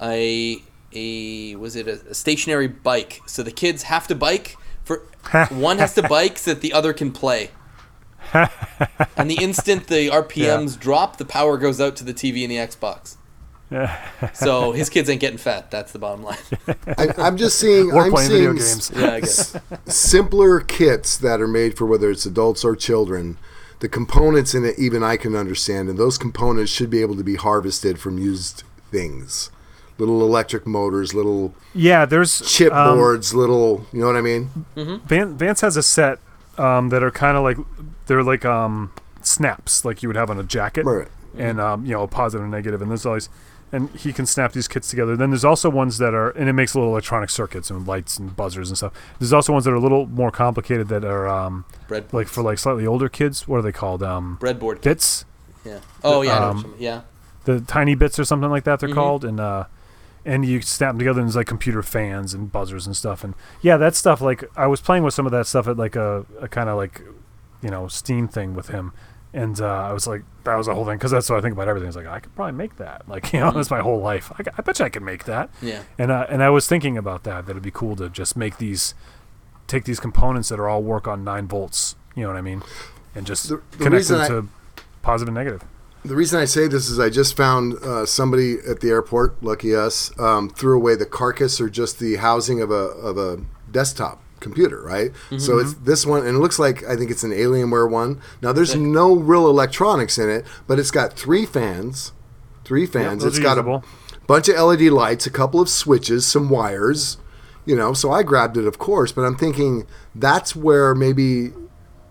a 0.00 0.62
a 0.92 1.56
was 1.56 1.76
it 1.76 1.88
a, 1.88 2.00
a 2.10 2.14
stationary 2.14 2.68
bike? 2.68 3.20
So 3.26 3.42
the 3.42 3.52
kids 3.52 3.84
have 3.84 4.06
to 4.08 4.14
bike 4.14 4.56
for 4.84 4.98
one 5.50 5.78
has 5.78 5.94
to 5.94 6.02
bike 6.02 6.38
so 6.38 6.54
that 6.54 6.60
the 6.60 6.72
other 6.72 6.92
can 6.92 7.12
play. 7.12 7.50
and 8.32 9.30
the 9.30 9.38
instant 9.40 9.86
the 9.88 10.08
RPMs 10.08 10.78
drop, 10.78 11.18
the 11.18 11.24
power 11.24 11.58
goes 11.58 11.80
out 11.80 11.96
to 11.96 12.04
the 12.04 12.14
TV 12.14 12.42
and 12.42 12.50
the 12.50 12.56
Xbox. 12.56 13.16
so 14.34 14.72
his 14.72 14.88
kids 14.88 15.08
ain't 15.08 15.20
getting 15.20 15.38
fat. 15.38 15.70
That's 15.70 15.92
the 15.92 15.98
bottom 15.98 16.22
line. 16.22 16.38
I, 16.98 17.08
I'm 17.18 17.36
just 17.36 17.58
seeing. 17.58 17.90
Or 17.92 18.02
I'm 18.02 18.12
playing 18.12 18.28
seeing 18.30 18.54
video 18.54 18.62
s- 18.62 18.90
games. 18.90 19.02
Yeah, 19.02 19.12
I 19.12 19.20
guess. 19.20 19.56
simpler 19.86 20.60
kits 20.60 21.16
that 21.18 21.40
are 21.40 21.48
made 21.48 21.76
for 21.76 21.86
whether 21.86 22.10
it's 22.10 22.26
adults 22.26 22.64
or 22.64 22.76
children. 22.76 23.38
The 23.84 23.88
components 23.90 24.54
in 24.54 24.64
it, 24.64 24.78
even 24.78 25.02
I 25.02 25.18
can 25.18 25.36
understand, 25.36 25.90
and 25.90 25.98
those 25.98 26.16
components 26.16 26.72
should 26.72 26.88
be 26.88 27.02
able 27.02 27.16
to 27.16 27.22
be 27.22 27.34
harvested 27.34 27.98
from 27.98 28.16
used 28.16 28.62
things. 28.90 29.50
Little 29.98 30.22
electric 30.22 30.66
motors, 30.66 31.12
little 31.12 31.54
Yeah, 31.74 32.06
there's 32.06 32.40
chip 32.50 32.72
um, 32.72 32.96
boards, 32.96 33.34
little, 33.34 33.84
you 33.92 34.00
know 34.00 34.06
what 34.06 34.16
I 34.16 34.22
mean? 34.22 34.48
Van, 34.74 35.36
Vance 35.36 35.60
has 35.60 35.76
a 35.76 35.82
set 35.82 36.18
um, 36.56 36.88
that 36.88 37.02
are 37.02 37.10
kind 37.10 37.36
of 37.36 37.42
like 37.42 37.58
they're 38.06 38.22
like 38.22 38.46
um, 38.46 38.90
snaps, 39.20 39.84
like 39.84 40.02
you 40.02 40.08
would 40.08 40.16
have 40.16 40.30
on 40.30 40.38
a 40.40 40.44
jacket, 40.44 40.86
Right. 40.86 41.08
and 41.36 41.60
um, 41.60 41.84
you 41.84 41.92
know, 41.92 42.04
a 42.04 42.08
positive 42.08 42.42
and 42.42 42.50
negative, 42.50 42.80
and 42.80 42.90
there's 42.90 43.04
always, 43.04 43.28
and 43.74 43.90
he 43.96 44.12
can 44.12 44.24
snap 44.26 44.52
these 44.52 44.68
kits 44.68 44.88
together. 44.88 45.16
Then 45.16 45.30
there's 45.30 45.44
also 45.44 45.68
ones 45.68 45.98
that 45.98 46.14
are, 46.14 46.30
and 46.30 46.48
it 46.48 46.52
makes 46.52 46.74
little 46.74 46.90
electronic 46.90 47.30
circuits 47.30 47.70
and 47.70 47.86
lights 47.86 48.18
and 48.18 48.34
buzzers 48.36 48.70
and 48.70 48.76
stuff. 48.78 48.92
There's 49.18 49.32
also 49.32 49.52
ones 49.52 49.64
that 49.64 49.72
are 49.72 49.76
a 49.76 49.80
little 49.80 50.06
more 50.06 50.30
complicated 50.30 50.88
that 50.88 51.04
are 51.04 51.28
um, 51.28 51.64
like 52.12 52.28
for 52.28 52.42
like 52.42 52.58
slightly 52.58 52.86
older 52.86 53.08
kids. 53.08 53.46
What 53.48 53.58
are 53.58 53.62
they 53.62 53.72
called? 53.72 54.02
Um, 54.02 54.38
breadboard. 54.40 54.80
bits, 54.82 55.24
Yeah. 55.64 55.80
Oh 56.02 56.22
yeah, 56.22 56.36
I 56.36 56.40
know 56.40 56.46
what 56.56 56.64
Um, 56.66 56.74
yeah. 56.78 57.00
the 57.44 57.60
tiny 57.60 57.94
bits 57.94 58.18
or 58.18 58.24
something 58.24 58.50
like 58.50 58.64
that. 58.64 58.80
They're 58.80 58.88
Mhm. 58.88 58.94
called, 58.94 59.24
and 59.24 59.40
uh, 59.40 59.64
and 60.26 60.44
you 60.46 60.62
snap 60.62 60.90
them 60.92 60.98
together 60.98 61.20
and 61.20 61.28
there's 61.28 61.36
like 61.36 61.46
computer 61.46 61.82
fans 61.82 62.32
and 62.32 62.50
buzzers 62.50 62.86
and 62.86 62.96
stuff. 62.96 63.24
And 63.24 63.34
yeah, 63.60 63.76
that 63.76 63.94
stuff. 63.94 64.20
Like 64.20 64.44
I 64.56 64.66
was 64.66 64.80
playing 64.80 65.02
with 65.04 65.12
some 65.14 65.26
of 65.26 65.32
that 65.32 65.46
stuff 65.46 65.66
at 65.68 65.76
like 65.76 65.96
a, 65.96 66.24
a 66.40 66.48
kind 66.48 66.68
of 66.70 66.76
like 66.76 67.02
you 67.62 67.70
know 67.70 67.88
Steam 67.88 68.28
thing 68.28 68.54
with 68.54 68.68
him, 68.68 68.92
and 69.34 69.60
uh, 69.60 69.66
I 69.66 69.92
was 69.92 70.06
like 70.06 70.22
that 70.44 70.54
was 70.56 70.68
a 70.68 70.74
whole 70.74 70.86
thing 70.86 70.96
because 70.96 71.10
that's 71.10 71.28
what 71.28 71.38
I 71.38 71.42
think 71.42 71.52
about 71.54 71.68
everything. 71.68 71.88
It's 71.88 71.96
like 71.96 72.06
I 72.06 72.20
could 72.20 72.34
probably 72.34 72.52
make 72.52 72.76
that. 72.78 73.02
Like 73.08 73.32
you 73.34 73.40
know, 73.40 73.50
that's 73.50 73.70
my 73.70 73.80
whole 73.80 74.00
life. 74.00 74.32
I, 74.38 74.44
I 74.56 74.62
bet 74.62 74.78
you 74.78 74.86
I 74.86 74.88
could 74.88 75.02
make 75.02 75.24
that. 75.24 75.50
Yeah. 75.60 75.82
And 75.98 76.10
uh, 76.10 76.26
and 76.30 76.42
I 76.42 76.48
was 76.50 76.66
thinking 76.66 76.96
about 76.96 77.24
that. 77.24 77.44
That 77.44 77.50
it'd 77.52 77.62
be 77.62 77.70
cool 77.70 77.96
to 77.96 78.08
just 78.08 78.36
make 78.36 78.56
these, 78.58 78.94
take 79.66 79.84
these 79.84 80.00
components 80.00 80.48
that 80.48 80.58
are 80.58 80.68
all 80.68 80.82
work 80.82 81.06
on 81.06 81.24
nine 81.24 81.46
volts. 81.48 81.96
You 82.14 82.22
know 82.22 82.28
what 82.28 82.36
I 82.38 82.42
mean? 82.42 82.62
And 83.14 83.26
just 83.26 83.48
The- 83.48 83.56
the 83.72 83.76
connect 83.76 83.92
reason 83.92 84.18
them 84.18 84.24
I- 84.24 84.28
to 84.78 84.82
positive 85.02 85.28
and 85.28 85.34
negative. 85.36 85.64
The 86.04 86.14
reason 86.14 86.38
I 86.38 86.44
say 86.44 86.68
this 86.68 86.90
is 86.90 87.00
I 87.00 87.08
just 87.08 87.34
found 87.34 87.74
uh, 87.82 88.04
somebody 88.04 88.58
at 88.68 88.80
the 88.80 88.90
airport, 88.90 89.42
lucky 89.42 89.74
us, 89.74 90.12
um, 90.20 90.50
threw 90.50 90.76
away 90.76 90.96
the 90.96 91.06
carcass 91.06 91.60
or 91.62 91.70
just 91.70 91.98
the 91.98 92.16
housing 92.16 92.60
of 92.60 92.70
a 92.70 92.74
of 92.74 93.16
a 93.16 93.40
desktop 93.72 94.20
computer, 94.40 94.82
right? 94.82 95.12
So 95.30 95.36
mm-hmm. 95.36 95.60
it's 95.60 95.74
this 95.74 96.06
one, 96.06 96.26
and 96.26 96.36
it 96.36 96.40
looks 96.40 96.58
like 96.58 96.84
I 96.84 96.96
think 96.96 97.10
it's 97.10 97.22
an 97.22 97.30
Alienware 97.30 97.90
one. 97.90 98.20
Now 98.42 98.52
there's 98.52 98.72
Sick. 98.72 98.80
no 98.80 99.14
real 99.14 99.48
electronics 99.48 100.18
in 100.18 100.28
it, 100.28 100.44
but 100.66 100.78
it's 100.78 100.90
got 100.90 101.14
three 101.14 101.46
fans, 101.46 102.12
three 102.64 102.86
fans. 102.86 103.22
those 103.22 103.36
it's 103.36 103.42
got 103.42 103.56
usable. 103.56 103.84
a 104.12 104.26
bunch 104.26 104.48
of 104.48 104.56
LED 104.56 104.92
lights, 104.92 105.26
a 105.26 105.30
couple 105.30 105.60
of 105.60 105.68
switches, 105.68 106.26
some 106.26 106.48
wires. 106.48 107.18
You 107.66 107.74
know, 107.74 107.94
so 107.94 108.12
I 108.12 108.22
grabbed 108.22 108.58
it, 108.58 108.66
of 108.66 108.78
course, 108.78 109.10
but 109.10 109.22
I'm 109.22 109.36
thinking 109.36 109.86
that's 110.14 110.54
where 110.54 110.94
maybe 110.94 111.52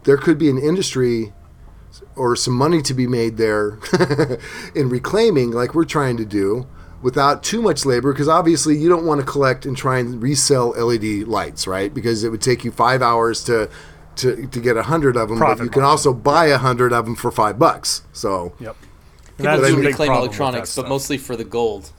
there 0.03 0.17
could 0.17 0.39
be 0.39 0.49
an 0.49 0.57
industry 0.57 1.31
or 2.15 2.35
some 2.35 2.53
money 2.53 2.81
to 2.81 2.93
be 2.93 3.07
made 3.07 3.37
there 3.37 3.79
in 4.75 4.89
reclaiming, 4.89 5.51
like 5.51 5.75
we're 5.75 5.85
trying 5.85 6.17
to 6.17 6.25
do, 6.25 6.67
without 7.03 7.43
too 7.43 7.61
much 7.61 7.85
labor. 7.85 8.11
Because 8.13 8.27
obviously, 8.27 8.75
you 8.77 8.89
don't 8.89 9.05
want 9.05 9.21
to 9.21 9.27
collect 9.27 9.65
and 9.67 9.77
try 9.77 9.99
and 9.99 10.21
resell 10.23 10.69
LED 10.69 11.27
lights, 11.27 11.67
right? 11.67 11.93
Because 11.93 12.23
it 12.23 12.29
would 12.29 12.41
take 12.41 12.63
you 12.63 12.71
five 12.71 13.01
hours 13.03 13.43
to 13.43 13.69
to, 14.15 14.47
to 14.47 14.59
get 14.59 14.77
a 14.77 14.83
hundred 14.83 15.17
of 15.17 15.29
them, 15.29 15.39
but 15.39 15.49
you 15.59 15.69
can 15.69 15.81
margin. 15.81 15.83
also 15.83 16.13
buy 16.13 16.45
a 16.45 16.57
hundred 16.57 16.93
of 16.93 17.05
them 17.05 17.15
for 17.15 17.31
five 17.31 17.57
bucks. 17.59 18.03
So 18.13 18.53
Yep. 18.59 18.75
And 19.39 19.47
People 19.47 19.61
that's 19.61 19.73
do 19.73 19.81
reclaim 19.81 20.11
electronics, 20.11 20.75
that 20.75 20.83
but 20.83 20.89
mostly 20.89 21.17
for 21.17 21.35
the 21.35 21.43
gold. 21.43 21.91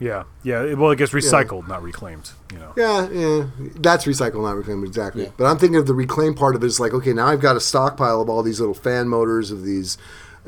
Yeah, 0.00 0.24
yeah. 0.42 0.62
it- 0.64 0.76
Well, 0.76 0.90
it 0.90 0.96
gets 0.96 1.12
recycled, 1.12 1.68
not 1.68 1.82
reclaimed. 1.82 2.32
You 2.52 2.58
know. 2.58 2.72
yeah, 2.76 3.08
yeah, 3.10 3.46
that's 3.76 4.04
recycled, 4.04 4.42
not 4.42 4.56
reclaimed, 4.56 4.84
exactly. 4.84 5.24
Yeah. 5.24 5.30
But 5.36 5.46
I'm 5.46 5.56
thinking 5.58 5.76
of 5.76 5.86
the 5.86 5.94
reclaim 5.94 6.34
part 6.34 6.56
of 6.56 6.62
it. 6.62 6.66
Is 6.66 6.80
like 6.80 6.92
okay, 6.92 7.12
now 7.12 7.28
I've 7.28 7.40
got 7.40 7.54
a 7.56 7.60
stockpile 7.60 8.20
of 8.20 8.28
all 8.28 8.42
these 8.42 8.58
little 8.58 8.74
fan 8.74 9.08
motors 9.08 9.50
of 9.52 9.62
these. 9.62 9.96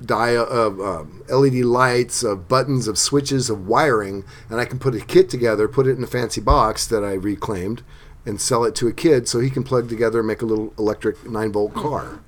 Dia 0.05 0.41
of 0.43 0.81
um, 0.81 1.23
LED 1.29 1.65
lights, 1.65 2.23
of 2.23 2.49
buttons, 2.49 2.87
of 2.89 2.99
switches, 2.99 3.51
of 3.51 3.67
wiring, 3.67 4.25
and 4.49 4.61
I 4.61 4.65
can 4.65 4.79
put 4.79 4.95
a 4.95 5.01
kit 5.01 5.29
together, 5.29 5.69
put 5.69 5.87
it 5.87 5.97
in 5.97 6.05
a 6.05 6.09
fancy 6.09 6.41
box 6.41 6.87
that 6.87 7.05
I 7.05 7.15
reclaimed, 7.15 7.83
and 8.27 8.41
sell 8.41 8.65
it 8.65 8.75
to 8.77 8.87
a 8.89 8.93
kid 8.93 9.27
so 9.29 9.41
he 9.41 9.51
can 9.51 9.63
plug 9.65 9.89
together 9.89 10.19
and 10.21 10.29
make 10.29 10.43
a 10.43 10.47
little 10.47 10.73
electric 10.79 11.29
nine 11.29 11.53
volt 11.53 11.75
car. 11.75 12.21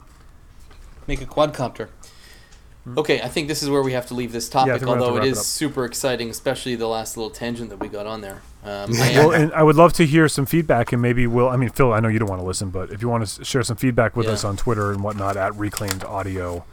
Make 1.06 1.20
a 1.22 1.26
quadcopter. 1.26 1.88
Okay, 2.96 3.20
I 3.20 3.28
think 3.28 3.46
this 3.46 3.62
is 3.62 3.68
where 3.68 3.82
we 3.82 3.92
have 3.92 4.06
to 4.06 4.14
leave 4.14 4.32
this 4.32 4.48
Hmm. 4.48 4.58
Yeah, 4.58 4.62
I 4.62 4.66
topic, 4.78 4.80
think 4.80 4.86
we 4.88 4.90
have 4.94 4.98
to 5.00 5.04
although 5.10 5.22
it 5.22 5.28
it 5.28 5.32
is 5.32 5.46
super 5.46 5.84
exciting, 5.84 6.30
especially 6.30 6.76
the 6.76 6.86
last 6.88 7.16
little 7.16 7.30
tangent 7.30 7.68
that 7.70 7.78
we 7.78 7.88
got 7.88 8.06
on 8.06 8.22
there. 8.22 8.40
Um, 8.64 8.90
I 8.94 9.12
Well, 9.16 9.30
and 9.32 9.52
I 9.52 9.62
would 9.62 9.76
love 9.76 9.92
to 9.94 10.06
hear 10.06 10.28
some 10.28 10.46
feedback, 10.46 10.92
and 10.92 11.00
maybe 11.02 11.26
we'll. 11.26 11.48
I 11.48 11.56
mean, 11.56 11.68
Phil, 11.68 11.92
I 11.92 12.00
know 12.00 12.08
you 12.08 12.18
don't 12.18 12.28
want 12.28 12.40
to 12.40 12.46
listen, 12.46 12.70
but 12.70 12.90
if 12.90 13.02
you 13.02 13.08
want 13.08 13.26
to 13.26 13.44
share 13.44 13.62
some 13.62 13.76
feedback 13.76 14.16
with 14.16 14.26
Yeah. 14.26 14.32
us 14.32 14.44
on 14.44 14.56
Twitter 14.56 14.90
and 14.92 15.02
whatnot 15.02 15.36
at 15.36 15.54
Reclaimed 15.56 16.04
Audio, 16.04 16.64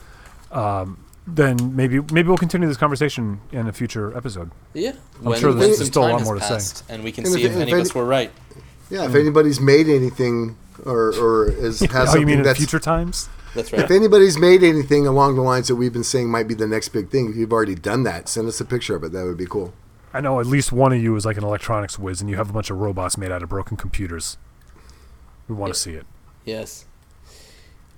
um, 0.52 1.04
then 1.26 1.76
maybe 1.76 2.00
maybe 2.12 2.28
we'll 2.30 2.38
continue 2.38 2.68
this 2.68 2.78
conversation 2.78 3.42
in 3.52 3.68
a 3.68 3.74
future 3.74 4.16
episode. 4.16 4.52
yeah, 4.74 4.92
I'm 5.20 5.26
when, 5.26 5.40
sure 5.40 5.50
when 5.50 5.60
there's 5.60 5.86
still 5.86 6.04
a 6.04 6.10
lot 6.10 6.20
has 6.20 6.26
more 6.28 6.36
to 6.36 6.42
say. 6.42 6.48
passed, 6.50 6.84
and 6.90 7.04
we 7.04 7.12
can 7.12 7.26
And 7.26 7.34
see 7.34 7.44
if- 7.44 7.52
if, 7.52 7.56
if 7.58 7.62
any 7.62 7.72
of 7.72 7.78
any- 7.78 7.82
us 7.82 7.94
were 7.96 8.06
right. 8.06 8.32
Yeah, 8.90 9.06
if 9.06 9.16
anybody's 9.16 9.60
made 9.60 9.90
anything 9.90 10.56
or 10.86 11.14
or 11.20 11.52
is, 11.52 11.80
has 11.82 11.92
oh, 11.92 12.06
something 12.06 12.22
you 12.22 12.26
mean 12.28 12.38
in 12.40 12.44
that's 12.44 12.58
future 12.60 12.80
times? 12.80 13.28
That's 13.56 13.74
right. 13.74 13.82
if 13.82 13.92
anybody's 13.92 14.38
made 14.38 14.64
anything 14.64 15.06
along 15.08 15.36
the 15.36 15.42
lines 15.42 15.68
that 15.68 15.76
we've 15.76 15.92
been 15.92 16.04
saying 16.04 16.30
might 16.30 16.48
be 16.48 16.54
the 16.54 16.68
next 16.68 16.90
big 16.90 17.10
thing, 17.10 17.30
if 17.30 17.36
you've 17.36 17.52
already 17.52 17.76
done 17.76 18.04
that, 18.04 18.30
send 18.30 18.48
us 18.48 18.62
a 18.62 18.66
picture 18.66 18.96
of 18.96 19.04
it. 19.04 19.12
That 19.14 19.26
would 19.26 19.38
be 19.38 19.48
cool. 19.48 19.74
I 20.14 20.22
know 20.22 20.40
at 20.40 20.46
least 20.46 20.72
one 20.72 20.94
of 20.94 21.02
you 21.02 21.16
is 21.16 21.26
like 21.26 21.38
an 21.38 21.44
electronics 21.44 21.98
whiz, 22.00 22.22
and 22.22 22.30
you 22.30 22.38
have 22.38 22.50
a 22.50 22.54
bunch 22.54 22.70
of 22.70 22.78
robots 22.78 23.18
made 23.18 23.32
out 23.32 23.44
of 23.44 23.50
broken 23.50 23.76
computers. 23.76 24.38
We 25.48 25.56
want 25.56 25.74
to 25.74 25.80
see 25.80 25.92
it. 25.94 26.06
yes. 26.46 26.86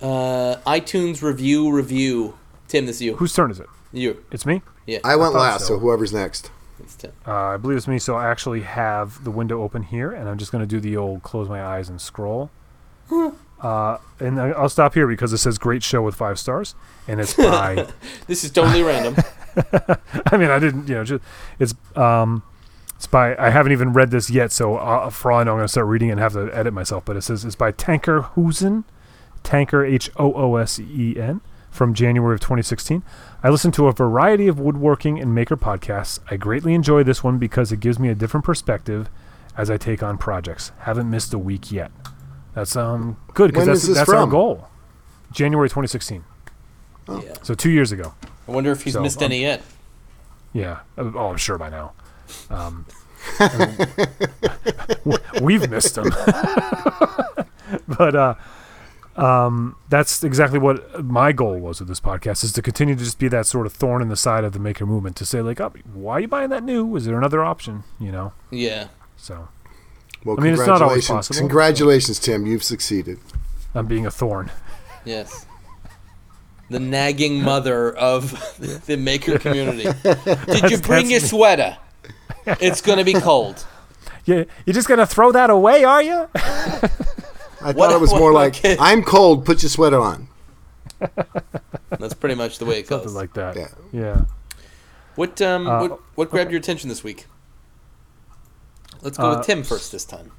Uh, 0.00 0.56
iTunes 0.66 1.22
review 1.22 1.70
review. 1.70 2.36
Tim, 2.68 2.86
this 2.86 2.96
is 2.96 3.02
you. 3.02 3.16
Whose 3.16 3.34
turn 3.34 3.50
is 3.50 3.60
it? 3.60 3.66
you? 3.92 4.24
It's 4.30 4.46
me. 4.46 4.62
Yeah, 4.86 4.98
I 5.04 5.16
went 5.16 5.32
thought 5.32 5.40
last, 5.40 5.60
so. 5.62 5.74
so. 5.74 5.78
whoever's 5.78 6.12
next. 6.12 6.50
it's 6.78 6.94
Tim. 6.94 7.12
Uh, 7.26 7.32
I 7.32 7.56
believe 7.56 7.76
it's 7.76 7.88
me, 7.88 7.98
so 7.98 8.16
I 8.16 8.28
actually 8.30 8.62
have 8.62 9.22
the 9.24 9.30
window 9.30 9.62
open 9.62 9.82
here, 9.82 10.12
and 10.12 10.28
I'm 10.28 10.38
just 10.38 10.52
going 10.52 10.62
to 10.62 10.66
do 10.66 10.80
the 10.80 10.96
old 10.96 11.22
close 11.22 11.48
my 11.48 11.62
eyes 11.62 11.88
and 11.88 12.00
scroll. 12.00 12.50
uh, 13.60 13.98
and 14.18 14.40
I- 14.40 14.50
I'll 14.50 14.68
stop 14.68 14.94
here 14.94 15.06
because 15.06 15.32
it 15.32 15.38
says 15.38 15.58
great 15.58 15.82
show 15.82 16.02
with 16.02 16.14
five 16.14 16.38
stars, 16.38 16.74
and 17.06 17.20
it's 17.20 17.34
by. 17.36 17.88
This 18.26 18.44
is 18.44 18.50
totally 18.52 18.82
random. 18.82 19.16
I 20.26 20.36
mean, 20.36 20.50
I 20.50 20.58
didn't, 20.58 20.88
you 20.88 20.94
know, 20.94 21.04
just 21.04 21.22
it's 21.58 21.74
um, 21.96 22.42
it's 22.96 23.06
by. 23.06 23.36
I 23.36 23.50
haven't 23.50 23.72
even 23.72 23.92
read 23.92 24.10
this 24.12 24.30
yet, 24.30 24.52
so 24.52 24.76
uh, 24.76 25.10
for 25.10 25.32
all 25.32 25.40
I 25.40 25.44
know, 25.44 25.52
I'm 25.52 25.58
going 25.58 25.64
to 25.64 25.68
start 25.68 25.88
reading 25.88 26.08
it 26.08 26.12
and 26.12 26.20
have 26.20 26.32
to 26.34 26.50
edit 26.56 26.72
myself. 26.72 27.04
But 27.04 27.16
it 27.16 27.22
says 27.22 27.44
it's 27.44 27.56
by 27.56 27.72
Tanker 27.72 28.22
Hoosen, 28.22 28.84
Tanker 29.42 29.84
H 29.84 30.10
O 30.16 30.32
O 30.34 30.56
S 30.56 30.78
E 30.78 31.16
N, 31.18 31.40
from 31.70 31.94
January 31.94 32.34
of 32.34 32.40
2016. 32.40 33.02
I 33.42 33.48
listen 33.48 33.72
to 33.72 33.88
a 33.88 33.92
variety 33.92 34.48
of 34.48 34.60
woodworking 34.60 35.18
and 35.18 35.34
maker 35.34 35.56
podcasts. 35.56 36.20
I 36.30 36.36
greatly 36.36 36.74
enjoy 36.74 37.02
this 37.02 37.24
one 37.24 37.38
because 37.38 37.72
it 37.72 37.80
gives 37.80 37.98
me 37.98 38.08
a 38.08 38.14
different 38.14 38.44
perspective 38.44 39.08
as 39.56 39.70
I 39.70 39.76
take 39.76 40.02
on 40.02 40.18
projects. 40.18 40.72
Haven't 40.80 41.10
missed 41.10 41.32
a 41.34 41.38
week 41.38 41.72
yet. 41.72 41.90
That's 42.54 42.76
um 42.76 43.16
good 43.34 43.52
because 43.52 43.66
that's 43.66 43.86
that's 43.94 44.10
our 44.10 44.26
goal. 44.26 44.68
January 45.32 45.68
2016, 45.68 46.24
Yeah. 47.08 47.20
so 47.42 47.54
two 47.54 47.70
years 47.70 47.92
ago. 47.92 48.14
I 48.48 48.50
wonder 48.50 48.72
if 48.72 48.82
he's 48.82 48.94
So, 48.94 49.02
missed 49.02 49.18
um, 49.22 49.26
any 49.26 49.42
yet. 49.42 49.62
Yeah. 50.52 50.80
Uh, 50.98 51.12
Oh, 51.14 51.28
I'm 51.28 51.36
sure 51.36 51.56
by 51.56 51.70
now. 51.70 51.92
Um, 52.50 52.84
we've 55.40 55.70
missed 55.70 55.94
them. 55.94 56.10
but 57.86 58.16
uh, 58.16 58.34
um, 59.20 59.76
that's 59.88 60.24
exactly 60.24 60.58
what 60.58 61.04
my 61.04 61.32
goal 61.32 61.58
was 61.58 61.80
with 61.80 61.88
this 61.88 62.00
podcast 62.00 62.42
is 62.44 62.52
to 62.52 62.62
continue 62.62 62.94
to 62.96 63.04
just 63.04 63.18
be 63.18 63.28
that 63.28 63.46
sort 63.46 63.66
of 63.66 63.72
thorn 63.72 64.02
in 64.02 64.08
the 64.08 64.16
side 64.16 64.44
of 64.44 64.52
the 64.52 64.58
maker 64.58 64.86
movement 64.86 65.16
to 65.16 65.26
say 65.26 65.42
like, 65.42 65.60
oh, 65.60 65.72
why 65.92 66.14
are 66.14 66.20
you 66.20 66.28
buying 66.28 66.50
that 66.50 66.62
new? 66.64 66.96
Is 66.96 67.04
there 67.04 67.18
another 67.18 67.44
option? 67.44 67.84
You 67.98 68.12
know. 68.12 68.32
Yeah. 68.50 68.88
So 69.16 69.48
Well, 70.24 70.36
I 70.38 70.42
mean, 70.42 70.54
it's 70.54 70.66
not 70.66 70.80
always 70.82 71.06
congratulations. 71.06 71.08
possible. 71.28 71.38
Congratulations, 71.40 72.18
Tim. 72.18 72.46
You've 72.46 72.64
succeeded. 72.64 73.18
I'm 73.74 73.86
being 73.86 74.06
a 74.06 74.10
thorn. 74.10 74.50
Yes. 75.04 75.46
The 76.70 76.78
nagging 76.80 77.42
mother 77.42 77.92
of 77.96 78.30
the 78.86 78.96
maker 78.96 79.38
community. 79.38 79.84
Did 80.46 80.70
you 80.70 80.78
bring 80.78 81.10
your 81.10 81.20
me. 81.20 81.26
sweater? 81.26 81.76
It's 82.46 82.80
gonna 82.80 83.04
be 83.04 83.14
cold. 83.14 83.66
Yeah, 84.26 84.44
you're 84.66 84.74
just 84.74 84.86
gonna 84.86 85.06
throw 85.06 85.32
that 85.32 85.48
away, 85.48 85.82
are 85.82 86.02
you? 86.02 86.28
I 87.62 87.72
What- 87.72 87.76
thought 87.90 87.92
it 87.96 88.00
was 88.00 88.12
more 88.22 88.32
like, 88.32 88.54
kids? 88.54 88.80
I'm 88.82 89.02
cold, 89.02 89.44
put 89.44 89.62
your 89.62 89.70
sweater 89.70 90.00
on. 90.00 90.28
That's 91.98 92.14
pretty 92.14 92.34
much 92.34 92.58
the 92.58 92.64
way 92.66 92.78
it 92.78 92.88
goes. 92.88 93.02
Something 93.02 93.14
like 93.16 93.32
that. 93.34 93.56
Yeah. 93.56 93.68
yeah. 93.92 94.24
What 95.16 95.40
um 95.42 95.66
Uh, 95.66 95.80
what 95.82 96.00
what 96.14 96.30
grabbed 96.30 96.50
your 96.50 96.60
attention 96.60 96.88
this 96.88 97.02
week? 97.04 97.26
Let's 99.02 99.16
go 99.18 99.30
Uh, 99.32 99.36
with 99.38 99.46
Tim 99.46 99.62
first 99.62 99.92
this 99.92 100.04
time. 100.04 100.30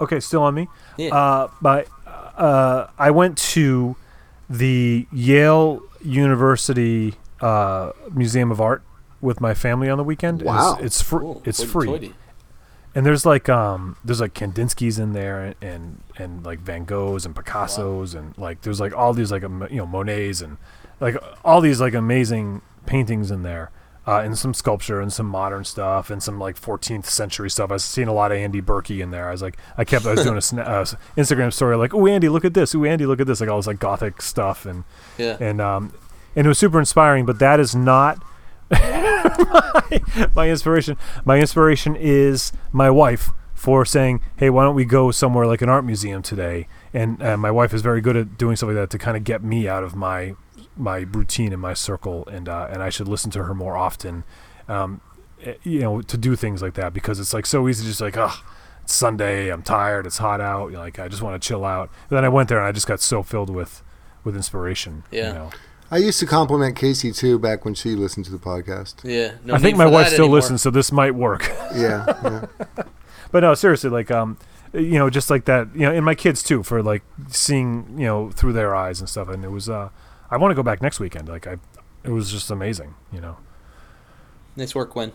Okay, 0.00 0.20
still 0.20 0.42
on 0.42 0.54
me. 0.54 0.68
Yeah. 0.96 1.14
Uh, 1.14 1.48
but 1.60 1.88
uh, 2.06 2.86
I 2.98 3.10
went 3.10 3.36
to 3.38 3.96
the 4.48 5.06
Yale 5.12 5.82
University 6.02 7.14
uh, 7.40 7.92
Museum 8.12 8.50
of 8.50 8.60
Art 8.60 8.82
with 9.20 9.40
my 9.40 9.52
family 9.54 9.88
on 9.90 9.98
the 9.98 10.04
weekend. 10.04 10.42
Wow. 10.42 10.74
It's, 10.76 10.84
it's 10.84 11.02
free. 11.02 11.26
Ooh, 11.26 11.42
It's 11.44 11.62
hoity 11.72 12.08
free. 12.08 12.14
And 12.94 13.06
there's 13.06 13.24
like 13.24 13.48
um 13.48 13.96
there's 14.04 14.20
like 14.20 14.34
Kandinsky's 14.34 14.98
in 14.98 15.12
there 15.12 15.54
and 15.62 16.00
and 16.18 16.44
like 16.44 16.58
Van 16.60 16.84
Goghs 16.84 17.24
and 17.24 17.34
Picasso's 17.36 18.14
and 18.14 18.36
like 18.36 18.62
there's 18.62 18.80
like 18.80 18.92
all 18.96 19.12
these 19.12 19.30
like 19.30 19.42
you 19.42 19.68
know 19.76 19.86
Monets 19.86 20.40
and 20.40 20.56
like 20.98 21.16
all 21.44 21.60
these 21.60 21.80
like 21.80 21.94
amazing 21.94 22.62
paintings 22.86 23.30
in 23.30 23.42
there. 23.42 23.70
Uh, 24.06 24.22
and 24.22 24.36
some 24.36 24.52
sculpture 24.54 24.98
and 25.00 25.12
some 25.12 25.26
modern 25.26 25.62
stuff 25.62 26.10
and 26.10 26.20
some 26.22 26.38
like 26.38 26.58
14th 26.60 27.04
century 27.04 27.48
stuff. 27.50 27.70
I 27.70 27.74
was 27.74 27.84
seeing 27.84 28.08
a 28.08 28.12
lot 28.14 28.32
of 28.32 28.38
Andy 28.38 28.60
Birkey 28.60 29.00
in 29.02 29.10
there. 29.10 29.28
I 29.28 29.30
was 29.30 29.42
like, 29.42 29.56
I 29.76 29.84
kept, 29.84 30.04
I 30.06 30.12
was 30.12 30.24
doing 30.24 30.36
a 30.36 30.40
sna- 30.40 30.66
uh, 30.66 30.84
Instagram 31.20 31.52
story 31.52 31.76
like, 31.76 31.94
oh 31.94 32.06
Andy, 32.06 32.28
look 32.30 32.44
at 32.46 32.54
this. 32.54 32.74
Oh 32.74 32.82
Andy, 32.84 33.04
look 33.06 33.20
at 33.20 33.26
this. 33.28 33.40
Like 33.40 33.50
all 33.50 33.58
this 33.58 33.66
like 33.68 33.78
gothic 33.78 34.20
stuff 34.22 34.64
and 34.66 34.82
Yeah. 35.18 35.36
and 35.38 35.60
um 35.60 35.92
and 36.34 36.46
it 36.46 36.48
was 36.48 36.58
super 36.58 36.80
inspiring 36.80 37.26
but 37.26 37.38
that 37.40 37.60
is 37.60 37.76
not 37.76 38.20
my, 39.24 40.28
my 40.34 40.50
inspiration 40.50 40.96
my 41.24 41.38
inspiration 41.38 41.96
is 41.96 42.52
my 42.72 42.90
wife 42.90 43.30
for 43.54 43.84
saying 43.84 44.20
hey 44.36 44.48
why 44.48 44.64
don't 44.64 44.74
we 44.74 44.84
go 44.84 45.10
somewhere 45.10 45.46
like 45.46 45.60
an 45.62 45.68
art 45.68 45.84
museum 45.84 46.22
today? 46.22 46.66
And 46.94 47.22
uh, 47.22 47.36
my 47.36 47.50
wife 47.50 47.72
is 47.74 47.82
very 47.82 48.00
good 48.00 48.16
at 48.16 48.38
doing 48.38 48.56
stuff 48.56 48.68
like 48.68 48.76
that 48.76 48.90
to 48.90 48.98
kind 48.98 49.16
of 49.16 49.24
get 49.24 49.42
me 49.44 49.68
out 49.68 49.84
of 49.84 49.94
my 49.94 50.34
my 50.76 51.00
routine 51.00 51.52
and 51.52 51.60
my 51.60 51.74
circle 51.74 52.26
and 52.28 52.48
uh, 52.48 52.68
and 52.70 52.82
I 52.82 52.88
should 52.88 53.06
listen 53.08 53.30
to 53.32 53.44
her 53.44 53.54
more 53.54 53.76
often 53.76 54.24
um 54.68 55.00
eh, 55.42 55.54
you 55.62 55.80
know 55.80 56.00
to 56.00 56.16
do 56.16 56.36
things 56.36 56.62
like 56.62 56.74
that 56.74 56.92
because 56.94 57.20
it's 57.20 57.34
like 57.34 57.44
so 57.44 57.68
easy 57.68 57.86
just 57.86 58.00
like 58.00 58.16
oh 58.16 58.34
it's 58.82 58.94
Sunday 58.94 59.50
I'm 59.52 59.62
tired 59.62 60.06
it's 60.06 60.18
hot 60.18 60.40
out 60.40 60.68
you 60.68 60.72
know, 60.74 60.80
like 60.80 60.98
I 60.98 61.08
just 61.08 61.20
want 61.22 61.40
to 61.40 61.46
chill 61.46 61.64
out. 61.64 61.90
And 62.08 62.16
then 62.16 62.24
I 62.24 62.28
went 62.30 62.48
there 62.48 62.58
and 62.58 62.66
I 62.66 62.72
just 62.72 62.86
got 62.86 63.00
so 63.00 63.22
filled 63.22 63.50
with 63.50 63.82
with 64.24 64.34
inspiration 64.34 65.04
Yeah. 65.10 65.28
you 65.28 65.34
know 65.34 65.50
I 65.90 65.96
used 65.98 66.20
to 66.20 66.26
compliment 66.26 66.76
Casey 66.76 67.10
too 67.12 67.38
back 67.38 67.64
when 67.64 67.74
she 67.74 67.96
listened 67.96 68.24
to 68.26 68.32
the 68.32 68.38
podcast. 68.38 68.96
Yeah. 69.02 69.32
No 69.44 69.54
I 69.54 69.58
think 69.58 69.76
my 69.76 69.86
wife 69.86 70.08
still 70.08 70.26
anymore. 70.26 70.36
listens, 70.36 70.62
so 70.62 70.70
this 70.70 70.92
might 70.92 71.14
work. 71.14 71.50
Yeah, 71.74 72.04
yeah. 72.24 72.46
but 73.30 73.40
no, 73.40 73.54
seriously, 73.54 73.90
like 73.90 74.10
um, 74.10 74.36
you 74.72 74.98
know, 74.98 75.08
just 75.08 75.30
like 75.30 75.44
that, 75.44 75.68
you 75.74 75.82
know, 75.82 75.92
and 75.92 76.04
my 76.04 76.16
kids 76.16 76.42
too, 76.42 76.62
for 76.64 76.82
like 76.82 77.02
seeing, 77.28 77.94
you 77.96 78.06
know, 78.06 78.30
through 78.30 78.52
their 78.52 78.74
eyes 78.74 78.98
and 79.00 79.08
stuff. 79.08 79.28
And 79.28 79.44
it 79.44 79.50
was, 79.50 79.68
uh, 79.68 79.90
I 80.30 80.36
want 80.36 80.50
to 80.50 80.56
go 80.56 80.64
back 80.64 80.82
next 80.82 80.98
weekend. 80.98 81.28
Like 81.28 81.46
I, 81.46 81.58
it 82.02 82.10
was 82.10 82.30
just 82.30 82.50
amazing, 82.50 82.94
you 83.12 83.20
know. 83.20 83.36
Nice 84.56 84.74
work, 84.74 84.92
Gwen. 84.92 85.12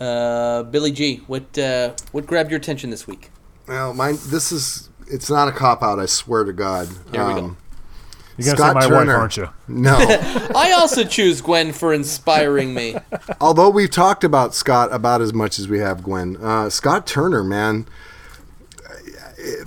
Uh, 0.00 0.64
Billy 0.64 0.90
G, 0.90 1.18
what 1.28 1.56
uh, 1.56 1.94
what 2.10 2.26
grabbed 2.26 2.50
your 2.50 2.58
attention 2.58 2.90
this 2.90 3.06
week? 3.06 3.30
Well, 3.68 3.94
mine. 3.94 4.18
This 4.26 4.50
is. 4.50 4.88
It's 5.08 5.30
not 5.30 5.46
a 5.46 5.52
cop 5.52 5.82
out. 5.82 5.98
I 5.98 6.06
swear 6.06 6.42
to 6.44 6.52
God. 6.52 6.88
Here 7.12 7.26
we 7.26 7.34
go. 7.34 7.56
You're 8.38 8.56
gonna 8.56 8.70
Scott 8.72 8.82
say 8.82 8.88
my 8.90 8.96
Turner. 8.98 9.12
wife, 9.12 9.20
aren't 9.20 9.36
you? 9.36 9.48
No. 9.68 9.96
I 10.56 10.72
also 10.78 11.04
choose 11.04 11.40
Gwen 11.40 11.72
for 11.72 11.92
inspiring 11.92 12.72
me. 12.74 12.96
Although 13.40 13.68
we've 13.70 13.90
talked 13.90 14.24
about 14.24 14.54
Scott 14.54 14.92
about 14.92 15.20
as 15.20 15.32
much 15.34 15.58
as 15.58 15.68
we 15.68 15.78
have 15.80 16.02
Gwen. 16.02 16.36
Uh, 16.42 16.70
Scott 16.70 17.06
Turner, 17.06 17.44
man. 17.44 17.86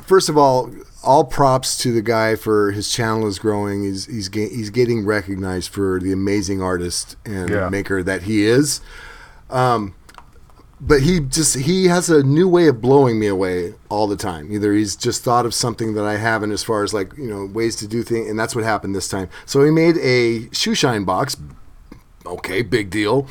First 0.05 0.29
of 0.29 0.37
all, 0.37 0.71
all 1.03 1.23
props 1.25 1.77
to 1.79 1.91
the 1.91 2.01
guy 2.01 2.35
for 2.35 2.71
his 2.71 2.91
channel 2.91 3.27
is 3.27 3.37
growing. 3.39 3.83
He's 3.83 4.05
he's 4.05 4.29
ga- 4.29 4.49
he's 4.49 4.69
getting 4.69 5.05
recognized 5.05 5.69
for 5.69 5.99
the 5.99 6.11
amazing 6.11 6.61
artist 6.61 7.15
and 7.25 7.49
Yeah. 7.49 7.69
maker 7.69 8.01
that 8.01 8.23
he 8.23 8.45
is. 8.45 8.81
Um, 9.49 9.93
but 10.85 11.01
he 11.01 11.19
just 11.19 11.57
he 11.57 11.85
has 11.85 12.09
a 12.09 12.21
new 12.21 12.47
way 12.47 12.67
of 12.67 12.79
blowing 12.79 13.19
me 13.19 13.25
away 13.27 13.73
all 13.89 14.05
the 14.05 14.15
time. 14.15 14.51
Either 14.51 14.71
he's 14.71 14.95
just 14.95 15.23
thought 15.23 15.45
of 15.45 15.53
something 15.53 15.95
that 15.95 16.05
I 16.05 16.17
haven't, 16.17 16.51
as 16.51 16.63
far 16.63 16.83
as 16.83 16.93
like 16.93 17.17
you 17.17 17.27
know 17.27 17.45
ways 17.45 17.75
to 17.77 17.87
do 17.87 18.03
things, 18.03 18.29
and 18.29 18.39
that's 18.39 18.55
what 18.55 18.63
happened 18.63 18.95
this 18.95 19.09
time. 19.09 19.29
So 19.45 19.63
he 19.63 19.71
made 19.71 19.97
a 19.97 20.53
shoe 20.53 20.75
shine 20.75 21.03
box. 21.03 21.37
Okay, 22.25 22.61
big 22.61 22.89
deal, 22.89 23.27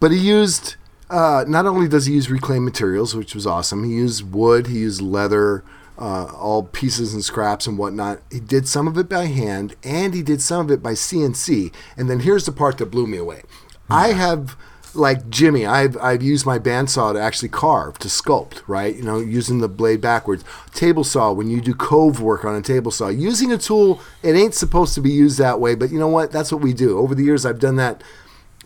but 0.00 0.12
he 0.12 0.18
used. 0.18 0.76
Uh, 1.10 1.44
not 1.46 1.66
only 1.66 1.86
does 1.86 2.06
he 2.06 2.14
use 2.14 2.30
reclaimed 2.30 2.64
materials, 2.64 3.14
which 3.14 3.34
was 3.34 3.46
awesome, 3.46 3.84
he 3.84 3.92
used 3.92 4.32
wood, 4.32 4.68
he 4.68 4.78
used 4.78 5.02
leather, 5.02 5.62
uh, 5.98 6.24
all 6.34 6.62
pieces 6.62 7.12
and 7.12 7.22
scraps 7.22 7.66
and 7.66 7.76
whatnot. 7.76 8.20
He 8.32 8.40
did 8.40 8.66
some 8.66 8.88
of 8.88 8.96
it 8.96 9.08
by 9.08 9.26
hand, 9.26 9.76
and 9.84 10.14
he 10.14 10.22
did 10.22 10.40
some 10.40 10.64
of 10.64 10.70
it 10.70 10.82
by 10.82 10.92
CNC. 10.92 11.72
And 11.96 12.08
then 12.08 12.20
here's 12.20 12.46
the 12.46 12.52
part 12.52 12.78
that 12.78 12.86
blew 12.86 13.06
me 13.06 13.18
away. 13.18 13.42
I 13.90 14.08
have 14.08 14.56
like 14.94 15.28
Jimmy, 15.30 15.66
I've 15.66 15.96
I've 15.98 16.22
used 16.22 16.46
my 16.46 16.58
bandsaw 16.58 17.12
to 17.14 17.20
actually 17.20 17.48
carve, 17.48 17.98
to 17.98 18.08
sculpt, 18.08 18.62
right? 18.66 18.94
You 18.94 19.02
know, 19.02 19.18
using 19.18 19.58
the 19.58 19.68
blade 19.68 20.00
backwards. 20.00 20.44
Table 20.72 21.04
saw, 21.04 21.32
when 21.32 21.50
you 21.50 21.60
do 21.60 21.74
cove 21.74 22.20
work 22.20 22.44
on 22.44 22.54
a 22.54 22.62
table 22.62 22.90
saw, 22.90 23.08
using 23.08 23.52
a 23.52 23.58
tool, 23.58 24.00
it 24.22 24.34
ain't 24.34 24.54
supposed 24.54 24.94
to 24.94 25.00
be 25.00 25.10
used 25.10 25.38
that 25.38 25.60
way, 25.60 25.74
but 25.74 25.90
you 25.90 25.98
know 25.98 26.08
what? 26.08 26.32
That's 26.32 26.52
what 26.52 26.60
we 26.60 26.72
do. 26.72 26.98
Over 26.98 27.14
the 27.14 27.24
years, 27.24 27.44
I've 27.44 27.60
done 27.60 27.76
that 27.76 28.02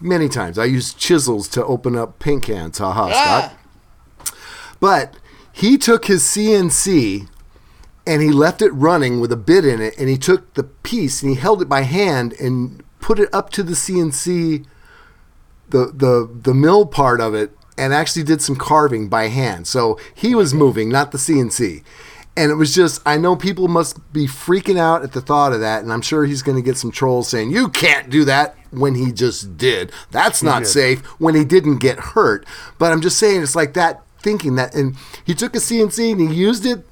many 0.01 0.29
times. 0.29 0.59
I 0.59 0.65
use 0.65 0.95
chisels 0.95 1.49
to 1.49 1.65
open 1.65 1.97
up 1.97 2.19
paint 2.19 2.45
cans. 2.45 2.79
Haha, 2.79 3.11
ah. 3.13 3.53
Scott. 4.19 4.35
But 4.81 5.15
he 5.53 5.77
took 5.77 6.07
his 6.07 6.23
CNC 6.23 7.29
and 8.07 8.23
he 8.23 8.31
left 8.31 8.63
it 8.63 8.71
running 8.71 9.21
with 9.21 9.31
a 9.33 9.37
bit 9.37 9.67
in 9.67 9.83
it, 9.83 9.95
and 9.99 10.09
he 10.09 10.17
took 10.17 10.55
the 10.55 10.65
piece 10.65 11.23
and 11.23 11.31
he 11.31 11.37
held 11.37 11.61
it 11.61 11.69
by 11.69 11.83
hand 11.83 12.33
and 12.41 12.83
put 13.01 13.19
it 13.19 13.29
up 13.35 13.51
to 13.51 13.63
the 13.63 13.75
CNC, 13.75 14.65
the 15.71 15.93
the 15.95 16.31
the 16.43 16.55
mill 16.55 16.87
part 16.87 17.21
of 17.21 17.35
it, 17.35 17.53
and 17.77 17.95
actually 17.95 18.25
did 18.25 18.43
some 18.43 18.57
carving 18.57 19.09
by 19.09 19.29
hand. 19.29 19.67
So 19.67 19.99
he 20.15 20.35
was 20.35 20.53
moving, 20.53 20.89
not 20.89 21.13
the 21.13 21.19
CNC. 21.19 21.83
And 22.37 22.53
it 22.53 22.55
was 22.55 22.73
just, 22.73 23.03
I 23.05 23.17
know 23.17 23.35
people 23.35 23.67
must 23.67 24.13
be 24.13 24.29
freaking 24.29 24.79
out 24.79 25.03
at 25.03 25.11
the 25.11 25.21
thought 25.21 25.53
of 25.53 25.59
that, 25.59 25.83
and 25.83 25.93
I'm 25.93 26.03
sure 26.03 26.25
he's 26.25 26.43
going 26.43 26.55
to 26.55 26.63
get 26.63 26.77
some 26.77 26.93
trolls 26.93 27.29
saying, 27.29 27.51
You 27.51 27.69
can't 27.69 28.11
do 28.11 28.25
that 28.27 28.55
when 28.71 28.95
he 28.95 29.11
just 29.11 29.57
did. 29.57 29.91
That's 30.13 30.41
not 30.41 30.65
safe 30.67 31.05
when 31.19 31.35
he 31.35 31.45
didn't 31.45 31.79
get 31.79 31.99
hurt. 31.99 32.47
But 32.79 32.93
I'm 32.93 33.01
just 33.01 33.19
saying, 33.19 33.43
it's 33.43 33.57
like 33.57 33.75
that 33.75 34.03
thinking 34.21 34.55
that, 34.55 34.73
and 34.73 34.97
he 35.25 35.35
took 35.35 35.57
a 35.57 35.59
CNC 35.59 36.13
and 36.13 36.21
he 36.21 36.37
used 36.37 36.65
it 36.65 36.85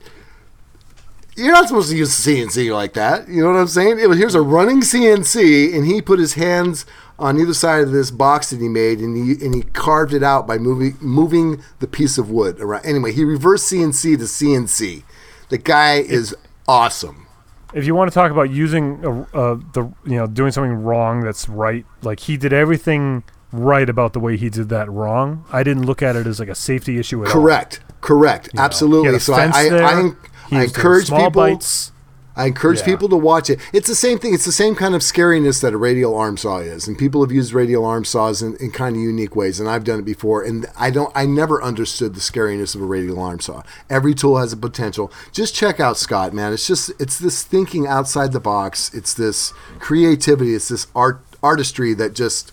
you're 1.37 1.53
not 1.53 1.69
supposed 1.69 1.91
to 1.91 1.97
use 1.97 2.27
a 2.27 2.31
CNC 2.31 2.73
like 2.73 2.95
that. 2.95 3.29
You 3.29 3.43
know 3.43 3.53
what 3.53 3.59
I'm 3.59 3.67
saying? 3.67 4.01
It 4.01 4.09
was, 4.09 4.19
here's 4.19 4.35
a 4.35 4.41
running 4.41 4.81
CNC, 4.81 5.75
and 5.75 5.87
he 5.87 6.01
put 6.01 6.19
his 6.19 6.33
hands 6.35 6.87
on 7.19 7.39
either 7.41 7.55
side 7.55 7.83
of 7.83 7.93
this 7.93 8.11
box 8.11 8.51
that 8.51 8.61
he 8.61 8.69
made, 8.69 9.01
and 9.01 9.17
he 9.17 9.45
and 9.45 9.55
he 9.55 9.63
carved 9.63 10.13
it 10.13 10.23
out 10.23 10.47
by 10.47 10.59
moving 10.59 10.97
moving 11.01 11.63
the 11.79 11.87
piece 11.87 12.19
of 12.19 12.31
wood 12.31 12.61
around. 12.61 12.85
Anyway, 12.85 13.13
he 13.13 13.25
reversed 13.25 13.71
CNC 13.73 14.19
to 14.19 14.25
CNC. 14.25 15.03
The 15.49 15.59
guy 15.59 15.97
is 15.97 16.35
awesome. 16.69 17.27
If 17.75 17.85
you 17.85 17.95
want 17.95 18.11
to 18.11 18.15
talk 18.15 18.31
about 18.31 18.51
using 18.51 19.05
a, 19.05 19.23
uh, 19.37 19.55
the 19.73 19.93
you 20.05 20.17
know 20.17 20.27
doing 20.27 20.53
something 20.53 20.73
wrong 20.73 21.23
that's 21.23 21.49
right, 21.49 21.85
like 22.03 22.21
he 22.21 22.37
did 22.37 22.53
everything 22.53 23.25
right 23.53 23.89
about 23.89 24.13
the 24.13 24.21
way 24.21 24.37
he 24.37 24.51
did 24.51 24.69
that 24.69 24.91
wrong. 24.91 25.45
I 25.53 25.63
didn't 25.63 25.87
look 25.87 26.03
at 26.03 26.17
it 26.17 26.27
as 26.27 26.39
like 26.39 26.49
a 26.49 26.55
safety 26.55 26.99
issue 26.99 27.23
at 27.25 27.29
all. 27.29 27.33
Correct. 27.33 27.81
Correct. 28.01 28.49
You 28.53 28.59
know, 28.59 28.63
he 28.63 28.65
Absolutely. 28.65 29.19
So 29.19 29.35
I, 29.35 29.47
I. 29.47 29.69
I, 29.69 30.13
I 30.53 30.65
encourage 30.65 31.09
people. 31.09 31.31
bites. 31.31 31.93
I 32.37 32.47
encourage 32.47 32.81
Yeah. 32.81 32.85
people 32.85 33.09
to 33.09 33.17
watch 33.17 33.49
it. 33.49 33.59
It's 33.73 33.89
the 33.89 33.95
same 33.95 34.19
thing. 34.19 34.35
It's 34.35 34.45
the 34.45 34.53
same 34.53 34.75
kind 34.75 34.95
of 34.95 35.01
scariness 35.01 35.61
that 35.63 35.73
a 35.73 35.79
radial 35.79 36.15
arm 36.15 36.37
saw 36.37 36.59
is, 36.59 36.87
and 36.87 36.99
people 36.99 37.23
have 37.23 37.33
used 37.33 37.55
radial 37.55 37.85
arm 37.85 38.05
saws 38.05 38.43
in, 38.43 38.57
in 38.57 38.71
kind 38.71 38.95
of 38.95 39.01
unique 39.03 39.35
ways, 39.35 39.59
and 39.59 39.69
I've 39.69 39.85
done 39.85 39.99
it 40.01 40.05
before. 40.05 40.43
And 40.43 40.67
I 40.79 40.91
don't, 40.91 41.11
I 41.15 41.25
never 41.27 41.63
understood 41.63 42.15
the 42.15 42.21
scariness 42.21 42.75
of 42.75 42.83
a 42.83 42.85
radial 42.85 43.19
arm 43.21 43.41
saw. 43.41 43.63
Every 43.89 44.15
tool 44.15 44.37
has 44.37 44.53
a 44.53 44.57
potential. 44.57 45.11
Just 45.33 45.55
check 45.55 45.81
out 45.81 45.97
Scott, 45.97 46.35
man. 46.35 46.53
It's 46.53 46.67
just, 46.67 46.91
it's 47.01 47.19
this 47.19 47.43
thinking 47.43 47.87
outside 47.87 48.33
the 48.33 48.41
box. 48.41 48.93
It's 48.93 49.15
this 49.15 49.53
creativity. 49.79 50.55
It's 50.55 50.69
this 50.69 50.87
art 50.95 51.23
artistry 51.43 51.95
that 51.95 52.13
just 52.15 52.53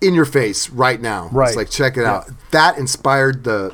in 0.00 0.14
your 0.14 0.24
face 0.24 0.68
right 0.70 1.00
now. 1.00 1.28
Right. 1.32 1.48
It's 1.48 1.56
like 1.56 1.70
check 1.70 1.96
it 1.96 2.04
out. 2.04 2.28
That 2.50 2.76
inspired 2.78 3.44
the 3.44 3.72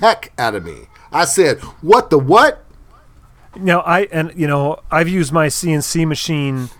heck 0.00 0.32
out 0.38 0.54
of 0.54 0.64
me. 0.64 0.88
I 1.12 1.24
said, 1.26 1.60
"What 1.80 2.10
the 2.10 2.18
what?" 2.18 2.61
Now 3.56 3.80
I 3.80 4.02
and 4.12 4.32
you 4.36 4.46
know 4.46 4.78
I've 4.90 5.08
used 5.08 5.32
my 5.32 5.46
CNC 5.48 6.06
machine 6.06 6.70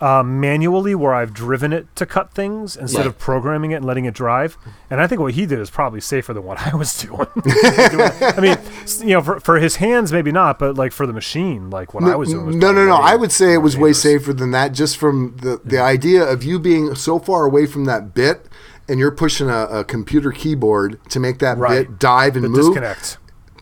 uh, 0.00 0.22
manually 0.22 0.94
where 0.94 1.12
I've 1.12 1.34
driven 1.34 1.72
it 1.72 1.88
to 1.96 2.06
cut 2.06 2.32
things 2.32 2.76
instead 2.76 2.98
Right. 2.98 3.06
of 3.08 3.18
programming 3.18 3.72
it 3.72 3.76
and 3.76 3.84
letting 3.84 4.04
it 4.04 4.14
drive. 4.14 4.56
And 4.90 5.00
I 5.00 5.08
think 5.08 5.20
what 5.20 5.34
he 5.34 5.44
did 5.44 5.58
is 5.58 5.70
probably 5.70 6.00
safer 6.00 6.32
than 6.32 6.44
what 6.44 6.58
I 6.72 6.76
was 6.76 6.96
doing. 6.96 7.26
I 7.44 8.38
mean, 8.40 8.56
you 9.00 9.14
know, 9.14 9.22
for, 9.22 9.40
for 9.40 9.58
his 9.58 9.76
hands 9.76 10.12
maybe 10.12 10.30
not, 10.30 10.58
but 10.60 10.76
like 10.76 10.92
for 10.92 11.04
the 11.06 11.12
machine, 11.12 11.68
like 11.70 11.94
what 11.94 12.04
I 12.04 12.14
was 12.14 12.28
doing. 12.30 12.46
Was 12.46 12.56
no, 12.56 12.70
no, 12.70 12.86
no. 12.86 12.94
I 12.94 13.16
would 13.16 13.32
say 13.32 13.54
it 13.54 13.58
was 13.58 13.76
way 13.76 13.92
safer 13.92 14.32
than 14.32 14.52
that, 14.52 14.72
just 14.72 14.96
from 14.98 15.36
the 15.42 15.60
the 15.64 15.80
idea 15.80 16.22
of 16.22 16.44
you 16.44 16.58
being 16.60 16.94
so 16.94 17.18
far 17.18 17.44
away 17.44 17.66
from 17.66 17.86
that 17.86 18.14
bit, 18.14 18.46
and 18.88 19.00
you're 19.00 19.10
pushing 19.10 19.48
a, 19.50 19.64
a 19.64 19.84
computer 19.84 20.30
keyboard 20.30 21.00
to 21.10 21.18
make 21.18 21.40
that 21.40 21.58
Right. 21.58 21.88
bit 21.88 21.98
dive 21.98 22.36
and 22.36 22.44
The 22.44 22.48
move. 22.50 22.66
disconnect. 22.66 23.18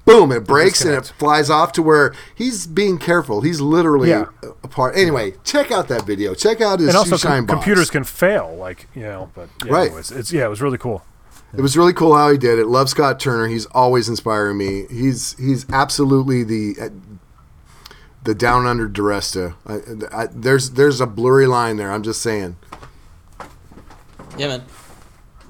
Boom! 0.07 0.31
It 0.33 0.45
breaks 0.47 0.83
and 0.83 0.95
it 0.95 1.13
flies 1.19 1.51
off 1.51 1.73
to 1.73 1.83
where 1.83 2.15
he's 2.35 2.67
being 2.67 2.97
careful. 2.97 3.41
He's 3.43 3.61
literally 3.61 4.09
Yeah. 4.11 4.27
apart. 4.63 4.97
Anyway, 4.97 5.35
check 5.45 5.71
out 5.73 5.89
that 5.89 6.07
video. 6.07 6.33
Check 6.33 6.61
out 6.63 6.79
his 6.79 6.89
And 6.89 6.97
also, 6.97 7.17
shine 7.17 7.39
com- 7.41 7.47
box. 7.47 7.55
computers 7.57 7.91
can 7.91 8.05
fail, 8.05 8.55
like 8.57 8.87
you 8.95 9.03
know. 9.03 9.31
But 9.35 9.49
yeah, 9.65 9.73
Right. 9.73 9.87
anyways, 9.89 10.13
it's 10.13 10.33
yeah, 10.33 10.47
it 10.47 10.49
was 10.49 10.63
really 10.63 10.79
cool. 10.79 11.03
It 11.57 11.61
was 11.61 11.77
really 11.77 11.93
cool 11.93 12.15
how 12.17 12.31
he 12.31 12.39
did 12.39 12.59
it. 12.59 12.67
Love 12.67 12.89
Scott 12.89 13.19
Turner. 13.19 13.47
He's 13.49 13.67
always 13.67 14.09
inspiring 14.09 14.57
me. 14.59 14.87
He's 14.91 15.35
he's 15.39 15.67
absolutely 15.73 16.45
the 16.45 16.77
uh, 16.81 16.89
the 18.23 18.35
down 18.35 18.67
under 18.67 18.89
DeResta. 18.89 19.55
I, 19.67 19.81
I, 20.23 20.29
there's 20.33 20.71
there's 20.71 21.01
a 21.01 21.07
blurry 21.07 21.47
line 21.47 21.79
there. 21.79 21.91
I'm 21.91 22.03
just 22.03 22.23
saying. 22.23 22.57
Yeah, 24.39 24.49
man. 24.49 24.63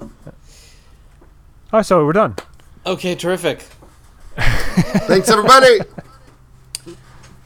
All 0.01 0.11
right, 1.81 1.85
so 1.87 2.05
we're 2.07 2.13
done. 2.13 2.37
Okay, 2.87 3.15
terrific. 3.15 3.67
Thanks 5.07 5.31
everybody. 5.31 5.81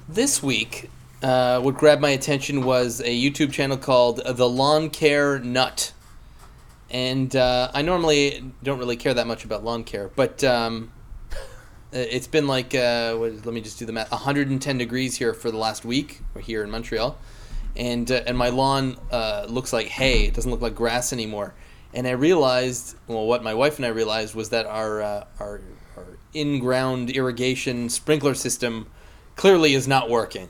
This 0.09 0.43
week, 0.43 0.91
uh, 1.22 1.61
what 1.61 1.76
grabbed 1.76 2.03
my 2.03 2.11
attention 2.11 2.64
was 2.64 3.01
a 3.01 3.05
YouTube 3.05 3.53
channel 3.53 3.76
called 3.76 4.20
The 4.24 4.49
Lawn 4.49 4.91
Care 4.91 5.38
Nut. 5.38 5.93
And 6.91 7.34
uh, 7.36 7.70
I 7.72 7.82
normally 7.82 8.53
don't 8.64 8.80
really 8.80 8.97
care 8.97 9.14
that 9.14 9.28
much 9.28 9.45
about 9.45 9.62
lawn 9.62 9.84
care, 9.84 10.09
but 10.09 10.43
um, 10.43 10.91
it's 11.93 12.26
been 12.26 12.49
like, 12.49 12.74
uh, 12.74 13.14
let 13.16 13.47
me 13.47 13.61
just 13.61 13.78
do 13.78 13.86
the 13.86 13.93
math, 13.93 14.11
110 14.11 14.78
degrees 14.78 15.16
here 15.16 15.32
for 15.32 15.53
the 15.53 15.59
last 15.59 15.84
week 15.84 16.22
here 16.41 16.64
in 16.64 16.70
Montreal. 16.72 17.16
And, 17.76 18.11
uh, 18.11 18.22
and 18.26 18.36
my 18.36 18.49
lawn 18.49 18.99
uh, 19.12 19.47
looks 19.49 19.72
like 19.72 19.86
hay, 19.86 20.24
it 20.24 20.34
doesn't 20.34 20.51
look 20.51 20.61
like 20.61 20.74
grass 20.74 21.12
anymore. 21.12 21.55
And 21.95 22.09
I 22.09 22.12
realized, 22.12 22.97
well, 23.07 23.26
what 23.26 23.45
my 23.45 23.55
wife 23.55 23.76
and 23.76 23.86
I 23.86 23.91
realized 23.91 24.34
was 24.34 24.49
that 24.49 24.66
our, 24.66 25.01
uh, 25.01 25.24
our, 25.38 25.61
our 26.35 26.41
in 26.41 26.59
ground 26.61 27.11
irrigation 27.11 27.89
sprinkler 27.89 28.35
system 28.35 28.87
clearly 29.37 29.74
is 29.74 29.89
not 29.89 30.11
working. 30.11 30.49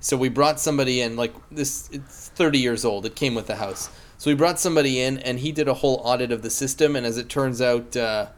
So 0.00 0.16
we 0.16 0.28
brought 0.28 0.58
somebody 0.58 1.00
in, 1.00 1.16
like 1.16 1.34
this, 1.50 1.88
it's 1.92 2.28
30 2.30 2.58
years 2.58 2.84
old. 2.84 3.04
It 3.04 3.14
came 3.14 3.34
with 3.34 3.46
the 3.46 3.56
house. 3.56 3.90
So 4.16 4.30
we 4.30 4.34
brought 4.34 4.58
somebody 4.58 5.00
in, 5.00 5.18
and 5.18 5.38
he 5.38 5.52
did 5.52 5.68
a 5.68 5.74
whole 5.74 6.00
audit 6.04 6.32
of 6.32 6.42
the 6.42 6.50
system. 6.50 6.96
And 6.96 7.04
as 7.04 7.18
it 7.18 7.28
turns 7.28 7.60
out, 7.60 7.96
uh, 7.96 8.28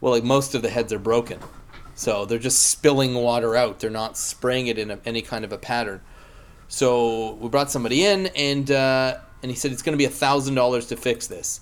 well, 0.00 0.12
like 0.12 0.24
most 0.24 0.54
of 0.54 0.62
the 0.62 0.70
heads 0.70 0.92
are 0.92 0.98
broken. 0.98 1.38
So 1.94 2.24
they're 2.24 2.38
just 2.38 2.62
spilling 2.62 3.14
water 3.14 3.56
out. 3.56 3.80
They're 3.80 3.90
not 3.90 4.16
spraying 4.16 4.66
it 4.66 4.78
in 4.78 4.90
a, 4.90 4.98
any 5.04 5.22
kind 5.22 5.44
of 5.44 5.52
a 5.52 5.58
pattern. 5.58 6.00
So 6.68 7.34
we 7.34 7.48
brought 7.48 7.70
somebody 7.70 8.04
in, 8.04 8.26
and 8.28 8.70
uh, 8.70 9.18
and 9.42 9.50
he 9.50 9.56
said 9.56 9.70
it's 9.70 9.82
going 9.82 9.92
to 9.92 9.98
be 9.98 10.06
a 10.06 10.10
thousand 10.10 10.54
dollars 10.54 10.86
to 10.86 10.96
fix 10.96 11.26
this. 11.26 11.60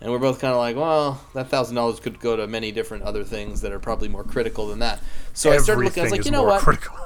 And 0.00 0.12
we're 0.12 0.18
both 0.18 0.40
kind 0.40 0.52
of 0.52 0.58
like, 0.58 0.76
well, 0.76 1.24
that 1.34 1.48
thousand 1.48 1.76
dollars 1.76 2.00
could 2.00 2.20
go 2.20 2.36
to 2.36 2.46
many 2.46 2.72
different 2.72 3.04
other 3.04 3.24
things 3.24 3.62
that 3.62 3.72
are 3.72 3.78
probably 3.78 4.08
more 4.08 4.24
critical 4.24 4.66
than 4.66 4.80
that. 4.80 5.00
So 5.32 5.50
I 5.50 5.58
started 5.58 5.84
looking. 5.84 6.02
I 6.02 6.04
was 6.04 6.12
like, 6.12 6.24
you 6.24 6.30
know 6.30 6.42
what? 6.42 6.60
critical. 6.60 6.96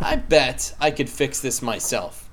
I 0.00 0.16
bet 0.16 0.74
I 0.80 0.90
could 0.90 1.08
fix 1.08 1.40
this 1.40 1.62
myself. 1.62 2.28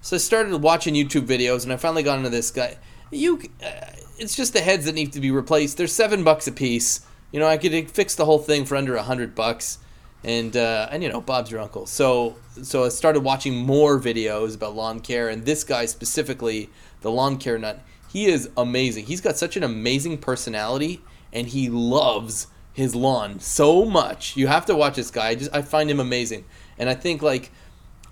So 0.00 0.16
I 0.16 0.18
started 0.18 0.54
watching 0.58 0.94
YouTube 0.94 1.26
videos, 1.26 1.64
and 1.64 1.72
I 1.72 1.76
finally 1.76 2.02
got 2.02 2.18
into 2.18 2.30
this 2.30 2.50
guy. 2.50 2.76
You, 3.10 3.40
uh, 3.64 3.70
it's 4.18 4.34
just 4.34 4.52
the 4.52 4.60
heads 4.60 4.84
that 4.84 4.94
need 4.94 5.12
to 5.14 5.20
be 5.20 5.30
replaced. 5.30 5.76
They're 5.76 5.86
seven 5.86 6.24
bucks 6.24 6.46
a 6.46 6.52
piece. 6.52 7.06
You 7.32 7.40
know, 7.40 7.46
I 7.46 7.56
could 7.56 7.90
fix 7.90 8.14
the 8.14 8.24
whole 8.24 8.38
thing 8.38 8.64
for 8.64 8.76
under 8.76 8.96
a 8.96 9.02
hundred 9.02 9.34
bucks, 9.34 9.78
and 10.22 10.56
uh, 10.56 10.88
and 10.90 11.02
you 11.02 11.08
know, 11.08 11.20
Bob's 11.20 11.50
your 11.50 11.60
uncle. 11.60 11.86
So 11.86 12.36
so 12.62 12.84
I 12.84 12.88
started 12.88 13.20
watching 13.20 13.56
more 13.56 13.98
videos 13.98 14.54
about 14.54 14.74
lawn 14.74 15.00
care, 15.00 15.28
and 15.28 15.44
this 15.44 15.64
guy 15.64 15.86
specifically, 15.86 16.70
the 17.00 17.10
lawn 17.10 17.38
care 17.38 17.58
nut. 17.58 17.80
He 18.14 18.26
is 18.26 18.48
amazing. 18.56 19.06
He's 19.06 19.20
got 19.20 19.36
such 19.36 19.56
an 19.56 19.64
amazing 19.64 20.18
personality, 20.18 21.02
and 21.32 21.48
he 21.48 21.68
loves 21.68 22.46
his 22.72 22.94
lawn 22.94 23.40
so 23.40 23.84
much. 23.84 24.36
You 24.36 24.46
have 24.46 24.64
to 24.66 24.74
watch 24.76 24.94
this 24.94 25.10
guy. 25.10 25.30
I 25.30 25.34
just 25.34 25.52
I 25.52 25.62
find 25.62 25.90
him 25.90 25.98
amazing, 25.98 26.44
and 26.78 26.88
I 26.88 26.94
think 26.94 27.22
like 27.22 27.50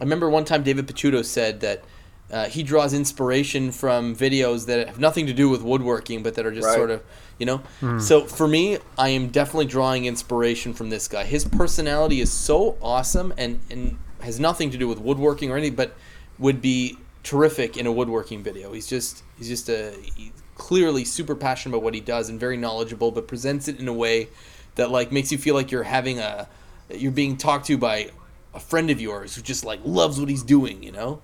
I 0.01 0.03
remember 0.05 0.29
one 0.29 0.45
time 0.45 0.65
David 0.65 0.89
Picciuto 0.89 1.25
said 1.25 1.61
that 1.61 1.85
uh, 2.33 2.47
he 2.49 2.65
draws 2.65 2.93
inspiration 2.93 3.71
from 3.71 4.17
videos 4.17 4.67
that 4.67 4.89
have 4.89 4.99
nothing 4.99 5.27
to 5.29 5.33
do 5.33 5.49
with 5.49 5.63
woodworking, 5.63 6.25
but 6.25 6.35
that 6.35 6.45
are 6.47 6.51
just 6.53 6.67
Right. 6.67 6.75
sort 6.75 6.91
of, 6.91 7.03
you 7.39 7.47
know. 7.47 7.61
So 8.01 8.25
for 8.25 8.49
me, 8.49 8.79
I 8.99 9.11
am 9.11 9.29
definitely 9.29 9.67
drawing 9.67 10.07
inspiration 10.07 10.75
from 10.75 10.91
this 10.91 11.07
guy. 11.07 11.23
His 11.25 11.45
personality 11.45 12.21
is 12.21 12.33
so 12.33 12.77
awesome 12.83 13.33
and 13.39 13.61
and 13.71 13.99
has 14.21 14.41
nothing 14.41 14.71
to 14.73 14.79
do 14.79 14.89
with 14.89 14.99
woodworking 14.99 15.53
or 15.53 15.57
anything, 15.57 15.77
but 15.77 15.95
would 16.41 16.61
be 16.61 16.97
terrific 17.23 17.77
in 17.77 17.87
a 17.87 17.93
woodworking 17.93 18.43
video. 18.43 18.73
He's 18.73 18.87
just 18.87 19.23
he's 19.39 19.49
just 19.49 19.69
a 19.69 19.93
he's 20.17 20.33
clearly 20.55 21.05
super 21.05 21.35
passionate 21.35 21.75
about 21.75 21.85
what 21.85 21.95
he 21.95 22.01
does 22.01 22.29
and 22.29 22.39
very 22.39 22.57
knowledgeable, 22.57 23.11
but 23.11 23.27
presents 23.29 23.69
it 23.69 23.79
in 23.81 23.89
a 23.89 23.93
way 23.93 24.29
that 24.75 24.91
like 24.91 25.13
makes 25.13 25.33
you 25.33 25.39
feel 25.39 25.55
like 25.55 25.71
you're 25.71 25.83
having 25.83 26.19
a 26.19 26.49
you're 26.91 27.13
being 27.13 27.37
talked 27.37 27.67
to 27.67 27.79
by 27.79 28.11
a 28.55 28.61
friend 28.61 28.91
of 28.91 29.01
yours 29.01 29.35
who 29.37 29.43
just 29.43 29.65
like 29.65 29.81
loves 29.85 30.21
what 30.21 30.29
he's 30.29 30.43
doing, 30.43 30.83
you 30.83 30.93
know. 30.93 31.23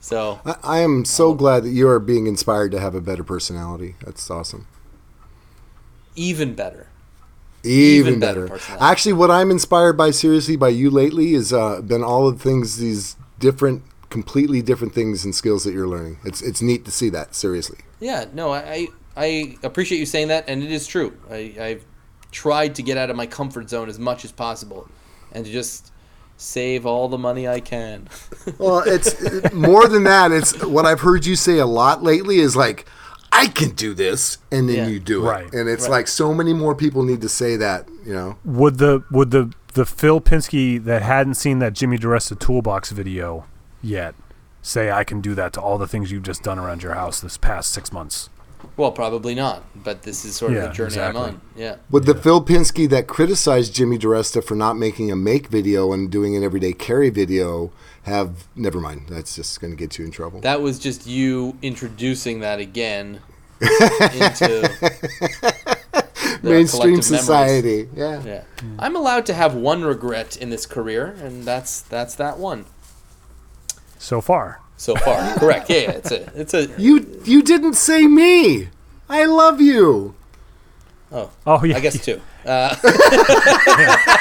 So 0.00 0.40
I, 0.44 0.56
I 0.62 0.78
am 0.78 1.04
so 1.04 1.34
glad 1.34 1.64
that 1.64 1.70
you 1.70 1.88
are 1.88 1.98
being 1.98 2.26
inspired 2.26 2.72
to 2.72 2.80
have 2.80 2.94
a 2.94 3.00
better 3.00 3.22
personality. 3.24 3.96
That's 4.04 4.30
awesome. 4.30 4.66
even 6.16 6.54
better. 6.54 6.88
Even, 7.62 8.14
Even 8.14 8.20
better 8.20 8.48
better. 8.48 8.76
Actually, 8.80 9.12
what 9.12 9.30
I'm 9.30 9.50
inspired 9.50 9.92
by, 9.94 10.12
seriously, 10.12 10.56
by 10.56 10.70
you 10.70 10.88
lately, 10.90 11.34
is 11.34 11.52
uh, 11.52 11.82
been 11.82 12.02
all 12.02 12.26
of 12.26 12.38
the 12.38 12.42
things, 12.42 12.78
these 12.78 13.16
different, 13.38 13.82
completely 14.10 14.60
different 14.60 14.92
things 14.94 15.24
and 15.24 15.34
skills 15.34 15.64
that 15.64 15.72
you're 15.72 15.88
learning. 15.88 16.18
It's 16.24 16.42
it's 16.42 16.60
neat 16.60 16.84
to 16.84 16.90
see 16.90 17.08
that. 17.10 17.34
Seriously. 17.34 17.78
Yeah, 18.00 18.26
no, 18.34 18.52
I 18.52 18.60
I 18.62 18.88
I 19.16 19.56
appreciate 19.62 19.98
you 19.98 20.06
saying 20.06 20.28
that, 20.28 20.44
and 20.48 20.62
it 20.62 20.70
is 20.70 20.86
true. 20.86 21.16
I, 21.30 21.54
I've 21.60 21.84
tried 22.32 22.74
to 22.76 22.82
get 22.82 22.96
out 22.96 23.10
of 23.10 23.16
my 23.16 23.26
comfort 23.26 23.68
zone 23.70 23.88
as 23.88 23.98
much 23.98 24.24
as 24.24 24.32
possible, 24.32 24.88
and 25.32 25.44
to 25.46 25.50
just 25.50 25.92
save 26.36 26.86
all 26.86 27.08
the 27.08 27.18
money 27.18 27.46
I 27.48 27.60
can. 27.60 28.08
Well, 28.58 28.82
it's 28.86 29.20
it- 29.22 29.52
more 29.52 29.86
than 29.86 30.04
that. 30.04 30.32
It's 30.32 30.64
what 30.64 30.86
I've 30.86 31.00
heard 31.00 31.24
you 31.26 31.36
say 31.36 31.58
a 31.58 31.66
lot 31.66 32.02
lately 32.02 32.38
is 32.38 32.56
like, 32.56 32.86
I 33.32 33.46
can 33.46 33.70
do 33.70 33.92
this, 33.94 34.38
and 34.50 34.68
then 34.68 34.76
Yeah. 34.76 34.86
you 34.88 34.98
do 35.00 35.24
it. 35.26 35.30
Right. 35.30 35.52
And 35.52 35.68
it's 35.68 35.82
Right. 35.84 35.90
like 35.90 36.08
so 36.08 36.32
many 36.34 36.52
more 36.54 36.74
people 36.74 37.02
need 37.02 37.20
to 37.20 37.28
say 37.28 37.56
that. 37.56 37.88
You 38.04 38.12
know. 38.14 38.38
Would 38.44 38.78
the 38.78 39.02
would 39.10 39.30
the 39.30 39.52
the 39.74 39.84
Phil 39.84 40.20
Pinsky 40.20 40.82
that 40.84 41.02
hadn't 41.02 41.34
seen 41.34 41.58
that 41.60 41.74
Jimmy 41.74 41.98
DeResta 41.98 42.38
toolbox 42.38 42.90
video 42.90 43.44
yet 43.82 44.14
say 44.62 44.90
I 44.90 45.04
can 45.04 45.20
do 45.20 45.34
that 45.34 45.52
to 45.54 45.60
all 45.60 45.78
the 45.78 45.88
things 45.88 46.12
you've 46.12 46.22
just 46.22 46.42
done 46.42 46.58
around 46.58 46.82
your 46.82 46.94
house 46.94 47.20
this 47.20 47.36
past 47.38 47.72
six 47.72 47.92
months? 47.92 48.28
well, 48.76 48.92
probably 48.92 49.34
not, 49.34 49.64
but 49.74 50.02
this 50.02 50.22
is 50.26 50.36
sort 50.36 50.52
of 50.52 50.58
Yeah, 50.58 50.66
the 50.68 50.74
journey 50.74 50.88
exactly. 50.88 51.22
I'm 51.22 51.28
on. 51.28 51.40
Yeah. 51.56 51.76
Would 51.90 52.04
the 52.04 52.14
Phil 52.14 52.44
Pinsky 52.44 52.86
that 52.90 53.06
criticized 53.06 53.74
Jimmy 53.74 53.98
DeResta 53.98 54.44
for 54.44 54.54
not 54.54 54.76
making 54.76 55.10
a 55.10 55.16
make 55.16 55.48
video 55.48 55.92
and 55.94 56.10
doing 56.10 56.36
an 56.36 56.44
everyday 56.44 56.74
carry 56.74 57.08
video 57.08 57.72
have? 58.02 58.48
Never 58.54 58.78
mind. 58.78 59.06
That's 59.08 59.34
just 59.34 59.60
going 59.62 59.70
to 59.72 59.76
get 59.78 59.98
you 59.98 60.04
in 60.04 60.10
trouble. 60.10 60.40
That 60.40 60.60
was 60.60 60.78
just 60.78 61.06
you 61.06 61.56
introducing 61.62 62.40
that 62.40 62.58
again 62.60 63.20
into 63.60 64.70
Mainstream 66.42 66.42
collective 66.42 66.72
memories. 66.82 67.06
society. 67.06 67.88
Yeah. 67.94 68.22
Yeah. 68.22 68.42
I'm 68.78 68.94
allowed 68.96 69.24
to 69.26 69.34
have 69.34 69.54
one 69.54 69.82
regret 69.84 70.36
in 70.36 70.50
this 70.50 70.66
career, 70.66 71.16
and 71.22 71.44
that's 71.44 71.80
that's 71.80 72.14
that 72.16 72.38
one 72.38 72.66
So 74.02 74.20
far. 74.22 74.60
so 74.76 74.94
far. 74.96 75.34
Correct. 75.38 75.68
Yeah, 75.70 75.76
yeah, 75.76 75.90
it's 75.90 76.10
a 76.10 76.40
it's 76.40 76.54
a 76.54 76.66
You 76.78 77.20
you 77.24 77.42
didn't 77.42 77.74
say 77.74 78.06
me. 78.06 78.68
I 79.08 79.24
love 79.26 79.60
you. 79.60 80.14
oh 81.12 81.30
Oh 81.46 81.62
yeah. 81.64 81.76
I 81.76 81.80
guess 81.80 82.02
two. 82.04 82.20
Uh, 82.46 82.74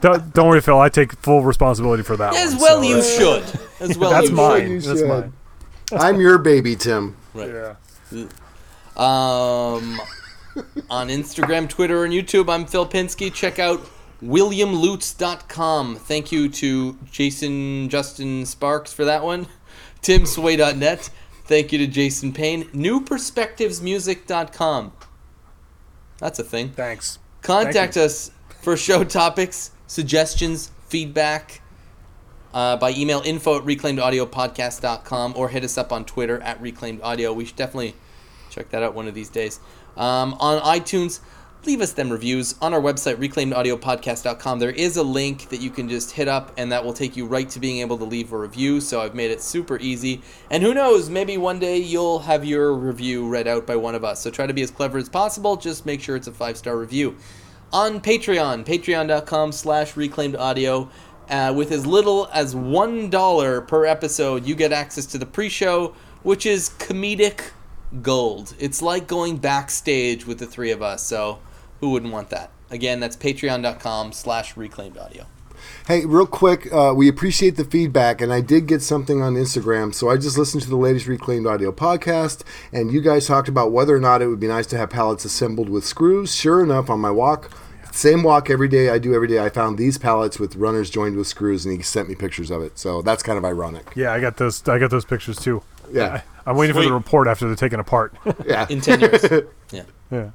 Don't, 0.00 0.34
don't 0.34 0.48
worry, 0.48 0.60
Phil. 0.60 0.78
I 0.78 0.90
take 0.90 1.12
full 1.14 1.42
responsibility 1.42 2.02
for 2.02 2.14
that. 2.18 2.34
as 2.36 2.52
one, 2.52 2.60
well 2.60 2.82
so- 2.82 2.88
you 2.88 3.02
should. 3.02 3.60
As 3.80 3.96
well 3.96 4.10
That's 4.10 4.28
you 4.28 4.34
mine. 4.36 4.70
You 4.72 4.80
That's 4.80 5.00
should. 5.00 5.08
mine. 5.08 5.32
I'm 5.92 6.20
your 6.20 6.36
baby, 6.36 6.76
Tim. 6.76 7.16
Right. 7.32 7.48
Yeah. 7.48 7.74
Um, 8.96 9.98
on 10.90 11.08
Instagram, 11.08 11.70
Twitter, 11.70 12.04
and 12.04 12.12
YouTube, 12.12 12.52
I'm 12.52 12.66
Phil 12.66 12.86
Pinsky. 12.86 13.32
Check 13.32 13.58
out 13.58 13.80
WilliamLutz.com. 14.24 15.96
Thank 15.96 16.32
you 16.32 16.48
to 16.48 16.96
Jason 17.10 17.90
Justin 17.90 18.46
Sparks 18.46 18.90
for 18.92 19.04
that 19.04 19.22
one. 19.22 19.46
TimSway.net. 20.02 21.10
Thank 21.44 21.72
you 21.72 21.78
to 21.78 21.86
Jason 21.86 22.32
Payne. 22.32 22.64
NewPerspectivesMusic.com. 22.70 24.92
That's 26.18 26.38
a 26.38 26.44
thing. 26.44 26.70
Thanks. 26.70 27.18
Contact 27.42 27.94
Thank 27.94 28.06
us 28.06 28.30
for 28.62 28.78
show 28.78 29.04
topics, 29.04 29.72
suggestions, 29.86 30.70
feedback 30.88 31.60
uh, 32.54 32.76
by 32.76 32.92
email 32.92 33.20
info 33.24 33.58
at 33.58 33.64
reclaimedaudiopodcast.com 33.64 35.34
or 35.36 35.50
hit 35.50 35.64
us 35.64 35.76
up 35.76 35.92
on 35.92 36.06
Twitter 36.06 36.40
at 36.40 36.62
reclaimedaudio. 36.62 37.34
We 37.34 37.44
should 37.44 37.56
definitely 37.56 37.94
check 38.48 38.70
that 38.70 38.82
out 38.82 38.94
one 38.94 39.06
of 39.06 39.14
these 39.14 39.28
days. 39.28 39.60
Um, 39.96 40.34
on 40.34 40.60
iTunes, 40.62 41.20
leave 41.66 41.80
us 41.80 41.92
them 41.92 42.10
reviews. 42.10 42.54
On 42.60 42.72
our 42.74 42.80
website, 42.80 43.16
reclaimedaudiopodcast.com, 43.16 44.58
there 44.58 44.70
is 44.70 44.96
a 44.96 45.02
link 45.02 45.48
that 45.48 45.60
you 45.60 45.70
can 45.70 45.88
just 45.88 46.12
hit 46.12 46.28
up 46.28 46.52
and 46.56 46.70
that 46.72 46.84
will 46.84 46.92
take 46.92 47.16
you 47.16 47.26
right 47.26 47.48
to 47.50 47.60
being 47.60 47.80
able 47.80 47.98
to 47.98 48.04
leave 48.04 48.32
a 48.32 48.38
review. 48.38 48.80
So 48.80 49.00
I've 49.00 49.14
made 49.14 49.30
it 49.30 49.42
super 49.42 49.78
easy. 49.78 50.22
And 50.50 50.62
who 50.62 50.74
knows, 50.74 51.10
maybe 51.10 51.36
one 51.36 51.58
day 51.58 51.78
you'll 51.78 52.20
have 52.20 52.44
your 52.44 52.74
review 52.74 53.28
read 53.28 53.48
out 53.48 53.66
by 53.66 53.76
one 53.76 53.94
of 53.94 54.04
us. 54.04 54.20
So 54.20 54.30
try 54.30 54.46
to 54.46 54.54
be 54.54 54.62
as 54.62 54.70
clever 54.70 54.98
as 54.98 55.08
possible. 55.08 55.56
Just 55.56 55.86
make 55.86 56.00
sure 56.00 56.16
it's 56.16 56.26
a 56.26 56.32
five 56.32 56.56
star 56.56 56.76
review 56.76 57.16
on 57.72 58.00
Patreon, 58.00 58.64
patreon.com 58.64 59.50
slash 59.52 59.96
reclaimed 59.96 60.36
audio. 60.36 60.88
Uh, 61.28 61.52
with 61.56 61.72
as 61.72 61.86
little 61.86 62.28
as 62.32 62.54
$1 62.54 63.66
per 63.66 63.86
episode, 63.86 64.46
you 64.46 64.54
get 64.54 64.72
access 64.72 65.06
to 65.06 65.18
the 65.18 65.26
pre 65.26 65.48
show, 65.48 65.94
which 66.22 66.46
is 66.46 66.68
comedic 66.78 67.50
gold. 68.02 68.54
It's 68.58 68.82
like 68.82 69.06
going 69.06 69.38
backstage 69.38 70.26
with 70.26 70.38
the 70.38 70.46
three 70.46 70.70
of 70.70 70.82
us, 70.82 71.02
so 71.02 71.38
who 71.84 71.90
wouldn't 71.90 72.14
want 72.14 72.30
that? 72.30 72.50
Again, 72.70 72.98
that's 72.98 73.14
patreon.com 73.14 74.12
slash 74.12 74.56
reclaimed 74.56 74.96
audio. 74.96 75.26
Hey, 75.86 76.06
real 76.06 76.26
quick, 76.26 76.72
uh, 76.72 76.94
we 76.96 77.08
appreciate 77.10 77.56
the 77.56 77.64
feedback, 77.64 78.22
and 78.22 78.32
I 78.32 78.40
did 78.40 78.66
get 78.66 78.80
something 78.80 79.20
on 79.20 79.34
Instagram. 79.34 79.94
So 79.94 80.08
I 80.08 80.16
just 80.16 80.38
listened 80.38 80.62
to 80.62 80.70
the 80.70 80.76
latest 80.76 81.06
Reclaimed 81.06 81.46
Audio 81.46 81.72
podcast, 81.72 82.42
and 82.72 82.90
you 82.90 83.02
guys 83.02 83.26
talked 83.26 83.48
about 83.48 83.70
whether 83.70 83.94
or 83.94 84.00
not 84.00 84.22
it 84.22 84.28
would 84.28 84.40
be 84.40 84.46
nice 84.46 84.66
to 84.68 84.78
have 84.78 84.88
pallets 84.88 85.26
assembled 85.26 85.68
with 85.68 85.84
screws. 85.84 86.34
Sure 86.34 86.62
enough, 86.62 86.88
on 86.88 87.00
my 87.00 87.10
walk, 87.10 87.50
same 87.92 88.22
walk 88.22 88.48
every 88.48 88.68
day 88.68 88.88
I 88.88 88.96
do 88.96 89.14
every 89.14 89.28
day, 89.28 89.44
I 89.44 89.50
found 89.50 89.76
these 89.76 89.98
pallets 89.98 90.40
with 90.40 90.56
runners 90.56 90.88
joined 90.88 91.16
with 91.16 91.26
screws, 91.26 91.66
and 91.66 91.76
he 91.76 91.82
sent 91.82 92.08
me 92.08 92.14
pictures 92.14 92.50
of 92.50 92.62
it. 92.62 92.78
So 92.78 93.02
that's 93.02 93.22
kind 93.22 93.36
of 93.36 93.44
ironic. 93.44 93.92
Yeah, 93.94 94.14
I 94.14 94.20
got 94.20 94.38
those. 94.38 94.66
I 94.66 94.78
got 94.78 94.90
those 94.90 95.04
pictures 95.04 95.36
too. 95.36 95.62
Yeah. 95.92 96.22
I, 96.46 96.50
am 96.50 96.56
waiting 96.56 96.74
for 96.74 96.82
the 96.82 96.92
report 96.94 97.28
after 97.28 97.46
they're 97.46 97.56
taken 97.56 97.78
apart. 97.78 98.14
Yeah. 98.46 98.66
In 98.70 98.80
10 98.80 99.00
years. 99.00 99.22
yeah. 99.70 99.82
yeah. 100.10 100.30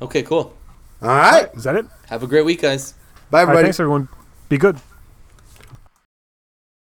Okay, 0.00 0.22
cool. 0.22 0.54
All 1.02 1.08
right. 1.08 1.48
Is 1.54 1.64
that 1.64 1.76
it? 1.76 1.86
Have 2.08 2.22
a 2.22 2.26
great 2.26 2.44
week, 2.44 2.62
guys. 2.62 2.94
Bye, 3.30 3.40
All 3.40 3.46
right. 3.46 3.50
everybody. 3.50 3.64
Thanks, 3.66 3.80
everyone. 3.80 4.08
Be 4.48 4.58
good. 4.58 4.76